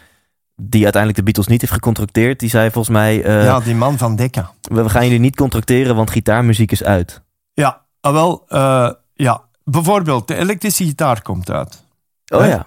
Die 0.56 0.82
uiteindelijk 0.82 1.16
de 1.16 1.24
Beatles 1.24 1.46
niet 1.46 1.60
heeft 1.60 1.72
gecontracteerd. 1.72 2.40
Die 2.40 2.48
zei 2.48 2.70
volgens 2.70 2.94
mij: 2.94 3.22
eh, 3.24 3.44
ja, 3.44 3.60
die 3.60 3.74
man 3.74 3.98
van 3.98 4.16
Decca. 4.16 4.50
we, 4.60 4.88
gaan 4.88 5.04
jullie 5.04 5.20
niet 5.20 5.36
contracteren, 5.36 5.96
want 5.96 6.10
gitaarmuziek 6.10 6.72
is 6.72 6.84
uit. 6.84 7.22
Ja, 7.52 7.80
ah, 8.00 8.12
wel, 8.12 8.44
eh, 8.48 8.90
ja. 9.14 9.42
Bijvoorbeeld, 9.64 10.28
de 10.28 10.36
elektrische 10.36 10.84
gitaar 10.84 11.22
komt 11.22 11.50
uit. 11.50 11.84
Oh 12.32 12.40
Hè? 12.40 12.46
ja. 12.46 12.66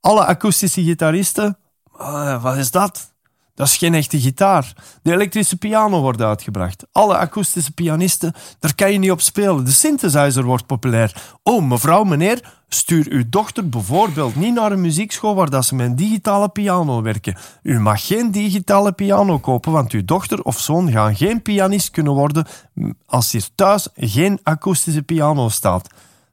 Alle 0.00 0.24
akoestische 0.24 0.82
gitaristen, 0.82 1.58
eh, 1.98 2.42
wat 2.42 2.56
is 2.56 2.70
dat? 2.70 3.14
Dat 3.56 3.66
is 3.66 3.76
geen 3.76 3.94
echte 3.94 4.20
gitaar. 4.20 4.72
De 5.02 5.12
elektrische 5.12 5.56
piano 5.56 6.00
wordt 6.00 6.20
uitgebracht. 6.20 6.86
Alle 6.92 7.16
akoestische 7.16 7.72
pianisten, 7.72 8.34
daar 8.58 8.74
kan 8.74 8.92
je 8.92 8.98
niet 8.98 9.10
op 9.10 9.20
spelen. 9.20 9.64
De 9.64 9.70
synthesizer 9.70 10.44
wordt 10.44 10.66
populair. 10.66 11.36
Oh, 11.42 11.64
mevrouw, 11.64 12.04
meneer, 12.04 12.52
stuur 12.68 13.06
uw 13.08 13.22
dochter 13.30 13.68
bijvoorbeeld 13.68 14.36
niet 14.36 14.54
naar 14.54 14.72
een 14.72 14.80
muziekschool 14.80 15.34
waar 15.34 15.50
dat 15.50 15.64
ze 15.64 15.74
met 15.74 15.86
een 15.86 15.96
digitale 15.96 16.48
piano 16.48 17.02
werken. 17.02 17.36
U 17.62 17.80
mag 17.80 18.06
geen 18.06 18.30
digitale 18.30 18.92
piano 18.92 19.38
kopen, 19.38 19.72
want 19.72 19.92
uw 19.92 20.04
dochter 20.04 20.42
of 20.42 20.60
zoon 20.60 20.90
gaan 20.90 21.16
geen 21.16 21.42
pianist 21.42 21.90
kunnen 21.90 22.12
worden 22.12 22.46
als 23.06 23.32
hier 23.32 23.48
thuis 23.54 23.88
geen 23.94 24.40
akoestische 24.42 25.02
piano 25.02 25.48
staat. 25.48 25.88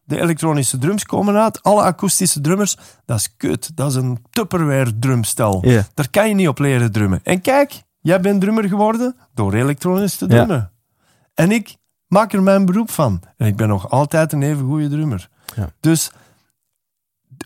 De 0.06 0.22
elektronische 0.22 0.78
drums 0.78 1.04
komen 1.06 1.36
uit. 1.36 1.64
Alle 1.64 1.82
akoestische 1.82 2.42
drummers, 2.42 2.78
dat 3.06 3.18
is 3.20 3.36
kut. 3.38 3.72
Dat 3.76 3.90
is 3.90 3.96
een 3.96 4.26
Tupperware 4.30 5.00
drumstel. 5.00 5.62
Daar 5.94 6.10
kan 6.10 6.28
je 6.28 6.34
niet 6.36 6.48
op 6.48 6.60
leren 6.60 6.92
drummen. 6.92 7.20
En 7.24 7.42
kijk, 7.42 7.82
jij 8.02 8.22
bent 8.22 8.42
drummer 8.42 8.68
geworden 8.68 9.16
door 9.34 9.54
elektronisch 9.54 10.16
te 10.16 10.26
Ja. 10.28 10.32
drummen. 10.36 10.72
En 11.34 11.52
ik 11.52 11.76
maak 12.08 12.34
er 12.34 12.44
mijn 12.44 12.66
beroep 12.66 12.92
van. 12.92 13.22
En 13.38 13.48
ik 13.48 13.56
ben 13.56 13.68
nog 13.68 13.90
altijd 13.90 14.34
een 14.34 14.42
even 14.44 14.66
goede 14.66 14.90
drummer. 14.90 15.30
Ja. 15.56 15.70
Dus 15.80 16.12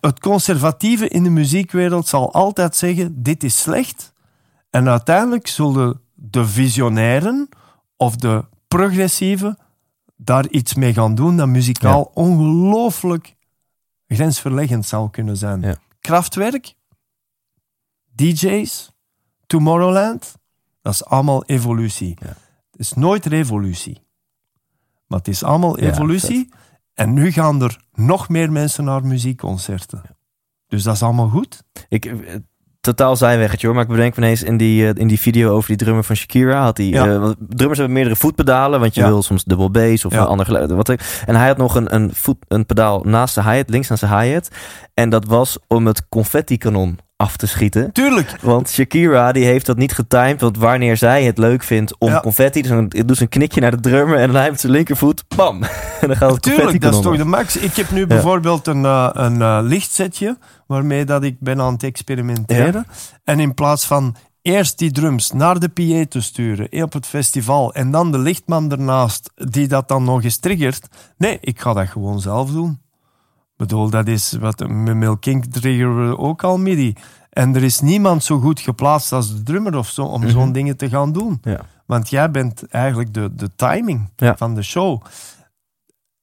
het 0.02 0.20
conservatieve 0.20 1.08
in 1.08 1.24
de 1.24 1.30
muziekwereld 1.30 2.08
zal 2.08 2.34
altijd 2.34 2.76
zeggen: 2.76 3.24
dit 3.24 3.44
is 3.44 3.62
slecht. 3.62 4.14
En 4.70 4.88
uiteindelijk 4.90 5.48
zullen 5.48 6.00
de 6.14 6.46
visionairen 6.46 7.50
of 7.98 8.16
de 8.16 8.46
progressieven 8.68 9.58
daar 10.18 10.48
iets 10.48 10.74
mee 10.74 10.94
gaan 10.94 11.16
doen 11.16 11.38
dat 11.38 11.48
muzikaal 11.48 12.12
ongelooflijk 12.14 13.36
grensverleggend 14.08 14.86
zal 14.86 15.10
kunnen 15.10 15.38
zijn. 15.38 15.62
Ja. 15.62 15.76
Kraftwerk, 16.00 16.76
DJ's, 18.16 18.92
Tomorrowland, 19.46 20.36
dat 20.82 20.94
is 20.94 21.06
allemaal 21.06 21.46
evolutie. 21.46 22.18
Ja. 22.20 22.36
Het 22.72 22.80
is 22.80 22.94
nooit 22.94 23.26
revolutie. 23.26 24.06
Maar 25.08 25.18
het 25.20 25.28
is 25.28 25.44
allemaal 25.44 25.78
evolutie. 25.78 26.50
en 26.94 27.14
nu 27.14 27.32
gaan 27.32 27.62
er 27.62 27.82
nog 27.94 28.30
meer 28.30 28.52
mensen 28.52 28.84
naar 28.84 29.06
muziekconcerten. 29.06 30.02
Dus 30.68 30.84
dat 30.84 30.96
is 30.96 31.04
allemaal 31.04 31.30
goed. 31.30 31.64
Ik, 31.90 32.14
totaal 32.96 33.16
zijweggetje 33.16 33.66
hoor, 33.68 33.76
maar 33.76 33.86
ik 33.86 33.90
bedenk 33.92 34.16
me 34.18 34.24
ineens 34.24 34.44
in 34.44 34.58
die, 34.58 34.88
eh, 34.88 35.02
in 35.02 35.08
die 35.08 35.20
video 35.20 35.52
over 35.56 35.68
die 35.68 35.78
drummer 35.78 36.04
van 36.04 36.16
Shakira. 36.16 36.62
Had 36.62 36.78
Ja. 36.78 37.06
eh, 37.06 37.30
drummers 37.50 37.78
hebben 37.80 37.96
meerdere 37.96 38.16
voetpedalen, 38.16 38.80
want 38.80 38.96
je 38.96 39.02
Ja. 39.02 39.08
wil 39.08 39.22
soms 39.24 39.44
dubbel 39.44 39.72
bass 39.72 40.06
of 40.06 40.14
Ja. 40.14 40.20
een 40.22 40.26
ander 40.28 40.46
geluid. 40.46 40.72
Wat, 40.72 40.90
en 41.26 41.36
hij 41.36 41.48
had 41.48 41.58
nog 41.58 41.76
een, 41.76 41.96
een, 41.96 42.10
voet, 42.14 42.38
een 42.48 42.66
pedaal 42.66 43.02
naast 43.06 43.34
zijn 43.34 43.50
hi-hat, 43.50 43.70
links 43.70 43.88
naast 43.88 44.04
zijn 44.08 44.20
hi-hat. 44.22 44.48
En 44.94 45.10
dat 45.10 45.26
was 45.26 45.58
om 45.68 45.86
het 45.88 46.06
confetti-kanon 46.10 47.00
af 47.18 47.38
te 47.38 47.48
schieten. 47.48 47.92
Tuurlijk. 47.92 48.38
Want 48.42 48.70
Shakira 48.70 49.32
die 49.32 49.46
heeft 49.46 49.66
dat 49.66 49.78
niet 49.78 49.94
getimed. 49.94 50.42
Want 50.42 50.58
wanneer 50.58 50.98
zij 50.98 51.24
het 51.24 51.38
leuk 51.38 51.64
vindt 51.64 51.98
om 51.98 52.10
Ja. 52.10 52.20
confetti... 52.20 52.62
Dus 52.62 52.72
dan 52.72 52.88
doet 53.06 53.18
ze 53.18 53.22
een 53.22 53.30
knikje 53.30 53.62
naar 53.62 53.72
de 53.72 53.80
drummer 53.80 54.18
en 54.18 54.28
dan 54.28 54.36
hij 54.42 54.50
met 54.50 54.60
zijn 54.60 54.72
linkervoet... 54.72 55.24
Bam! 55.36 55.64
En 56.02 56.08
dan 56.08 56.18
gaat 56.18 56.32
het 56.32 56.42
Tuurlijk, 56.42 56.64
confetti 56.64 56.90
dat 56.90 56.94
is 56.94 57.02
toch 57.02 57.18
de 57.18 57.26
max. 57.26 57.58
Ik 57.58 57.76
heb 57.76 57.92
nu 57.92 58.08
bijvoorbeeld 58.08 58.68
een, 58.68 58.86
eh, 58.86 59.10
een 59.14 59.42
eh, 59.42 59.60
lichtsetje 59.62 60.38
waarmee 60.68 61.06
dat 61.06 61.24
ik 61.24 61.40
ben 61.40 61.62
aan 61.62 61.74
het 61.74 61.84
experimenteren. 61.84 62.86
En 63.24 63.40
in 63.40 63.54
plaats 63.54 63.86
van 63.86 64.16
eerst 64.42 64.78
die 64.78 64.92
drums 64.92 65.32
naar 65.32 65.60
de 65.60 65.70
PA 65.70 66.06
te 66.10 66.22
sturen 66.22 66.70
eh, 66.70 66.84
op 66.84 66.94
het 66.94 67.06
festival 67.06 67.74
en 67.74 67.92
dan 67.92 68.12
de 68.12 68.20
lichtman 68.20 68.72
ernaast 68.72 69.32
die 69.36 69.68
dat 69.68 69.88
dan 69.88 70.04
nog 70.04 70.24
eens 70.24 70.38
triggert. 70.38 70.88
Nee, 71.18 71.38
ik 71.42 71.60
ga 71.60 71.74
dat 71.74 71.88
gewoon 71.88 72.20
zelf 72.20 72.52
doen. 72.52 72.80
Bedoel, 73.58 73.90
dat 73.90 74.08
is 74.08 74.34
wat 74.40 74.68
Mel 74.70 75.18
King 75.18 75.46
triggeren 75.54 76.10
we 76.10 76.18
ook 76.18 76.44
al 76.44 76.58
MIDI. 76.58 76.94
En 77.30 77.56
er 77.56 77.64
is 77.64 77.80
niemand 77.80 78.24
zo 78.24 78.40
goed 78.40 78.60
geplaatst 78.60 79.12
als 79.12 79.36
de 79.36 79.44
drummer 79.44 79.76
of 79.78 79.88
zo 79.90 80.04
om 80.04 80.22
Mhm. 80.22 80.30
zo'n 80.30 80.52
dingen 80.52 80.78
te 80.78 80.90
gaan 80.90 81.12
doen. 81.14 81.40
Ja. 81.42 81.60
Want 81.86 82.10
jij 82.10 82.32
bent 82.32 82.64
eigenlijk 82.70 83.14
de, 83.14 83.36
de 83.36 83.50
timing 83.56 84.10
Ja. 84.16 84.38
van 84.38 84.56
de 84.56 84.62
show. 84.64 85.02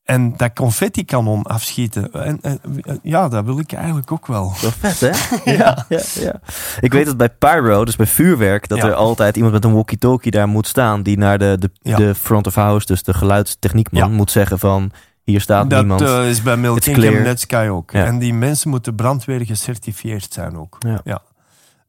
En 0.03 0.37
dat 0.37 0.53
confetti-kanon 0.53 1.43
afschieten. 1.43 2.12
En, 2.12 2.39
en, 2.43 2.61
ja, 3.03 3.28
dat 3.28 3.45
wil 3.45 3.59
ik 3.59 3.72
eigenlijk 3.72 4.12
ook 4.12 4.26
wel. 4.26 4.53
Wel 4.61 4.70
vet, 4.70 5.01
hè? 5.01 5.11
ja, 5.57 5.85
ja, 5.89 6.01
ja. 6.20 6.41
Ik 6.80 6.93
weet 6.93 7.07
dat 7.07 7.16
bij 7.16 7.30
pyro, 7.30 7.85
dus 7.85 7.97
bij 7.97 8.07
vuurwerk, 8.07 8.68
dat 8.68 8.78
Ja. 8.78 8.85
er 8.85 8.95
altijd 8.95 9.37
iemand 9.37 9.53
met 9.55 9.64
een 9.64 9.72
walkie-talkie 9.72 10.30
daar 10.30 10.49
moet 10.49 10.66
staan. 10.66 11.03
Die 11.03 11.18
naar 11.18 11.39
de, 11.39 11.57
de, 11.59 11.70
Ja. 11.82 11.97
de 11.97 12.14
front 12.14 12.47
of 12.47 12.55
house, 12.55 12.87
dus 12.87 13.03
de 13.03 13.14
geluidstechniekman, 13.14 14.12
moet 14.12 14.30
zeggen 14.30 14.59
van... 14.59 14.91
Hier 15.25 15.41
staat 15.41 15.70
Dat 15.70 15.79
niemand. 15.79 16.01
eh, 16.01 16.29
is 16.29 16.43
bij 16.43 16.57
Milk 16.57 16.77
It's 16.77 16.85
King 16.87 16.97
clear. 16.99 17.16
en 17.16 17.22
Netsky 17.22 17.66
ook. 17.70 17.91
Ja. 17.91 18.05
En 18.05 18.18
die 18.18 18.35
mensen 18.35 18.70
moeten 18.70 18.95
brandweer 18.95 19.45
gecertificeerd 19.47 20.33
zijn 20.33 20.57
ook. 20.59 20.79
Ja. 21.05 21.22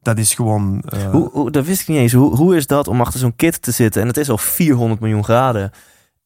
dat 0.02 0.18
is 0.18 0.34
gewoon... 0.34 0.82
eh, 0.88 1.10
Hoe, 1.10 1.30
hoe, 1.32 1.50
dat 1.50 1.64
wist 1.64 1.80
ik 1.80 1.88
niet 1.88 1.98
eens. 1.98 2.12
Hoe, 2.12 2.36
hoe 2.36 2.56
is 2.56 2.66
dat 2.66 2.88
om 2.88 3.00
achter 3.00 3.20
zo'n 3.20 3.36
kit 3.36 3.62
te 3.62 3.70
zitten? 3.70 4.02
En 4.02 4.08
het 4.08 4.16
is 4.16 4.30
al 4.30 4.38
400 4.38 5.00
miljoen 5.00 5.24
graden. 5.24 5.70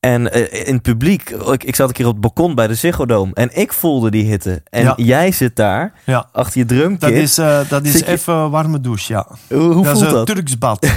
En 0.01 0.33
eh, 0.33 0.67
in 0.69 0.73
het 0.75 0.83
publiek, 0.83 1.31
ik, 1.31 1.65
ik 1.65 1.75
zat 1.77 1.89
een 1.89 1.95
keer 1.95 2.07
op 2.07 2.13
het 2.13 2.21
balkon 2.21 2.55
bij 2.55 2.67
de 2.67 2.75
Ziggo 2.75 3.07
Dome 3.07 3.31
en 3.35 3.57
ik 3.57 3.73
voelde 3.73 4.11
die 4.11 4.25
hitte. 4.25 4.63
En 4.71 4.83
Ja. 4.83 4.93
jij 4.97 5.33
zit 5.33 5.57
daar 5.57 5.93
ja, 6.07 6.29
achter 6.33 6.59
je 6.61 6.67
drumkit. 6.67 7.01
dat 7.01 7.11
is, 7.11 7.35
dat 7.69 7.85
is 7.85 7.93
je- 7.99 8.07
even 8.07 8.51
warme 8.51 8.81
douche, 8.81 9.13
ja. 9.13 9.27
hoe 9.49 9.59
hoe 9.73 9.85
dat 9.85 9.97
is 9.97 10.03
voelt 10.03 10.05
een 10.13 10.13
dat? 10.17 10.27
Turks 10.27 10.59
bad. 10.59 10.87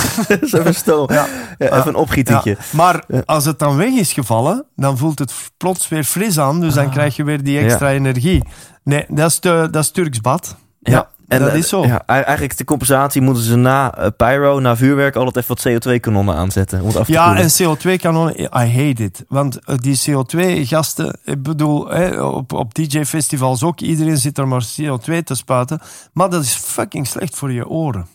Zo. 0.84 1.04
Ja. 1.08 1.26
Ja, 1.58 1.66
even 1.66 1.86
een 1.88 1.94
opgietietje. 1.94 2.50
Ja, 2.50 2.56
maar 2.76 3.04
als 3.24 3.44
het 3.44 3.58
dan 3.58 3.76
weg 3.76 3.92
is 3.92 4.12
gevallen, 4.12 4.64
dan 4.76 4.98
voelt 4.98 5.18
het 5.18 5.32
plots 5.56 5.88
weer 5.88 6.04
fris 6.04 6.38
aan. 6.38 6.60
Dus 6.60 6.74
dan 6.74 6.86
Ah. 6.86 6.92
krijg 6.92 7.16
je 7.16 7.24
weer 7.24 7.42
die 7.44 7.58
extra 7.58 7.90
energie. 7.90 8.44
Nee, 8.84 9.04
dat 9.08 9.30
is, 9.30 9.40
de, 9.40 9.68
dat 9.70 9.82
is 9.82 9.90
Turks 9.90 10.20
bad. 10.20 10.56
Ja, 10.80 11.08
En 11.28 11.38
dat 11.38 11.48
eh, 11.48 11.54
is 11.56 11.68
zo. 11.68 11.84
Ja, 11.86 12.02
ei- 12.06 12.22
eigenlijk 12.22 12.56
de 12.56 12.64
compensatie 12.64 13.22
moeten 13.22 13.42
ze 13.42 13.56
na 13.56 13.94
eh, 13.94 14.06
pyro, 14.16 14.60
na 14.60 14.76
vuurwerk, 14.76 15.16
altijd 15.16 15.36
even 15.36 15.56
wat 15.56 15.86
CO2-kanonnen 15.86 16.34
aanzetten. 16.34 16.80
Om 16.80 16.86
het 16.86 16.96
af 16.96 17.06
te 17.06 17.12
Ja, 17.12 17.24
koelen. 17.26 17.42
en 17.42 17.76
CO2-kanonnen, 17.76 18.40
I 18.40 18.46
hate 18.50 19.02
it. 19.04 19.24
Want 19.28 19.64
eh, 19.64 19.76
die 19.76 20.00
CO2-gasten, 20.10 21.18
ik 21.24 21.42
bedoel, 21.42 21.80
op, 22.34 22.52
op 22.52 22.74
DJ-festivals 22.74 23.62
ook, 23.62 23.80
iedereen 23.80 24.16
zit 24.16 24.38
er 24.38 24.48
maar 24.48 24.64
CO2 24.80 25.22
te 25.24 25.34
spuiten. 25.34 25.80
Maar 26.12 26.30
dat 26.30 26.42
is 26.42 26.54
fucking 26.54 27.06
slecht 27.06 27.36
voor 27.36 27.52
je 27.52 27.68
oren. 27.68 28.06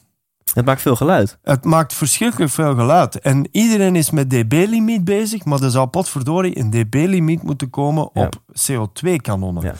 Het 0.57 0.65
maakt 0.65 0.81
veel 0.81 0.95
geluid. 0.95 1.37
Het 1.41 1.63
maakt 1.65 1.93
verschrikkelijk 1.93 2.51
veel 2.51 2.75
geluid. 2.75 3.19
En 3.19 3.47
iedereen 3.51 3.95
is 3.95 4.09
met 4.09 4.29
dB-limiet 4.29 5.03
bezig, 5.03 5.45
maar 5.45 5.61
er 5.61 5.71
zou 5.71 5.87
potverdorie 5.87 6.59
een 6.59 6.69
dB-limiet 6.69 7.43
moeten 7.43 7.69
komen 7.69 8.09
Ja. 8.13 8.25
op 8.25 8.41
CO2-kanonnen. 8.61 9.63
Ja. 9.63 9.73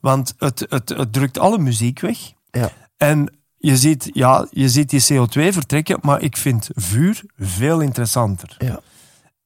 Want 0.00 0.34
het, 0.38 0.66
het, 0.68 0.88
het 0.88 1.12
drukt 1.12 1.38
alle 1.38 1.58
muziek 1.58 2.00
weg. 2.00 2.18
Ja. 2.50 2.70
En 2.96 3.36
je 3.56 3.76
ziet, 3.76 4.10
ja, 4.12 4.46
je 4.50 4.68
ziet 4.68 4.90
die 4.90 5.00
CO2 5.12 5.52
vertrekken, 5.52 5.98
maar 6.02 6.20
ik 6.22 6.36
vind 6.36 6.68
vuur 6.74 7.22
veel 7.36 7.80
interessanter. 7.80 8.54
Ja. 8.58 8.80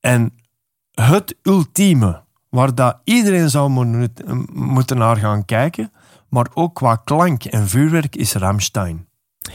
En 0.01 0.35
het 0.91 1.35
ultieme, 1.43 2.23
waar 2.49 2.75
dat 2.75 2.99
iedereen 3.05 3.51
zou 3.51 3.71
mo- 3.71 4.07
moeten 4.53 4.97
naar 4.99 5.17
gaan 5.17 5.45
kijken, 5.45 5.93
maar 6.29 6.47
ook 6.55 6.75
qua 6.75 6.97
klank 6.97 7.45
en 7.45 7.69
vuurwerk, 7.69 8.17
is 8.17 8.33
Rammstein. 8.35 9.07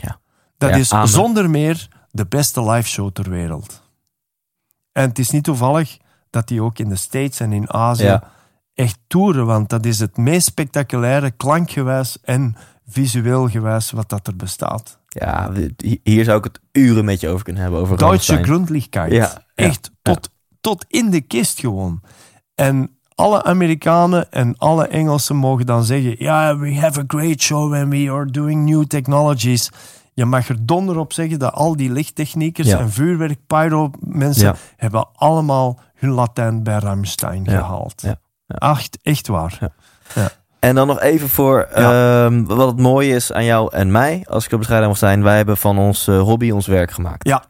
Ja. 0.01 0.21
Dat 0.57 0.69
Ja, 0.69 0.75
is 0.75 0.91
amen. 0.93 1.07
zonder 1.07 1.49
meer 1.49 1.87
de 2.11 2.25
beste 2.25 2.63
liveshow 2.63 3.11
ter 3.11 3.29
wereld. 3.29 3.81
En 4.91 5.09
het 5.09 5.19
is 5.19 5.29
niet 5.29 5.43
toevallig 5.43 5.97
dat 6.29 6.47
die 6.47 6.61
ook 6.61 6.79
in 6.79 6.89
de 6.89 6.95
States 6.95 7.39
en 7.39 7.53
in 7.53 7.73
Azië 7.73 8.03
Ja. 8.03 8.23
echt 8.73 8.99
toeren, 9.07 9.45
want 9.45 9.69
dat 9.69 9.85
is 9.85 9.99
het 9.99 10.17
meest 10.17 10.45
spectaculaire 10.47 11.31
klankgewijs 11.31 12.17
en 12.21 12.55
visueel 12.87 13.49
gewijs 13.49 13.91
wat 13.91 14.09
dat 14.09 14.27
er 14.27 14.35
bestaat. 14.35 14.99
Ja, 15.07 15.51
hier 16.03 16.23
zou 16.23 16.37
ik 16.37 16.43
het 16.43 16.59
uren 16.71 17.05
met 17.05 17.19
je 17.19 17.29
over 17.29 17.43
kunnen 17.43 17.61
hebben. 17.61 17.79
Over 17.81 17.97
Duitse. 17.97 18.31
Ja, 19.13 19.25
ja, 19.31 19.43
Echt 19.55 19.91
tot, 20.01 20.29
tot 20.61 20.85
in 20.87 21.09
de 21.09 21.21
kist 21.21 21.59
gewoon. 21.59 22.01
En 22.55 22.97
alle 23.15 23.43
Amerikanen 23.43 24.31
en 24.31 24.57
alle 24.57 24.87
Engelsen 24.87 25.35
mogen 25.35 25.65
dan 25.65 25.83
zeggen: 25.83 26.15
Ja, 26.17 26.57
we 26.57 26.75
have 26.75 26.99
a 26.99 27.03
great 27.07 27.41
show 27.41 27.73
and 27.73 27.89
we 27.89 28.11
are 28.11 28.25
doing 28.31 28.69
new 28.69 28.85
technologies. 28.85 29.69
Je 30.13 30.25
mag 30.25 30.49
er 30.49 30.65
donder 30.65 30.97
op 30.97 31.13
zeggen 31.13 31.39
dat 31.39 31.53
al 31.53 31.75
die 31.75 31.91
lichttechniekers 31.91 32.67
Ja. 32.67 32.79
en 32.79 32.91
vuurwerk, 32.91 33.39
pyro 33.47 33.91
mensen 33.99 34.45
Ja. 34.45 34.55
hebben 34.75 35.07
allemaal 35.13 35.79
hun 35.95 36.11
Latijn 36.11 36.63
bij 36.63 36.77
Rammstein 36.77 37.47
gehaald. 37.49 38.01
ja, 38.01 38.15
ja. 38.47 38.55
Echt, 38.71 38.97
echt 39.01 39.27
waar. 39.27 39.71
Ja. 40.15 40.29
En 40.59 40.75
dan 40.75 40.87
nog 40.87 40.99
even 40.99 41.29
voor 41.29 41.61
ehm, 41.61 42.43
wat 42.43 42.67
het 42.67 42.79
mooie 42.79 43.15
is 43.15 43.31
aan 43.33 43.43
jou 43.45 43.73
en 43.73 43.91
mij, 43.91 44.25
als 44.29 44.45
ik 44.45 44.51
op 44.51 44.57
bescheiden 44.57 44.89
mag 44.89 44.97
zijn. 44.97 45.23
Wij 45.23 45.35
hebben 45.35 45.57
van 45.57 45.77
ons 45.77 46.07
eh, 46.07 46.19
hobby 46.21 46.51
ons 46.51 46.67
werk 46.67 46.91
gemaakt. 46.91 47.27
Ja. 47.27 47.43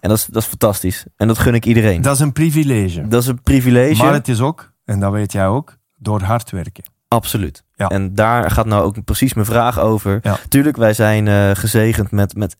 En 0.00 0.08
dat 0.08 0.18
is, 0.18 0.26
dat 0.26 0.42
is 0.42 0.48
fantastisch. 0.48 1.04
En 1.16 1.26
dat 1.28 1.38
gun 1.38 1.54
ik 1.54 1.64
iedereen. 1.66 2.02
Dat 2.02 2.14
is 2.14 2.20
een 2.20 2.32
privilege. 2.32 3.08
Dat 3.08 3.22
is 3.22 3.28
een 3.28 3.42
privilege. 3.42 4.02
Maar 4.02 4.12
het 4.12 4.28
is 4.28 4.40
ook, 4.40 4.72
en 4.84 5.00
dat 5.00 5.12
weet 5.12 5.32
jij 5.32 5.46
ook, 5.46 5.76
door 5.96 6.22
hard 6.22 6.50
werken. 6.50 6.84
Absoluut. 7.08 7.61
Ja. 7.74 7.88
En 7.88 8.14
daar 8.14 8.50
gaat 8.50 8.66
nou 8.66 8.82
ook 8.84 9.04
precies 9.04 9.34
mijn 9.34 9.46
vraag 9.46 9.80
over. 9.80 10.18
Ja. 10.22 10.36
Tuurlijk, 10.48 10.76
wij 10.76 10.92
zijn 10.94 11.28
eh, 11.28 11.50
gezegend 11.52 12.10
met, 12.10 12.34
met 12.36 12.56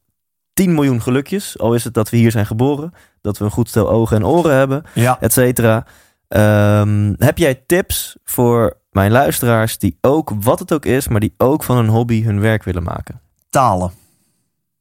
10 0.53 0.75
miljoen 0.75 1.03
gelukjes. 1.03 1.59
Al 1.59 1.75
is 1.75 1.85
het 1.85 1.95
dat 1.95 2.11
we 2.11 2.17
hier 2.17 2.31
zijn 2.31 2.47
geboren. 2.47 2.93
Dat 3.21 3.39
we 3.39 3.45
een 3.45 3.51
goed 3.51 3.69
stel 3.69 3.91
ogen 3.91 4.17
en 4.17 4.27
oren 4.27 4.55
hebben, 4.55 4.85
Ja. 4.95 5.21
et 5.21 5.33
cetera. 5.33 5.85
Ehm, 6.29 7.15
heb 7.19 7.39
jij 7.39 7.55
tips 7.67 8.17
voor 8.25 8.77
mijn 8.91 9.11
luisteraars 9.11 9.79
die 9.79 9.99
ook, 10.01 10.33
wat 10.41 10.59
het 10.59 10.73
ook 10.73 10.85
is, 10.85 11.09
maar 11.09 11.21
die 11.21 11.35
ook 11.37 11.65
van 11.65 11.77
hun 11.77 11.89
hobby 11.89 12.23
hun 12.23 12.41
werk 12.41 12.63
willen 12.63 12.83
maken? 12.83 13.21
Talen. 13.51 13.91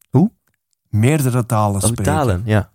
Hoe? 0.09 0.31
Meerdere 0.89 1.45
talen 1.45 1.81
spreken. 1.81 2.03
talen, 2.03 2.41
ja. 2.45 2.69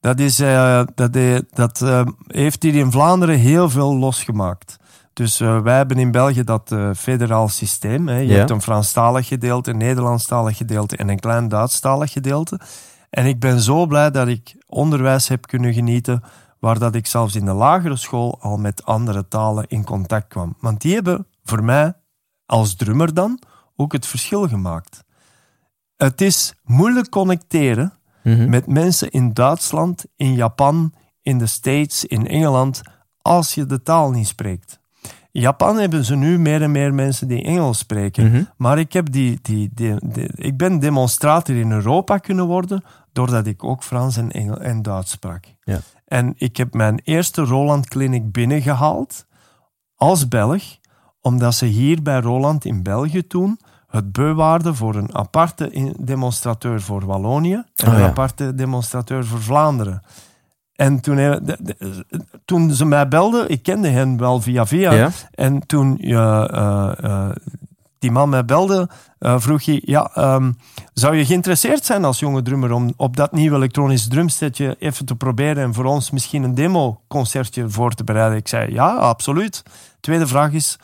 Dat, 0.00 0.18
is, 0.18 0.40
eh, 0.40 0.82
dat, 0.94 1.16
eh, 1.16 1.38
dat 1.50 1.80
eh, 1.82 2.06
heeft 2.26 2.62
hier 2.62 2.74
in 2.74 2.90
Vlaanderen 2.90 3.38
heel 3.38 3.70
veel 3.70 3.96
losgemaakt. 3.96 4.76
Dus 5.14 5.40
eh, 5.40 5.60
wij 5.60 5.76
hebben 5.76 5.96
in 5.98 6.10
België 6.10 6.44
dat 6.44 6.72
eh, 6.72 6.90
federaal 6.96 7.48
systeem. 7.48 8.08
Hè. 8.08 8.18
Je 8.18 8.26
Ja. 8.26 8.34
hebt 8.36 8.50
een 8.50 8.62
Franstalig 8.62 9.26
gedeelte, 9.26 9.70
een 9.70 9.76
Nederlandstalig 9.76 10.56
gedeelte 10.56 10.96
en 10.96 11.08
een 11.08 11.18
klein 11.20 11.48
Duitsstalig 11.48 12.12
gedeelte. 12.12 12.60
En 13.10 13.26
ik 13.26 13.40
ben 13.40 13.60
zo 13.60 13.86
blij 13.86 14.10
dat 14.10 14.28
ik 14.28 14.56
onderwijs 14.66 15.28
heb 15.28 15.46
kunnen 15.46 15.72
genieten, 15.74 16.22
waar 16.58 16.78
dat 16.78 16.94
ik 16.94 17.06
zelfs 17.06 17.34
in 17.34 17.44
de 17.44 17.52
lagere 17.52 17.96
school 17.96 18.38
al 18.40 18.56
met 18.56 18.84
andere 18.84 19.28
talen 19.28 19.64
in 19.68 19.84
contact 19.84 20.28
kwam. 20.28 20.56
Want 20.60 20.80
die 20.80 20.94
hebben 20.94 21.26
voor 21.44 21.64
mij, 21.64 21.92
als 22.46 22.74
drummer 22.76 23.14
dan, 23.14 23.38
ook 23.76 23.92
het 23.92 24.06
verschil 24.06 24.48
gemaakt. 24.48 25.04
Het 25.96 26.20
is 26.20 26.54
moeilijk 26.62 27.08
connecteren 27.08 27.92
Mhm. 28.22 28.48
met 28.48 28.66
mensen 28.66 29.10
in 29.10 29.32
Duitsland, 29.32 30.04
in 30.16 30.34
Japan, 30.34 30.94
in 31.22 31.38
de 31.38 31.46
States, 31.46 32.04
in 32.04 32.26
Engeland, 32.28 32.80
als 33.22 33.54
je 33.54 33.66
de 33.66 33.82
taal 33.82 34.10
niet 34.10 34.26
spreekt. 34.26 34.80
In 35.34 35.40
Japan 35.40 35.76
hebben 35.78 36.04
ze 36.04 36.16
nu 36.16 36.38
meer 36.38 36.62
en 36.62 36.70
meer 36.70 36.94
mensen 36.94 37.28
die 37.28 37.42
Engels 37.42 37.78
spreken. 37.78 38.26
Mhm. 38.30 38.42
Maar 38.56 38.78
ik, 38.78 38.92
heb 38.92 39.12
die, 39.12 39.38
die, 39.42 39.70
die, 39.74 39.94
die- 40.02 40.30
ik 40.34 40.56
ben 40.56 40.78
demonstrator 40.78 41.56
in 41.56 41.72
Europa 41.72 42.18
kunnen 42.18 42.46
worden, 42.46 42.84
doordat 43.12 43.46
ik 43.46 43.64
ook 43.64 43.82
Frans 43.82 44.16
en, 44.16 44.30
Engel, 44.30 44.60
en 44.60 44.82
Duits 44.82 45.10
sprak. 45.10 45.44
Ja. 45.64 45.78
En 46.06 46.34
ik 46.36 46.56
heb 46.56 46.74
mijn 46.74 47.00
eerste 47.04 47.42
Roland 47.42 47.88
Clinic 47.88 48.32
binnengehaald 48.32 49.26
als 49.94 50.28
Belg, 50.28 50.62
omdat 51.20 51.54
ze 51.54 51.66
hier 51.66 52.02
bij 52.02 52.20
Roland 52.20 52.64
in 52.64 52.82
België 52.82 53.26
toen 53.26 53.58
het 53.88 54.12
beu 54.12 54.32
waren 54.34 54.74
voor 54.74 54.94
een 54.94 55.14
aparte 55.14 55.94
demonstrateur 56.00 56.80
voor 56.80 57.06
Wallonië 57.06 57.62
en 57.76 57.88
Oh, 57.88 57.94
een 57.94 58.02
aparte 58.04 58.54
demonstrateur 58.54 59.24
voor 59.26 59.40
Vlaanderen. 59.42 60.02
En 60.74 61.00
toen, 61.00 61.16
hij- 61.16 61.40
de- 61.42 61.58
de- 61.60 61.96
toen 62.44 62.72
ze 62.72 62.84
mij 62.84 63.08
belden, 63.08 63.48
ik 63.50 63.62
kende 63.62 63.88
hen 63.88 64.16
wel 64.18 64.40
via 64.40 64.66
via, 64.66 64.92
Ja? 64.92 65.10
en 65.30 65.66
toen 65.66 65.96
je, 66.00 66.48
eh, 66.52 66.92
eh, 67.04 67.30
die 67.98 68.10
man 68.10 68.28
mij 68.28 68.44
belde, 68.44 68.88
eh, 69.18 69.34
vroeg 69.38 69.64
hij: 69.64 69.82
ja, 69.84 70.10
ehm, 70.14 70.52
Zou 70.92 71.16
je 71.16 71.24
geïnteresseerd 71.26 71.84
zijn 71.84 72.04
als 72.04 72.18
jonge 72.18 72.42
drummer 72.42 72.72
om 72.72 72.92
op 72.96 73.16
dat 73.16 73.32
nieuwe 73.32 73.56
elektronisch 73.56 74.08
drumsetje 74.08 74.76
even 74.78 75.06
te 75.06 75.14
proberen 75.14 75.62
en 75.62 75.74
voor 75.74 75.84
ons 75.84 76.10
misschien 76.10 76.42
een 76.42 76.54
demo-concertje 76.54 77.68
voor 77.70 77.92
te 77.92 78.04
bereiden? 78.04 78.38
Ik 78.38 78.48
zei: 78.48 78.72
Ja, 78.72 78.94
absoluut. 78.94 79.62
Tweede 80.00 80.26
vraag 80.26 80.52
is: 80.52 80.78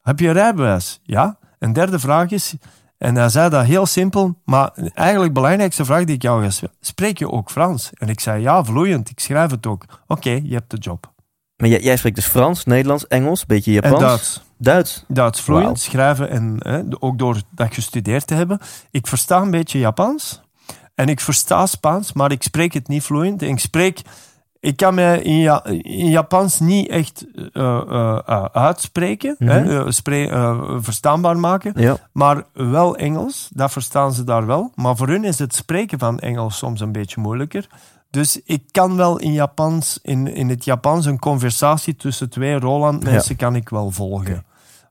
Heb 0.00 0.18
je 0.20 0.26
een 0.26 0.32
rijbewijs? 0.32 1.00
Ja. 1.02 1.36
En 1.58 1.72
derde 1.72 1.98
vraag 1.98 2.30
is. 2.30 2.54
En 2.98 3.16
hij 3.16 3.28
zei 3.28 3.50
dat 3.50 3.64
heel 3.64 3.86
simpel, 3.86 4.34
maar 4.44 4.70
eigenlijk 4.94 5.34
de 5.34 5.40
belangrijkste 5.40 5.84
vraag 5.84 6.04
die 6.04 6.14
ik 6.14 6.22
jou 6.22 6.50
ga 6.50 6.68
spreek 6.80 7.18
je 7.18 7.30
ook 7.30 7.50
Frans? 7.50 7.90
En 7.94 8.08
ik 8.08 8.20
zei, 8.20 8.42
ja, 8.42 8.64
vloeiend, 8.64 9.10
ik 9.10 9.20
schrijf 9.20 9.50
het 9.50 9.66
ook. 9.66 9.84
Oké, 10.06 10.30
je 10.30 10.54
hebt 10.54 10.70
de 10.70 10.76
job. 10.76 11.12
Maar 11.56 11.68
jij, 11.68 11.80
jij 11.80 11.96
spreekt 11.96 12.16
dus 12.16 12.26
Frans, 12.26 12.64
Nederlands, 12.64 13.06
Engels, 13.06 13.46
beetje 13.46 13.72
Japans. 13.72 13.94
En 13.94 14.00
Duits. 14.00 14.42
Duits. 14.58 15.04
Duits 15.08 15.40
vloeiend, 15.40 15.80
schrijven 15.80 16.30
en 16.30 16.56
hè, 16.58 16.82
ook 16.98 17.18
door 17.18 17.40
dat 17.50 17.74
gestudeerd 17.74 18.26
te 18.26 18.34
hebben. 18.34 18.58
Ik 18.90 19.06
versta 19.06 19.40
een 19.40 19.50
beetje 19.50 19.78
Japans 19.78 20.42
en 20.94 21.08
ik 21.08 21.20
versta 21.20 21.66
Spaans, 21.66 22.12
maar 22.12 22.32
ik 22.32 22.42
spreek 22.42 22.72
het 22.72 22.88
niet 22.88 23.02
vloeiend. 23.02 23.42
En 23.42 23.48
ik 23.48 23.58
spreek, 23.58 24.02
ik 24.64 24.76
kan 24.76 24.94
me 24.94 25.22
in, 25.22 25.36
ja, 25.38 25.64
in 25.64 26.08
Japans 26.10 26.60
niet 26.60 26.88
echt 26.88 27.26
eh, 27.52 27.80
eh, 27.88 28.18
eh, 28.26 28.44
uitspreken, 28.52 29.36
Mhm. 29.38 29.50
hè, 29.50 29.92
verstaanbaar 30.82 31.38
maken, 31.38 31.72
Ja. 31.76 31.96
maar 32.12 32.44
wel 32.52 32.96
Engels, 32.96 33.50
dat 33.52 33.72
verstaan 33.72 34.12
ze 34.12 34.24
daar 34.24 34.46
wel. 34.46 34.72
Maar 34.74 34.96
voor 34.96 35.08
hun 35.08 35.24
is 35.24 35.38
het 35.38 35.54
spreken 35.54 35.98
van 35.98 36.18
Engels 36.18 36.56
soms 36.58 36.80
een 36.80 36.92
beetje 36.92 37.20
moeilijker. 37.20 37.66
Dus 38.10 38.40
ik 38.44 38.62
kan 38.70 38.96
wel 38.96 39.18
in, 39.18 39.32
Japans, 39.32 39.98
in, 40.02 40.34
in 40.34 40.48
het 40.48 40.64
Japans 40.64 41.06
een 41.06 41.18
conversatie 41.18 41.96
tussen 41.96 42.30
twee 42.30 42.58
Roland-mensen 42.58 43.36
kan 43.36 43.56
ik 43.56 43.68
wel 43.68 43.90
volgen. 43.90 44.44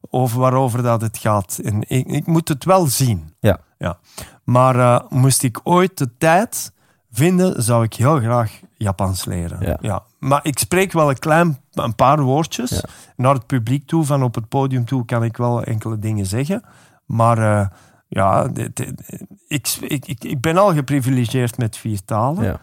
Over 0.09 0.39
waarover 0.39 0.83
dat 0.83 1.01
het 1.01 1.17
gaat. 1.17 1.59
En 1.63 1.81
ik, 1.87 2.07
ik 2.07 2.25
moet 2.27 2.47
het 2.47 2.65
wel 2.65 2.85
zien. 2.85 3.33
Ja. 3.39 3.59
ja. 3.77 3.97
Maar 4.43 5.03
moest 5.09 5.43
ik 5.43 5.59
ooit 5.63 5.97
de 5.97 6.09
tijd 6.17 6.72
vinden, 7.13 7.63
zou 7.63 7.83
ik 7.83 7.93
heel 7.93 8.19
graag 8.19 8.59
Japans 8.77 9.25
leren. 9.25 9.77
Ja. 9.81 10.03
Maar 10.19 10.39
ik 10.43 10.59
spreek 10.59 10.91
wel 10.91 11.09
een 11.09 11.19
klein 11.19 11.57
een 11.73 11.95
paar 11.95 12.21
woordjes. 12.21 12.69
Ja. 12.69 12.81
Naar 13.15 13.33
het 13.33 13.45
publiek 13.47 13.87
toe, 13.87 14.03
van 14.05 14.23
op 14.23 14.35
het 14.35 14.47
podium 14.49 14.85
toe, 14.85 15.05
kan 15.05 15.23
ik 15.23 15.37
wel 15.37 15.63
enkele 15.63 15.99
dingen 15.99 16.25
zeggen. 16.25 16.63
Maar 17.05 17.37
eh, 17.37 17.67
Ja, 18.07 18.47
dit- 18.47 18.75
dit- 18.75 19.25
ik, 19.47 19.67
ik, 19.81 20.05
ik, 20.05 20.23
ik 20.23 20.41
ben 20.41 20.57
al 20.57 20.73
geprivilegeerd 20.73 21.57
met 21.57 21.77
vier 21.77 22.05
talen, 22.05 22.43
Ja. 22.43 22.59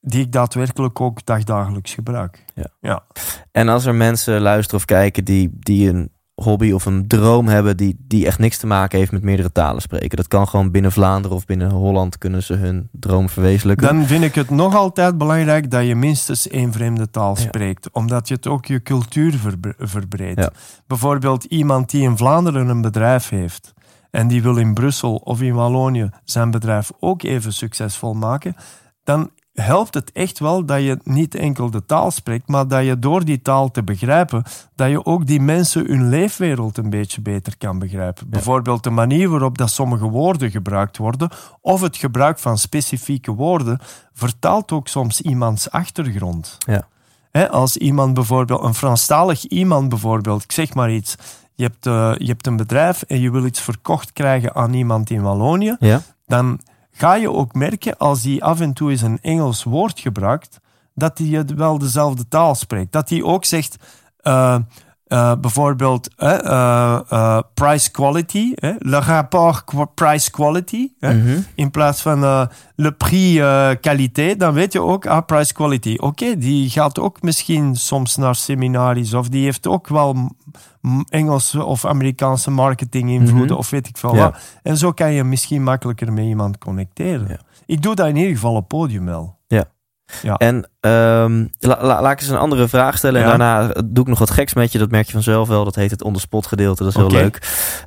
die 0.00 0.20
ik 0.20 0.32
daadwerkelijk 0.32 1.00
ook 1.00 1.24
dagdagelijks 1.26 1.94
gebruik. 1.94 2.44
Ja. 2.54 2.66
ja. 2.80 3.02
En 3.52 3.68
als 3.68 3.84
er 3.84 3.94
mensen 3.94 4.40
luisteren 4.40 4.80
of 4.80 4.84
kijken 4.84 5.24
die, 5.24 5.50
die 5.58 5.88
een 5.88 6.10
hobby 6.34 6.72
of 6.72 6.86
een 6.86 7.06
droom 7.06 7.48
hebben 7.48 7.76
die, 7.76 7.96
die 7.98 8.26
echt 8.26 8.38
niks 8.38 8.58
te 8.58 8.66
maken 8.66 8.98
heeft 8.98 9.12
met 9.12 9.22
meerdere 9.22 9.52
talen 9.52 9.82
spreken. 9.82 10.16
Dat 10.16 10.28
kan 10.28 10.48
gewoon 10.48 10.70
binnen 10.70 10.92
Vlaanderen 10.92 11.36
of 11.36 11.44
binnen 11.46 11.70
Holland 11.70 12.18
kunnen 12.18 12.42
ze 12.42 12.54
hun 12.54 12.88
droom 12.92 13.28
verwezenlijken. 13.28 13.86
Dan 13.86 14.06
vind 14.06 14.24
ik 14.24 14.34
het 14.34 14.50
nog 14.50 14.74
altijd 14.74 15.18
belangrijk 15.18 15.70
dat 15.70 15.86
je 15.86 15.94
minstens 15.94 16.48
één 16.48 16.72
vreemde 16.72 17.10
taal 17.10 17.34
Ja. 17.36 17.40
spreekt, 17.40 17.88
omdat 17.92 18.28
je 18.28 18.34
het 18.34 18.46
ook 18.46 18.66
je 18.66 18.82
cultuur 18.82 19.32
verbre- 19.38 19.74
verbreedt. 19.78 20.40
Ja. 20.40 20.50
Bijvoorbeeld 20.86 21.44
iemand 21.44 21.90
die 21.90 22.02
in 22.02 22.16
Vlaanderen 22.16 22.68
een 22.68 22.80
bedrijf 22.82 23.28
heeft 23.28 23.72
en 24.10 24.28
die 24.28 24.42
wil 24.42 24.56
in 24.56 24.74
Brussel 24.74 25.14
of 25.16 25.40
in 25.42 25.54
Wallonië 25.54 26.10
zijn 26.24 26.50
bedrijf 26.50 26.90
ook 27.00 27.22
even 27.22 27.52
succesvol 27.52 28.14
maken, 28.14 28.54
dan 29.04 29.30
helpt 29.54 29.94
het 29.94 30.12
echt 30.12 30.38
wel 30.38 30.64
dat 30.64 30.82
je 30.82 30.98
niet 31.04 31.34
enkel 31.34 31.70
de 31.70 31.86
taal 31.86 32.10
spreekt, 32.10 32.48
maar 32.48 32.68
dat 32.68 32.84
je 32.84 32.98
door 32.98 33.24
die 33.24 33.42
taal 33.42 33.70
te 33.70 33.82
begrijpen, 33.82 34.42
dat 34.74 34.90
je 34.90 35.04
ook 35.04 35.26
die 35.26 35.40
mensen 35.40 35.86
hun 35.86 36.08
leefwereld 36.08 36.78
een 36.78 36.90
beetje 36.90 37.20
beter 37.20 37.56
kan 37.58 37.78
begrijpen. 37.78 38.28
Bijvoorbeeld 38.28 38.82
de 38.82 38.90
manier 38.90 39.28
waarop 39.28 39.58
dat 39.58 39.70
sommige 39.70 40.08
woorden 40.08 40.50
gebruikt 40.50 40.96
worden, 40.96 41.30
of 41.60 41.80
het 41.80 41.96
gebruik 41.96 42.38
van 42.38 42.58
specifieke 42.58 43.32
woorden, 43.32 43.78
vertaalt 44.12 44.72
ook 44.72 44.88
soms 44.88 45.20
iemands 45.20 45.70
achtergrond. 45.70 46.58
Ja. 46.58 46.86
Als 47.50 47.76
iemand 47.76 48.14
bijvoorbeeld, 48.14 48.62
een 48.62 48.74
Franstalig 48.74 49.44
iemand 49.44 49.88
bijvoorbeeld, 49.88 50.42
ik 50.42 50.52
zeg 50.52 50.74
maar 50.74 50.92
iets, 50.92 51.16
je 51.54 51.62
hebt, 51.62 51.86
eh, 51.86 52.12
je 52.18 52.26
hebt 52.26 52.46
een 52.46 52.56
bedrijf 52.56 53.02
en 53.02 53.20
je 53.20 53.30
wil 53.30 53.44
iets 53.44 53.60
verkocht 53.60 54.12
krijgen 54.12 54.54
aan 54.54 54.72
iemand 54.72 55.10
in 55.10 55.22
Wallonië, 55.22 55.76
Ja? 55.78 56.00
dan 56.26 56.60
ga 56.96 57.14
je 57.14 57.30
ook 57.30 57.54
merken 57.54 57.96
als 57.98 58.22
die 58.22 58.44
af 58.44 58.60
en 58.60 58.72
toe 58.72 58.90
eens 58.90 59.02
een 59.02 59.18
Engels 59.20 59.64
woord 59.64 60.00
gebruikt, 60.00 60.60
dat 60.94 61.18
hij 61.18 61.44
wel 61.56 61.78
dezelfde 61.78 62.28
taal 62.28 62.54
spreekt. 62.54 62.92
Dat 62.92 63.08
hij 63.08 63.22
ook 63.22 63.44
zegt, 63.44 63.76
eh, 64.20 64.58
eh, 65.04 65.32
bijvoorbeeld 65.40 66.08
eh, 66.16 67.38
price 67.54 67.90
quality, 67.90 68.52
le 68.78 68.98
rapport 68.98 69.64
price 69.94 70.30
quality, 70.30 70.88
Mhm. 71.00 71.38
in 71.54 71.70
plaats 71.70 72.02
van 72.02 72.20
le 72.74 72.92
prix 72.92 73.40
qualité, 73.80 74.36
dan 74.36 74.52
weet 74.54 74.72
je 74.72 74.80
ook, 74.82 75.06
ah, 75.06 75.24
price 75.26 75.52
quality. 75.52 75.96
Oké, 76.00 76.36
die 76.38 76.70
gaat 76.70 76.98
ook 76.98 77.22
misschien 77.22 77.76
soms 77.76 78.16
naar 78.16 78.34
seminaries 78.34 79.14
of 79.14 79.28
die 79.28 79.44
heeft 79.44 79.66
ook 79.66 79.88
wel 79.88 80.30
Engelse 81.08 81.64
of 81.64 81.84
Amerikaanse 81.84 82.50
marketing 82.50 83.10
invloeden 83.10 83.46
Mhm. 83.50 83.56
of 83.58 83.70
weet 83.70 83.88
ik 83.88 83.96
veel 83.96 84.14
Ja. 84.14 84.22
wat. 84.22 84.36
En 84.62 84.76
zo 84.76 84.92
kan 84.92 85.12
je 85.12 85.24
misschien 85.24 85.62
makkelijker 85.62 86.12
met 86.12 86.24
iemand 86.24 86.58
connecteren. 86.58 87.26
Ja. 87.28 87.38
Ik 87.66 87.82
doe 87.82 87.94
dat 87.94 88.06
in 88.08 88.16
ieder 88.16 88.32
geval 88.34 88.54
op 88.54 88.68
podium 88.68 89.04
wel. 89.04 89.36
En 90.36 90.68
ehm, 90.80 91.46
la- 91.58 91.78
la- 91.84 92.02
laat 92.02 92.12
ik 92.12 92.20
eens 92.20 92.28
een 92.28 92.36
andere 92.36 92.68
vraag 92.68 92.96
stellen. 92.96 93.20
En 93.22 93.28
Ja. 93.28 93.36
daarna 93.36 93.72
doe 93.84 94.02
ik 94.04 94.08
nog 94.08 94.18
wat 94.18 94.30
geks 94.30 94.54
met 94.54 94.72
je. 94.72 94.78
Dat 94.78 94.90
merk 94.90 95.06
je 95.06 95.12
vanzelf 95.12 95.48
wel. 95.48 95.64
Dat 95.64 95.74
heet 95.74 95.90
het 95.90 96.02
on-the-spot 96.02 96.46
gedeelte. 96.46 96.82
Dat 96.82 96.92
is 96.92 96.98
heel 96.98 97.10
leuk. 97.10 97.38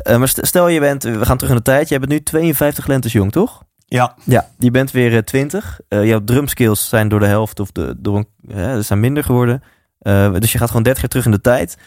Eh, 0.02 0.18
maar 0.18 0.28
st- 0.28 0.48
stel 0.48 0.68
je 0.68 0.80
bent, 0.80 1.04
we 1.04 1.26
gaan 1.26 1.38
terug 1.38 1.52
in 1.52 1.58
de 1.58 1.64
tijd. 1.64 1.90
Jij 1.90 2.00
bent 2.00 2.12
nu 2.12 2.24
52 2.24 2.88
lentes 2.88 3.12
jong, 3.12 3.32
toch? 3.32 3.64
Ja, 3.86 4.14
Ja, 4.24 4.48
je 4.58 4.72
bent 4.72 4.92
weer 4.92 5.14
eh, 5.14 5.20
20. 5.22 5.80
Eh, 5.88 6.06
jouw 6.06 6.24
drumskills 6.24 6.90
zijn 6.90 7.08
door 7.08 7.20
de 7.20 7.26
helft 7.26 7.60
of 7.60 7.72
de, 7.72 7.96
door 7.98 8.26
een, 8.48 8.84
zijn 8.84 9.00
minder 9.00 9.24
geworden. 9.24 9.64
Eh, 10.00 10.34
dus 10.34 10.52
je 10.52 10.58
gaat 10.58 10.68
gewoon 10.68 10.84
30 10.84 11.02
jaar 11.02 11.10
terug 11.12 11.26
in 11.26 11.32
de 11.32 11.42
tijd. 11.42 11.78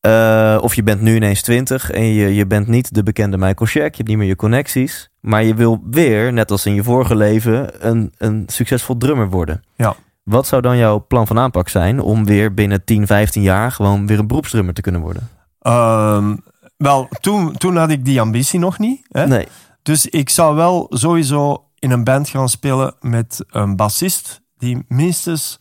Eh, 0.00 0.58
of 0.60 0.74
je 0.74 0.82
bent 0.82 1.00
nu 1.00 1.14
ineens 1.14 1.42
20 1.42 1.90
en 1.90 2.04
je, 2.04 2.34
je 2.34 2.46
bent 2.46 2.66
niet 2.66 2.94
de 2.94 3.02
bekende 3.02 3.36
Michael 3.38 3.66
Shack. 3.66 3.90
Je 3.90 3.96
hebt 3.96 4.08
niet 4.08 4.16
meer 4.16 4.26
je 4.26 4.36
connecties. 4.36 5.10
Maar 5.20 5.44
je 5.44 5.54
wil 5.54 5.82
weer, 5.90 6.32
net 6.32 6.50
als 6.50 6.66
in 6.66 6.74
je 6.74 6.82
vorige 6.82 7.16
leven, 7.16 7.86
een, 7.88 8.12
een 8.18 8.44
succesvol 8.46 8.96
drummer 8.96 9.30
worden. 9.30 9.62
Ja. 9.76 9.96
Wat 10.22 10.46
zou 10.46 10.62
dan 10.62 10.76
jouw 10.76 11.04
plan 11.06 11.26
van 11.26 11.38
aanpak 11.38 11.68
zijn 11.68 12.00
om 12.00 12.24
weer 12.24 12.54
binnen 12.54 12.84
10, 12.84 13.06
15 13.06 13.42
jaar 13.42 13.72
gewoon 13.72 14.06
weer 14.06 14.18
een 14.18 14.26
beroepsdrummer 14.26 14.74
te 14.74 14.80
kunnen 14.80 15.00
worden? 15.00 15.28
Ehm, 15.60 16.36
wel, 16.76 17.08
toen, 17.20 17.56
toen 17.56 17.76
had 17.76 17.90
ik 17.90 18.04
die 18.04 18.20
ambitie 18.20 18.58
nog 18.58 18.78
niet. 18.78 19.06
Hè? 19.08 19.26
Nee. 19.26 19.46
Dus 19.82 20.06
ik 20.06 20.30
zou 20.30 20.56
wel 20.56 20.86
sowieso 20.90 21.64
in 21.78 21.90
een 21.90 22.04
band 22.04 22.28
gaan 22.28 22.48
spelen 22.48 22.94
met 23.00 23.44
een 23.48 23.76
bassist 23.76 24.40
die 24.58 24.84
minstens 24.88 25.56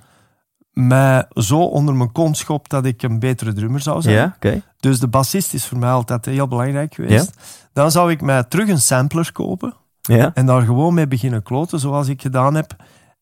mij 0.77 1.25
zo 1.33 1.59
onder 1.59 1.95
mijn 1.95 2.11
kont 2.11 2.37
schopt 2.37 2.69
dat 2.69 2.85
ik 2.85 3.03
een 3.03 3.19
betere 3.19 3.53
drummer 3.53 3.81
zou 3.81 4.01
zijn. 4.01 4.15
Ja, 4.15 4.33
oké. 4.35 4.61
Dus 4.79 4.99
de 4.99 5.07
bassist 5.07 5.53
is 5.53 5.65
voor 5.65 5.77
mij 5.77 5.89
altijd 5.89 6.25
heel 6.25 6.47
belangrijk 6.47 6.93
geweest. 6.93 7.37
Dan 7.73 7.91
zou 7.91 8.11
ik 8.11 8.21
mij 8.21 8.43
terug 8.43 8.67
een 8.69 8.81
sampler 8.81 9.31
kopen 9.31 9.73
Ja. 10.01 10.31
en 10.33 10.45
daar 10.45 10.61
gewoon 10.61 10.93
mee 10.93 11.07
beginnen 11.07 11.43
kloten, 11.43 11.79
zoals 11.79 12.07
ik 12.07 12.21
gedaan 12.21 12.55
heb. 12.55 12.75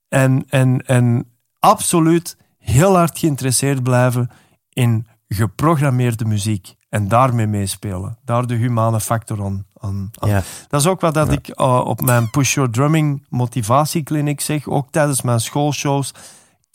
En, 0.10 0.46
en, 0.50 0.86
en 0.86 1.26
absoluut 1.60 2.38
heel 2.58 2.96
hard 2.96 3.20
geïnteresseerd 3.20 3.84
blijven 3.84 4.30
in 4.70 5.08
geprogrammeerde 5.28 6.26
muziek. 6.26 6.76
En 6.90 7.08
daarmee 7.08 7.48
meespelen. 7.48 8.18
Daar 8.24 8.48
de 8.48 8.54
humane 8.56 9.00
factor 9.00 9.44
aan. 9.44 9.66
aan, 9.78 10.10
aan. 10.20 10.30
Ja. 10.30 10.42
Dat 10.68 10.82
is 10.82 10.88
ook 10.88 11.02
wat 11.02 11.14
dat 11.14 11.28
Ja. 11.28 11.34
ik 11.34 11.48
eh, 11.48 11.82
op 11.86 12.02
mijn 12.02 12.30
Push 12.30 12.54
Your 12.54 12.70
Drumming 12.70 13.26
motivatiekliniek 13.30 14.42
zeg. 14.42 14.68
Ook 14.68 14.92
tijdens 14.92 15.22
mijn 15.22 15.40
schoolshows. 15.40 16.14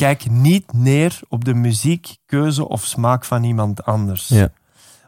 Kijk 0.01 0.31
niet 0.31 0.73
neer 0.73 1.21
op 1.29 1.45
de 1.45 1.55
muziekkeuze 1.55 2.69
of 2.69 2.85
smaak 2.85 3.25
van 3.25 3.45
iemand 3.45 3.85
anders. 3.85 4.29
Ja. 4.29 4.49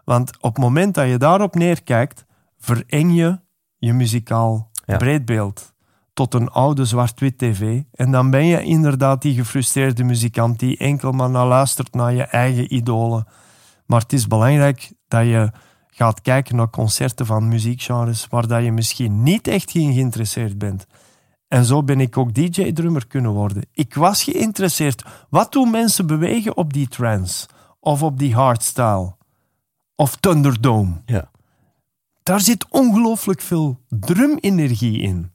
Want 0.05 0.36
op 0.40 0.55
het 0.55 0.64
moment 0.64 0.94
dat 0.94 1.09
je 1.09 1.19
daarop 1.19 1.55
neerkijkt, 1.55 2.24
vereng 2.59 3.14
je 3.16 3.40
je 3.77 3.93
muzikaal 3.93 4.70
Ja. 4.86 4.97
breedbeeld 4.97 5.73
tot 6.12 6.35
een 6.35 6.48
oude 6.48 6.85
zwart-wit 6.85 7.39
tv. 7.39 7.82
En 7.93 8.10
dan 8.10 8.31
ben 8.31 8.47
je 8.47 8.62
inderdaad 8.62 9.23
die 9.23 9.35
gefrustreerde 9.35 10.05
muzikant 10.05 10.59
die 10.59 10.77
enkel 10.77 11.12
maar 11.12 11.31
naar 11.31 11.47
luistert 11.47 11.94
naar 11.94 12.12
je 12.12 12.23
eigen 12.23 12.74
idolen. 12.74 13.27
Maar 13.86 14.01
het 14.01 14.12
is 14.12 14.27
belangrijk 14.27 14.93
dat 15.09 15.24
je 15.24 15.51
gaat 15.90 16.20
kijken 16.20 16.56
naar 16.56 16.70
concerten 16.70 17.27
van 17.27 17.48
muziekgenres 17.48 18.27
waar 18.31 18.47
dat 18.47 18.64
je 18.64 18.73
misschien 18.73 19.23
niet 19.23 19.48
echt 19.48 19.74
in 19.74 19.93
geïnteresseerd 19.93 20.59
bent. 20.59 20.86
En 21.53 21.65
zo 21.65 21.83
ben 21.83 22.01
ik 22.01 22.16
ook 22.16 22.35
DJ-drummer 22.35 23.07
kunnen 23.07 23.31
worden. 23.31 23.62
Ik 23.73 23.95
was 23.95 24.23
geïnteresseerd. 24.23 25.05
Wat 25.29 25.53
doen 25.53 25.70
mensen 25.70 26.07
bewegen 26.07 26.57
op 26.57 26.73
die 26.73 26.89
trance? 26.89 27.49
Of 27.81 28.03
op 28.03 28.19
die 28.19 28.35
hardstyle? 28.35 29.15
Of 29.97 30.16
Thunderdome? 30.16 31.03
Ja. 31.07 31.31
Daar 32.23 32.41
zit 32.41 32.66
ongelooflijk 32.69 33.41
veel 33.41 33.81
drumenergie 33.89 35.01
in. 35.01 35.33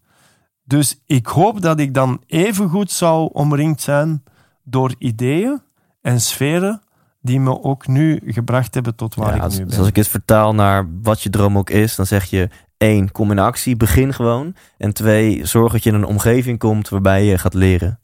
Dus 0.64 1.02
ik 1.06 1.27
hoop 1.27 1.61
dat 1.61 1.80
ik 1.80 1.94
dan 1.94 2.22
even 2.27 2.69
goed 2.69 2.91
zou 2.91 3.30
omringd 3.34 3.81
zijn 3.81 4.23
door 4.64 4.95
ideeën 4.98 5.61
en 6.02 6.22
sferen 6.22 6.81
die 7.22 7.39
me 7.39 7.64
ook 7.64 7.88
nu 7.88 8.22
gebracht 8.26 8.73
hebben 8.73 8.95
tot 8.95 9.15
waar 9.15 9.35
Ja, 9.35 9.44
ik 9.44 9.52
nu 9.52 9.57
dus 9.57 9.68
ben. 9.68 9.77
als 9.77 9.88
ik 9.88 9.95
het 9.95 10.07
vertaal 10.07 10.53
naar 10.53 10.88
wat 11.02 11.22
je 11.22 11.30
droom 11.30 11.57
ook 11.57 11.69
is, 11.69 11.95
dan 11.95 12.06
zeg 12.06 12.26
je 12.26 12.49
één, 12.77 13.11
kom 13.11 13.31
in 13.31 13.39
actie, 13.39 13.75
begin 13.75 14.13
gewoon. 14.13 14.55
En 14.77 14.93
twee, 14.93 15.45
zorg 15.45 15.71
dat 15.71 15.83
je 15.83 15.89
in 15.89 15.95
een 15.95 16.05
omgeving 16.05 16.59
komt 16.59 16.89
waarbij 16.89 17.23
je 17.23 17.37
gaat 17.37 17.53
leren. 17.53 17.99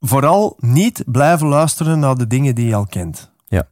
Vooral 0.00 0.56
niet 0.58 1.02
blijven 1.06 1.46
luisteren 1.46 1.98
naar 1.98 2.14
de 2.14 2.26
dingen 2.26 2.54
die 2.54 2.66
je 2.66 2.74
al 2.74 2.86
kent. 2.86 3.32
Ja. 3.46 3.68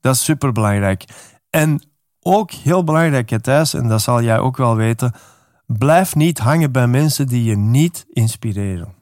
Dat 0.00 0.14
is 0.14 0.24
superbelangrijk. 0.24 1.04
En 1.50 1.82
ook 2.20 2.50
heel 2.50 2.84
belangrijk, 2.84 3.38
Thijs, 3.42 3.74
en 3.74 3.88
dat 3.88 4.02
zal 4.02 4.22
jij 4.22 4.38
ook 4.38 4.56
wel 4.56 4.76
weten, 4.76 5.12
blijf 5.66 6.14
niet 6.14 6.38
hangen 6.38 6.72
bij 6.72 6.86
mensen 6.86 7.26
die 7.26 7.44
je 7.44 7.56
niet 7.56 8.06
inspireren. 8.12 8.94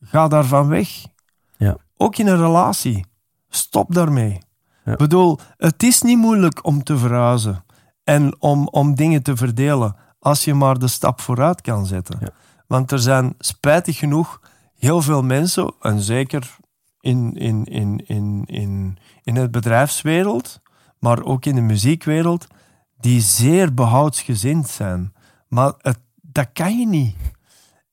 Ga 0.00 0.28
daarvan 0.28 0.68
weg. 0.68 0.88
Ja. 1.56 1.76
Ook 1.96 2.16
in 2.16 2.26
een 2.26 2.40
relatie. 2.40 3.04
Stop 3.48 3.94
daarmee. 3.94 4.38
Ja. 4.84 4.92
Ik 4.92 4.98
bedoel, 4.98 5.38
het 5.56 5.82
is 5.82 6.02
niet 6.02 6.18
moeilijk 6.18 6.64
om 6.64 6.82
te 6.82 6.98
verhuizen 6.98 7.64
en 8.04 8.40
om, 8.40 8.68
om 8.68 8.94
dingen 8.94 9.22
te 9.22 9.36
verdelen 9.36 9.96
als 10.18 10.44
je 10.44 10.54
maar 10.54 10.78
de 10.78 10.88
stap 10.88 11.20
vooruit 11.20 11.60
kan 11.60 11.86
zetten. 11.86 12.18
Ja. 12.20 12.30
Want 12.66 12.92
er 12.92 12.98
zijn 12.98 13.34
spijtig 13.38 13.98
genoeg 13.98 14.40
heel 14.78 15.02
veel 15.02 15.22
mensen, 15.22 15.74
en 15.80 16.00
zeker 16.00 16.56
in, 17.00 17.34
in, 17.36 17.64
in, 17.64 18.06
in, 18.06 18.42
in, 18.46 18.98
in 19.22 19.36
het 19.36 19.50
bedrijfswereld, 19.50 20.60
maar 20.98 21.22
ook 21.22 21.44
in 21.44 21.54
de 21.54 21.60
muziekwereld, 21.60 22.46
die 23.00 23.20
zeer 23.20 23.74
behoudsgezind 23.74 24.68
zijn. 24.68 25.12
Maar 25.48 25.72
het, 25.78 25.98
dat 26.20 26.48
kan 26.52 26.78
je 26.78 26.86
niet. 26.86 27.16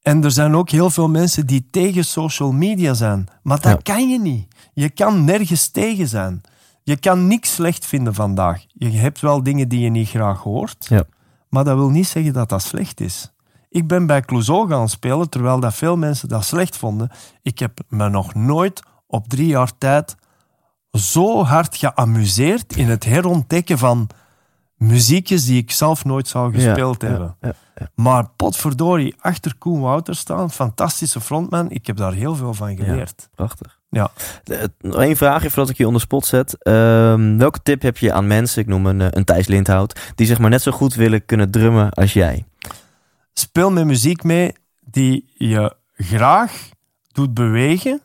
En 0.01 0.23
er 0.23 0.31
zijn 0.31 0.55
ook 0.55 0.69
heel 0.69 0.89
veel 0.89 1.09
mensen 1.09 1.47
die 1.47 1.67
tegen 1.71 2.05
social 2.05 2.51
media 2.51 2.93
zijn. 2.93 3.27
Maar 3.43 3.61
dat 3.61 3.71
Ja. 3.71 3.93
kan 3.93 4.09
je 4.09 4.19
niet. 4.19 4.47
Je 4.73 4.89
kan 4.89 5.23
nergens 5.23 5.67
tegen 5.69 6.07
zijn. 6.07 6.41
Je 6.88 6.97
kan 6.97 7.27
niks 7.27 7.53
slecht 7.53 7.85
vinden 7.85 8.14
vandaag. 8.14 8.65
Je 8.73 8.89
hebt 8.89 9.19
wel 9.19 9.43
dingen 9.43 9.68
die 9.69 9.80
je 9.80 9.89
niet 9.89 10.09
graag 10.09 10.39
hoort. 10.39 10.85
Ja. 10.89 11.03
Maar 11.49 11.64
dat 11.64 11.76
wil 11.76 11.89
niet 11.89 12.07
zeggen 12.07 12.34
dat 12.34 12.49
dat 12.49 12.61
slecht 12.61 12.99
is. 12.99 13.31
Ik 13.69 13.88
ben 13.88 14.05
bij 14.05 14.22
Clouseau 14.22 14.69
gaan 14.69 14.89
spelen, 14.89 15.30
terwijl 15.30 15.59
dat 15.59 15.73
veel 15.73 15.97
mensen 15.97 16.30
dat 16.30 16.45
slecht 16.45 16.77
vonden. 16.77 17.11
Ik 17.41 17.59
heb 17.59 17.80
me 17.88 18.09
nog 18.09 18.34
nooit 18.34 18.81
op 19.07 19.27
drie 19.27 19.47
jaar 19.47 19.77
tijd 19.77 20.15
zo 20.91 21.43
hard 21.43 21.76
geamuseerd 21.77 22.76
in 22.76 22.88
het 22.89 23.03
herontdekken 23.03 23.77
van 23.77 24.09
muziekjes 24.76 25.45
die 25.45 25.57
ik 25.61 25.72
zelf 25.72 26.05
nooit 26.05 26.27
zou 26.27 26.53
gespeeld 26.53 27.01
Ja, 27.01 27.07
hebben. 27.07 27.35
ja, 27.41 27.53
ja. 27.76 27.89
Maar 27.95 28.30
potverdorie, 28.35 29.15
achter 29.19 29.57
Koen 29.57 29.81
Wouter 29.81 30.15
staan, 30.15 30.51
fantastische 30.51 31.22
frontman. 31.22 31.69
Ik 31.69 31.88
heb 31.88 31.97
daar 31.97 32.14
heel 32.14 32.35
veel 32.35 32.53
van 32.53 32.76
geleerd. 32.76 33.30
Prachtig. 33.35 33.76
Ja. 33.89 34.11
Nog 34.80 34.95
één 35.01 35.15
vraagje 35.18 35.49
voordat 35.49 35.69
ik 35.69 35.77
je 35.77 35.85
onder 35.85 36.01
spot 36.01 36.26
zet. 36.26 36.64
Ehm, 36.64 37.38
welke 37.38 37.59
tip 37.64 37.81
heb 37.81 37.97
je 37.97 38.14
aan 38.14 38.27
mensen, 38.27 38.61
ik 38.61 38.68
noem 38.68 38.85
een, 38.85 39.01
eh, 39.01 39.07
een 39.09 39.23
Thijs 39.23 39.47
Lindhout, 39.47 40.11
die 40.15 40.27
zeg 40.27 40.39
maar 40.39 40.49
net 40.49 40.61
zo 40.61 40.72
goed 40.72 40.93
willen 40.93 41.26
kunnen 41.26 41.51
drummen 41.51 41.91
als 41.91 42.14
jij? 42.14 42.45
Speel 43.34 43.72
met 43.72 43.85
muziek 43.85 44.23
mee 44.23 44.53
die 44.80 45.31
je 45.34 45.76
graag 45.93 46.69
doet 47.11 47.34
bewegen, 47.34 48.01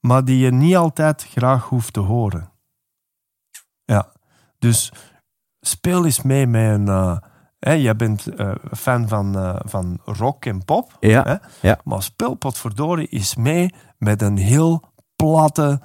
maar 0.00 0.24
die 0.24 0.38
je 0.38 0.52
niet 0.52 0.76
altijd 0.76 1.26
graag 1.30 1.64
hoeft 1.68 1.92
te 1.92 2.00
horen. 2.00 2.50
Ja, 3.84 4.12
dus 4.58 4.92
speel 5.60 6.04
eens 6.04 6.22
mee 6.22 6.46
met 6.46 6.70
een... 6.70 7.20
hè, 7.58 7.72
jij 7.72 7.96
bent 7.96 8.26
eh, 8.26 8.54
fan 8.76 9.08
van, 9.08 9.60
van 9.64 10.00
rock 10.04 10.44
en 10.46 10.64
pop. 10.64 10.96
Ja, 11.00 11.22
Hè? 11.22 11.68
ja. 11.68 11.78
Maar 11.84 12.02
speel 12.02 12.34
potverdorie 12.34 13.06
eens 13.06 13.36
mee 13.36 13.74
met 13.98 14.22
een 14.22 14.36
heel 14.36 14.90
platte, 15.26 15.80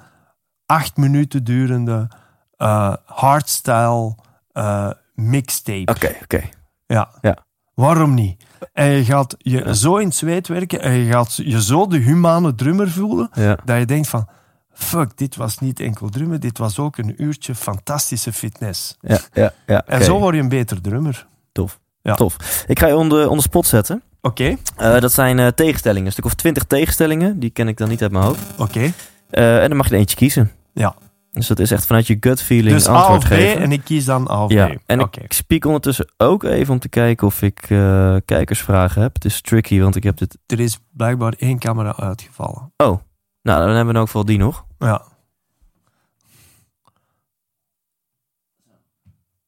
acht 0.66 0.96
minuten 0.96 1.44
durende 1.44 2.08
eh 2.56 2.94
hardstyle 3.04 4.14
eh, 4.52 4.90
mixtape. 5.14 5.92
Oké, 5.92 6.14
oké. 6.22 6.42
Ja. 6.86 7.08
Ja. 7.20 7.36
Waarom 7.74 8.14
niet? 8.14 8.44
En 8.72 8.86
je 8.90 9.04
gaat 9.04 9.34
je 9.38 9.76
zo 9.76 9.96
in 9.96 10.06
het 10.06 10.16
zweet 10.16 10.48
werken 10.48 10.80
en 10.80 10.92
je 10.92 11.12
gaat 11.12 11.34
je 11.34 11.62
zo 11.62 11.86
de 11.86 11.96
humane 11.98 12.54
drummer 12.54 12.90
voelen 12.90 13.30
Ja. 13.32 13.58
dat 13.64 13.78
je 13.78 13.86
denkt 13.86 14.08
van 14.08 14.28
fuck, 14.72 15.16
dit 15.16 15.36
was 15.36 15.58
niet 15.58 15.80
enkel 15.80 16.08
drummen, 16.08 16.40
dit 16.40 16.58
was 16.58 16.78
ook 16.78 16.96
een 16.96 17.22
uurtje 17.22 17.54
fantastische 17.54 18.32
fitness. 18.32 18.96
Ja, 19.00 19.18
ja, 19.32 19.52
ja. 19.66 19.82
En 19.86 20.04
zo 20.04 20.18
word 20.18 20.34
je 20.34 20.40
een 20.40 20.48
beter 20.48 20.80
drummer. 20.80 21.26
Tof. 21.52 21.78
Ja. 22.02 22.14
Tof. 22.14 22.64
Ik 22.66 22.78
ga 22.78 22.86
je 22.86 22.96
onder, 22.96 23.28
onder 23.28 23.42
spot 23.44 23.66
zetten. 23.66 24.02
Oké, 24.20 24.56
Eh, 24.76 25.00
dat 25.00 25.12
zijn 25.12 25.54
tegenstellingen. 25.54 26.06
Een 26.06 26.12
stuk 26.12 26.24
of 26.24 26.34
twintig 26.34 26.64
tegenstellingen. 26.64 27.38
Die 27.38 27.50
ken 27.50 27.68
ik 27.68 27.76
dan 27.76 27.88
niet 27.88 28.02
uit 28.02 28.12
mijn 28.12 28.24
hoofd. 28.24 28.40
oké. 28.58 28.92
Eh, 29.30 29.62
en 29.62 29.68
dan 29.68 29.76
mag 29.76 29.86
je 29.88 29.92
er 29.92 29.98
eentje 29.98 30.16
kiezen. 30.16 30.50
Ja. 30.72 30.94
Dus 31.30 31.46
dat 31.46 31.58
is 31.58 31.70
echt 31.70 31.86
vanuit 31.86 32.06
je 32.06 32.16
gut 32.20 32.42
feeling 32.42 32.74
Dus 32.74 32.88
A 32.88 32.92
antwoord 32.92 33.22
of 33.22 33.28
B 33.28 33.32
geven. 33.32 33.62
en 33.62 33.72
ik 33.72 33.84
kies 33.84 34.04
dan 34.04 34.30
A 34.30 34.44
of 34.44 34.52
ja. 34.52 34.66
B. 34.66 34.78
En 34.86 35.00
ik 35.00 35.32
speak 35.32 35.64
ondertussen 35.64 36.12
ook 36.16 36.42
even 36.42 36.72
om 36.72 36.78
te 36.78 36.88
kijken 36.88 37.26
of 37.26 37.42
ik 37.42 37.70
eh, 37.70 38.16
kijkersvragen 38.24 39.02
heb. 39.02 39.14
Het 39.14 39.24
is 39.24 39.40
tricky, 39.40 39.80
want 39.80 39.96
ik 39.96 40.02
heb 40.02 40.16
dit... 40.16 40.38
Er 40.46 40.60
is 40.60 40.78
blijkbaar 40.92 41.34
één 41.38 41.58
camera 41.58 41.96
uitgevallen. 41.96 42.72
Oh, 42.76 43.00
nou 43.42 43.66
dan 43.66 43.74
hebben 43.74 43.86
we 43.86 43.98
elk 43.98 44.06
geval 44.06 44.24
die 44.24 44.38
nog. 44.38 44.64
Ja. 44.78 45.02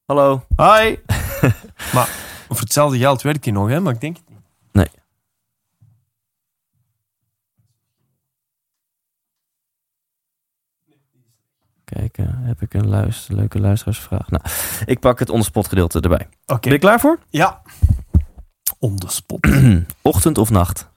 Hallo. 0.04 0.42
Hi! 0.56 0.96
maar 1.94 2.08
voor 2.48 2.60
hetzelfde 2.60 2.98
geld 2.98 3.22
werkt 3.22 3.44
hij 3.44 3.52
nog, 3.54 3.68
hè? 3.68 3.80
Maar 3.80 3.94
ik 3.94 4.00
denk 4.00 4.16
het 4.16 4.28
niet. 4.28 4.38
Nee. 4.72 4.88
Kijken, 12.00 12.38
heb 12.42 12.62
ik 12.62 12.74
een 12.74 12.88
luister, 12.88 13.34
leuke 13.34 13.60
luisteraarsvraag? 13.60 14.30
Nou, 14.30 14.42
ik 14.84 15.00
pak 15.00 15.18
het 15.18 15.30
onderspot 15.30 15.68
gedeelte 15.68 16.00
erbij. 16.00 16.28
Oké. 16.46 16.60
Ben 16.60 16.72
je 16.72 16.78
klaar 16.78 17.00
voor? 17.00 17.18
Ja. 17.28 17.62
On 18.78 18.96
the 18.96 19.08
spot. 19.08 19.48
Ochtend 20.02 20.38
of 20.38 20.50
nacht? 20.50 20.88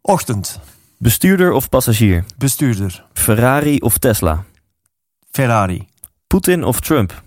Ochtend. 0.00 0.60
Bestuurder 0.96 1.52
of 1.52 1.68
passagier? 1.68 2.24
Bestuurder. 2.36 3.04
Ferrari 3.12 3.78
of 3.78 3.98
Tesla? 3.98 4.44
Ferrari. 5.30 5.88
Poetin 6.26 6.64
of 6.64 6.80
Trump? 6.80 7.22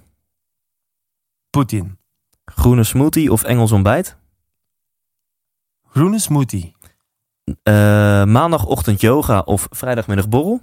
Poetin. 1.49 1.97
Groene 2.45 2.83
smoothie 2.83 3.31
of 3.31 3.43
Engels 3.43 3.71
ontbijt? 3.71 4.15
Groene 5.87 6.19
smoothie. 6.19 6.75
Eh, 7.63 7.73
maandagochtend 8.23 9.01
yoga 9.01 9.39
of 9.39 9.67
vrijdagmiddag 9.69 10.29
borrel? 10.29 10.61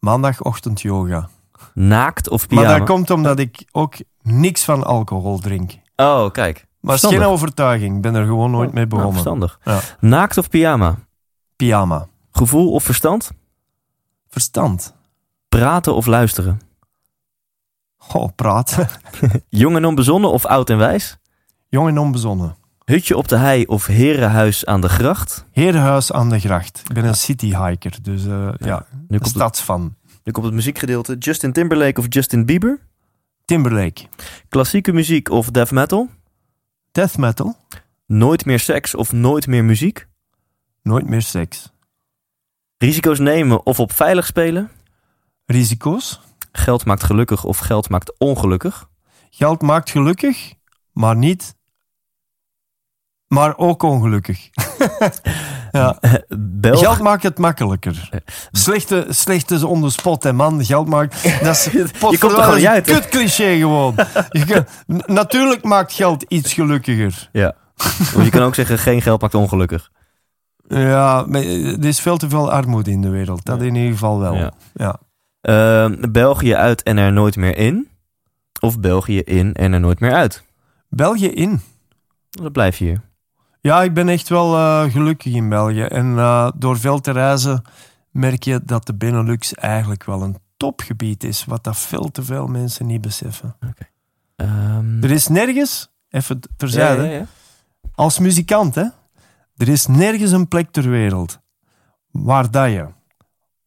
Maandagochtend 0.00 0.80
yoga. 0.80 1.28
Naakt 1.74 2.28
of 2.28 2.46
pyjama? 2.48 2.68
Maar 2.68 2.78
dat 2.78 2.88
komt 2.88 3.10
omdat 3.10 3.38
ik 3.38 3.64
ook 3.72 3.94
niks 4.22 4.64
van 4.64 4.84
alcohol 4.84 5.38
drink. 5.38 5.72
Oh, 5.96 6.30
kijk. 6.30 6.54
Maar 6.80 6.94
het 6.94 7.02
is 7.04 7.08
Verstandig. 7.08 7.20
geen 7.20 7.28
overtuiging. 7.28 7.96
Ik 7.96 8.02
ben 8.02 8.14
er 8.14 8.26
gewoon 8.26 8.50
nooit 8.50 8.72
mee 8.72 8.86
Nou, 8.86 8.88
begonnen. 8.88 9.12
verstandig. 9.12 9.58
Ja. 9.64 9.80
Naakt 10.00 10.38
of 10.38 10.48
pyjama? 10.48 10.98
Pyjama. 11.56 12.06
Gevoel 12.30 12.72
of 12.72 12.82
verstand? 12.84 13.30
Verstand. 14.28 14.94
Praten 15.48 15.94
of 15.94 16.06
luisteren? 16.06 16.60
Oh, 18.12 18.28
praten. 18.36 18.88
Jong 19.48 19.76
en 19.76 19.84
onbezonnen 19.84 20.30
of 20.30 20.44
oud 20.46 20.70
en 20.70 20.78
wijs? 20.78 21.18
Jong 21.68 21.88
en 21.88 21.98
onbezonnen. 21.98 22.56
Hutje 22.90 23.16
op 23.16 23.28
de 23.28 23.36
hei 23.36 23.64
of 23.64 23.86
herenhuis 23.86 24.66
aan 24.66 24.80
de 24.80 24.88
gracht? 24.88 25.44
Herenhuis 25.52 26.12
aan 26.12 26.28
de 26.28 26.38
gracht. 26.38 26.82
Ik 26.84 26.94
ben 26.94 27.04
een 27.04 27.14
cityhiker, 27.14 27.98
dus 28.02 28.26
eh, 28.26 28.48
ja, 28.58 28.86
Nu 28.90 28.98
een 28.98 29.06
komt, 29.08 29.20
het, 29.20 29.28
stadsfan. 29.28 29.96
nu 30.24 30.32
komt 30.32 30.46
het 30.46 30.54
muziekgedeelte. 30.54 31.16
Justin 31.18 31.52
Timberlake 31.52 32.00
of 32.00 32.06
Justin 32.08 32.46
Bieber? 32.46 32.78
Timberlake. 33.44 34.06
Klassieke 34.48 34.92
muziek 34.92 35.30
of 35.30 35.50
death 35.50 35.70
metal? 35.70 36.08
Death 36.92 37.16
metal. 37.16 37.56
Nooit 38.06 38.44
meer 38.44 38.58
seks 38.58 38.94
of 38.94 39.12
nooit 39.12 39.46
meer 39.46 39.64
muziek? 39.64 40.06
Nooit 40.82 41.08
meer 41.08 41.22
seks. 41.22 41.72
Risico's 42.78 43.18
nemen 43.18 43.66
of 43.66 43.80
op 43.80 43.92
veilig 43.92 44.26
spelen? 44.26 44.70
Risico's. 45.46 46.20
Geld 46.52 46.84
maakt 46.84 47.02
gelukkig 47.02 47.44
of 47.44 47.58
geld 47.58 47.88
maakt 47.88 48.18
ongelukkig? 48.18 48.88
Geld 49.30 49.62
maakt 49.62 49.90
gelukkig, 49.90 50.52
maar 50.92 51.16
niet... 51.16 51.58
Maar 53.34 53.56
ook 53.56 53.82
ongelukkig. 53.82 54.48
ja. 55.70 55.98
Belg... 56.38 56.78
Geld 56.78 56.98
maakt 56.98 57.22
het 57.22 57.38
makkelijker. 57.38 58.08
Slechte, 58.52 59.06
slechte 59.08 59.66
on 59.66 59.82
the 59.82 59.90
spot, 59.90 60.22
hè 60.22 60.32
man. 60.32 60.64
Geld 60.64 60.88
maakt... 60.88 61.22
Dat 61.44 61.54
is, 61.54 61.64
Je 61.64 61.88
komt 62.00 62.18
er 62.22 62.42
gewoon 62.42 62.66
uit? 62.66 62.86
Kut 62.86 63.08
cliché 63.08 63.56
gewoon. 63.56 63.94
Je 64.30 64.64
natuurlijk 65.06 65.64
maakt 65.64 65.92
geld 65.92 66.22
iets 66.22 66.52
gelukkiger. 66.52 67.28
Ja. 67.32 67.54
Je 68.22 68.30
kan 68.30 68.42
ook 68.42 68.54
zeggen, 68.54 68.78
geen 68.78 69.02
geld 69.02 69.20
maakt 69.20 69.34
ongelukkig. 69.34 69.90
Ja, 70.68 71.24
maar 71.26 71.42
er 71.42 71.84
is 71.84 72.00
veel 72.00 72.16
te 72.16 72.28
veel 72.28 72.52
armoede 72.52 72.90
in 72.90 73.00
de 73.00 73.10
wereld. 73.10 73.44
Dat 73.44 73.60
Ja. 73.60 73.66
in 73.66 73.74
ieder 73.74 73.92
geval 73.92 74.18
wel. 74.18 74.34
Ja. 74.34 74.52
Ja. 74.74 74.98
Ehm, 75.40 76.10
België 76.12 76.54
uit 76.54 76.82
en 76.82 76.96
er 76.96 77.12
nooit 77.12 77.36
meer 77.36 77.56
in? 77.56 77.88
Of 78.60 78.80
België 78.80 79.20
in 79.20 79.52
en 79.54 79.72
er 79.72 79.80
nooit 79.80 80.00
meer 80.00 80.12
uit? 80.12 80.42
België 80.88 81.28
in. 81.28 81.60
Dan 82.30 82.52
blijf 82.52 82.76
je 82.76 82.84
hier. 82.84 83.08
Ja, 83.60 83.82
ik 83.82 83.94
ben 83.94 84.08
echt 84.08 84.28
wel 84.28 84.56
eh, 84.56 84.92
gelukkig 84.92 85.34
in 85.34 85.48
België. 85.48 85.82
En 85.82 86.18
eh, 86.18 86.50
door 86.56 86.78
veel 86.78 87.00
te 87.00 87.10
reizen 87.10 87.62
merk 88.10 88.42
je 88.42 88.60
dat 88.64 88.86
de 88.86 88.94
Benelux 88.94 89.54
eigenlijk 89.54 90.04
wel 90.04 90.22
een 90.22 90.36
topgebied 90.56 91.24
is. 91.24 91.44
Wat 91.44 91.64
dat 91.64 91.78
veel 91.78 92.10
te 92.10 92.22
veel 92.22 92.46
mensen 92.46 92.86
niet 92.86 93.00
beseffen. 93.00 93.56
Ehm, 94.36 95.02
Er 95.02 95.10
is 95.10 95.28
nergens, 95.28 95.88
even 96.10 96.40
terzijde, 96.56 97.02
ja, 97.02 97.08
ja, 97.08 97.16
ja. 97.18 97.26
als 97.94 98.18
muzikant, 98.18 98.74
hè, 98.74 98.84
er 99.56 99.68
is 99.68 99.86
nergens 99.86 100.30
een 100.30 100.48
plek 100.48 100.70
ter 100.70 100.90
wereld 100.90 101.38
waar 102.10 102.50
dat 102.50 102.70
je 102.70 102.86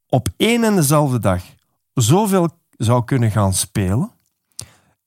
op 0.09 0.27
één 0.37 0.63
en 0.63 0.75
dezelfde 0.75 1.19
dag 1.19 1.43
zoveel 1.93 2.49
zou 2.69 3.03
kunnen 3.03 3.31
gaan 3.31 3.53
spelen 3.53 4.11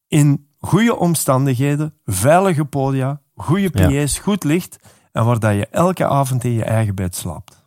in 0.08 0.48
goede 0.58 0.96
omstandigheden, 0.96 1.94
veilige 2.04 2.64
podia, 2.64 3.20
goede 3.36 3.70
Ja. 3.72 3.88
PA's, 3.88 4.18
goed 4.18 4.44
licht 4.44 4.76
en 5.12 5.24
waar 5.24 5.38
dat 5.38 5.54
je 5.54 5.66
elke 5.66 6.06
avond 6.06 6.44
in 6.44 6.52
je 6.52 6.64
eigen 6.64 6.94
bed 6.94 7.16
slaapt. 7.16 7.64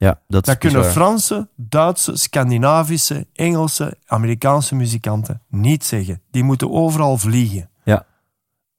Ja, 0.00 0.20
dat 0.28 0.40
is 0.40 0.48
Dat 0.48 0.58
kunnen 0.58 0.78
bizar. 0.78 0.94
Franse, 0.94 1.48
Duitse, 1.56 2.16
Scandinavische, 2.16 3.26
Engelse, 3.32 3.98
Amerikaanse 4.06 4.74
muzikanten 4.74 5.42
niet 5.48 5.84
zeggen. 5.84 6.22
Die 6.30 6.42
moeten 6.42 6.70
overal 6.70 7.18
vliegen. 7.18 7.70
Ja. 7.84 8.06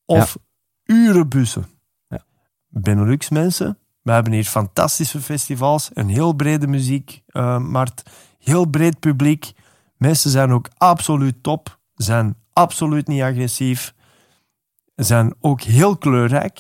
Of 0.06 0.38
uren 0.84 1.30
bussen. 1.30 1.68
Ja. 2.08 2.24
Benelux 2.68 3.30
mensen, 3.30 3.78
we 4.02 4.12
hebben 4.12 4.34
hier 4.34 4.44
fantastische 4.44 5.22
festivals, 5.22 5.90
een 5.94 6.10
heel 6.10 6.34
brede 6.34 6.68
muziekmarkt, 6.68 8.10
heel 8.40 8.66
breed 8.66 9.00
publiek. 9.00 9.52
Mensen 9.98 10.30
zijn 10.30 10.52
ook 10.52 10.70
absoluut 10.78 11.44
top, 11.44 11.80
zijn 11.96 12.36
absoluut 12.54 13.08
niet 13.08 13.22
agressief, 13.22 13.94
zijn 15.06 15.34
ook 15.40 15.62
heel 15.62 15.98
kleurrijk. 15.98 16.60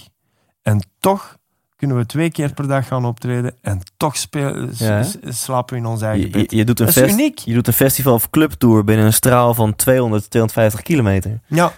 En 0.61 0.81
toch 0.99 1.37
kunnen 1.75 1.97
we 1.97 2.05
twee 2.05 2.31
keer 2.31 2.53
per 2.53 2.67
dag 2.67 2.87
gaan 2.87 3.05
optreden 3.05 3.55
en 3.61 3.79
toch 3.97 4.17
spelen, 4.17 4.71
Ja, 4.77 5.05
slapen 5.23 5.73
we 5.75 5.81
in 5.81 5.87
ons 5.87 6.01
eigen 6.01 6.31
bed. 6.31 6.51
je, 6.51 6.57
je 6.57 6.63
doet 6.65 6.79
een 6.79 6.85
Dat 6.85 6.95
is 6.97 7.11
uniek. 7.11 7.39
je 7.39 7.53
doet 7.53 7.67
een 7.67 7.73
festival 7.73 8.13
of 8.13 8.29
clubtour 8.29 8.83
binnen 8.83 9.05
een 9.05 9.13
straal 9.13 9.53
van 9.53 9.75
200, 9.75 10.29
250 10.29 10.81
kilometer. 10.81 11.39
Ja. 11.47 11.73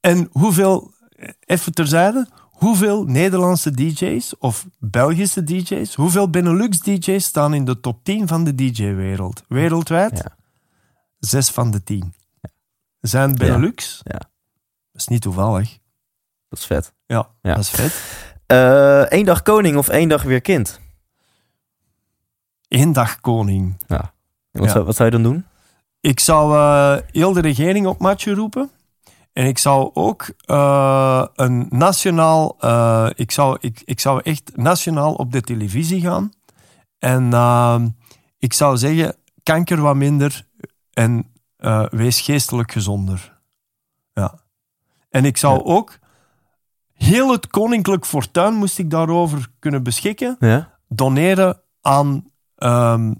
En 0.00 0.28
hoeveel, 0.32 0.92
even 1.44 1.72
terzijde, 1.74 2.28
hoeveel 2.50 3.04
Nederlandse 3.04 3.70
DJ's 3.70 4.34
of 4.38 4.66
Belgische 4.78 5.44
DJ's, 5.44 5.94
hoeveel 5.94 6.30
Benelux 6.30 6.80
DJ's 6.80 7.24
staan 7.24 7.54
in 7.54 7.64
de 7.64 7.80
top 7.80 8.04
10 8.04 8.28
van 8.28 8.44
de 8.44 8.54
DJ-wereld? 8.54 9.42
Wereldwijd? 9.48 10.18
Ja. 10.18 10.36
Zes 11.18 11.50
van 11.50 11.70
de 11.70 11.82
tien. 11.82 12.14
Zijn 13.00 13.34
Benelux? 13.36 14.00
Ja. 14.04 14.20
is 14.92 15.06
niet 15.08 15.22
toevallig. 15.22 15.78
Dat 16.50 16.58
is 16.58 16.64
vet. 16.66 16.92
Ja, 17.06 17.28
Ja. 17.42 17.54
dat 17.54 17.58
is 17.62 17.70
vet. 17.70 18.02
Eén 19.12 19.24
dag 19.24 19.42
koning 19.42 19.76
of 19.76 19.88
één 19.88 20.08
dag 20.08 20.22
weer 20.22 20.40
kind? 20.40 20.80
Eén 22.68 22.92
dag 22.92 23.20
koning. 23.20 23.76
Wat, 23.86 24.10
Ja. 24.52 24.68
zou, 24.68 24.84
wat 24.84 24.96
zou 24.96 25.08
je 25.10 25.14
dan 25.14 25.32
doen? 25.32 25.44
Ik 26.00 26.20
zou 26.20 26.54
eh, 26.56 26.96
heel 27.12 27.32
de 27.32 27.40
regering 27.40 27.86
op 27.86 27.98
matje 27.98 28.34
roepen. 28.34 28.70
En 29.32 29.46
ik 29.46 29.58
zou 29.58 29.90
ook 29.94 30.30
eh, 30.44 31.24
een 31.34 31.66
nationaal... 31.70 32.56
eh, 32.60 33.10
ik, 33.14 33.30
zou, 33.30 33.56
ik, 33.60 33.82
ik 33.84 34.00
zou 34.00 34.20
echt 34.22 34.56
nationaal 34.56 35.14
op 35.14 35.32
de 35.32 35.40
televisie 35.40 36.00
gaan. 36.00 36.32
En 36.98 37.32
eh, 37.32 37.80
ik 38.38 38.52
zou 38.52 38.76
zeggen, 38.76 39.16
kanker 39.42 39.80
wat 39.80 39.94
minder 39.96 40.46
en 40.92 41.26
eh, 41.56 41.86
wees 41.90 42.20
geestelijk 42.20 42.72
gezonder. 42.72 43.38
Ja. 44.12 44.34
En 45.10 45.24
ik 45.24 45.36
zou 45.36 45.56
Ja. 45.56 45.62
ook... 45.64 45.98
Heel 47.04 47.30
het 47.30 47.46
koninklijk 47.46 48.06
fortuin 48.06 48.54
moest 48.54 48.78
ik 48.78 48.90
daarover 48.90 49.48
kunnen 49.58 49.82
beschikken 49.82 50.36
Ja? 50.38 50.78
doneren 50.88 51.60
aan 51.80 52.30
ehm, 52.56 53.12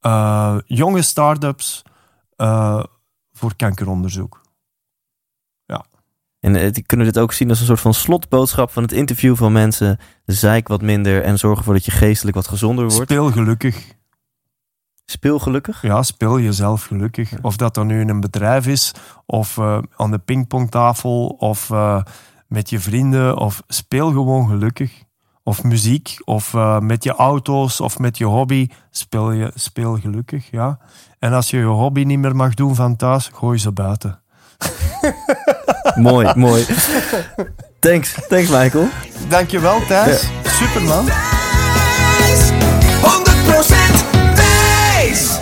eh, 0.00 0.58
jonge 0.66 1.02
start-ups 1.02 1.82
eh, 2.36 2.84
voor 3.32 3.56
kankeronderzoek. 3.56 4.42
En 6.44 6.56
eh, 6.56 6.72
die 6.72 6.82
kunnen 6.82 7.06
dit 7.06 7.18
ook 7.18 7.32
zien 7.32 7.48
als 7.48 7.60
een 7.60 7.66
soort 7.66 7.80
van 7.80 7.94
slotboodschap 7.94 8.70
van 8.70 8.82
het 8.82 8.92
interview 8.92 9.36
van 9.36 9.52
mensen. 9.52 9.98
Zeik 10.26 10.68
wat 10.68 10.82
minder 10.82 11.22
en 11.22 11.38
zorg 11.38 11.58
ervoor 11.58 11.74
dat 11.74 11.84
je 11.84 11.90
geestelijk 11.90 12.36
wat 12.36 12.48
gezonder 12.48 12.84
wordt. 12.84 13.10
Speel 13.10 13.30
gelukkig. 13.30 13.92
Speel 15.04 15.38
gelukkig. 15.38 15.82
Ja, 15.82 16.02
speel 16.02 16.40
jezelf 16.40 16.84
gelukkig. 16.84 17.32
Of 17.42 17.56
dat 17.56 17.74
dan 17.74 17.86
nu 17.86 18.00
in 18.00 18.08
een 18.08 18.20
bedrijf 18.20 18.66
is, 18.66 18.92
of 19.26 19.58
aan 19.96 20.10
de 20.10 20.18
pingpongtafel, 20.18 21.26
of 21.26 21.70
met 22.46 22.70
je 22.70 22.80
vrienden, 22.80 23.36
of 23.36 23.62
speel 23.68 24.08
gewoon 24.08 24.48
gelukkig. 24.48 25.02
Of 25.42 25.62
muziek, 25.62 26.16
of 26.24 26.54
eh, 26.54 26.78
met 26.78 27.04
je 27.04 27.12
auto's, 27.12 27.80
of 27.80 27.98
met 27.98 28.18
je 28.18 28.24
hobby. 28.24 28.68
Speel, 28.90 29.30
je, 29.32 29.50
speel 29.54 29.98
gelukkig, 29.98 30.50
ja. 30.50 30.78
En 31.18 31.32
als 31.32 31.50
je 31.50 31.56
je 31.56 31.64
hobby 31.64 32.02
niet 32.02 32.18
meer 32.18 32.36
mag 32.36 32.54
doen 32.54 32.74
van 32.74 32.96
thuis, 32.96 33.30
gooi 33.34 33.58
ze 33.58 33.72
buiten. 33.72 34.20
mooi, 35.94 36.32
mooi. 36.36 36.66
Thanks, 37.78 38.14
thanks 38.28 38.48
Michael. 38.48 38.88
Dankjewel, 39.28 39.80
Thijs. 39.86 40.28
Superman. 40.44 41.04
Wijs, 41.04 42.50
100% 42.50 44.14
wijs. 44.34 45.38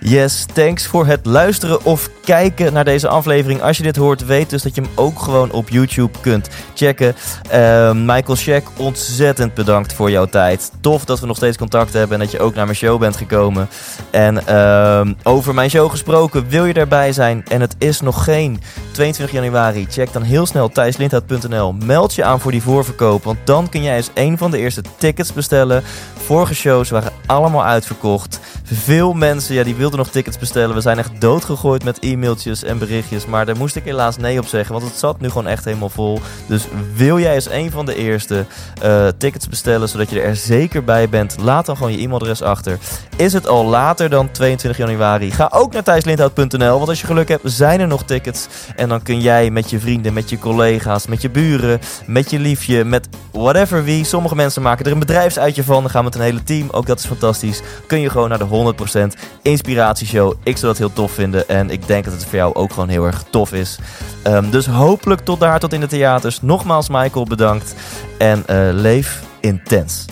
Yes, 0.00 0.46
thanks 0.52 0.86
voor 0.86 1.06
het 1.06 1.26
luisteren 1.26 1.84
of 1.84 2.10
kijken 2.28 2.72
naar 2.72 2.84
deze 2.84 3.08
aflevering. 3.08 3.62
Als 3.62 3.76
je 3.76 3.82
dit 3.82 3.96
hoort, 3.96 4.26
weet 4.26 4.50
dus 4.50 4.62
dat 4.62 4.74
je 4.74 4.80
hem 4.80 4.90
ook 4.94 5.18
gewoon 5.18 5.50
op 5.50 5.68
YouTube 5.68 6.18
kunt 6.20 6.48
checken. 6.74 7.14
Ehm, 7.50 8.04
Michael 8.04 8.36
Scheck, 8.36 8.66
ontzettend 8.76 9.54
bedankt 9.54 9.92
voor 9.92 10.10
jouw 10.10 10.26
tijd. 10.26 10.72
Tof 10.80 11.04
dat 11.04 11.20
we 11.20 11.26
nog 11.26 11.36
steeds 11.36 11.56
contact 11.56 11.92
hebben 11.92 12.18
en 12.18 12.22
dat 12.24 12.32
je 12.32 12.40
ook 12.40 12.54
naar 12.54 12.64
mijn 12.64 12.76
show 12.76 13.00
bent 13.00 13.16
gekomen. 13.16 13.68
En 14.10 14.46
ehm, 14.46 15.12
over 15.22 15.54
mijn 15.54 15.70
show 15.70 15.90
gesproken, 15.90 16.48
wil 16.48 16.64
je 16.64 16.74
daarbij 16.74 17.12
zijn 17.12 17.44
en 17.48 17.60
het 17.60 17.74
is 17.78 18.00
nog 18.00 18.24
geen 18.24 18.60
22 18.92 19.34
januari? 19.34 19.86
Check 19.90 20.12
dan 20.12 20.22
heel 20.22 20.46
snel 20.46 20.68
thijslindhout.nl. 20.68 21.72
Meld 21.72 22.14
je 22.14 22.24
aan 22.24 22.40
voor 22.40 22.50
die 22.50 22.62
voorverkoop, 22.62 23.24
want 23.24 23.38
dan 23.44 23.68
kun 23.68 23.82
jij 23.82 23.96
eens 23.96 24.10
een 24.14 24.38
van 24.38 24.50
de 24.50 24.58
eerste 24.58 24.82
tickets 24.98 25.32
bestellen. 25.32 25.82
Vorige 26.16 26.54
shows 26.54 26.90
waren 26.90 27.12
allemaal 27.26 27.64
uitverkocht. 27.64 28.40
Veel 28.64 29.12
mensen 29.12 29.54
ja, 29.54 29.64
die 29.64 29.74
wilden 29.74 29.98
nog 29.98 30.08
tickets 30.08 30.38
bestellen. 30.38 30.74
We 30.74 30.80
zijn 30.80 30.98
echt 30.98 31.20
doodgegooid 31.20 31.84
met 31.84 31.98
e-mailtjes 32.18 32.62
en 32.62 32.78
berichtjes. 32.78 33.26
Maar 33.26 33.46
daar 33.46 33.56
moest 33.56 33.76
ik 33.76 33.84
helaas 33.84 34.16
nee 34.16 34.38
op 34.38 34.46
zeggen, 34.46 34.74
want 34.74 34.86
het 34.86 34.98
zat 34.98 35.20
nu 35.20 35.28
gewoon 35.28 35.46
echt 35.46 35.64
helemaal 35.64 35.88
vol. 35.88 36.20
Dus 36.46 36.64
wil 36.94 37.18
jij 37.18 37.34
als 37.34 37.50
een 37.50 37.70
van 37.70 37.86
de 37.86 37.94
eerste 37.94 38.44
eh, 38.82 39.06
tickets 39.18 39.48
bestellen, 39.48 39.88
zodat 39.88 40.10
je 40.10 40.20
er 40.20 40.36
zeker 40.36 40.84
bij 40.84 41.08
bent, 41.08 41.36
laat 41.40 41.66
dan 41.66 41.76
gewoon 41.76 41.92
je 41.92 41.98
e-mailadres 41.98 42.42
achter. 42.42 42.78
Is 43.16 43.32
het 43.32 43.46
al 43.46 43.64
later 43.64 44.10
dan 44.10 44.30
22 44.30 44.80
januari? 44.80 45.30
Ga 45.30 45.50
ook 45.52 45.72
naar 45.72 45.82
thijslindhout.nl, 45.82 46.76
want 46.76 46.88
als 46.88 47.00
je 47.00 47.06
geluk 47.06 47.28
hebt, 47.28 47.42
zijn 47.44 47.80
er 47.80 47.86
nog 47.86 48.04
tickets. 48.04 48.46
En 48.76 48.88
dan 48.88 49.02
kun 49.02 49.20
jij 49.20 49.50
met 49.50 49.70
je 49.70 49.80
vrienden, 49.80 50.12
met 50.12 50.30
je 50.30 50.38
collega's, 50.38 51.06
met 51.06 51.22
je 51.22 51.30
buren, 51.30 51.80
met 52.06 52.30
je 52.30 52.38
liefje, 52.38 52.84
met 52.84 53.08
whatever 53.32 53.84
wie. 53.84 54.04
Sommige 54.04 54.34
mensen 54.34 54.62
maken 54.62 54.86
er 54.86 54.92
een 54.92 54.98
bedrijfsuitje 54.98 55.64
van. 55.64 55.82
Dan 55.82 55.90
gaan 55.90 56.04
met 56.04 56.14
een 56.14 56.20
hele 56.20 56.42
team. 56.42 56.68
Ook 56.70 56.86
dat 56.86 56.98
is 56.98 57.06
fantastisch. 57.06 57.62
Kun 57.86 58.00
je 58.00 58.10
gewoon 58.10 58.28
naar 58.28 58.38
de 58.38 58.74
100% 59.16 59.20
inspiratieshow. 59.42 60.34
Ik 60.42 60.56
zou 60.56 60.66
dat 60.66 60.78
heel 60.78 60.92
tof 60.92 61.12
vinden. 61.12 61.48
En 61.48 61.70
ik 61.70 61.86
denk 61.86 62.04
dat 62.10 62.20
het 62.20 62.28
voor 62.28 62.38
jou 62.38 62.54
ook 62.54 62.72
gewoon 62.72 62.88
heel 62.88 63.04
erg 63.04 63.24
tof 63.30 63.52
is. 63.52 63.78
Ehm, 64.22 64.50
dus 64.50 64.66
hopelijk 64.66 65.20
tot 65.20 65.40
daar, 65.40 65.58
tot 65.58 65.72
in 65.72 65.80
de 65.80 65.86
theaters. 65.86 66.42
Nogmaals, 66.42 66.88
Michael, 66.88 67.24
bedankt. 67.24 67.74
En 68.18 68.46
eh, 68.46 68.68
leef 68.72 69.22
intens. 69.40 70.04